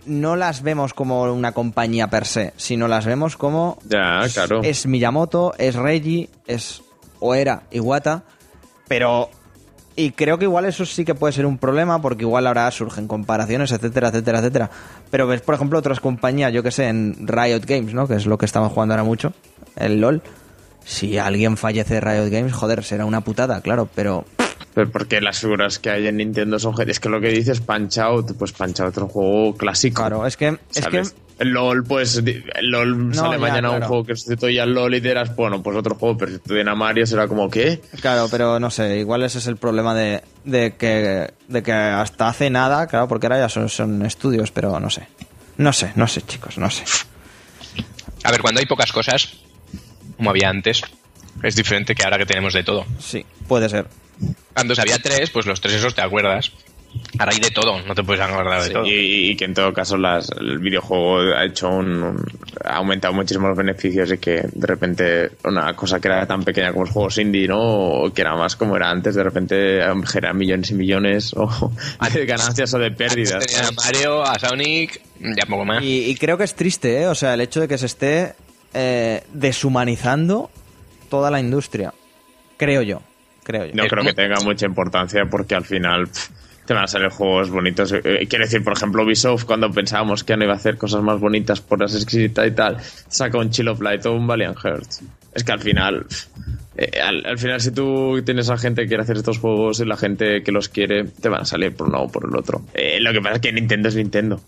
no 0.06 0.38
las 0.38 0.62
vemos 0.62 0.94
como 0.94 1.24
una 1.24 1.52
compañía 1.52 2.08
per 2.08 2.26
se, 2.26 2.54
sino 2.56 2.88
las 2.88 3.06
vemos 3.06 3.36
como 3.36 3.78
Ya, 3.84 4.22
claro. 4.34 4.62
es 4.64 4.86
Miyamoto, 4.86 5.54
es 5.58 5.76
Reggie, 5.76 6.30
es 6.48 6.82
o 7.20 7.36
era 7.36 7.64
Iwata, 7.72 8.24
pero 8.88 9.30
y 9.98 10.12
creo 10.12 10.38
que 10.38 10.46
igual 10.46 10.64
eso 10.64 10.86
sí 10.86 11.04
que 11.04 11.16
puede 11.16 11.34
ser 11.34 11.46
un 11.46 11.58
problema 11.58 12.02
porque 12.02 12.24
igual 12.24 12.48
ahora 12.48 12.72
surgen 12.72 13.08
comparaciones, 13.08 13.74
etcétera, 13.74 14.10
etcétera, 14.10 14.40
etcétera. 14.40 14.70
Pero 15.12 15.28
ves, 15.28 15.42
por 15.42 15.56
ejemplo, 15.56 15.80
otras 15.80 16.00
compañías, 16.00 16.54
yo 16.54 16.64
que 16.64 16.72
sé, 16.72 16.88
en 16.88 17.28
Riot 17.28 17.66
Games, 17.66 17.94
¿no? 17.94 18.08
Que 18.08 18.16
es 18.16 18.26
lo 18.26 18.38
que 18.38 18.46
estamos 18.46 18.72
jugando 18.72 18.94
ahora 18.94 19.04
mucho, 19.04 19.34
el 19.76 20.00
LOL. 20.00 20.22
Si 20.86 21.18
alguien 21.18 21.58
fallece 21.58 21.96
de 21.96 22.02
Riot 22.02 22.30
Games, 22.30 22.54
joder, 22.54 22.84
será 22.84 23.06
una 23.06 23.22
putada, 23.22 23.62
claro, 23.62 23.90
pero 23.96 24.24
Pero 24.74 24.92
porque 24.92 25.20
las 25.20 25.40
figuras 25.40 25.80
que 25.80 25.90
hay 25.90 26.08
en 26.08 26.18
Nintendo 26.18 26.60
son... 26.60 26.76
Es 26.88 27.00
que 27.00 27.10
lo 27.10 27.20
que 27.20 27.30
dices 27.30 27.60
Punch 27.60 27.98
Out, 27.98 28.38
pues 28.38 28.52
Punch 28.52 28.82
Out 28.82 28.96
es 28.96 29.04
un 29.04 29.10
juego 29.10 29.56
clásico. 29.56 30.02
claro, 30.02 30.26
es 30.28 30.38
que 30.38 30.58
es 30.74 30.88
que 30.88 31.04
LOL, 31.40 31.84
pues, 31.84 32.18
el 32.18 32.44
LOL 32.62 33.14
sale 33.14 33.34
ya, 33.34 33.40
mañana 33.40 33.70
un 33.72 33.78
claro. 33.78 33.88
juego 33.88 34.06
que 34.06 34.16
sustituye 34.16 34.62
al 34.62 34.74
LOL 34.74 34.94
y 34.96 35.00
dirás, 35.02 35.36
bueno, 35.36 35.62
pues 35.62 35.76
otro 35.76 35.96
juego, 35.96 36.18
pero 36.18 36.32
si 36.32 36.54
viene 36.54 36.72
a 36.72 36.76
Mario 36.76 37.06
será 37.06 37.28
como, 37.28 37.50
¿qué? 37.50 37.82
Claro, 38.00 38.28
pero 38.30 38.60
no 38.60 38.70
sé, 38.70 39.00
igual 39.00 39.24
ese 39.24 39.40
es 39.40 39.48
el 39.48 39.58
problema 39.58 39.94
de, 39.96 40.24
de 40.46 40.76
que, 40.76 41.34
de 41.48 41.64
que 41.64 41.74
hasta 41.74 42.30
hace 42.30 42.50
nada, 42.50 42.88
claro, 42.88 43.08
porque 43.08 43.26
ahora 43.28 43.40
ya 43.40 43.50
son, 43.50 43.68
son 43.70 44.06
estudios, 44.06 44.52
pero 44.52 44.80
no 44.80 44.90
sé. 44.90 45.08
No 45.58 45.74
sé, 45.74 45.92
no 45.96 46.08
sé, 46.08 46.22
chicos, 46.22 46.58
no 46.58 46.70
sé. 46.70 46.84
A 48.24 48.32
ver, 48.32 48.42
cuando 48.42 48.60
hay 48.60 48.66
pocas 48.66 48.92
cosas, 48.92 49.34
como 50.18 50.30
había 50.32 50.50
antes, 50.50 50.82
es 51.44 51.56
diferente 51.56 51.96
que 51.96 52.04
ahora 52.04 52.18
que 52.18 52.26
tenemos 52.26 52.54
de 52.54 52.64
todo. 52.64 52.86
Sí, 53.00 53.26
puede 53.48 53.70
ser. 53.70 53.86
Antes 54.56 54.80
había 54.80 54.98
tres, 55.00 55.30
pues 55.30 55.46
los 55.46 55.60
tres 55.62 55.76
esos 55.76 55.94
te 55.96 56.02
acuerdas. 56.02 56.52
Ahora 57.20 57.34
hay 57.34 57.40
de 57.42 57.52
todo, 57.52 57.82
no 57.82 57.94
te 57.94 58.04
puedes 58.04 58.22
acordar 58.24 58.62
de 58.62 58.68
Sí, 58.68 58.74
todo. 58.74 58.86
y, 58.86 59.32
y 59.32 59.36
que 59.36 59.44
en 59.44 59.54
todo 59.54 59.74
caso 59.74 59.98
las, 59.98 60.30
el 60.40 60.60
videojuego 60.60 61.36
ha 61.36 61.44
hecho 61.44 61.68
un, 61.68 62.02
un- 62.02 62.26
ha 62.64 62.78
aumentado 62.78 63.14
muchísimo 63.14 63.50
los 63.50 63.58
beneficios 63.58 64.14
y 64.14 64.18
que 64.18 64.46
de 64.50 64.66
repente 64.68 65.32
una 65.44 65.74
cosa 65.76 66.00
que 66.00 66.08
era 66.08 66.26
tan 66.26 66.44
pequeña 66.46 66.72
como 66.72 66.86
los 66.86 66.94
juegos 66.94 67.18
indie, 67.18 67.50
¿no? 67.50 67.60
O 67.60 68.14
que 68.14 68.22
era 68.22 68.34
más 68.38 68.56
como 68.56 68.78
era 68.78 68.90
antes, 68.90 69.14
de 69.14 69.24
repente 69.26 69.82
genera 70.08 70.32
millones 70.34 70.72
y 70.72 70.74
millones 70.76 71.34
o 71.36 71.50
de 72.14 72.26
ganancias 72.26 72.74
o 72.74 72.80
de 72.80 72.92
pérdidas. 72.92 73.46
Tenía 73.46 73.68
a 73.68 73.72
Mario, 73.74 74.24
a 74.24 74.40
Sonic, 74.40 75.02
ya 75.20 75.46
poco 75.50 75.66
más. 75.66 75.84
Y, 75.84 76.06
y 76.06 76.16
creo 76.16 76.38
que 76.38 76.46
es 76.46 76.56
triste, 76.56 77.02
¿eh? 77.02 77.08
O 77.08 77.16
sea, 77.16 77.34
el 77.34 77.42
hecho 77.42 77.60
de 77.60 77.68
que 77.68 77.78
se 77.78 77.88
esté 77.88 78.36
eh, 78.76 79.24
deshumanizando 79.34 80.52
toda 81.10 81.32
la 81.32 81.40
industria. 81.40 81.94
Creo 82.58 82.82
yo, 82.84 83.02
creo 83.44 83.66
yo. 83.66 83.74
No 83.74 83.84
Es 83.84 83.90
creo 83.90 84.04
muy- 84.04 84.14
que 84.14 84.22
tenga 84.22 84.40
mucha 84.44 84.66
importancia 84.68 85.26
porque 85.30 85.56
al 85.56 85.66
final 85.66 86.08
pff, 86.08 86.30
te 86.66 86.74
van 86.74 86.84
a 86.84 86.88
salir 86.88 87.10
juegos 87.10 87.50
bonitos. 87.50 87.92
Eh, 87.92 88.26
Quiero 88.30 88.46
decir, 88.46 88.64
por 88.64 88.74
ejemplo, 88.74 89.04
Ubisoft, 89.04 89.46
cuando 89.46 89.70
pensábamos 89.72 90.24
que 90.24 90.36
no 90.38 90.44
iba 90.44 90.54
a 90.54 90.58
hacer 90.58 90.78
cosas 90.78 91.02
más 91.04 91.20
bonitas 91.20 91.62
por 91.62 91.80
las 91.80 91.96
exquisitas 91.96 92.48
y 92.48 92.52
tal, 92.52 92.78
saca 93.08 93.38
un 93.38 93.50
Chill 93.50 93.68
of 93.68 93.82
Light 93.82 94.06
o 94.06 94.14
un 94.14 94.28
Valiant 94.28 94.58
Hearts. 94.58 95.02
Es 95.34 95.44
que 95.44 95.52
al 95.52 95.60
final, 95.60 96.06
pff, 96.06 96.28
eh, 96.78 97.00
al, 97.02 97.26
al 97.26 97.38
final, 97.38 97.60
si 97.62 97.72
tú 97.72 98.22
tienes 98.26 98.50
a 98.50 98.58
gente 98.58 98.82
que 98.84 98.88
quiere 98.88 99.04
hacer 99.04 99.18
estos 99.18 99.38
juegos 99.38 99.80
y 99.82 99.86
la 99.86 99.98
gente 99.98 100.42
que 100.44 100.52
los 100.54 100.70
quiere, 100.70 101.04
te 101.04 101.28
van 101.30 101.42
a 101.42 101.46
salir 101.46 101.76
por 101.76 101.88
uno 101.90 102.04
o 102.04 102.08
por 102.10 102.26
el 102.28 102.36
otro. 102.38 102.62
Eh, 102.74 103.00
lo 103.02 103.12
que 103.12 103.20
pasa 103.22 103.36
es 103.36 103.42
que 103.42 103.52
Nintendo 103.52 103.90
es 103.90 103.96
Nintendo. 103.96 104.42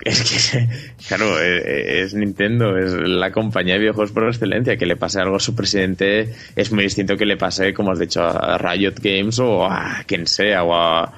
Es 0.00 0.50
que, 0.50 0.68
claro, 1.08 1.40
eh, 1.40 2.02
es 2.02 2.14
Nintendo, 2.14 2.76
es 2.76 2.92
la 2.92 3.32
compañía 3.32 3.74
de 3.74 3.80
videojuegos 3.80 4.12
por 4.12 4.26
excelencia. 4.28 4.76
Que 4.76 4.86
le 4.86 4.96
pase 4.96 5.20
algo 5.20 5.36
a 5.36 5.40
su 5.40 5.54
presidente 5.54 6.34
es 6.54 6.72
muy 6.72 6.84
distinto 6.84 7.16
que 7.16 7.26
le 7.26 7.36
pase, 7.36 7.72
como 7.72 7.92
has 7.92 7.98
dicho, 7.98 8.22
a 8.22 8.58
Riot 8.58 8.94
Games 9.00 9.38
o 9.38 9.64
a 9.64 10.04
quien 10.06 10.26
sea, 10.26 10.64
o 10.64 10.74
a. 10.74 11.12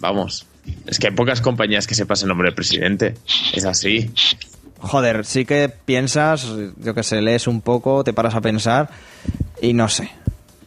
Vamos. 0.00 0.46
Es 0.86 0.98
que 0.98 1.08
hay 1.08 1.14
pocas 1.14 1.40
compañías 1.40 1.86
que 1.86 1.94
se 1.94 2.06
pasen 2.06 2.28
nombre 2.28 2.50
de 2.50 2.54
presidente. 2.54 3.14
Es 3.52 3.64
así. 3.64 4.10
Joder, 4.78 5.24
sí 5.24 5.44
que 5.44 5.68
piensas, 5.68 6.46
yo 6.76 6.94
que 6.94 7.02
sé, 7.02 7.22
lees 7.22 7.46
un 7.46 7.60
poco, 7.60 8.04
te 8.04 8.12
paras 8.12 8.34
a 8.34 8.40
pensar 8.40 8.90
y 9.62 9.72
no 9.72 9.88
sé. 9.88 10.10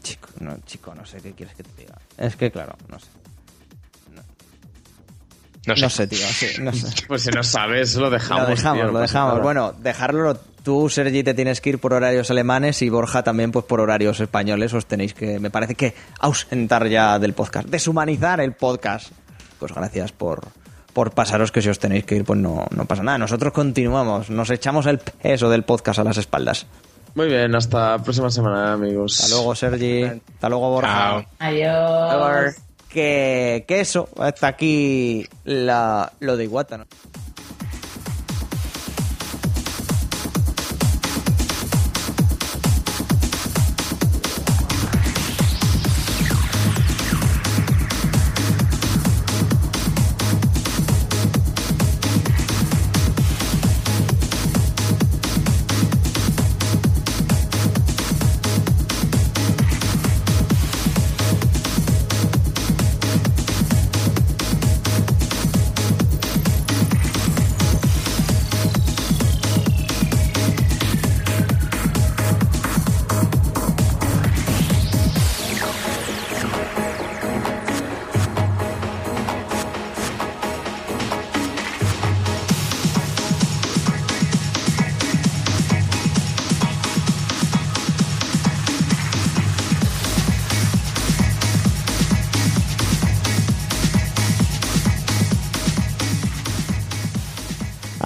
Chico, 0.01 0.30
no, 0.39 0.57
chico, 0.65 0.95
no 0.95 1.05
sé 1.05 1.17
qué 1.21 1.34
quieres 1.34 1.55
que 1.55 1.63
te 1.63 1.69
diga. 1.81 1.97
Es 2.17 2.35
que, 2.35 2.49
claro, 2.49 2.76
no 2.88 2.97
sé. 2.99 3.07
No 5.68 5.76
sé. 5.76 5.81
No 5.81 5.90
sé, 5.90 6.07
tío, 6.07 6.19
sí, 6.19 6.48
no 6.61 6.73
sé. 6.73 6.88
Pues 7.07 7.23
si 7.23 7.30
no 7.31 7.44
sabes, 7.44 7.95
lo 7.95 8.10
dejamos. 8.10 8.44
lo 8.44 8.49
dejamos, 8.49 8.81
tío, 8.81 8.91
lo 8.91 8.99
dejamos. 8.99 9.34
nada. 9.34 9.44
Bueno, 9.44 9.73
dejarlo. 9.80 10.40
Tú, 10.64 10.90
Sergi, 10.90 11.23
te 11.23 11.34
tienes 11.34 11.61
que 11.61 11.69
ir 11.69 11.80
por 11.80 11.94
horarios 11.94 12.30
alemanes 12.31 12.81
y 12.81 12.90
Borja 12.90 13.23
también 13.23 13.52
pues 13.52 13.65
por 13.65 13.80
horarios 13.80 14.19
españoles. 14.19 14.73
Os 14.73 14.86
tenéis 14.86 15.14
que, 15.14 15.40
me 15.40 15.49
parece 15.49 15.76
que, 15.76 15.95
ausentar 16.19 16.88
ya 16.88 17.18
del 17.18 17.34
podcast. 17.34 17.68
Deshumanizar 17.69 18.41
el 18.41 18.53
podcast. 18.53 19.11
Pues 19.57 19.73
gracias 19.73 20.11
por, 20.11 20.41
por 20.94 21.11
pasaros 21.11 21.52
que 21.52 21.61
si 21.61 21.69
os 21.69 21.80
tenéis 21.80 22.06
que 22.06 22.15
ir, 22.18 22.26
pues 22.26 22.40
no, 22.40 22.65
no 22.72 22.86
pasa 22.86 23.03
nada. 23.03 23.18
Nosotros 23.18 23.53
continuamos. 23.53 24.30
Nos 24.30 24.49
echamos 24.49 24.86
el 24.86 24.99
peso 24.99 25.49
del 25.49 25.64
podcast 25.64 25.99
a 25.99 26.03
las 26.03 26.18
espaldas. 26.18 26.65
Muy 27.15 27.27
bien, 27.27 27.56
hasta 27.56 27.91
la 27.91 28.03
próxima 28.03 28.30
semana, 28.30 28.73
amigos. 28.73 29.19
Hasta 29.19 29.36
luego, 29.36 29.56
Sergi. 29.56 30.03
Hasta 30.03 30.49
luego, 30.49 30.69
Borja. 30.69 30.90
Chao. 30.90 31.26
Adiós. 31.40 32.69
Que, 32.90 33.66
que 33.68 33.80
eso, 33.82 34.10
hasta 34.18 34.48
aquí 34.48 35.28
la, 35.44 36.11
lo 36.20 36.36
de 36.38 36.45
¿no? 36.80 36.86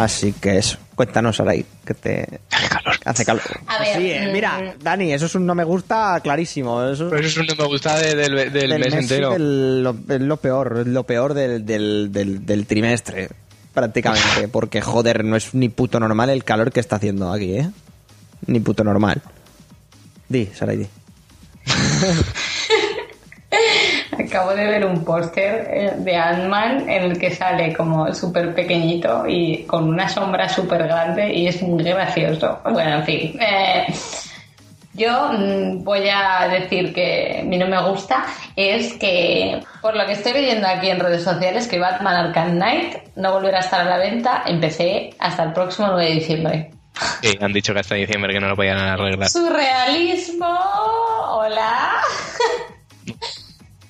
Así 0.04 0.34
que 0.34 0.58
eso, 0.58 0.78
cuéntanos, 0.96 1.40
Aray, 1.40 1.66
que 1.86 1.94
te 1.94 2.40
Hace 2.52 2.68
calor. 2.68 2.96
hace 3.06 3.26
calor. 3.26 3.44
A 3.68 3.80
ver, 3.80 3.98
sí, 3.98 4.12
eh, 4.12 4.28
mm, 4.28 4.34
mira, 4.34 4.76
Dani, 4.82 5.14
eso 5.14 5.28
es 5.28 5.36
un 5.36 5.46
no 5.46 5.56
me 5.56 5.64
gusta 5.64 6.20
clarísimo. 6.22 6.84
Eso 6.84 7.10
Pero 7.10 7.26
eso 7.26 7.42
no 7.44 7.56
me 7.56 7.66
gusta 7.68 7.98
de- 8.00 8.16
del, 8.16 8.36
del 8.36 8.52
del 8.70 8.80
mes 8.80 8.94
mes 8.94 9.04
entero. 9.04 9.32
del- 9.32 9.84
lo, 9.84 9.96
es 10.10 10.22
lo 10.22 10.38
peor, 10.38 10.80
es 10.82 10.88
lo 10.88 11.04
peor 11.04 11.34
del, 11.34 11.66
del, 11.66 12.12
del, 12.12 12.46
del 12.46 12.66
trimestre, 12.66 13.30
prácticamente. 13.74 14.48
Porque, 14.50 14.82
joder, 14.82 15.24
no 15.24 15.36
es 15.36 15.54
ni 15.54 15.70
puto 15.70 16.00
normal 16.00 16.30
el 16.30 16.44
calor 16.44 16.72
que 16.72 16.80
está 16.80 16.98
haciendo 16.98 17.32
aquí, 17.32 17.56
¿eh? 17.60 17.70
Ni 18.48 18.60
puto 18.60 18.84
normal. 18.84 19.22
Di, 20.28 20.48
Saray, 20.54 20.78
di. 20.78 20.88
Acabo 24.34 24.56
de 24.56 24.66
ver 24.66 24.84
un 24.84 25.06
póster 25.06 25.68
eh, 25.70 25.94
de 25.96 26.16
Ant-Man 26.16 26.90
en 26.90 27.04
el 27.04 27.20
que 27.20 27.36
sale 27.36 27.72
como 27.72 28.12
súper 28.16 28.56
pequeñito 28.56 29.28
y 29.28 29.62
con 29.66 29.88
una 29.88 30.10
sombra 30.10 30.50
súper 30.50 30.88
grande 30.88 31.32
y 31.32 31.46
es 31.46 31.62
muy 31.62 31.84
gracioso. 31.84 32.60
Bueno, 32.64 32.96
en 32.96 33.04
fin. 33.04 33.40
eh, 33.40 33.94
yo 34.94 35.34
mm, 35.34 35.84
voy 35.84 36.10
a 36.10 36.48
decir 36.48 36.96
que 36.96 37.42
a 37.42 37.44
mí 37.44 37.60
no 37.60 37.68
me 37.68 37.80
gusta 37.88 38.26
es 38.56 38.94
que, 38.94 39.62
por 39.84 39.96
lo 39.96 40.04
que 40.08 40.14
estoy 40.14 40.34
leyendo 40.34 40.68
aquí 40.68 40.90
en 40.90 41.00
redes 41.00 41.24
sociales, 41.24 41.68
que 41.68 41.78
Batman 41.78 42.16
Arkham 42.26 42.54
Knight 42.54 42.96
no 43.16 43.34
volverá 43.34 43.58
a 43.58 43.62
estar 43.62 43.82
a 43.82 43.84
la 43.84 43.98
venta 44.00 44.46
en 44.48 44.60
PC 44.60 45.12
hasta 45.20 45.44
el 45.44 45.54
próximo 45.54 45.90
9 45.90 46.06
de 46.06 46.12
diciembre. 46.16 46.72
Sí, 47.22 47.38
han 47.40 47.54
dicho 47.54 47.72
que 47.72 47.82
hasta 47.82 47.94
diciembre 47.94 48.34
que 48.34 48.40
no 48.40 48.48
lo 48.48 48.56
podían 48.56 48.80
arreglar. 48.80 49.30
Surrealismo. 49.30 50.58
Hola. 51.30 52.02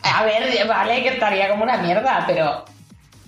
A 0.03 0.23
ver, 0.23 0.67
vale, 0.67 1.01
que 1.01 1.09
estaría 1.09 1.49
como 1.49 1.63
una 1.63 1.77
mierda, 1.77 2.23
pero 2.27 2.65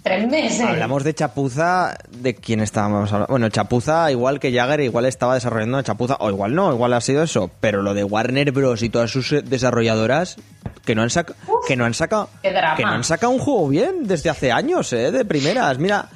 tres 0.05 0.27
meses. 0.29 0.61
Hablamos 0.61 1.03
de 1.03 1.13
Chapuza, 1.13 1.97
¿de 2.11 2.35
quién 2.35 2.61
estábamos 2.61 3.11
hablando? 3.11 3.31
Bueno, 3.31 3.49
Chapuza, 3.49 4.09
igual 4.11 4.39
que 4.39 4.53
Jagger, 4.53 4.79
igual 4.81 5.05
estaba 5.05 5.33
desarrollando 5.33 5.81
Chapuza, 5.81 6.15
o 6.19 6.29
igual 6.29 6.55
no, 6.55 6.71
igual 6.71 6.93
ha 6.93 7.01
sido 7.01 7.23
eso, 7.23 7.51
pero 7.59 7.81
lo 7.81 7.93
de 7.93 8.03
Warner 8.03 8.51
Bros. 8.53 8.83
y 8.83 8.89
todas 8.89 9.11
sus 9.11 9.31
eh, 9.33 9.41
desarrolladoras 9.41 10.37
que 10.85 10.93
no 10.95 11.01
han 11.01 11.09
sacado 11.09 11.35
que 11.67 11.75
no 11.75 11.83
han 11.85 11.93
sacado 11.95 12.29
que 12.43 12.51
no 12.83 12.89
han 12.91 13.03
sacado 13.03 13.31
un 13.33 13.39
juego 13.39 13.67
bien 13.67 14.03
desde 14.07 14.29
hace 14.29 14.51
años, 14.51 14.93
eh, 14.93 15.11
de 15.11 15.25
primeras. 15.25 15.79
Mira, 15.79 16.09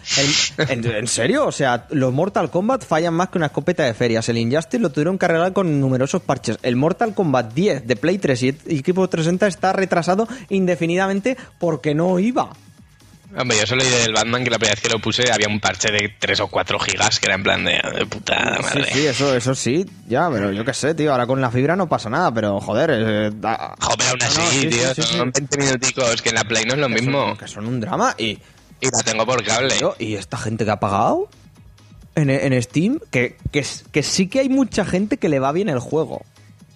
el- 0.58 0.70
en, 0.86 0.86
en 0.86 1.08
serio, 1.08 1.48
o 1.48 1.52
sea, 1.52 1.88
los 1.90 2.14
Mortal 2.14 2.52
Kombat 2.52 2.86
fallan 2.86 3.16
más 3.16 3.30
que 3.30 3.40
una 3.40 3.48
escopeta 3.48 3.84
de 3.84 3.96
ferias. 3.96 4.30
El 4.30 4.38
Injustice 4.38 4.80
lo 4.80 4.92
tuvieron 4.92 5.18
que 5.18 5.26
arreglar 5.26 5.54
con 5.54 5.80
numerosos 5.82 6.22
parches. 6.22 6.60
El 6.62 6.76
Mortal 6.76 7.16
Kombat 7.16 7.54
10 7.54 7.88
de 7.88 7.96
Play 7.96 8.20
3 8.20 8.44
y 8.44 8.48
y 8.68 8.78
equipo 8.80 9.08
360 9.10 9.48
está 9.48 9.74
retrasado 9.74 10.28
indefinidamente 10.50 11.36
porque 11.58 11.96
no 11.96 12.20
iba. 12.20 12.50
Hombre, 13.38 13.58
yo 13.60 13.68
solo 13.68 13.84
leí 13.84 13.92
del 14.02 14.14
Batman 14.14 14.44
que 14.44 14.50
la 14.50 14.58
primera 14.58 14.74
vez 14.76 14.82
que 14.82 14.90
lo 14.90 15.00
puse 15.00 15.32
había 15.32 15.48
un 15.48 15.60
parche 15.60 15.92
de 15.92 16.16
3 16.18 16.40
o 16.40 16.48
4 16.48 16.80
gigas 16.80 17.20
que 17.20 17.28
era 17.28 17.36
en 17.36 17.44
plan 17.44 17.64
de, 17.64 17.80
de 17.96 18.06
puta 18.08 18.56
Sí, 18.56 18.62
madre. 18.80 18.92
sí, 18.94 19.06
eso, 19.06 19.36
eso 19.36 19.54
sí, 19.54 19.86
ya, 20.08 20.30
pero 20.32 20.52
yo 20.52 20.66
qué 20.66 20.74
sé, 20.74 20.96
tío, 20.96 21.12
ahora 21.12 21.28
con 21.28 21.40
la 21.40 21.52
fibra 21.52 21.76
no 21.76 21.88
pasa 21.88 22.10
nada, 22.10 22.34
pero 22.34 22.60
joder, 22.60 22.90
eh, 22.92 23.32
da- 23.36 23.76
Joder, 23.80 24.08
aún 24.10 24.20
No, 24.20 24.26
así, 24.26 24.40
no, 24.40 24.46
sí, 24.50 24.60
sí, 24.62 24.68
tío, 24.70 24.96
sí, 24.96 25.02
sí. 25.04 25.18
son 25.18 25.32
20 25.32 25.58
minuticos, 25.58 26.22
que 26.24 26.30
en 26.30 26.36
la 26.36 26.44
Play 26.44 26.66
no 26.66 26.74
es 26.74 26.80
lo 26.80 26.88
que 26.88 26.94
mismo. 26.96 27.28
son, 27.28 27.38
que 27.38 27.48
son 27.48 27.68
un 27.68 27.80
drama 27.80 28.16
y, 28.18 28.40
Y 28.82 28.86
la 28.86 29.04
tengo 29.06 29.26
por 29.28 29.44
cable. 29.44 29.76
tío, 29.76 29.96
y 30.00 30.16
esta 30.16 30.38
gente 30.38 30.66
que 30.66 30.72
ha 30.72 30.80
pagado 30.80 31.30
en, 32.16 32.32
en 32.32 32.60
Steam, 32.64 33.00
que, 33.12 33.38
que, 33.52 33.64
que 33.92 34.04
sí 34.04 34.28
que 34.28 34.40
hay 34.40 34.50
mucha 34.50 34.86
gente 34.86 35.18
que 35.18 35.30
le 35.30 35.40
va 35.40 35.52
bien 35.52 35.70
el 35.70 35.80
juego, 35.80 36.26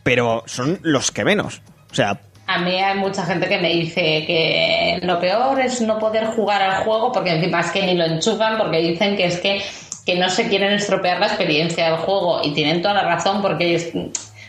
pero 0.04 0.44
son 0.46 0.78
los 0.84 1.12
que 1.12 1.26
menos, 1.26 1.62
o 1.92 1.96
sea, 1.96 2.22
A 2.46 2.60
mí 2.60 2.76
hay 2.76 2.98
mucha 2.98 3.26
gente 3.26 3.48
que 3.48 3.58
me 3.58 3.70
dice 3.70 4.26
que 4.26 5.00
lo 5.02 5.20
peor 5.20 5.60
es 5.62 5.80
no 5.82 5.98
poder 5.98 6.26
jugar 6.28 6.62
al 6.62 6.84
juego 6.84 7.12
porque 7.12 7.32
encima 7.32 7.62
es 7.62 7.72
que 7.72 7.84
ni 7.84 7.96
lo 7.96 8.06
enchufan 8.06 8.58
porque 8.58 8.80
dicen 8.80 9.16
que 9.16 9.26
es 9.26 9.40
que, 9.40 9.64
que 10.06 10.16
no 10.16 10.30
se 10.30 10.50
quieren 10.50 10.74
estropear 10.74 11.20
la 11.20 11.28
experiencia 11.28 11.86
del 11.86 11.98
juego 12.00 12.42
y 12.44 12.54
tienen 12.54 12.82
toda 12.82 12.96
la 12.96 13.04
razón 13.04 13.42
porque 13.42 13.76
es 13.76 13.92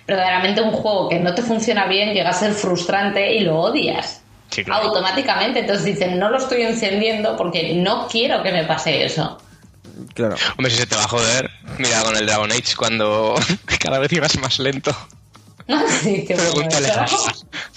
verdaderamente 0.06 0.60
un 0.60 0.72
juego 0.72 1.08
que 1.08 1.20
no 1.20 1.34
te 1.34 1.42
funciona 1.42 1.86
bien 1.86 2.12
llega 2.12 2.30
a 2.30 2.34
ser 2.34 2.52
frustrante 2.52 3.34
y 3.36 3.40
lo 3.40 3.60
odias. 3.60 4.22
Sí, 4.50 4.64
claro. 4.64 4.88
Automáticamente, 4.88 5.60
entonces 5.60 5.84
dicen, 5.84 6.18
no 6.18 6.30
lo 6.30 6.38
estoy 6.38 6.62
encendiendo 6.62 7.36
porque 7.36 7.74
no 7.74 8.08
quiero 8.08 8.42
que 8.42 8.52
me 8.52 8.64
pase 8.64 9.04
eso. 9.04 9.38
claro. 10.14 10.36
Hombre, 10.56 10.70
si 10.70 10.78
se 10.78 10.86
te 10.86 10.96
va 10.96 11.04
a 11.04 11.08
joder, 11.08 11.50
mira 11.78 12.02
con 12.02 12.16
el 12.16 12.26
Dragon 12.26 12.50
Age 12.50 12.74
cuando 12.76 13.34
cada 13.80 13.98
vez 13.98 14.12
ibas 14.12 14.36
más 14.38 14.58
lento. 14.58 14.94
Bueno, 15.66 15.84
a 16.98 17.04
eso. 17.04 17.32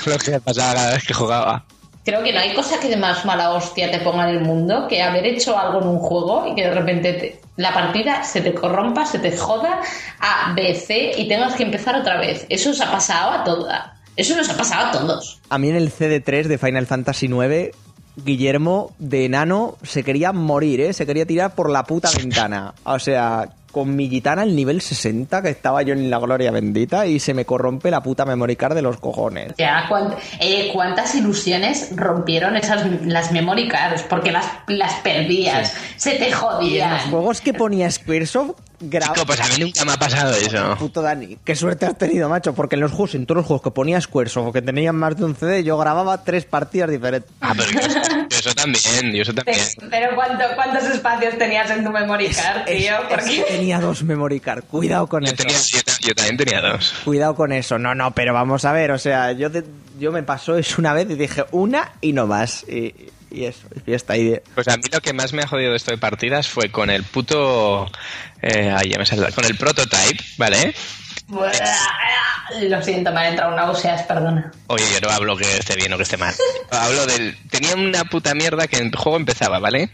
lo 0.06 0.18
que 0.18 0.32
me 0.32 0.42
pasaba 0.42 0.74
cada 0.74 0.94
vez 0.94 1.04
que 1.06 1.14
jugaba. 1.14 1.66
Creo 2.04 2.24
que 2.24 2.32
no 2.32 2.40
hay 2.40 2.54
cosa 2.54 2.80
que 2.80 2.88
de 2.88 2.96
más 2.98 3.26
mala 3.26 3.52
hostia 3.52 3.92
te 3.92 4.00
ponga 4.00 4.30
en 4.30 4.38
el 4.38 4.42
mundo 4.44 4.88
que 4.88 5.02
haber 5.04 5.26
hecho 5.26 5.58
algo 5.58 5.82
en 5.82 5.88
un 5.90 6.00
juego 6.00 6.48
y 6.50 6.56
que 6.56 6.64
de 6.64 6.74
repente 6.74 7.14
te- 7.14 7.42
la 7.58 7.74
partida 7.74 8.24
se 8.24 8.40
te 8.42 8.54
corrompa, 8.54 9.06
se 9.06 9.20
te 9.20 9.36
joda 9.36 9.82
a 10.20 10.54
B, 10.54 10.74
C 10.76 11.12
y 11.18 11.28
tengas 11.28 11.56
que 11.56 11.64
empezar 11.64 11.96
otra 11.98 12.18
vez. 12.18 12.46
Eso 12.50 12.70
os 12.70 12.80
ha 12.80 12.90
pasado 12.92 13.32
a 13.32 13.44
toda. 13.44 13.98
Eso 14.16 14.36
nos 14.38 14.50
ha 14.50 14.56
pasado 14.56 14.88
a 14.88 14.92
todos. 14.92 15.40
A 15.50 15.58
mí 15.58 15.70
en 15.70 15.76
el 15.76 15.92
CD3 15.92 16.44
de 16.48 16.58
Final 16.58 16.88
Fantasy 16.88 17.26
IX, 17.28 17.76
Guillermo 18.16 18.96
de 19.00 19.26
enano 19.26 19.76
se 19.84 20.04
quería 20.04 20.32
morir, 20.34 20.82
¿eh? 20.82 20.94
Se 20.94 21.06
quería 21.06 21.26
tirar 21.26 21.54
por 21.56 21.70
la 21.70 21.84
puta 21.84 22.10
ventana. 22.18 22.74
O 22.84 22.98
sea, 23.00 23.50
con 23.78 23.96
mi 23.96 24.10
gitana 24.10 24.42
al 24.42 24.56
nivel 24.56 24.82
60, 24.82 25.42
que 25.44 25.50
estaba 25.50 25.84
yo 25.84 25.94
en 25.94 26.10
la 26.10 26.18
gloria 26.18 26.50
bendita, 26.52 27.06
y 27.06 27.20
se 27.20 27.34
me 27.36 27.46
corrompe 27.46 27.92
la 27.92 28.02
puta 28.02 28.26
memory 28.26 28.56
card 28.56 28.74
de 28.74 28.82
los 28.82 28.98
cojones. 29.00 29.54
Ya, 29.58 29.86
cuánt- 29.88 30.16
eh, 30.40 30.72
cuántas 30.74 31.14
ilusiones 31.14 31.90
rompieron 31.96 32.56
esas 32.58 32.86
las 33.06 33.32
memory 33.32 33.68
cards 33.68 34.04
porque 34.10 34.32
las, 34.32 34.46
las 34.68 34.94
perdías, 34.96 35.76
se 35.96 36.12
te 36.16 36.24
Y 36.24 36.26
en 36.26 36.32
los 36.32 36.40
jodían. 36.40 37.00
juegos 37.12 37.42
que 37.42 37.54
ponía 37.54 37.92
Squaresoft, 37.92 38.52
Chico, 38.80 39.26
pues 39.26 39.40
a 39.42 39.48
mí 39.48 39.64
nunca 39.64 39.84
me 39.86 39.94
ha 39.94 39.98
pasado 39.98 40.32
eso. 40.36 40.76
Puto 40.78 41.02
Dani, 41.02 41.38
qué 41.44 41.56
suerte 41.56 41.86
has 41.88 41.98
tenido, 41.98 42.30
macho, 42.30 42.54
porque 42.54 42.76
en 42.76 42.82
los 42.82 42.92
juegos, 42.92 43.16
en 43.16 43.26
todos 43.26 43.38
los 43.38 43.46
juegos 43.48 43.64
que 43.64 43.72
ponía 43.72 44.00
Squaresoft 44.00 44.48
o 44.48 44.52
que 44.54 44.62
tenían 44.62 44.96
más 44.96 45.18
de 45.18 45.26
un 45.26 45.36
CD, 45.36 45.64
yo 45.64 45.78
grababa 45.78 46.24
tres 46.24 46.46
partidas 46.46 46.90
diferentes. 46.92 47.32
Ah, 47.42 47.54
pero 47.58 47.72
yo, 47.72 47.80
yo 48.30 48.38
eso 48.38 48.54
también, 48.54 49.14
yo 49.16 49.22
eso 49.24 49.34
también. 49.34 49.58
Pero 49.90 50.16
¿cuánto- 50.16 50.44
¿cuántos 50.56 50.84
espacios 50.84 51.38
tenías 51.38 51.70
en 51.72 51.84
tu 51.84 51.90
memory 51.92 52.28
card, 52.30 52.66
tío? 52.66 52.94
Porque... 53.10 53.46
tenía 53.48 53.80
dos 53.80 54.04
memory 54.04 54.40
card, 54.40 54.64
cuidado 54.66 55.08
con 55.08 55.24
Yo, 55.24 55.28
eso. 55.34 55.38
tenía, 55.44 55.58
yo, 55.58 55.82
ta- 55.84 55.98
yo 56.02 56.14
también 56.16 56.38
tenía 56.38 56.62
dos. 56.62 56.94
Cuidado 57.04 57.36
con 57.36 57.52
eso. 57.54 57.80
No, 57.80 57.96
no, 57.96 58.12
pero 58.12 58.34
vamos 58.34 58.64
a 58.66 58.72
ver. 58.74 58.92
O 58.92 59.00
sea, 59.00 59.32
yo, 59.32 59.52
te- 59.52 59.64
yo 60.00 60.12
me 60.12 60.22
pasó 60.24 60.56
eso 60.56 60.76
una 60.78 60.94
vez 60.94 61.10
y 61.10 61.16
dije 61.16 61.46
una 61.52 61.94
y 62.02 62.14
no 62.14 62.28
más. 62.28 62.64
Y, 62.70 62.94
y 63.32 63.46
eso, 63.46 63.68
y 63.76 63.80
fiesta. 63.80 64.18
Y 64.18 64.40
Pues 64.56 64.68
a 64.68 64.78
mí 64.78 64.84
lo 64.92 65.02
que 65.02 65.14
más 65.14 65.34
me 65.34 65.44
ha 65.44 65.48
jodido 65.48 65.72
de 65.72 65.78
esto 65.78 65.92
de 65.92 65.98
partidas 65.98 66.48
fue 66.48 66.70
con 66.72 66.90
el 66.90 67.04
puto... 67.04 67.90
Eh, 68.42 68.74
ay, 68.76 68.92
ya 68.92 68.98
me 68.98 69.06
sale, 69.06 69.32
Con 69.32 69.46
el 69.46 69.58
prototype, 69.58 70.24
¿vale? 70.38 70.74
Lo 71.30 72.82
siento, 72.82 73.12
me 73.12 73.20
ha 73.20 73.30
entrado 73.30 73.56
náuseas, 73.56 74.04
perdona. 74.04 74.52
Oye, 74.68 74.86
yo 74.94 75.02
no 75.02 75.14
hablo 75.14 75.36
que 75.36 75.58
esté 75.58 75.76
bien 75.76 75.92
o 75.94 75.98
que 75.98 76.04
esté 76.04 76.18
mal. 76.18 76.34
Hablo 76.72 77.06
del... 77.06 77.38
Tenía 77.50 77.76
una 77.76 78.06
puta 78.06 78.34
mierda 78.34 78.68
que 78.68 78.78
el 78.78 78.96
juego 78.96 79.18
empezaba, 79.18 79.60
¿vale? 79.60 79.90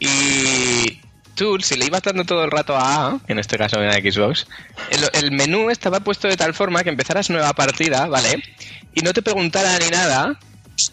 Y 0.00 1.00
tú, 1.36 1.58
si 1.60 1.76
le 1.76 1.86
ibas 1.86 2.02
dando 2.02 2.24
todo 2.24 2.44
el 2.44 2.50
rato 2.50 2.76
a 2.76 3.06
A, 3.06 3.20
en 3.28 3.38
este 3.38 3.56
caso 3.56 3.80
en 3.80 3.86
la 3.86 3.94
Xbox, 3.94 4.48
el, 4.90 5.08
el 5.12 5.30
menú 5.30 5.70
estaba 5.70 6.00
puesto 6.00 6.26
de 6.26 6.36
tal 6.36 6.54
forma 6.54 6.82
que 6.82 6.90
empezaras 6.90 7.30
nueva 7.30 7.52
partida, 7.52 8.06
¿vale? 8.06 8.42
Y 8.94 9.02
no 9.02 9.12
te 9.12 9.22
preguntara 9.22 9.78
ni 9.78 9.88
nada, 9.90 10.38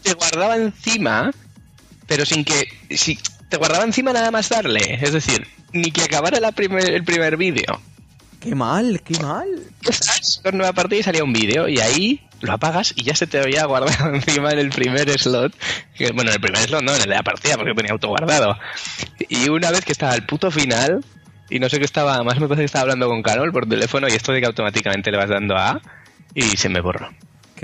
te 0.02 0.14
guardaba 0.14 0.56
encima, 0.56 1.32
pero 2.06 2.24
sin 2.26 2.44
que... 2.44 2.64
Si, 2.90 3.18
te 3.48 3.56
guardaba 3.58 3.84
encima 3.84 4.12
nada 4.12 4.30
más 4.30 4.48
darle. 4.48 4.98
Es 5.00 5.12
decir, 5.12 5.46
ni 5.72 5.90
que 5.92 6.02
acabara 6.02 6.40
la 6.40 6.50
primer- 6.52 6.90
el 6.92 7.04
primer 7.04 7.36
vídeo. 7.36 7.80
qué 8.40 8.54
mal, 8.54 9.00
qué 9.04 9.18
mal. 9.20 9.46
Con 10.42 10.56
nueva 10.58 10.72
partida 10.72 11.00
y 11.00 11.02
salía 11.02 11.22
un 11.24 11.32
vídeo 11.32 11.68
y 11.68 11.78
ahí 11.78 12.20
lo 12.40 12.52
apagas 12.52 12.92
y 12.96 13.04
ya 13.04 13.14
se 13.14 13.26
te 13.26 13.38
había 13.38 13.64
guardado 13.66 14.08
encima 14.14 14.50
en 14.50 14.58
el 14.58 14.70
primer 14.70 15.08
slot. 15.18 15.54
Que, 15.94 16.10
bueno, 16.12 16.30
en 16.30 16.34
el 16.36 16.40
primer 16.40 16.62
slot 16.62 16.82
no, 16.82 16.94
en 16.94 17.02
el 17.02 17.08
de 17.08 17.14
la 17.14 17.22
partida 17.22 17.56
porque 17.56 17.74
tenía 17.74 17.92
autoguardado. 17.92 18.58
Y 19.28 19.48
una 19.50 19.70
vez 19.70 19.84
que 19.84 19.92
estaba 19.92 20.14
el 20.14 20.24
puto 20.26 20.50
final 20.50 21.04
y 21.50 21.58
no 21.60 21.68
sé 21.68 21.78
qué 21.78 21.84
estaba, 21.84 22.22
más 22.24 22.40
me 22.40 22.48
parece 22.48 22.62
que 22.62 22.66
estaba 22.66 22.82
hablando 22.82 23.06
con 23.08 23.22
Carol 23.22 23.52
por 23.52 23.68
teléfono 23.68 24.08
y 24.08 24.12
esto 24.12 24.32
de 24.32 24.40
que 24.40 24.46
automáticamente 24.46 25.10
le 25.12 25.18
vas 25.18 25.28
dando 25.28 25.56
a 25.56 25.80
y 26.34 26.42
se 26.42 26.68
me 26.68 26.80
borró. 26.80 27.10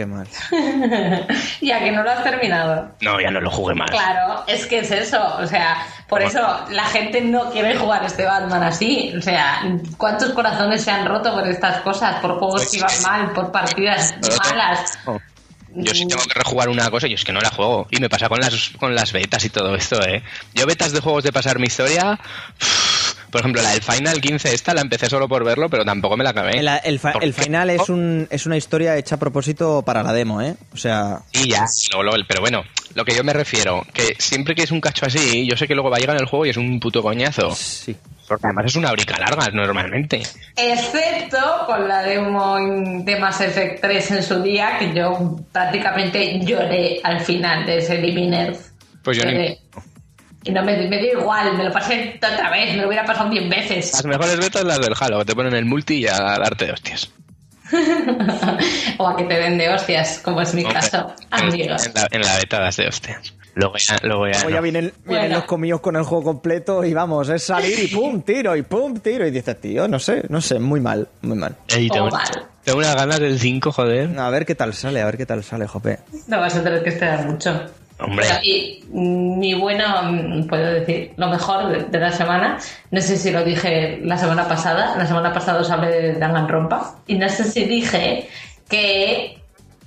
Qué 0.00 0.06
mal. 0.06 0.26
Ya 1.60 1.78
que 1.78 1.92
no 1.92 2.02
lo 2.02 2.10
has 2.10 2.24
terminado. 2.24 2.90
No, 3.02 3.20
ya 3.20 3.30
no 3.30 3.38
lo 3.38 3.50
jugué 3.50 3.74
más. 3.74 3.90
Claro, 3.90 4.44
es 4.46 4.64
que 4.64 4.78
es 4.78 4.90
eso. 4.90 5.22
O 5.36 5.46
sea, 5.46 5.86
por 6.08 6.22
eso 6.22 6.40
la 6.70 6.86
gente 6.86 7.20
no 7.20 7.50
quiere 7.50 7.76
jugar 7.76 8.02
este 8.06 8.24
Batman 8.24 8.62
así. 8.62 9.12
O 9.14 9.20
sea, 9.20 9.60
¿cuántos 9.98 10.30
corazones 10.30 10.82
se 10.82 10.90
han 10.90 11.04
roto 11.04 11.34
por 11.34 11.46
estas 11.46 11.82
cosas? 11.82 12.16
Por 12.22 12.38
juegos 12.38 12.62
Pues 12.62 12.70
que 12.70 12.76
iban 12.78 13.02
mal, 13.02 13.32
por 13.34 13.52
partidas 13.52 14.14
malas. 14.42 14.98
Yo 15.74 15.94
sí 15.94 16.06
tengo 16.06 16.22
que 16.22 16.38
rejugar 16.38 16.70
una 16.70 16.90
cosa, 16.90 17.06
yo 17.06 17.14
es 17.14 17.24
que 17.24 17.32
no 17.34 17.40
la 17.40 17.50
juego. 17.50 17.86
Y 17.90 18.00
me 18.00 18.08
pasa 18.08 18.30
con 18.30 18.40
las, 18.40 18.70
con 18.78 18.94
las 18.94 19.12
betas 19.12 19.44
y 19.44 19.50
todo 19.50 19.74
esto, 19.74 20.02
¿eh? 20.02 20.22
Yo 20.54 20.64
betas 20.64 20.92
de 20.92 21.00
juegos 21.00 21.24
de 21.24 21.32
pasar 21.32 21.58
mi 21.58 21.66
historia... 21.66 22.18
Por 23.30 23.40
ejemplo, 23.40 23.62
la 23.62 23.70
del 23.70 23.82
Final 23.82 24.20
15 24.20 24.52
esta 24.54 24.74
la 24.74 24.80
empecé 24.80 25.06
solo 25.06 25.28
por 25.28 25.44
verlo, 25.44 25.68
pero 25.68 25.84
tampoco 25.84 26.16
me 26.16 26.24
la 26.24 26.30
acabé. 26.30 26.58
El, 26.58 26.68
el 26.84 26.98
fa- 26.98 27.12
¿Por 27.12 27.24
el 27.24 27.34
qué? 27.34 27.42
final 27.44 27.70
es, 27.70 27.88
un, 27.88 28.26
es 28.30 28.46
una 28.46 28.56
historia 28.56 28.96
hecha 28.96 29.14
a 29.14 29.18
propósito 29.18 29.82
para 29.82 30.02
la 30.02 30.12
demo, 30.12 30.40
¿eh? 30.42 30.54
O 30.72 30.76
sea, 30.76 31.20
Y 31.32 31.48
ya, 31.50 31.64
luego, 31.92 32.02
luego, 32.10 32.24
pero 32.28 32.40
bueno, 32.40 32.62
lo 32.94 33.04
que 33.04 33.14
yo 33.14 33.22
me 33.24 33.32
refiero, 33.32 33.86
que 33.92 34.16
siempre 34.18 34.54
que 34.54 34.62
es 34.62 34.70
un 34.70 34.80
cacho 34.80 35.06
así, 35.06 35.46
yo 35.46 35.56
sé 35.56 35.66
que 35.68 35.74
luego 35.74 35.90
va 35.90 35.96
a 35.96 36.00
llegar 36.00 36.16
en 36.16 36.22
el 36.22 36.28
juego 36.28 36.44
y 36.46 36.50
es 36.50 36.56
un 36.56 36.80
puto 36.80 37.02
coñazo. 37.02 37.50
sí. 37.54 37.96
Porque 38.28 38.46
además 38.46 38.66
es 38.66 38.76
una 38.76 38.92
brica 38.92 39.18
larga 39.18 39.48
normalmente. 39.52 40.22
Excepto 40.56 41.38
con 41.66 41.88
la 41.88 42.02
demo 42.02 42.56
de 43.04 43.16
Mass 43.18 43.40
Effect 43.40 43.80
3 43.80 44.10
en 44.12 44.22
su 44.22 44.40
día, 44.42 44.78
que 44.78 44.94
yo 44.94 45.36
prácticamente 45.50 46.38
lloré 46.44 47.00
al 47.02 47.20
final 47.20 47.66
de 47.66 47.78
ese 47.78 47.98
Living 47.98 48.30
Pues 49.02 49.16
yo 49.18 49.24
ni- 49.24 49.58
Y 50.44 50.52
no 50.52 50.62
me, 50.64 50.88
me 50.88 50.98
dio 50.98 51.20
igual, 51.20 51.56
me 51.56 51.64
lo 51.64 51.72
pasé 51.72 52.14
otra 52.16 52.50
vez, 52.50 52.74
me 52.74 52.82
lo 52.82 52.88
hubiera 52.88 53.04
pasado 53.04 53.28
10 53.28 53.48
veces. 53.50 53.92
Las 53.92 54.04
mejores 54.06 54.38
betas 54.38 54.64
las 54.64 54.80
del 54.80 54.94
Halo, 54.98 55.24
te 55.24 55.34
ponen 55.34 55.54
el 55.54 55.64
multi 55.66 55.98
y 55.98 56.06
a 56.06 56.16
darte 56.18 56.66
de 56.66 56.72
hostias. 56.72 57.10
o 58.98 59.06
a 59.08 59.16
que 59.16 59.24
te 59.24 59.34
den 59.34 59.58
de 59.58 59.68
hostias, 59.68 60.20
como 60.24 60.40
es 60.40 60.54
mi 60.54 60.64
caso, 60.64 61.14
amigos. 61.30 61.86
en 61.86 61.94
la, 61.94 62.08
en 62.10 62.20
la 62.22 62.36
beta 62.38 62.60
das 62.60 62.76
de 62.76 62.88
hostias. 62.88 63.34
Luego 63.54 63.74
ya, 63.78 63.96
luego 64.02 64.26
ya, 64.28 64.32
Luego 64.34 64.50
ya 64.50 64.56
no. 64.56 64.62
vienen, 64.62 64.92
vienen 65.04 65.22
Bueno. 65.28 65.34
los 65.36 65.44
comillos 65.44 65.80
con 65.80 65.96
el 65.96 66.04
juego 66.04 66.24
completo 66.24 66.84
y 66.84 66.94
vamos, 66.94 67.28
es 67.28 67.42
salir 67.42 67.78
y 67.80 67.88
pum, 67.88 68.22
tiro 68.22 68.54
y 68.56 68.62
pum, 68.62 68.98
tiro. 69.00 69.26
Y 69.26 69.30
dices, 69.30 69.60
tío, 69.60 69.88
no 69.88 69.98
sé, 69.98 70.22
no 70.28 70.40
sé, 70.40 70.58
muy 70.60 70.80
mal, 70.80 71.08
muy 71.22 71.36
mal. 71.36 71.56
Ey, 71.68 71.88
tengo, 71.88 72.08
mal. 72.10 72.28
tengo 72.64 72.78
unas 72.78 72.94
ganas 72.94 73.18
del 73.20 73.38
5, 73.38 73.72
joder. 73.72 74.18
A 74.18 74.30
ver 74.30 74.46
qué 74.46 74.54
tal 74.54 74.72
sale, 74.72 75.00
a 75.00 75.04
ver 75.06 75.16
qué 75.16 75.26
tal 75.26 75.42
sale, 75.42 75.66
jope. 75.66 75.98
No 76.28 76.38
vas 76.40 76.54
a 76.56 76.62
tener 76.62 76.82
que 76.82 76.90
esperar 76.90 77.26
mucho. 77.26 77.66
Hombre. 78.02 78.26
Y 78.42 78.82
mi 78.92 79.54
bueno, 79.54 80.02
mm, 80.02 80.46
puedo 80.46 80.72
decir, 80.72 81.12
lo 81.16 81.28
mejor 81.28 81.68
de, 81.68 81.84
de 81.84 81.98
la 81.98 82.12
semana, 82.12 82.58
no 82.90 83.00
sé 83.00 83.16
si 83.16 83.30
lo 83.30 83.44
dije 83.44 84.00
la 84.02 84.16
semana 84.16 84.48
pasada, 84.48 84.96
la 84.96 85.06
semana 85.06 85.32
pasada 85.32 85.60
os 85.60 85.70
hablé 85.70 85.88
de 85.88 86.12
Danganronpa, 86.14 86.96
y 87.06 87.16
no 87.16 87.28
sé 87.28 87.44
si 87.44 87.64
dije 87.64 88.28
que 88.68 89.38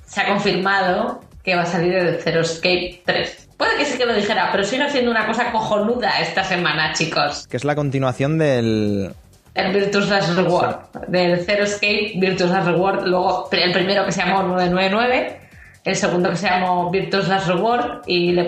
se 0.06 0.22
ha 0.22 0.28
confirmado 0.28 1.22
que 1.44 1.56
va 1.56 1.64
a 1.64 1.66
salir 1.66 1.94
el 1.94 2.22
Zero 2.22 2.42
Escape 2.42 3.02
3. 3.06 3.50
Puede 3.58 3.78
que 3.78 3.86
sí 3.86 3.98
que 3.98 4.06
lo 4.06 4.14
dijera, 4.14 4.50
pero 4.52 4.64
sigo 4.64 4.84
haciendo 4.84 5.12
una 5.12 5.26
cosa 5.26 5.52
cojonuda 5.52 6.20
esta 6.20 6.44
semana, 6.44 6.94
chicos. 6.94 7.48
Que 7.48 7.58
es 7.58 7.64
la 7.64 7.76
continuación 7.76 8.38
del... 8.38 9.14
El 9.54 9.74
Virtus 9.74 10.10
Last 10.10 10.36
Reward. 10.36 10.78
Del 11.08 11.46
Zero 11.46 11.64
Escape, 11.64 12.14
Virtus 12.16 12.50
Last 12.50 12.68
Reward. 12.68 13.06
Luego 13.08 13.50
el 13.52 13.72
primero 13.72 14.06
que 14.06 14.12
se 14.12 14.22
llamó 14.22 14.44
999. 14.44 15.40
El 15.84 15.96
segundo 15.96 16.30
que 16.30 16.38
se 16.38 16.48
llamó 16.48 16.90
Virtus 16.90 17.28
Last 17.28 17.48
Reward. 17.48 18.02
Y 18.08 18.32
le 18.32 18.46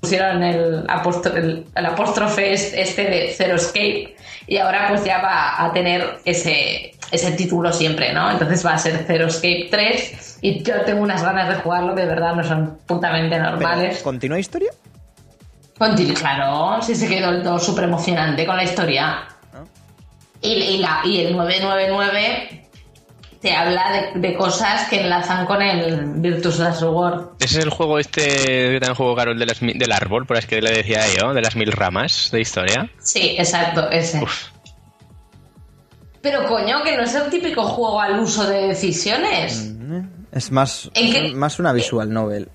pusieron 0.00 0.42
el, 0.42 0.86
el, 1.34 1.66
el 1.74 1.86
apóstrofe 1.86 2.52
es- 2.52 2.72
este 2.72 3.04
de 3.04 3.34
Zero 3.36 3.56
Escape. 3.56 4.16
Y 4.46 4.56
ahora 4.58 4.86
pues 4.88 5.04
ya 5.04 5.18
va 5.20 5.62
a 5.62 5.72
tener 5.72 6.20
ese, 6.24 6.92
ese 7.10 7.32
título 7.32 7.70
siempre, 7.72 8.12
¿no? 8.14 8.30
Entonces 8.30 8.64
va 8.64 8.72
a 8.74 8.78
ser 8.78 9.04
Zero 9.06 9.26
Escape 9.26 9.68
3. 9.70 10.38
Y 10.40 10.62
yo 10.62 10.82
tengo 10.86 11.02
unas 11.02 11.22
ganas 11.22 11.48
de 11.48 11.56
jugarlo 11.56 11.94
que 11.94 12.02
de 12.02 12.06
verdad 12.08 12.34
no 12.34 12.42
son 12.44 12.78
putamente 12.86 13.38
normales. 13.38 14.02
¿Continúa 14.02 14.38
historia? 14.38 14.70
Conti- 15.78 16.12
Claro, 16.14 16.80
sí 16.82 16.94
se 16.94 17.06
quedó 17.08 17.30
el 17.30 17.42
todo 17.42 17.58
súper 17.58 17.84
emocionante 17.84 18.46
con 18.46 18.56
la 18.56 18.64
historia. 18.64 19.24
Y, 20.40 20.52
y 20.52 20.78
la, 20.78 21.00
y 21.04 21.20
el 21.26 21.36
999 21.36 22.67
te 23.40 23.52
habla 23.54 24.10
de, 24.14 24.20
de 24.20 24.36
cosas 24.36 24.88
que 24.88 25.00
enlazan 25.00 25.46
con 25.46 25.62
el 25.62 26.14
Virtus 26.16 26.58
Last 26.58 26.82
Reward. 26.82 27.28
Ese 27.40 27.58
es 27.58 27.64
el 27.64 27.70
juego 27.70 27.98
este 27.98 28.20
que 28.20 28.78
también 28.80 28.94
juego 28.96 29.14
Carol 29.14 29.38
de 29.38 29.46
las, 29.46 29.60
del 29.60 29.92
árbol, 29.92 30.26
por 30.26 30.36
es 30.36 30.46
que 30.46 30.60
le 30.60 30.70
decía 30.72 31.02
yo, 31.16 31.32
de 31.34 31.42
las 31.42 31.54
mil 31.56 31.70
ramas 31.72 32.30
de 32.32 32.40
historia. 32.40 32.90
Sí, 33.00 33.36
exacto, 33.38 33.88
ese. 33.90 34.22
Uf. 34.22 34.48
Pero 36.20 36.46
coño, 36.48 36.82
que 36.82 36.96
no 36.96 37.04
es 37.04 37.14
el 37.14 37.30
típico 37.30 37.62
juego 37.64 38.00
al 38.00 38.18
uso 38.18 38.44
de 38.48 38.66
decisiones. 38.68 39.72
Es 40.32 40.50
más, 40.50 40.90
¿En 40.94 41.12
qué- 41.12 41.32
más 41.34 41.58
una 41.60 41.72
visual 41.72 42.12
novel. 42.12 42.48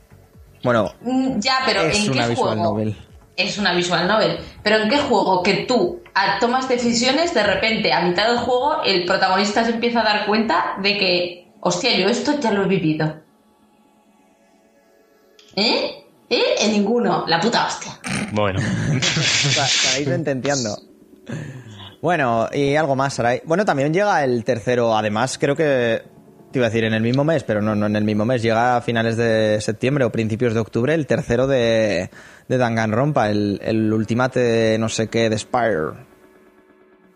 Bueno, 0.63 0.93
Mm, 1.01 1.39
Ya, 1.39 1.59
pero 1.65 1.81
Es 1.81 2.05
¿en 2.05 2.11
una 2.11 2.23
qué 2.23 2.29
visual 2.31 2.57
juego? 2.57 2.63
novel. 2.73 2.95
Es 3.35 3.57
una 3.57 3.73
visual 3.73 4.07
novel. 4.07 4.37
Pero 4.61 4.77
¿en 4.77 4.89
qué 4.89 4.97
juego 4.97 5.41
que 5.41 5.65
tú 5.67 6.01
ah, 6.13 6.37
tomas 6.39 6.69
decisiones, 6.69 7.33
de 7.33 7.43
repente, 7.43 7.91
a 7.91 8.01
mitad 8.01 8.27
del 8.27 8.37
juego, 8.37 8.83
el 8.83 9.05
protagonista 9.05 9.63
se 9.63 9.71
empieza 9.71 10.01
a 10.01 10.03
dar 10.03 10.25
cuenta 10.25 10.75
de 10.81 10.97
que, 10.97 11.47
hostia, 11.59 11.97
yo 11.97 12.07
esto 12.07 12.39
ya 12.39 12.51
lo 12.51 12.63
he 12.63 12.67
vivido? 12.67 13.21
¿Eh? 15.55 16.03
¿Eh? 16.29 16.43
En 16.59 16.71
ninguno. 16.71 17.25
La 17.27 17.39
puta 17.39 17.65
hostia. 17.65 17.99
Bueno. 18.31 18.59
Estaréis 18.95 20.07
entendiendo. 20.07 20.77
Bueno, 22.01 22.49
y 22.51 22.75
algo 22.75 22.95
más, 22.95 23.13
Sarai. 23.13 23.41
Bueno, 23.45 23.63
también 23.65 23.93
llega 23.93 24.23
el 24.23 24.43
tercero, 24.43 24.95
además, 24.95 25.37
creo 25.37 25.55
que 25.55 26.01
te 26.51 26.59
iba 26.59 26.67
a 26.67 26.69
decir 26.69 26.83
en 26.83 26.93
el 26.93 27.01
mismo 27.01 27.23
mes, 27.23 27.43
pero 27.43 27.61
no, 27.61 27.75
no 27.75 27.85
en 27.85 27.95
el 27.95 28.03
mismo 28.03 28.25
mes. 28.25 28.41
Llega 28.41 28.77
a 28.77 28.81
finales 28.81 29.17
de 29.17 29.59
septiembre 29.61 30.03
o 30.03 30.11
principios 30.11 30.53
de 30.53 30.59
octubre 30.59 30.93
el 30.93 31.07
tercero 31.07 31.47
de, 31.47 32.09
de 32.47 32.57
Danganronpa, 32.57 33.29
el, 33.29 33.59
el 33.63 33.91
Ultimate 33.93 34.77
no 34.79 34.89
sé 34.89 35.07
qué 35.09 35.29
de 35.29 35.37
Spire. 35.37 36.11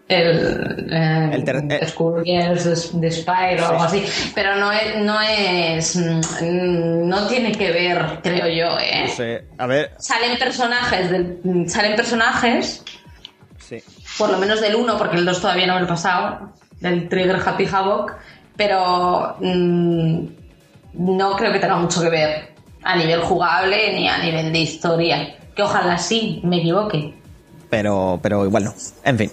El, 0.07 0.87
eh, 0.89 1.29
El 1.33 1.43
ter- 1.43 1.57
eh. 1.57 1.79
De 2.93 3.11
Spire 3.11 3.61
o 3.61 3.67
algo 3.67 3.83
así. 3.83 4.05
Pero 4.33 4.55
no 4.55 4.71
es, 4.71 4.95
no 4.99 5.19
es. 5.21 5.95
mm, 5.97 7.07
No 7.09 7.27
tiene 7.27 7.51
que 7.51 7.71
ver, 7.71 8.19
creo 8.23 8.47
yo, 8.47 8.77
¿eh? 8.79 9.03
No 9.05 9.07
sé, 9.13 9.45
a 9.57 9.67
ver, 9.67 9.91
Salen 9.97 10.37
personajes 10.39 11.11
del, 11.11 11.69
salen 11.69 11.95
personajes 11.97 12.83
sí. 13.57 13.79
por 14.17 14.29
lo 14.29 14.37
menos 14.37 14.61
del 14.61 14.75
1, 14.77 14.97
porque 14.97 15.17
el 15.17 15.25
2 15.25 15.41
todavía 15.41 15.67
no 15.67 15.73
me 15.73 15.81
lo 15.81 15.85
he 15.87 15.89
pasado, 15.89 16.53
del 16.79 17.09
Trigger 17.09 17.41
Happy 17.45 17.67
Havoc, 17.69 18.13
pero 18.55 19.35
mm, 19.41 20.25
no 20.93 21.35
creo 21.35 21.51
que 21.51 21.59
tenga 21.59 21.75
mucho 21.75 22.01
que 22.01 22.09
ver 22.09 22.56
a 22.87 22.95
nivel 22.95 23.21
jugable 23.21 23.93
ni 23.93 24.07
a 24.07 24.17
nivel 24.19 24.51
de 24.51 24.59
historia. 24.59 25.35
Que 25.55 25.61
ojalá 25.63 25.97
sí, 25.97 26.39
me 26.43 26.57
equivoque. 26.59 27.13
Pero, 27.69 28.19
pero 28.21 28.45
igual 28.45 28.63
no. 28.65 28.73
En 29.03 29.17
fin. 29.17 29.31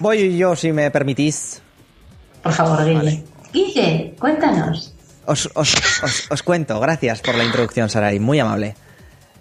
Voy 0.00 0.36
yo, 0.36 0.54
si 0.54 0.72
me 0.72 0.90
permitís. 0.90 1.60
Por 2.42 2.52
favor, 2.52 2.84
Guille. 2.84 2.94
Vale. 2.96 3.24
Guille, 3.52 4.14
cuéntanos. 4.18 4.94
Os, 5.26 5.48
os, 5.54 5.74
os, 6.02 6.30
os 6.30 6.42
cuento, 6.42 6.78
gracias 6.80 7.20
por 7.20 7.34
la 7.34 7.44
introducción, 7.44 7.88
Sarai, 7.90 8.18
muy 8.20 8.38
amable. 8.40 8.74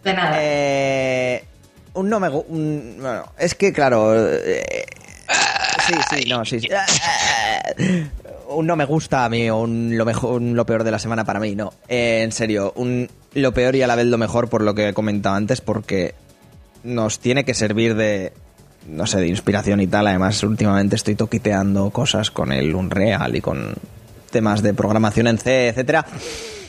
De 0.03 0.13
nada. 0.13 0.35
Eh, 0.39 1.43
un 1.93 2.09
no 2.09 2.19
me 2.19 2.29
un- 2.29 2.97
bueno, 2.99 3.25
es 3.37 3.55
que 3.55 3.71
claro. 3.73 4.13
eh, 4.15 4.85
sí, 5.87 5.93
sí, 6.15 6.29
no, 6.29 6.45
sí, 6.45 6.59
sí. 6.59 6.67
Un 8.49 8.65
no 8.65 8.75
me 8.75 8.85
gusta 8.85 9.25
a 9.25 9.29
mí, 9.29 9.49
o 9.49 9.57
un 9.57 9.95
lo 9.97 10.05
mejor, 10.05 10.41
un 10.41 10.55
lo 10.55 10.65
peor 10.65 10.83
de 10.83 10.91
la 10.91 10.99
semana 10.99 11.23
para 11.23 11.39
mí, 11.39 11.55
no. 11.55 11.71
Eh, 11.87 12.21
en 12.23 12.31
serio, 12.31 12.73
un 12.75 13.07
lo 13.33 13.53
peor 13.53 13.75
y 13.75 13.81
a 13.81 13.87
la 13.87 13.95
vez 13.95 14.07
lo 14.07 14.17
mejor 14.17 14.49
por 14.49 14.61
lo 14.61 14.75
que 14.75 14.89
he 14.89 14.93
comentado 14.93 15.35
antes, 15.35 15.61
porque 15.61 16.15
nos 16.83 17.19
tiene 17.19 17.45
que 17.45 17.53
servir 17.53 17.95
de 17.95 18.33
no 18.87 19.05
sé, 19.05 19.19
de 19.19 19.27
inspiración 19.27 19.81
y 19.81 19.87
tal. 19.87 20.07
Además, 20.07 20.41
últimamente 20.43 20.95
estoy 20.95 21.15
toquiteando 21.15 21.89
cosas 21.91 22.31
con 22.31 22.51
el 22.51 22.73
Unreal 22.73 23.35
y 23.35 23.41
con 23.41 23.75
temas 24.31 24.61
de 24.61 24.73
programación 24.73 25.27
en 25.27 25.37
C, 25.37 25.69
etcétera. 25.69 26.05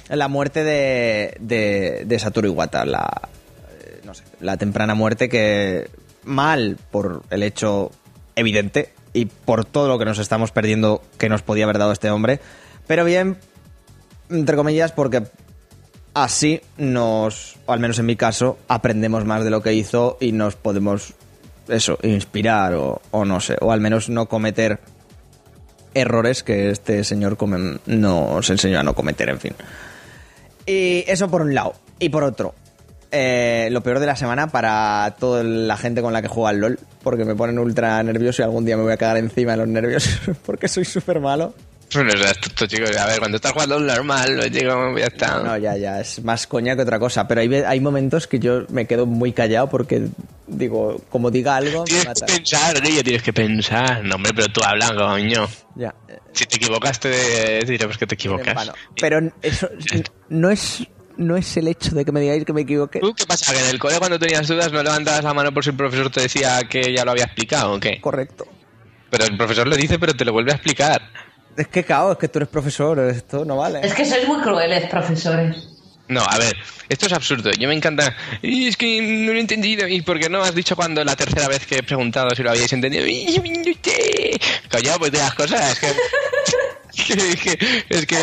La 0.09 0.29
muerte 0.29 0.65
de, 0.65 1.37
de, 1.41 2.03
de 2.05 2.19
Satoru 2.19 2.49
Iwata, 2.49 2.85
la, 2.85 3.29
eh, 3.81 4.01
no 4.05 4.15
sé, 4.15 4.25
la 4.41 4.57
temprana 4.57 4.95
muerte 4.95 5.29
que 5.29 5.89
mal 6.25 6.79
por 6.91 7.23
el 7.31 7.43
hecho 7.43 7.93
evidente 8.35 8.93
y 9.13 9.27
por 9.27 9.65
todo 9.65 9.89
lo 9.89 9.99
que 9.99 10.05
nos 10.05 10.19
estamos 10.19 10.51
perdiendo 10.51 11.03
que 11.19 11.29
nos 11.29 11.43
podía 11.43 11.65
haber 11.65 11.79
dado 11.79 11.93
este 11.93 12.11
hombre, 12.11 12.41
pero 12.87 13.05
bien, 13.05 13.37
entre 14.31 14.57
comillas, 14.57 14.93
porque 14.93 15.23
así 16.23 16.61
nos, 16.77 17.57
o 17.67 17.73
al 17.73 17.81
menos 17.81 17.99
en 17.99 18.07
mi 18.07 18.17
caso, 18.17 18.59
aprendemos 18.69 19.25
más 19.25 19.45
de 19.45 19.51
lo 19.51 19.63
que 19.63 19.75
hizo 19.75 20.17
y 20.21 20.33
nos 20.33 20.57
podemos, 20.57 21.15
eso, 21.69 21.99
inspirar 22.03 22.75
o, 22.75 23.01
o 23.11 23.25
no 23.25 23.41
sé, 23.41 23.57
o 23.61 23.73
al 23.73 23.81
menos 23.81 24.09
no 24.09 24.27
cometer 24.27 24.81
errores 25.95 26.43
que 26.43 26.71
este 26.71 27.05
señor 27.05 27.37
nos 27.87 28.51
enseñó 28.51 28.81
a 28.81 28.83
no 28.83 28.95
cometer, 28.95 29.29
en 29.29 29.41
fin. 29.41 29.55
Y 30.67 31.05
eso 31.07 31.29
por 31.29 31.43
un 31.43 31.55
lado. 31.55 31.75
Y 31.99 32.09
por 32.09 32.25
otro, 32.25 32.55
eh, 33.11 33.69
lo 33.71 33.83
peor 33.83 33.99
de 33.99 34.07
la 34.07 34.17
semana 34.17 34.47
para 34.49 35.17
toda 35.19 35.43
la 35.43 35.77
gente 35.77 36.01
con 36.01 36.13
la 36.13 36.23
que 36.23 36.29
juega 36.29 36.51
al 36.51 36.59
LOL, 36.59 36.79
porque 37.03 37.25
me 37.25 37.35
ponen 37.35 37.59
ultra 37.59 38.03
nervioso 38.03 38.43
y 38.43 38.45
algún 38.45 38.65
día 38.65 38.77
me 38.77 38.85
voy 38.85 38.93
a 38.93 38.97
cagar 38.97 39.17
encima 39.17 39.53
de 39.53 39.59
los 39.59 39.69
nervios, 39.69 40.09
porque 40.47 40.69
soy 40.69 40.85
súper 40.85 41.21
malo. 41.21 41.55
No 41.93 42.11
seas 42.13 42.39
tonto, 42.41 42.67
chicos. 42.67 42.97
A 42.97 43.07
ver, 43.07 43.19
cuando 43.19 43.37
estás 43.37 43.53
jugando 43.53 43.81
normal, 43.81 44.37
lo 44.37 44.45
digo, 44.45 44.97
ya 44.97 45.07
está. 45.07 45.43
No, 45.43 45.57
ya, 45.57 45.77
ya, 45.77 46.01
es 46.01 46.23
más 46.23 46.47
coña 46.47 46.77
que 46.77 46.83
otra 46.83 46.99
cosa, 47.01 47.27
pero 47.27 47.41
hay, 47.41 47.53
hay 47.55 47.81
momentos 47.81 48.27
que 48.29 48.39
yo 48.39 48.65
me 48.69 48.87
quedo 48.87 49.07
muy 49.07 49.33
callado 49.33 49.69
porque 49.69 50.07
digo, 50.47 51.03
como 51.11 51.31
diga 51.31 51.57
algo, 51.57 51.81
me 51.81 51.87
Tienes 51.87 52.07
mata. 52.07 52.27
que 52.27 52.33
pensar, 52.35 52.81
Guille, 52.81 53.03
tienes 53.03 53.23
que 53.23 53.33
pensar. 53.33 54.05
No, 54.05 54.15
hombre, 54.17 54.33
pero 54.35 54.47
tú 54.49 54.61
hablas, 54.65 54.93
coño. 54.93 55.49
Ya, 55.75 55.95
Si 56.33 56.47
te 56.47 56.57
equivocas, 56.57 57.01
te 57.01 57.65
diremos 57.65 57.99
que 57.99 58.07
te 58.07 58.15
equivocas. 58.15 58.71
Pero 59.01 59.19
eso 59.43 59.69
no 60.29 60.51
es, 60.51 60.87
no 61.17 61.37
es 61.37 61.57
el 61.57 61.67
hecho 61.69 61.95
de 61.97 62.05
que 62.05 62.13
me 62.13 62.21
digáis 62.21 62.45
que 62.45 62.53
me 62.53 62.61
equivoqué. 62.61 63.01
¿Tú 63.01 63.13
qué 63.15 63.27
pasa? 63.27 63.53
¿Que 63.53 63.61
en 63.61 63.67
el 63.67 63.79
cole 63.81 63.99
cuando 63.99 64.19
tenías 64.19 64.47
dudas 64.47 64.71
no 64.73 64.81
levantabas 64.83 65.25
la 65.25 65.35
mano 65.35 65.53
por 65.53 65.65
si 65.65 65.71
el 65.71 65.77
profesor 65.77 66.09
te 66.11 66.21
decía 66.21 66.61
que 66.69 66.95
ya 66.95 67.05
lo 67.05 67.11
había 67.11 67.25
explicado 67.25 67.73
o 67.73 67.81
qué? 67.81 68.01
Correcto. 68.01 68.47
Pero 69.11 69.25
el 69.25 69.37
profesor 69.37 69.67
lo 69.67 69.77
dice, 69.77 69.99
pero 69.99 70.15
te 70.15 70.25
lo 70.25 70.33
vuelve 70.33 70.53
a 70.53 70.55
explicar. 70.55 71.03
Es 71.57 71.69
que, 71.69 71.85
cao, 71.85 72.13
es 72.13 72.19
que 72.19 72.29
tú 72.29 72.39
eres 72.39 72.49
profesor, 72.49 72.99
esto 73.01 73.45
no 73.45 73.57
vale. 73.57 73.81
Es 73.83 73.95
que 73.95 74.05
sois 74.05 74.27
muy 74.27 74.41
crueles, 74.41 74.89
profesores. 74.89 75.71
No, 76.11 76.23
a 76.23 76.39
ver, 76.39 76.57
esto 76.89 77.07
es 77.07 77.13
absurdo. 77.13 77.53
Yo 77.53 77.69
me 77.69 77.75
encanta. 77.75 78.17
Y 78.43 78.67
es 78.67 78.77
que 78.77 79.01
no 79.01 79.33
lo 79.33 79.39
he 79.39 79.41
entendido. 79.41 79.87
¿Y 79.87 80.03
por 80.03 80.19
qué 80.19 80.29
no 80.29 80.43
has 80.43 80.57
dicho 80.57 80.75
cuando 80.75 81.05
la 81.05 81.15
tercera 81.15 81.47
vez 81.47 81.65
que 81.67 81.77
he 81.77 81.83
preguntado 81.85 82.31
si 82.35 82.43
lo 82.43 82.51
habíais 82.51 82.73
entendido? 82.73 83.05
Callado, 84.69 84.99
pues 84.99 85.13
de 85.13 85.19
las 85.19 85.35
cosas. 85.35 85.71
Es 85.71 85.79
que, 85.79 87.13
es 87.15 87.41
que, 87.41 87.59
es 87.87 88.07
que 88.07 88.17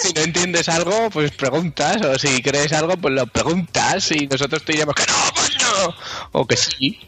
si 0.00 0.14
no 0.14 0.22
entiendes 0.22 0.70
algo, 0.70 1.10
pues 1.10 1.32
preguntas. 1.32 2.00
O 2.00 2.18
si 2.18 2.40
crees 2.40 2.72
algo, 2.72 2.96
pues 2.96 3.12
lo 3.12 3.26
preguntas. 3.26 4.10
Y 4.12 4.26
nosotros 4.26 4.64
te 4.64 4.72
diremos 4.72 4.94
que 4.94 5.04
no, 5.06 5.14
pues 5.34 5.50
no. 5.60 5.94
O 6.32 6.46
que 6.46 6.56
sí. 6.56 6.98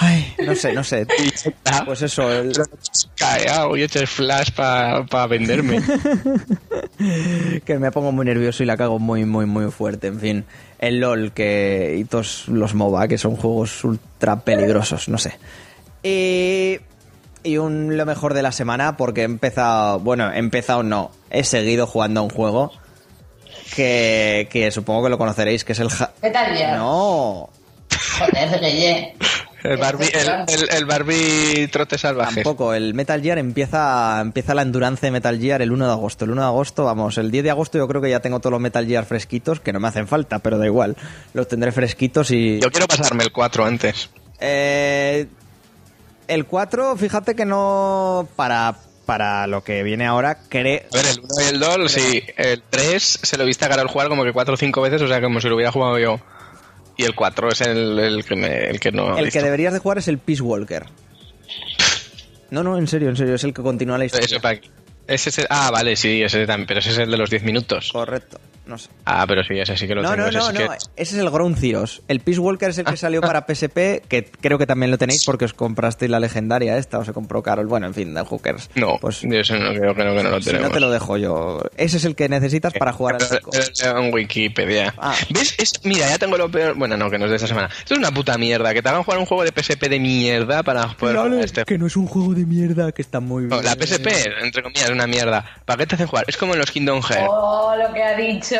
Ay, 0.00 0.32
no 0.46 0.54
sé, 0.54 0.72
no 0.72 0.84
sé. 0.84 1.06
Pues 1.84 2.02
eso, 2.02 2.30
el- 2.32 2.52
Callado, 3.16 3.76
y 3.76 3.82
echas 3.82 4.08
flash 4.08 4.50
para 4.52 5.26
venderme. 5.26 5.82
que 7.64 7.78
me 7.78 7.90
pongo 7.90 8.12
muy 8.12 8.24
nervioso 8.24 8.62
y 8.62 8.66
la 8.66 8.76
cago 8.76 8.98
muy, 8.98 9.24
muy, 9.24 9.46
muy 9.46 9.70
fuerte. 9.70 10.06
En 10.08 10.20
fin, 10.20 10.44
el 10.78 11.00
LOL 11.00 11.32
que, 11.32 11.96
y 11.98 12.04
todos 12.04 12.46
los 12.48 12.74
MOBA, 12.74 13.08
que 13.08 13.18
son 13.18 13.36
juegos 13.36 13.82
ultra 13.84 14.40
peligrosos, 14.40 15.08
no 15.08 15.18
sé. 15.18 15.36
Y, 16.02 16.78
y 17.42 17.56
un, 17.58 17.96
lo 17.96 18.06
mejor 18.06 18.34
de 18.34 18.42
la 18.42 18.52
semana, 18.52 18.96
porque 18.96 19.22
he 19.22 19.24
empezado, 19.24 19.98
bueno, 20.00 20.32
he 20.32 20.38
empezado 20.38 20.82
no, 20.82 21.10
he 21.30 21.42
seguido 21.44 21.86
jugando 21.86 22.20
a 22.20 22.22
un 22.22 22.30
juego 22.30 22.72
que, 23.74 24.48
que 24.50 24.70
supongo 24.70 25.04
que 25.04 25.10
lo 25.10 25.18
conoceréis, 25.18 25.64
que 25.64 25.72
es 25.72 25.80
el... 25.80 25.90
ja- 25.90 26.12
Metal 26.22 26.56
Gear. 26.56 26.76
No, 26.78 27.50
Joder. 28.18 29.14
El 29.64 29.76
Barbie, 29.76 30.08
el, 30.12 30.28
el- 30.48 30.68
el 30.70 30.84
Barbie 30.86 31.68
trote 31.72 31.98
salvaje. 31.98 32.36
Tampoco, 32.42 32.74
el 32.74 32.94
Metal 32.94 33.20
Gear 33.20 33.38
empieza, 33.38 34.20
empieza 34.20 34.54
la 34.54 34.62
endurance 34.62 35.04
de 35.06 35.10
Metal 35.10 35.38
Gear 35.38 35.62
el 35.62 35.72
1 35.72 35.86
de 35.86 35.92
agosto. 35.92 36.24
El 36.24 36.30
1 36.32 36.42
de 36.42 36.46
agosto, 36.46 36.84
vamos, 36.84 37.18
el 37.18 37.30
10 37.30 37.44
de 37.44 37.50
agosto 37.50 37.76
yo 37.78 37.88
creo 37.88 38.00
que 38.00 38.10
ya 38.10 38.20
tengo 38.20 38.38
todos 38.40 38.52
los 38.52 38.60
Metal 38.60 38.86
Gear 38.86 39.04
fresquitos, 39.04 39.60
que 39.60 39.72
no 39.72 39.80
me 39.80 39.88
hacen 39.88 40.06
falta, 40.06 40.38
pero 40.38 40.58
da 40.58 40.66
igual. 40.66 40.96
Los 41.34 41.48
tendré 41.48 41.72
fresquitos 41.72 42.30
y... 42.30 42.60
Yo 42.60 42.70
quiero 42.70 42.86
pasarme 42.86 43.24
el 43.24 43.32
4 43.32 43.64
antes. 43.64 44.10
Eh, 44.40 45.26
el 46.28 46.44
4, 46.46 46.96
fíjate 46.96 47.34
que 47.34 47.44
no... 47.44 48.28
Para, 48.36 48.76
para 49.06 49.46
lo 49.48 49.64
que 49.64 49.82
viene 49.82 50.06
ahora, 50.06 50.38
creo... 50.48 50.82
A 50.92 50.96
ver, 50.96 51.06
el 51.06 51.18
1 51.20 51.26
y 51.42 51.44
el 51.54 51.58
2, 51.60 51.90
sí. 51.92 52.22
El 52.36 52.62
3 52.68 53.02
se 53.22 53.36
lo 53.38 53.44
viste 53.44 53.64
a 53.64 53.68
Carol 53.68 53.88
jugar 53.88 54.08
como 54.08 54.22
que 54.24 54.32
4 54.32 54.54
o 54.54 54.56
5 54.56 54.80
veces, 54.82 55.02
o 55.02 55.08
sea, 55.08 55.20
como 55.20 55.40
si 55.40 55.48
lo 55.48 55.54
hubiera 55.56 55.72
jugado 55.72 55.98
yo. 55.98 56.20
Y 56.98 57.04
el 57.04 57.14
4 57.14 57.48
es 57.50 57.60
el, 57.62 57.98
el 57.98 58.24
que, 58.24 58.36
me- 58.36 58.68
el 58.68 58.78
que 58.80 58.92
no. 58.92 59.16
El 59.16 59.24
visto. 59.24 59.38
que 59.38 59.44
deberías 59.44 59.72
de 59.72 59.78
jugar 59.78 59.96
es 59.98 60.08
el 60.08 60.18
Peace 60.18 60.42
Walker. 60.42 60.84
No, 62.50 62.62
no, 62.62 62.78
en 62.78 62.86
serio, 62.86 63.10
en 63.10 63.16
serio, 63.16 63.34
es 63.34 63.44
el 63.44 63.52
que 63.52 63.60
continúa 63.60 63.98
la 63.98 64.06
historia. 64.06 64.24
Eso 64.24 64.40
para 64.40 64.56
aquí. 64.56 64.70
Ese 65.08 65.30
es 65.30 65.38
el- 65.38 65.46
ah, 65.50 65.70
vale, 65.72 65.96
sí, 65.96 66.22
ese 66.22 66.46
también, 66.46 66.66
pero 66.68 66.80
ese 66.80 66.90
es 66.90 66.98
el 66.98 67.10
de 67.10 67.16
los 67.16 67.30
10 67.30 67.42
minutos. 67.42 67.90
Correcto, 67.92 68.38
no 68.66 68.76
sé. 68.78 68.90
Ah, 69.06 69.24
pero 69.26 69.42
sí, 69.42 69.58
ese 69.58 69.76
sí 69.76 69.86
que 69.88 69.94
lo 69.94 70.02
No, 70.02 70.10
tengo. 70.10 70.22
no, 70.24 70.28
ese 70.28 70.38
no, 70.38 70.46
sí 70.46 70.52
no. 70.52 70.58
que- 70.70 70.76
Ese 71.02 71.14
es 71.16 71.20
el 71.22 71.30
Ground 71.30 71.56
Zeroes. 71.58 72.02
El 72.08 72.20
Peace 72.20 72.38
Walker 72.38 72.68
es 72.68 72.78
el 72.78 72.84
que 72.84 72.96
salió 72.98 73.20
para 73.22 73.46
PSP, 73.46 74.02
que 74.06 74.30
creo 74.40 74.58
que 74.58 74.66
también 74.66 74.90
lo 74.90 74.98
tenéis 74.98 75.24
porque 75.24 75.46
os 75.46 75.54
comprasteis 75.54 76.10
la 76.10 76.20
legendaria 76.20 76.76
esta, 76.76 76.98
o 76.98 77.04
se 77.04 77.12
compró 77.14 77.42
Carol. 77.42 77.66
Bueno, 77.66 77.86
en 77.86 77.94
fin, 77.94 78.12
de 78.12 78.20
Hookers. 78.22 78.68
No, 78.74 78.98
pues 79.00 79.22
yo 79.22 79.30
ese 79.40 79.58
no 79.58 79.70
creo, 79.72 79.94
que 79.94 80.04
no 80.04 80.12
lo 80.14 80.38
si 80.40 80.46
tenemos. 80.46 80.68
no 80.68 80.74
te 80.74 80.80
lo 80.80 80.90
dejo 80.90 81.16
yo. 81.16 81.62
Ese 81.78 81.96
es 81.96 82.04
el 82.04 82.14
que 82.14 82.28
necesitas 82.28 82.74
para 82.74 82.92
jugar 82.92 83.16
al 83.16 84.02
En 84.04 84.12
Wikipedia. 84.12 84.94
Ah. 84.98 85.14
¿Ves? 85.30 85.54
Es- 85.58 85.72
mira, 85.84 86.06
ya 86.08 86.18
tengo 86.18 86.36
lo 86.36 86.50
peor. 86.50 86.74
Bueno, 86.76 86.96
no, 86.98 87.08
que 87.10 87.18
no 87.18 87.24
es 87.24 87.30
de 87.30 87.36
esta 87.36 87.48
semana. 87.48 87.70
Esto 87.78 87.94
es 87.94 87.98
una 87.98 88.10
puta 88.10 88.36
mierda. 88.36 88.74
Que 88.74 88.82
te 88.82 88.88
hagan 88.90 89.02
jugar 89.04 89.18
un 89.20 89.26
juego 89.26 89.44
de 89.44 89.52
PSP 89.52 89.88
de 89.88 89.98
mierda 90.00 90.62
para 90.62 90.88
poder 90.94 91.42
este 91.42 91.64
que 91.64 91.78
no 91.78 91.86
es 91.86 91.96
un 91.96 92.06
juego 92.06 92.34
de 92.34 92.44
mierda, 92.44 92.92
que 92.92 93.00
está 93.02 93.20
muy 93.20 93.44
bien. 93.44 93.50
No, 93.50 93.62
la 93.62 93.72
PSP, 93.74 94.08
entre 94.42 94.62
comillas, 94.62 94.90
una 94.98 95.06
mierda. 95.06 95.44
¿Para 95.64 95.78
qué 95.78 95.86
te 95.86 95.94
hacen 95.94 96.06
jugar? 96.06 96.24
Es 96.28 96.36
como 96.36 96.52
en 96.54 96.58
los 96.58 96.70
Kingdom 96.70 97.00
Hearts. 97.02 97.28
Oh, 97.30 97.74
lo 97.76 97.92
que 97.94 98.02
ha 98.02 98.16
dicho, 98.16 98.56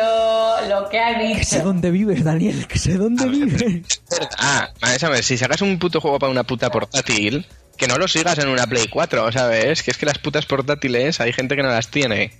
lo 0.69 0.89
que 0.89 0.99
ha 0.99 1.17
Que 1.17 1.43
sé 1.43 1.55
dicho. 1.57 1.65
dónde 1.67 1.91
vives, 1.91 2.23
Daniel, 2.23 2.65
que 2.67 2.79
sé 2.79 2.93
dónde 2.95 3.25
vives. 3.27 4.01
Ah, 4.37 4.69
vale, 4.81 4.99
sabes, 4.99 5.25
si 5.25 5.37
sacas 5.37 5.61
un 5.61 5.77
puto 5.79 5.99
juego 6.01 6.19
para 6.19 6.31
una 6.31 6.43
puta 6.43 6.69
portátil, 6.69 7.45
que 7.77 7.87
no 7.87 7.97
lo 7.97 8.07
sigas 8.07 8.37
en 8.39 8.49
una 8.49 8.67
Play 8.67 8.87
4, 8.87 9.31
¿sabes? 9.31 9.83
Que 9.83 9.91
es 9.91 9.97
que 9.97 10.05
las 10.05 10.17
putas 10.17 10.45
portátiles 10.45 11.19
hay 11.21 11.33
gente 11.33 11.55
que 11.55 11.63
no 11.63 11.69
las 11.69 11.89
tiene. 11.89 12.31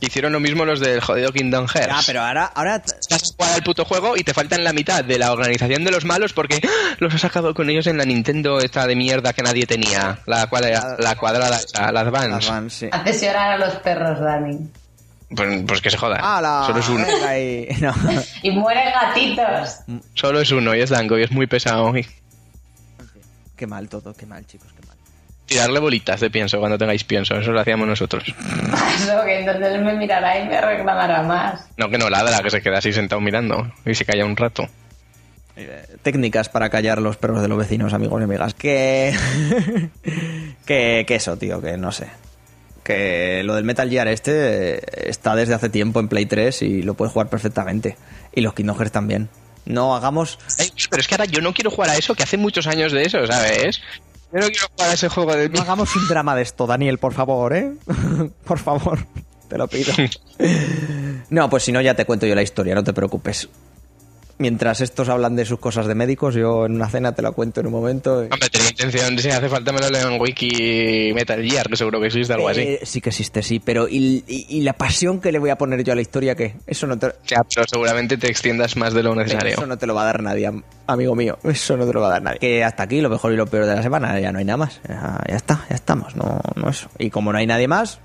Hicieron 0.00 0.32
lo 0.32 0.40
mismo 0.40 0.64
los 0.64 0.80
del 0.80 1.00
jodido 1.00 1.32
Kingdom 1.32 1.66
Hearts. 1.66 1.92
Ah, 1.92 2.00
pero 2.06 2.20
ahora, 2.22 2.46
ahora 2.54 2.76
Estás 2.76 3.22
a 3.24 3.26
jugar 3.36 3.54
al 3.54 3.62
puto 3.62 3.84
juego 3.84 4.16
y 4.16 4.22
te 4.22 4.32
faltan 4.34 4.62
la 4.64 4.72
mitad 4.72 5.04
de 5.04 5.18
la 5.18 5.32
organización 5.32 5.84
de 5.84 5.90
los 5.90 6.04
malos 6.04 6.32
porque 6.32 6.60
¡ah! 6.64 6.94
los 6.98 7.14
has 7.14 7.20
sacado 7.20 7.52
con 7.54 7.68
ellos 7.70 7.86
en 7.88 7.98
la 7.98 8.04
Nintendo 8.04 8.60
esta 8.60 8.86
de 8.86 8.94
mierda 8.96 9.32
que 9.32 9.42
nadie 9.42 9.66
tenía. 9.66 10.18
La, 10.26 10.46
cuadra- 10.48 10.96
la 10.98 11.16
cuadrada, 11.16 11.56
esa, 11.56 11.90
la 11.92 12.00
Advance. 12.00 12.28
Las 12.30 12.48
Vans, 12.48 12.72
sí. 12.72 12.88
Haces 12.92 13.20
llorar 13.22 13.52
a 13.52 13.58
los 13.58 13.74
perros, 13.76 14.20
Dani. 14.20 14.58
Pues, 15.34 15.62
pues 15.66 15.80
que 15.82 15.90
se 15.90 15.96
joda. 15.98 16.18
Ah, 16.22 16.40
la... 16.40 16.64
Solo 16.66 16.78
es 16.80 16.88
uno. 16.88 17.06
ahí. 17.26 17.68
No. 17.80 17.92
Y 18.42 18.50
mueren 18.52 18.92
gatitos. 18.92 19.80
Solo 20.14 20.40
es 20.40 20.50
uno 20.52 20.74
y 20.74 20.80
es 20.80 20.90
Dango 20.90 21.18
y 21.18 21.22
es 21.24 21.30
muy 21.32 21.46
pesado. 21.46 21.96
Y 21.96 22.06
Qué 23.56 23.66
mal 23.66 23.88
todo, 23.88 24.14
qué 24.14 24.24
mal, 24.24 24.46
chicos, 24.46 24.68
qué 24.80 24.86
mal. 24.86 24.96
Tirarle 25.48 25.80
bolitas 25.80 26.20
de 26.20 26.30
pienso 26.30 26.58
cuando 26.58 26.78
tengáis 26.78 27.02
pienso. 27.02 27.34
Eso 27.34 27.50
lo 27.50 27.60
hacíamos 27.60 27.88
nosotros. 27.88 28.22
Paso 28.70 29.24
que 29.24 29.40
entonces 29.40 29.74
él 29.74 29.82
me 29.82 29.94
mirará 29.94 30.38
y 30.38 30.46
me 30.46 30.60
reclamará 30.60 31.22
más. 31.22 31.68
No 31.76 31.88
que 31.88 31.98
no 31.98 32.08
ladra, 32.08 32.40
que 32.40 32.50
se 32.50 32.60
queda 32.60 32.78
así 32.78 32.92
sentado 32.92 33.20
mirando 33.20 33.72
y 33.84 33.94
se 33.94 34.04
calla 34.04 34.24
un 34.24 34.36
rato. 34.36 34.68
Técnicas 36.02 36.48
para 36.48 36.70
callar 36.70 37.02
los 37.02 37.16
perros 37.16 37.42
de 37.42 37.48
los 37.48 37.58
vecinos, 37.58 37.92
amigos 37.92 38.20
y 38.20 38.24
amigas. 38.24 38.54
Que... 38.54 39.12
que, 40.66 41.04
que 41.04 41.14
eso, 41.16 41.36
tío, 41.36 41.60
que 41.60 41.76
no 41.76 41.90
sé. 41.90 42.06
Que 42.84 43.42
lo 43.42 43.56
del 43.56 43.64
Metal 43.64 43.90
Gear 43.90 44.06
este 44.06 45.10
está 45.10 45.34
desde 45.34 45.54
hace 45.54 45.68
tiempo 45.68 45.98
en 45.98 46.08
Play 46.08 46.26
3 46.26 46.62
y 46.62 46.82
lo 46.82 46.94
puedes 46.94 47.12
jugar 47.12 47.28
perfectamente. 47.28 47.96
Y 48.32 48.40
los 48.40 48.54
Kingdom 48.54 48.76
Hearts 48.76 48.92
también. 48.92 49.28
No 49.64 49.96
hagamos... 49.96 50.38
Pero 50.88 51.00
es 51.00 51.08
que 51.08 51.14
ahora 51.14 51.26
yo 51.26 51.42
no 51.42 51.52
quiero 51.52 51.70
jugar 51.70 51.90
a 51.90 51.96
eso, 51.96 52.14
que 52.14 52.22
hace 52.22 52.38
muchos 52.38 52.66
años 52.66 52.92
de 52.92 53.02
eso, 53.02 53.26
¿sabes? 53.26 53.82
Yo 54.32 54.40
no 54.40 54.46
quiero 54.48 54.68
jugar 54.70 54.90
a 54.90 54.92
ese 54.92 55.08
juego 55.08 55.34
de 55.34 55.48
No 55.48 55.60
hagamos 55.62 55.96
un 55.96 56.06
drama 56.08 56.36
de 56.36 56.42
esto, 56.42 56.66
Daniel, 56.66 56.98
por 56.98 57.14
favor, 57.14 57.54
¿eh? 57.54 57.72
por 58.44 58.58
favor, 58.58 58.98
te 59.48 59.56
lo 59.56 59.68
pido. 59.68 59.92
no, 61.30 61.48
pues 61.48 61.62
si 61.62 61.72
no, 61.72 61.80
ya 61.80 61.94
te 61.94 62.04
cuento 62.04 62.26
yo 62.26 62.34
la 62.34 62.42
historia, 62.42 62.74
no 62.74 62.84
te 62.84 62.92
preocupes. 62.92 63.48
Mientras 64.38 64.80
estos 64.80 65.08
hablan 65.08 65.34
de 65.34 65.44
sus 65.44 65.58
cosas 65.58 65.86
de 65.88 65.96
médicos, 65.96 66.34
yo 66.34 66.66
en 66.66 66.76
una 66.76 66.88
cena 66.88 67.12
te 67.12 67.22
la 67.22 67.32
cuento 67.32 67.60
en 67.60 67.66
un 67.66 67.72
momento. 67.72 68.22
y- 68.22 68.28
Hombre, 68.32 68.48
tenía 68.50 68.68
intención, 68.70 69.18
si 69.18 69.28
hace 69.30 69.48
falta 69.48 69.72
me 69.72 69.80
lo 69.80 69.90
leo 69.90 70.08
en 70.10 70.20
Wiki 70.20 71.12
Metal 71.12 71.42
Gear, 71.42 71.68
que 71.68 71.76
seguro 71.76 72.00
que 72.00 72.06
existe 72.06 72.32
algo 72.34 72.48
así. 72.48 72.60
Eh, 72.60 72.80
sí 72.84 73.00
que 73.00 73.08
existe, 73.08 73.42
sí, 73.42 73.58
pero 73.58 73.88
¿y, 73.88 74.22
y- 74.28 74.46
y 74.48 74.60
la 74.62 74.74
pasión 74.74 75.20
que 75.20 75.32
le 75.32 75.40
voy 75.40 75.50
a 75.50 75.58
poner 75.58 75.82
yo 75.82 75.92
a 75.92 75.96
la 75.96 76.02
historia 76.02 76.36
qué? 76.36 76.54
Eso 76.68 76.86
no 76.86 76.96
te, 76.98 77.08
Ya, 77.26 77.42
pero 77.52 77.66
seguramente 77.68 78.16
te 78.16 78.28
extiendas 78.28 78.76
más 78.76 78.94
de 78.94 79.02
lo 79.02 79.14
necesario. 79.16 79.54
eso 79.54 79.66
no 79.66 79.76
te 79.76 79.86
lo 79.88 79.94
va 79.96 80.02
a 80.02 80.06
dar 80.06 80.22
nadie, 80.22 80.46
am- 80.46 80.62
amigo 80.86 81.16
mío. 81.16 81.36
Eso 81.42 81.76
no 81.76 81.84
te 81.84 81.92
lo 81.92 82.00
va 82.00 82.06
a 82.06 82.10
dar 82.10 82.22
nadie. 82.22 82.38
Que 82.38 82.62
hasta 82.62 82.84
aquí 82.84 83.00
lo 83.00 83.10
mejor 83.10 83.32
y 83.32 83.36
lo 83.36 83.46
peor 83.46 83.66
de 83.66 83.74
la 83.74 83.82
semana, 83.82 84.20
ya 84.20 84.30
no 84.30 84.38
hay 84.38 84.44
nada 84.44 84.56
más. 84.58 84.80
Ya, 84.88 85.20
ya 85.28 85.34
está, 85.36 85.66
ya 85.68 85.74
estamos, 85.74 86.14
no, 86.14 86.40
no 86.54 86.68
eso. 86.70 86.88
Y 86.98 87.10
como 87.10 87.32
no 87.32 87.38
hay 87.38 87.46
nadie 87.48 87.66
más, 87.66 87.98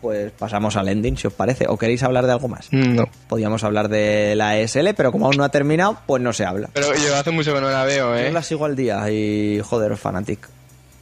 pues 0.00 0.32
pasamos 0.32 0.76
al 0.76 0.88
ending, 0.88 1.16
si 1.16 1.26
os 1.26 1.32
parece. 1.32 1.66
¿O 1.68 1.76
queréis 1.76 2.02
hablar 2.02 2.26
de 2.26 2.32
algo 2.32 2.48
más? 2.48 2.68
No. 2.72 3.04
Podíamos 3.28 3.64
hablar 3.64 3.88
de 3.88 4.34
la 4.36 4.58
ESL, 4.58 4.88
pero 4.96 5.12
como 5.12 5.26
aún 5.26 5.36
no 5.36 5.44
ha 5.44 5.48
terminado, 5.50 5.98
pues 6.06 6.22
no 6.22 6.32
se 6.32 6.44
habla. 6.44 6.68
Pero 6.72 6.94
yo 6.94 7.16
hace 7.16 7.30
mucho 7.30 7.54
que 7.54 7.60
no 7.60 7.70
la 7.70 7.84
veo, 7.84 8.14
Yo 8.14 8.16
¿eh? 8.18 8.32
la 8.32 8.42
sigo 8.42 8.64
al 8.64 8.76
día 8.76 9.10
y 9.10 9.60
joder, 9.62 9.96
Fanatic. 9.96 10.48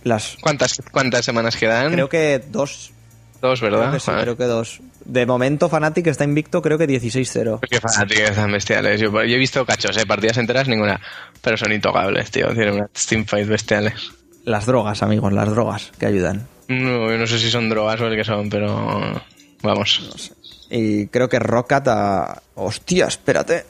Las 0.04 0.36
¿Cuántas, 0.40 0.80
¿Cuántas 0.92 1.24
semanas 1.24 1.56
quedan? 1.56 1.92
creo 1.92 2.08
que 2.08 2.42
dos, 2.50 2.92
Dos, 3.40 3.60
creo 3.60 3.72
¿verdad? 3.72 3.92
que 3.92 4.00
sí, 4.00 4.06
Joder. 4.06 4.22
creo 4.22 4.36
que 4.36 4.44
dos. 4.44 4.80
De 5.04 5.24
momento 5.26 5.68
Fanatic 5.68 6.08
está 6.08 6.24
invicto, 6.24 6.60
creo 6.60 6.76
que 6.76 6.88
16-0. 6.88 7.60
Qué 7.70 7.80
fanáticos 7.80 8.32
tan 8.34 8.50
bestiales. 8.52 9.00
Yo, 9.00 9.10
yo 9.12 9.20
he 9.20 9.38
visto 9.38 9.64
cachos, 9.64 9.96
¿eh? 9.96 10.04
Partidas 10.06 10.38
enteras, 10.38 10.66
ninguna. 10.68 11.00
Pero 11.40 11.56
son 11.56 11.72
intocables, 11.72 12.30
tío. 12.30 12.48
Tienen 12.52 12.74
unas 12.74 12.90
teamfights 13.08 13.48
bestiales. 13.48 14.10
Las 14.44 14.66
drogas, 14.66 15.02
amigos, 15.02 15.32
las 15.32 15.48
drogas 15.50 15.92
que 15.98 16.06
ayudan. 16.06 16.46
No, 16.68 17.10
yo 17.10 17.18
no 17.18 17.26
sé 17.26 17.38
si 17.38 17.50
son 17.50 17.68
drogas 17.68 18.00
o 18.00 18.06
el 18.06 18.16
que 18.16 18.24
son, 18.24 18.50
pero... 18.50 19.22
Vamos. 19.62 20.32
Y 20.70 21.06
creo 21.06 21.28
que 21.28 21.38
Rocket 21.38 21.88
a... 21.88 22.42
Hostia, 22.54 23.06
espérate. 23.06 23.64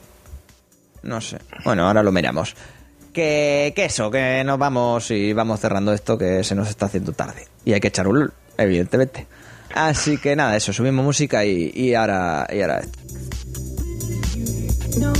No 1.03 1.21
sé. 1.21 1.39
Bueno, 1.63 1.87
ahora 1.87 2.03
lo 2.03 2.11
miramos. 2.11 2.55
Que, 3.13 3.73
que 3.75 3.85
eso, 3.85 4.11
que 4.11 4.43
nos 4.43 4.59
vamos 4.59 5.09
y 5.11 5.33
vamos 5.33 5.59
cerrando 5.59 5.93
esto 5.93 6.17
que 6.17 6.43
se 6.43 6.55
nos 6.55 6.69
está 6.69 6.87
haciendo 6.87 7.13
tarde. 7.13 7.47
Y 7.65 7.73
hay 7.73 7.79
que 7.79 7.87
echar 7.87 8.07
un 8.07 8.19
lul, 8.19 8.33
evidentemente. 8.57 9.27
Así 9.73 10.17
que 10.17 10.35
nada, 10.35 10.57
eso, 10.57 10.73
subimos 10.73 11.05
música 11.05 11.45
y, 11.45 11.71
y 11.73 11.93
ahora... 11.93 12.47
Y 12.51 12.61
ahora 12.61 12.79
esto. 12.79 12.99
Nada, 14.99 15.13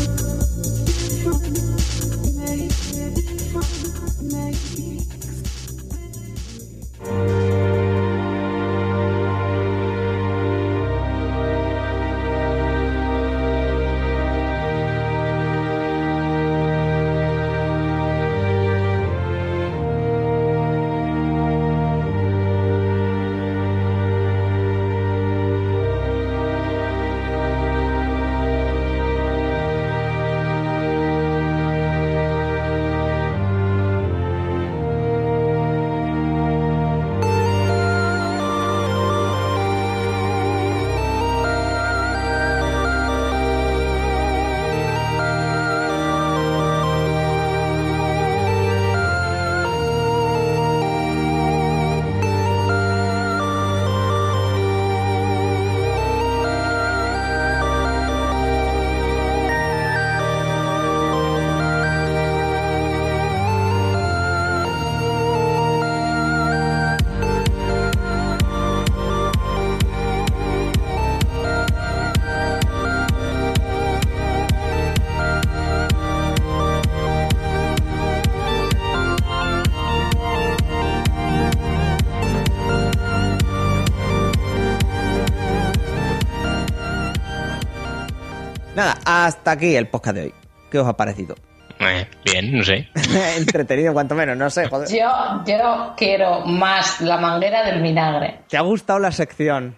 hasta 89.29 89.51
aquí 89.51 89.75
el 89.75 89.87
podcast 89.87 90.15
de 90.17 90.21
hoy. 90.23 90.33
¿Qué 90.69 90.77
os 90.79 90.87
ha 90.87 90.95
parecido? 90.97 91.35
Eh, 91.79 92.05
bien, 92.25 92.57
no 92.57 92.63
sé. 92.63 92.89
Entretenido, 93.37 93.93
cuanto 93.93 94.13
menos, 94.15 94.35
no 94.35 94.49
sé. 94.49 94.67
joder. 94.67 94.89
Yo, 94.89 95.09
yo 95.45 95.93
quiero 95.95 96.41
más 96.45 96.99
la 97.01 97.17
manguera 97.17 97.63
del 97.65 97.81
vinagre 97.81 98.41
¿Te 98.49 98.57
ha 98.57 98.61
gustado 98.61 98.99
la 98.99 99.11
sección? 99.13 99.77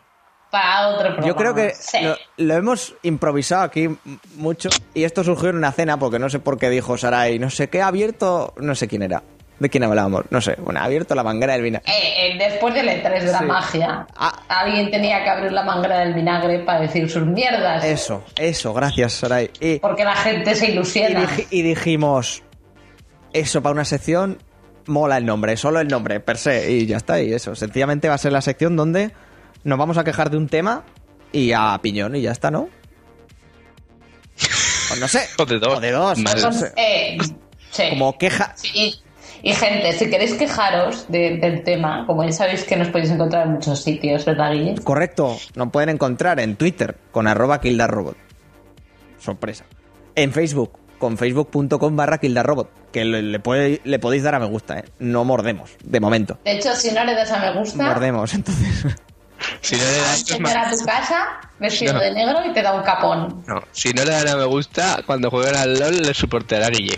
para 0.50 0.90
otro 0.90 1.04
programa. 1.16 1.28
Yo 1.28 1.36
creo 1.38 1.54
que 1.56 1.70
Sí. 1.76 2.00
lo, 2.02 2.16
lo 2.38 2.54
hemos 2.56 2.94
improvisado 3.04 3.62
aquí 3.64 3.88
mucho 4.36 4.68
y 4.94 5.06
esto 5.06 5.24
surgió 5.24 5.50
en 5.50 5.56
una 5.58 5.72
cena 5.72 5.98
porque 5.98 6.20
no 6.20 6.30
sé 6.30 6.40
por 6.40 6.58
qué 6.58 6.70
dijo 6.70 6.98
Sarai, 6.98 7.40
no 7.40 7.50
sé 7.50 7.70
qué, 7.70 7.82
ha 7.82 7.88
abierto, 7.88 8.54
no 8.58 8.76
sé 8.76 8.88
quién 8.90 9.02
era, 9.04 9.24
de 9.62 9.70
quién 9.70 9.84
hablábamos, 9.84 10.24
no 10.32 10.42
sé, 10.42 10.56
bueno, 10.60 10.80
ha 10.80 10.86
abierto 10.86 11.14
la 11.16 11.24
manguera 11.24 11.54
del 11.54 11.62
vinagre. 11.62 11.92
Eh, 11.92 12.32
eh, 12.34 12.38
después 12.38 12.74
del 12.74 12.90
E3 12.90 13.24
de 13.24 13.32
la 13.32 13.42
magia, 13.42 14.08
Ah. 14.16 14.44
alguien 14.50 14.90
tenía 14.90 15.24
que 15.24 15.30
abrir 15.30 15.52
la 15.52 15.64
manguera 15.64 16.00
del 16.00 16.14
vinagre 16.16 16.60
para 16.60 16.82
decir 16.82 17.10
sus 17.10 17.26
mierdas. 17.28 17.84
Eso, 17.84 18.24
eso, 18.38 18.74
gracias 18.74 19.14
Sarai. 19.14 19.52
Y, 19.60 19.78
Porque 19.80 20.04
la 20.04 20.16
gente 20.16 20.56
se 20.56 20.68
y 20.68 20.72
ilusiona. 20.72 21.22
dij- 21.28 21.48
y 21.52 21.62
dijimos, 21.62 22.42
eso 23.34 23.62
para 23.62 23.74
una 23.74 23.86
sección 23.86 24.40
mola 24.88 25.18
el 25.18 25.26
nombre, 25.26 25.56
solo 25.58 25.80
el 25.80 25.88
nombre, 25.88 26.20
per 26.20 26.38
se, 26.38 26.72
y 26.72 26.88
ya 26.88 26.98
está, 26.98 27.22
y 27.22 27.32
eso, 27.32 27.54
sencillamente 27.56 28.08
va 28.10 28.16
a 28.16 28.18
ser 28.18 28.32
la 28.32 28.42
sección 28.42 28.76
donde 28.76 29.12
nos 29.64 29.78
vamos 29.78 29.98
a 30.00 30.04
quejar 30.04 30.32
de 30.32 30.38
un 30.38 30.48
tema 30.50 30.84
y 31.32 31.52
a 31.52 31.78
piñón 31.84 32.16
y 32.16 32.22
ya 32.22 32.32
está, 32.32 32.50
¿no? 32.50 32.68
Pues 34.88 35.00
no 35.00 35.08
sé. 35.08 35.22
O 35.38 35.46
de 35.46 35.60
dos. 35.60 35.78
O 35.78 35.80
de 35.80 35.92
dos. 35.92 36.24
Vale. 36.24 36.42
no 36.42 36.52
sé. 36.52 36.74
Eh, 36.76 37.18
sí. 37.70 37.84
Como 37.90 38.18
queja. 38.18 38.54
Sí, 38.56 38.96
Y, 39.44 39.54
gente, 39.54 39.92
si 39.94 40.10
queréis 40.10 40.34
quejaros 40.36 41.06
de- 41.10 41.38
del 41.38 41.64
tema, 41.64 42.06
como 42.06 42.24
ya 42.24 42.32
sabéis 42.32 42.64
que 42.64 42.76
nos 42.76 42.90
podéis 42.90 43.10
encontrar 43.12 43.48
en 43.48 43.54
muchos 43.54 43.82
sitios, 43.84 44.24
¿verdad, 44.26 44.52
Guille? 44.52 44.76
Correcto, 44.84 45.38
nos 45.56 45.70
pueden 45.72 45.90
encontrar 45.90 46.40
en 46.40 46.56
Twitter 46.56 46.96
con 47.12 47.28
arroba 47.28 47.60
kildarrobot. 47.60 48.18
Sorpresa. 49.20 49.66
En 50.16 50.32
Facebook 50.32 50.78
con 51.00 51.18
facebook.com 51.18 51.96
barra 51.96 52.20
kildarrobot. 52.20 52.70
Que 52.92 53.06
le, 53.06 53.22
le 53.24 53.40
puede- 53.40 53.82
le 53.86 54.00
podéis 54.00 54.24
dar 54.24 54.36
a 54.36 54.40
me 54.40 54.46
gusta, 54.46 54.80
¿eh? 54.80 54.86
No 55.00 55.24
mordemos, 55.24 55.72
de 55.84 56.00
momento. 56.00 56.38
De 56.44 56.52
hecho, 56.54 56.76
si 56.76 56.92
no 56.92 57.04
le 57.06 57.16
das 57.16 57.32
a 57.32 57.40
me 57.40 57.58
gusta, 57.60 57.84
Mordemos, 57.84 58.34
entonces. 58.34 58.86
Si 59.62 59.76
no 59.76 59.82
le 59.82 59.98
das 59.98 60.24
te 60.24 60.34
a 60.36 60.70
tu 60.70 60.86
casa 60.86 61.26
vestido 61.60 61.94
No. 61.94 62.00
de 62.00 62.14
negro 62.14 62.46
y 62.48 62.54
te 62.54 62.62
da 62.62 62.76
un 62.76 62.84
capón. 62.84 63.44
no, 63.48 63.64
si 63.72 63.90
no 63.92 64.04
le 64.04 64.12
dan 64.12 64.28
a 64.28 64.36
me 64.36 64.46
gusta, 64.46 65.00
cuando 65.08 65.32
jueguen 65.32 65.56
al 65.56 65.80
LOL 65.80 65.98
le 65.98 66.14
soportará 66.14 66.70
Guille. 66.70 66.96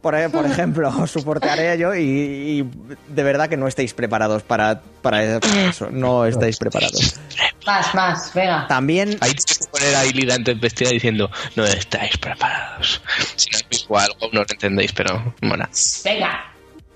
Por, 0.00 0.14
e- 0.14 0.28
por 0.30 0.46
ejemplo, 0.50 0.88
os 0.88 1.10
soportaré 1.10 1.76
yo 1.78 1.94
y, 1.94 2.00
y 2.02 2.70
de 3.08 3.22
verdad 3.22 3.48
que 3.48 3.56
no 3.56 3.68
estéis 3.68 3.94
preparados 3.94 4.42
para, 4.42 4.80
para 5.02 5.22
eso. 5.22 5.90
No 5.90 6.24
estáis 6.26 6.56
preparados. 6.58 7.20
Más, 7.66 7.94
más, 7.94 8.32
venga. 8.34 8.66
También 8.66 9.10
Ahí 9.20 9.32
tienes 9.34 9.58
que 9.58 9.64
poner 9.70 9.94
a 9.94 10.34
antes 10.34 10.60
vestida 10.60 10.90
diciendo 10.90 11.30
no 11.56 11.64
estáis 11.64 12.16
preparados. 12.16 13.02
Si 13.36 13.50
no 13.50 13.58
es 13.58 13.68
visto 13.68 13.98
algo, 13.98 14.28
no 14.32 14.40
lo 14.40 14.46
entendéis, 14.48 14.92
pero 14.92 15.34
mola. 15.42 15.68
Venga. 16.04 16.49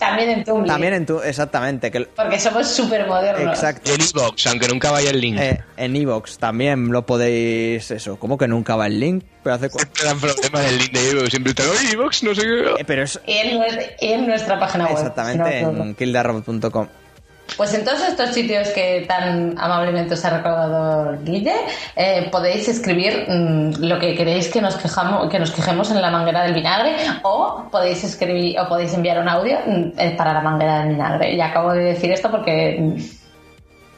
También 0.06 0.30
en 0.30 0.44
Tumblr. 0.44 0.66
También 0.66 0.94
en 0.94 1.06
tu, 1.06 1.20
exactamente, 1.20 1.90
que 1.90 2.00
Porque 2.14 2.38
somos 2.38 2.68
súper 2.68 3.06
modernos. 3.06 3.54
exacto. 3.54 3.90
Y 3.90 3.94
en 3.94 4.00
Xbox, 4.02 4.46
aunque 4.46 4.68
nunca 4.68 4.90
vaya 4.90 5.10
el 5.10 5.20
link. 5.20 5.38
Eh, 5.40 5.60
en 5.76 5.96
Evox 5.96 6.38
también 6.38 6.90
lo 6.90 7.04
podéis, 7.06 7.90
eso, 7.90 8.18
como 8.18 8.36
que 8.38 8.46
nunca 8.48 8.76
va 8.76 8.86
el 8.86 9.00
link, 9.00 9.24
pero 9.42 9.54
hace 9.56 9.68
Siempre 9.70 10.04
dan 10.04 10.20
problemas 10.20 10.64
el 10.66 10.78
link 10.78 10.92
de 10.92 11.00
Xbox. 11.10 11.30
Siempre 11.30 11.50
están, 11.50 11.66
oye, 11.68 11.90
Xbox, 11.92 12.22
no 12.22 12.34
sé 12.34 12.42
qué. 12.42 12.74
eh, 12.80 12.84
pero 12.86 13.02
es 13.02 13.20
en, 13.26 13.56
nuestra, 13.58 13.82
y 14.00 14.12
en 14.12 14.26
nuestra 14.26 14.58
página 14.58 14.84
web. 14.86 14.94
exactamente 14.94 15.58
si 15.60 15.64
no 15.64 15.82
en 15.82 15.94
kildarrobot.com. 15.94 16.88
Pues 17.56 17.72
en 17.74 17.84
todos 17.84 18.00
estos 18.02 18.30
sitios 18.30 18.68
que 18.70 19.04
tan 19.06 19.54
amablemente 19.58 20.14
os 20.14 20.24
ha 20.24 20.30
recordado 20.30 21.16
Guille, 21.22 21.54
eh, 21.94 22.28
podéis 22.32 22.68
escribir 22.68 23.26
mm, 23.28 23.84
lo 23.84 23.98
que 24.00 24.14
queréis 24.16 24.48
que 24.48 24.60
nos 24.60 24.76
quejamos, 24.76 25.30
que 25.30 25.38
nos 25.38 25.52
quejemos 25.52 25.90
en 25.90 26.02
la 26.02 26.10
manguera 26.10 26.42
del 26.42 26.54
vinagre, 26.54 26.96
o 27.22 27.68
podéis 27.70 28.02
escribir, 28.02 28.58
o 28.58 28.68
podéis 28.68 28.94
enviar 28.94 29.20
un 29.20 29.28
audio 29.28 29.58
mm, 29.66 29.98
eh, 29.98 30.14
para 30.16 30.32
la 30.32 30.40
manguera 30.40 30.80
del 30.80 30.94
vinagre. 30.94 31.34
Y 31.34 31.40
acabo 31.40 31.72
de 31.72 31.84
decir 31.84 32.10
esto 32.10 32.30
porque 32.30 32.76
mm, 32.80 33.00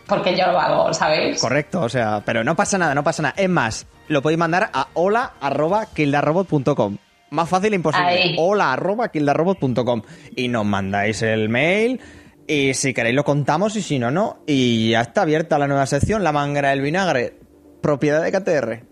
porque 0.06 0.36
yo 0.36 0.46
lo 0.52 0.60
hago, 0.60 0.92
¿sabéis? 0.92 1.40
Correcto, 1.40 1.80
o 1.80 1.88
sea, 1.88 2.22
pero 2.24 2.44
no 2.44 2.54
pasa 2.54 2.78
nada, 2.78 2.94
no 2.94 3.02
pasa 3.02 3.22
nada. 3.22 3.34
Es 3.36 3.48
más, 3.48 3.86
lo 4.08 4.22
podéis 4.22 4.38
mandar 4.38 4.70
a 4.72 4.88
hola 4.94 5.32
arroba 5.40 5.86
kildarrobot.com. 5.86 6.98
Más 7.30 7.48
fácil 7.48 7.74
imposible. 7.74 8.06
Ahí. 8.06 8.36
Hola 8.38 8.72
arroba 8.72 9.08
kildarrobot.com. 9.08 10.02
Y 10.36 10.48
nos 10.48 10.64
mandáis 10.64 11.22
el 11.22 11.48
mail. 11.48 12.00
Y 12.48 12.74
si 12.74 12.94
queréis 12.94 13.14
lo 13.16 13.24
contamos 13.24 13.74
y 13.76 13.82
si 13.82 13.98
no, 13.98 14.10
no. 14.10 14.38
Y 14.46 14.90
ya 14.90 15.00
está 15.00 15.22
abierta 15.22 15.58
la 15.58 15.66
nueva 15.66 15.86
sección, 15.86 16.22
la 16.22 16.32
manguera 16.32 16.70
del 16.70 16.80
vinagre. 16.80 17.38
Propiedad 17.82 18.22
de 18.22 18.32
KTR. 18.32 18.84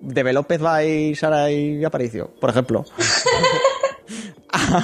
Developed 0.00 0.60
by 0.60 1.14
Sarai 1.14 1.84
Aparicio, 1.84 2.34
por 2.40 2.50
ejemplo. 2.50 2.84
a, 4.52 4.82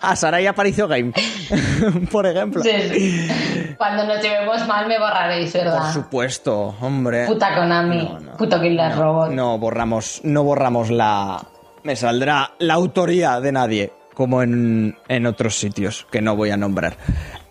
a 0.00 0.16
Sarai 0.16 0.46
Aparicio 0.46 0.86
Game, 0.88 1.12
por 2.12 2.26
ejemplo. 2.26 2.62
Sí, 2.62 2.70
sí. 2.92 3.28
Cuando 3.76 4.04
nos 4.04 4.22
llevemos 4.22 4.66
mal 4.68 4.86
me 4.86 4.98
borraréis, 4.98 5.52
Por 5.52 5.64
¿verdad? 5.64 5.92
supuesto, 5.92 6.76
hombre. 6.80 7.26
Puta 7.26 7.54
Konami, 7.54 8.04
No, 8.04 8.20
no. 8.20 8.36
puto 8.36 8.60
Killer 8.60 8.94
Robot. 8.94 9.30
No 9.32 9.58
borramos, 9.58 10.20
no 10.24 10.44
borramos 10.44 10.90
la. 10.90 11.44
Me 11.82 11.96
saldrá 11.96 12.52
la 12.58 12.74
autoría 12.74 13.40
de 13.40 13.52
nadie, 13.52 13.92
como 14.20 14.42
en, 14.42 14.98
en 15.08 15.24
otros 15.24 15.58
sitios 15.58 16.06
que 16.12 16.20
no 16.20 16.36
voy 16.36 16.50
a 16.50 16.56
nombrar. 16.58 16.94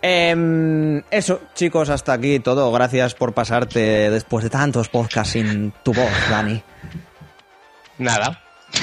Em, 0.03 1.01
eso, 1.09 1.41
chicos, 1.55 1.89
hasta 1.89 2.13
aquí 2.13 2.37
todo. 2.39 2.71
Gracias 2.71 3.15
por 3.15 3.33
pasarte 3.33 4.11
después 4.11 4.43
de 4.43 4.51
tantos 4.51 4.87
podcasts 4.87 5.33
sin 5.33 5.73
tu 5.83 5.95
voz, 5.95 6.11
Dani. 6.29 6.61
Nada. 7.97 8.43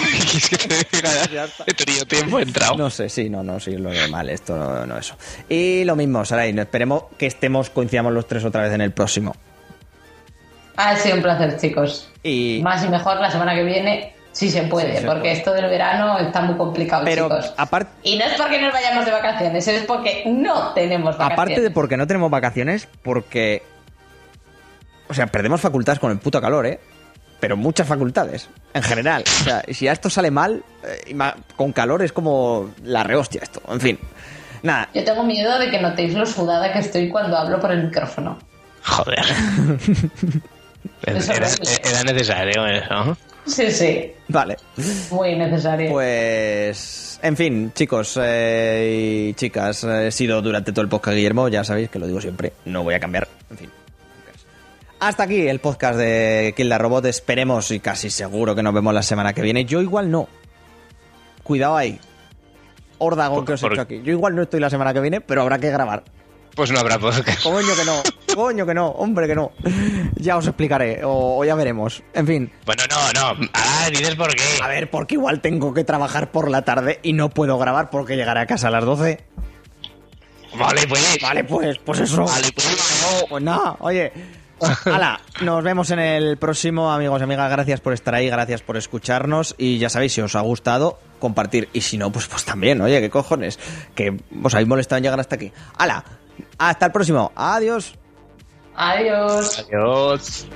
He 1.64 1.74
tenido 1.74 2.06
tiempo, 2.06 2.40
he 2.40 2.42
entrado. 2.42 2.76
No 2.76 2.90
sé, 2.90 3.08
sí, 3.08 3.30
no, 3.30 3.44
no, 3.44 3.60
sí, 3.60 3.76
lo 3.76 3.92
normal, 3.92 4.30
esto 4.30 4.56
no, 4.56 4.84
no 4.84 4.98
eso. 4.98 5.16
Y 5.48 5.84
lo 5.84 5.94
mismo, 5.94 6.24
Saray, 6.24 6.58
esperemos 6.58 7.04
que 7.16 7.26
estemos, 7.26 7.70
coincidamos 7.70 8.12
los 8.12 8.26
tres 8.26 8.44
otra 8.44 8.62
vez 8.62 8.72
en 8.72 8.80
el 8.80 8.90
próximo. 8.90 9.36
Ha 10.74 10.96
sido 10.96 11.14
un 11.14 11.22
placer, 11.22 11.56
chicos. 11.56 12.10
Y, 12.24 12.58
Más 12.64 12.84
y 12.84 12.88
mejor 12.88 13.20
la 13.20 13.30
semana 13.30 13.54
que 13.54 13.62
viene, 13.62 14.15
si 14.36 14.50
se 14.50 14.62
puede, 14.64 14.92
Sí, 14.96 15.00
se 15.00 15.06
porque 15.06 15.20
puede. 15.20 15.32
esto 15.32 15.52
del 15.54 15.64
verano 15.70 16.18
está 16.18 16.42
muy 16.42 16.56
complicado, 16.58 17.04
pero 17.06 17.24
chicos. 17.24 17.54
aparte. 17.56 17.90
Y 18.02 18.18
no 18.18 18.26
es 18.26 18.34
porque 18.34 18.60
nos 18.60 18.70
vayamos 18.70 19.06
de 19.06 19.10
vacaciones, 19.12 19.66
es 19.66 19.84
porque 19.84 20.24
no 20.26 20.74
tenemos 20.74 21.16
vacaciones. 21.16 21.32
Aparte 21.32 21.60
de 21.62 21.70
porque 21.70 21.96
no 21.96 22.06
tenemos 22.06 22.30
vacaciones, 22.30 22.86
porque. 23.02 23.62
O 25.08 25.14
sea, 25.14 25.26
perdemos 25.28 25.62
facultades 25.62 25.98
con 25.98 26.10
el 26.10 26.18
puto 26.18 26.38
calor, 26.40 26.66
¿eh? 26.66 26.78
Pero 27.40 27.56
muchas 27.56 27.88
facultades, 27.88 28.50
en 28.74 28.82
general. 28.82 29.24
O 29.26 29.44
sea, 29.44 29.62
si 29.72 29.88
a 29.88 29.92
esto 29.92 30.10
sale 30.10 30.30
mal, 30.30 30.62
eh, 30.84 31.16
con 31.56 31.72
calor 31.72 32.02
es 32.02 32.12
como 32.12 32.74
la 32.84 33.04
rehostia 33.04 33.40
esto. 33.42 33.62
En 33.70 33.80
fin. 33.80 33.98
Nada, 34.62 34.88
Yo 34.92 35.02
tengo 35.04 35.22
miedo 35.22 35.58
de 35.58 35.70
que 35.70 35.80
notéis 35.80 36.12
lo 36.14 36.26
sudada 36.26 36.72
que 36.72 36.80
estoy 36.80 37.08
cuando 37.08 37.38
hablo 37.38 37.58
por 37.58 37.72
el 37.72 37.84
micrófono. 37.84 38.38
Joder. 38.84 39.24
Era, 41.02 41.18
era 41.18 42.02
necesario 42.04 42.66
eso. 42.66 43.16
Sí, 43.46 43.70
sí, 43.70 44.12
vale. 44.28 44.56
muy 45.10 45.36
necesario. 45.36 45.90
Pues. 45.90 47.18
En 47.22 47.36
fin, 47.36 47.72
chicos 47.74 48.18
eh, 48.22 49.28
y 49.30 49.34
chicas, 49.34 49.84
he 49.84 50.10
sido 50.10 50.42
durante 50.42 50.72
todo 50.72 50.82
el 50.82 50.88
podcast 50.88 51.16
Guillermo, 51.16 51.48
ya 51.48 51.64
sabéis 51.64 51.88
que 51.88 51.98
lo 51.98 52.06
digo 52.06 52.20
siempre, 52.20 52.52
no 52.64 52.82
voy 52.82 52.94
a 52.94 53.00
cambiar. 53.00 53.26
En 53.50 53.56
fin. 53.56 53.70
Hasta 54.98 55.24
aquí 55.24 55.46
el 55.46 55.60
podcast 55.60 55.98
de 55.98 56.54
Kill 56.56 56.70
the 56.70 56.78
Robot. 56.78 57.04
Esperemos 57.06 57.70
y 57.70 57.80
casi 57.80 58.08
seguro 58.08 58.54
que 58.54 58.62
nos 58.62 58.72
vemos 58.72 58.94
la 58.94 59.02
semana 59.02 59.34
que 59.34 59.42
viene. 59.42 59.66
Yo 59.66 59.82
igual 59.82 60.10
no. 60.10 60.26
Cuidado 61.42 61.76
ahí. 61.76 62.00
Órdago 62.98 63.44
que 63.44 63.52
os 63.52 63.62
he 63.62 63.66
hecho 63.66 63.80
aquí. 63.82 64.00
Yo 64.02 64.12
igual 64.12 64.34
no 64.34 64.42
estoy 64.42 64.58
la 64.58 64.70
semana 64.70 64.94
que 64.94 65.00
viene, 65.00 65.20
pero 65.20 65.42
habrá 65.42 65.58
que 65.58 65.70
grabar. 65.70 66.02
Pues 66.56 66.72
no 66.72 66.80
habrá 66.80 66.98
podcast. 66.98 67.42
Coño 67.42 67.76
que 67.76 67.84
no. 67.84 68.02
Coño 68.34 68.66
que 68.66 68.72
no. 68.74 68.88
Hombre 68.88 69.26
que 69.26 69.34
no. 69.34 69.52
Ya 70.14 70.38
os 70.38 70.46
explicaré. 70.46 71.04
O, 71.04 71.38
o 71.38 71.44
ya 71.44 71.54
veremos. 71.54 72.02
En 72.14 72.26
fin. 72.26 72.52
Bueno, 72.64 72.82
no, 72.88 73.34
no. 73.34 73.48
Ah, 73.52 73.88
dices 73.90 74.14
por 74.14 74.34
qué. 74.34 74.42
A 74.62 74.68
ver, 74.68 74.90
porque 74.90 75.16
igual 75.16 75.42
tengo 75.42 75.74
que 75.74 75.84
trabajar 75.84 76.32
por 76.32 76.50
la 76.50 76.62
tarde 76.62 76.98
y 77.02 77.12
no 77.12 77.28
puedo 77.28 77.58
grabar 77.58 77.90
porque 77.90 78.16
llegaré 78.16 78.40
a 78.40 78.46
casa 78.46 78.68
a 78.68 78.70
las 78.70 78.84
12. 78.86 79.22
Vale, 80.58 80.86
pues. 80.88 81.18
Vale, 81.20 81.44
pues, 81.44 81.78
pues 81.78 82.00
eso. 82.00 82.24
Vale, 82.24 82.48
pues. 82.54 83.26
Pues 83.28 83.42
nada, 83.44 83.76
oye. 83.80 84.10
Hala, 84.86 85.20
nos 85.42 85.62
vemos 85.62 85.90
en 85.90 85.98
el 85.98 86.38
próximo, 86.38 86.90
amigos 86.90 87.20
y 87.20 87.24
amigas. 87.24 87.50
Gracias 87.50 87.82
por 87.82 87.92
estar 87.92 88.14
ahí, 88.14 88.30
gracias 88.30 88.62
por 88.62 88.78
escucharnos. 88.78 89.54
Y 89.58 89.76
ya 89.76 89.90
sabéis, 89.90 90.14
si 90.14 90.22
os 90.22 90.34
ha 90.34 90.40
gustado, 90.40 90.98
compartir. 91.18 91.68
Y 91.74 91.82
si 91.82 91.98
no, 91.98 92.10
pues, 92.10 92.26
pues 92.26 92.46
también, 92.46 92.80
oye, 92.80 93.02
qué 93.02 93.10
cojones. 93.10 93.58
Que 93.94 94.16
os 94.42 94.54
habéis 94.54 94.68
molestado 94.68 94.96
en 94.96 95.02
llegar 95.02 95.20
hasta 95.20 95.36
aquí. 95.36 95.52
Hala, 95.76 96.02
hasta 96.58 96.86
el 96.86 96.92
próximo. 96.92 97.32
Adiós. 97.34 97.94
Adiós. 98.74 99.58
Adiós. 99.60 100.46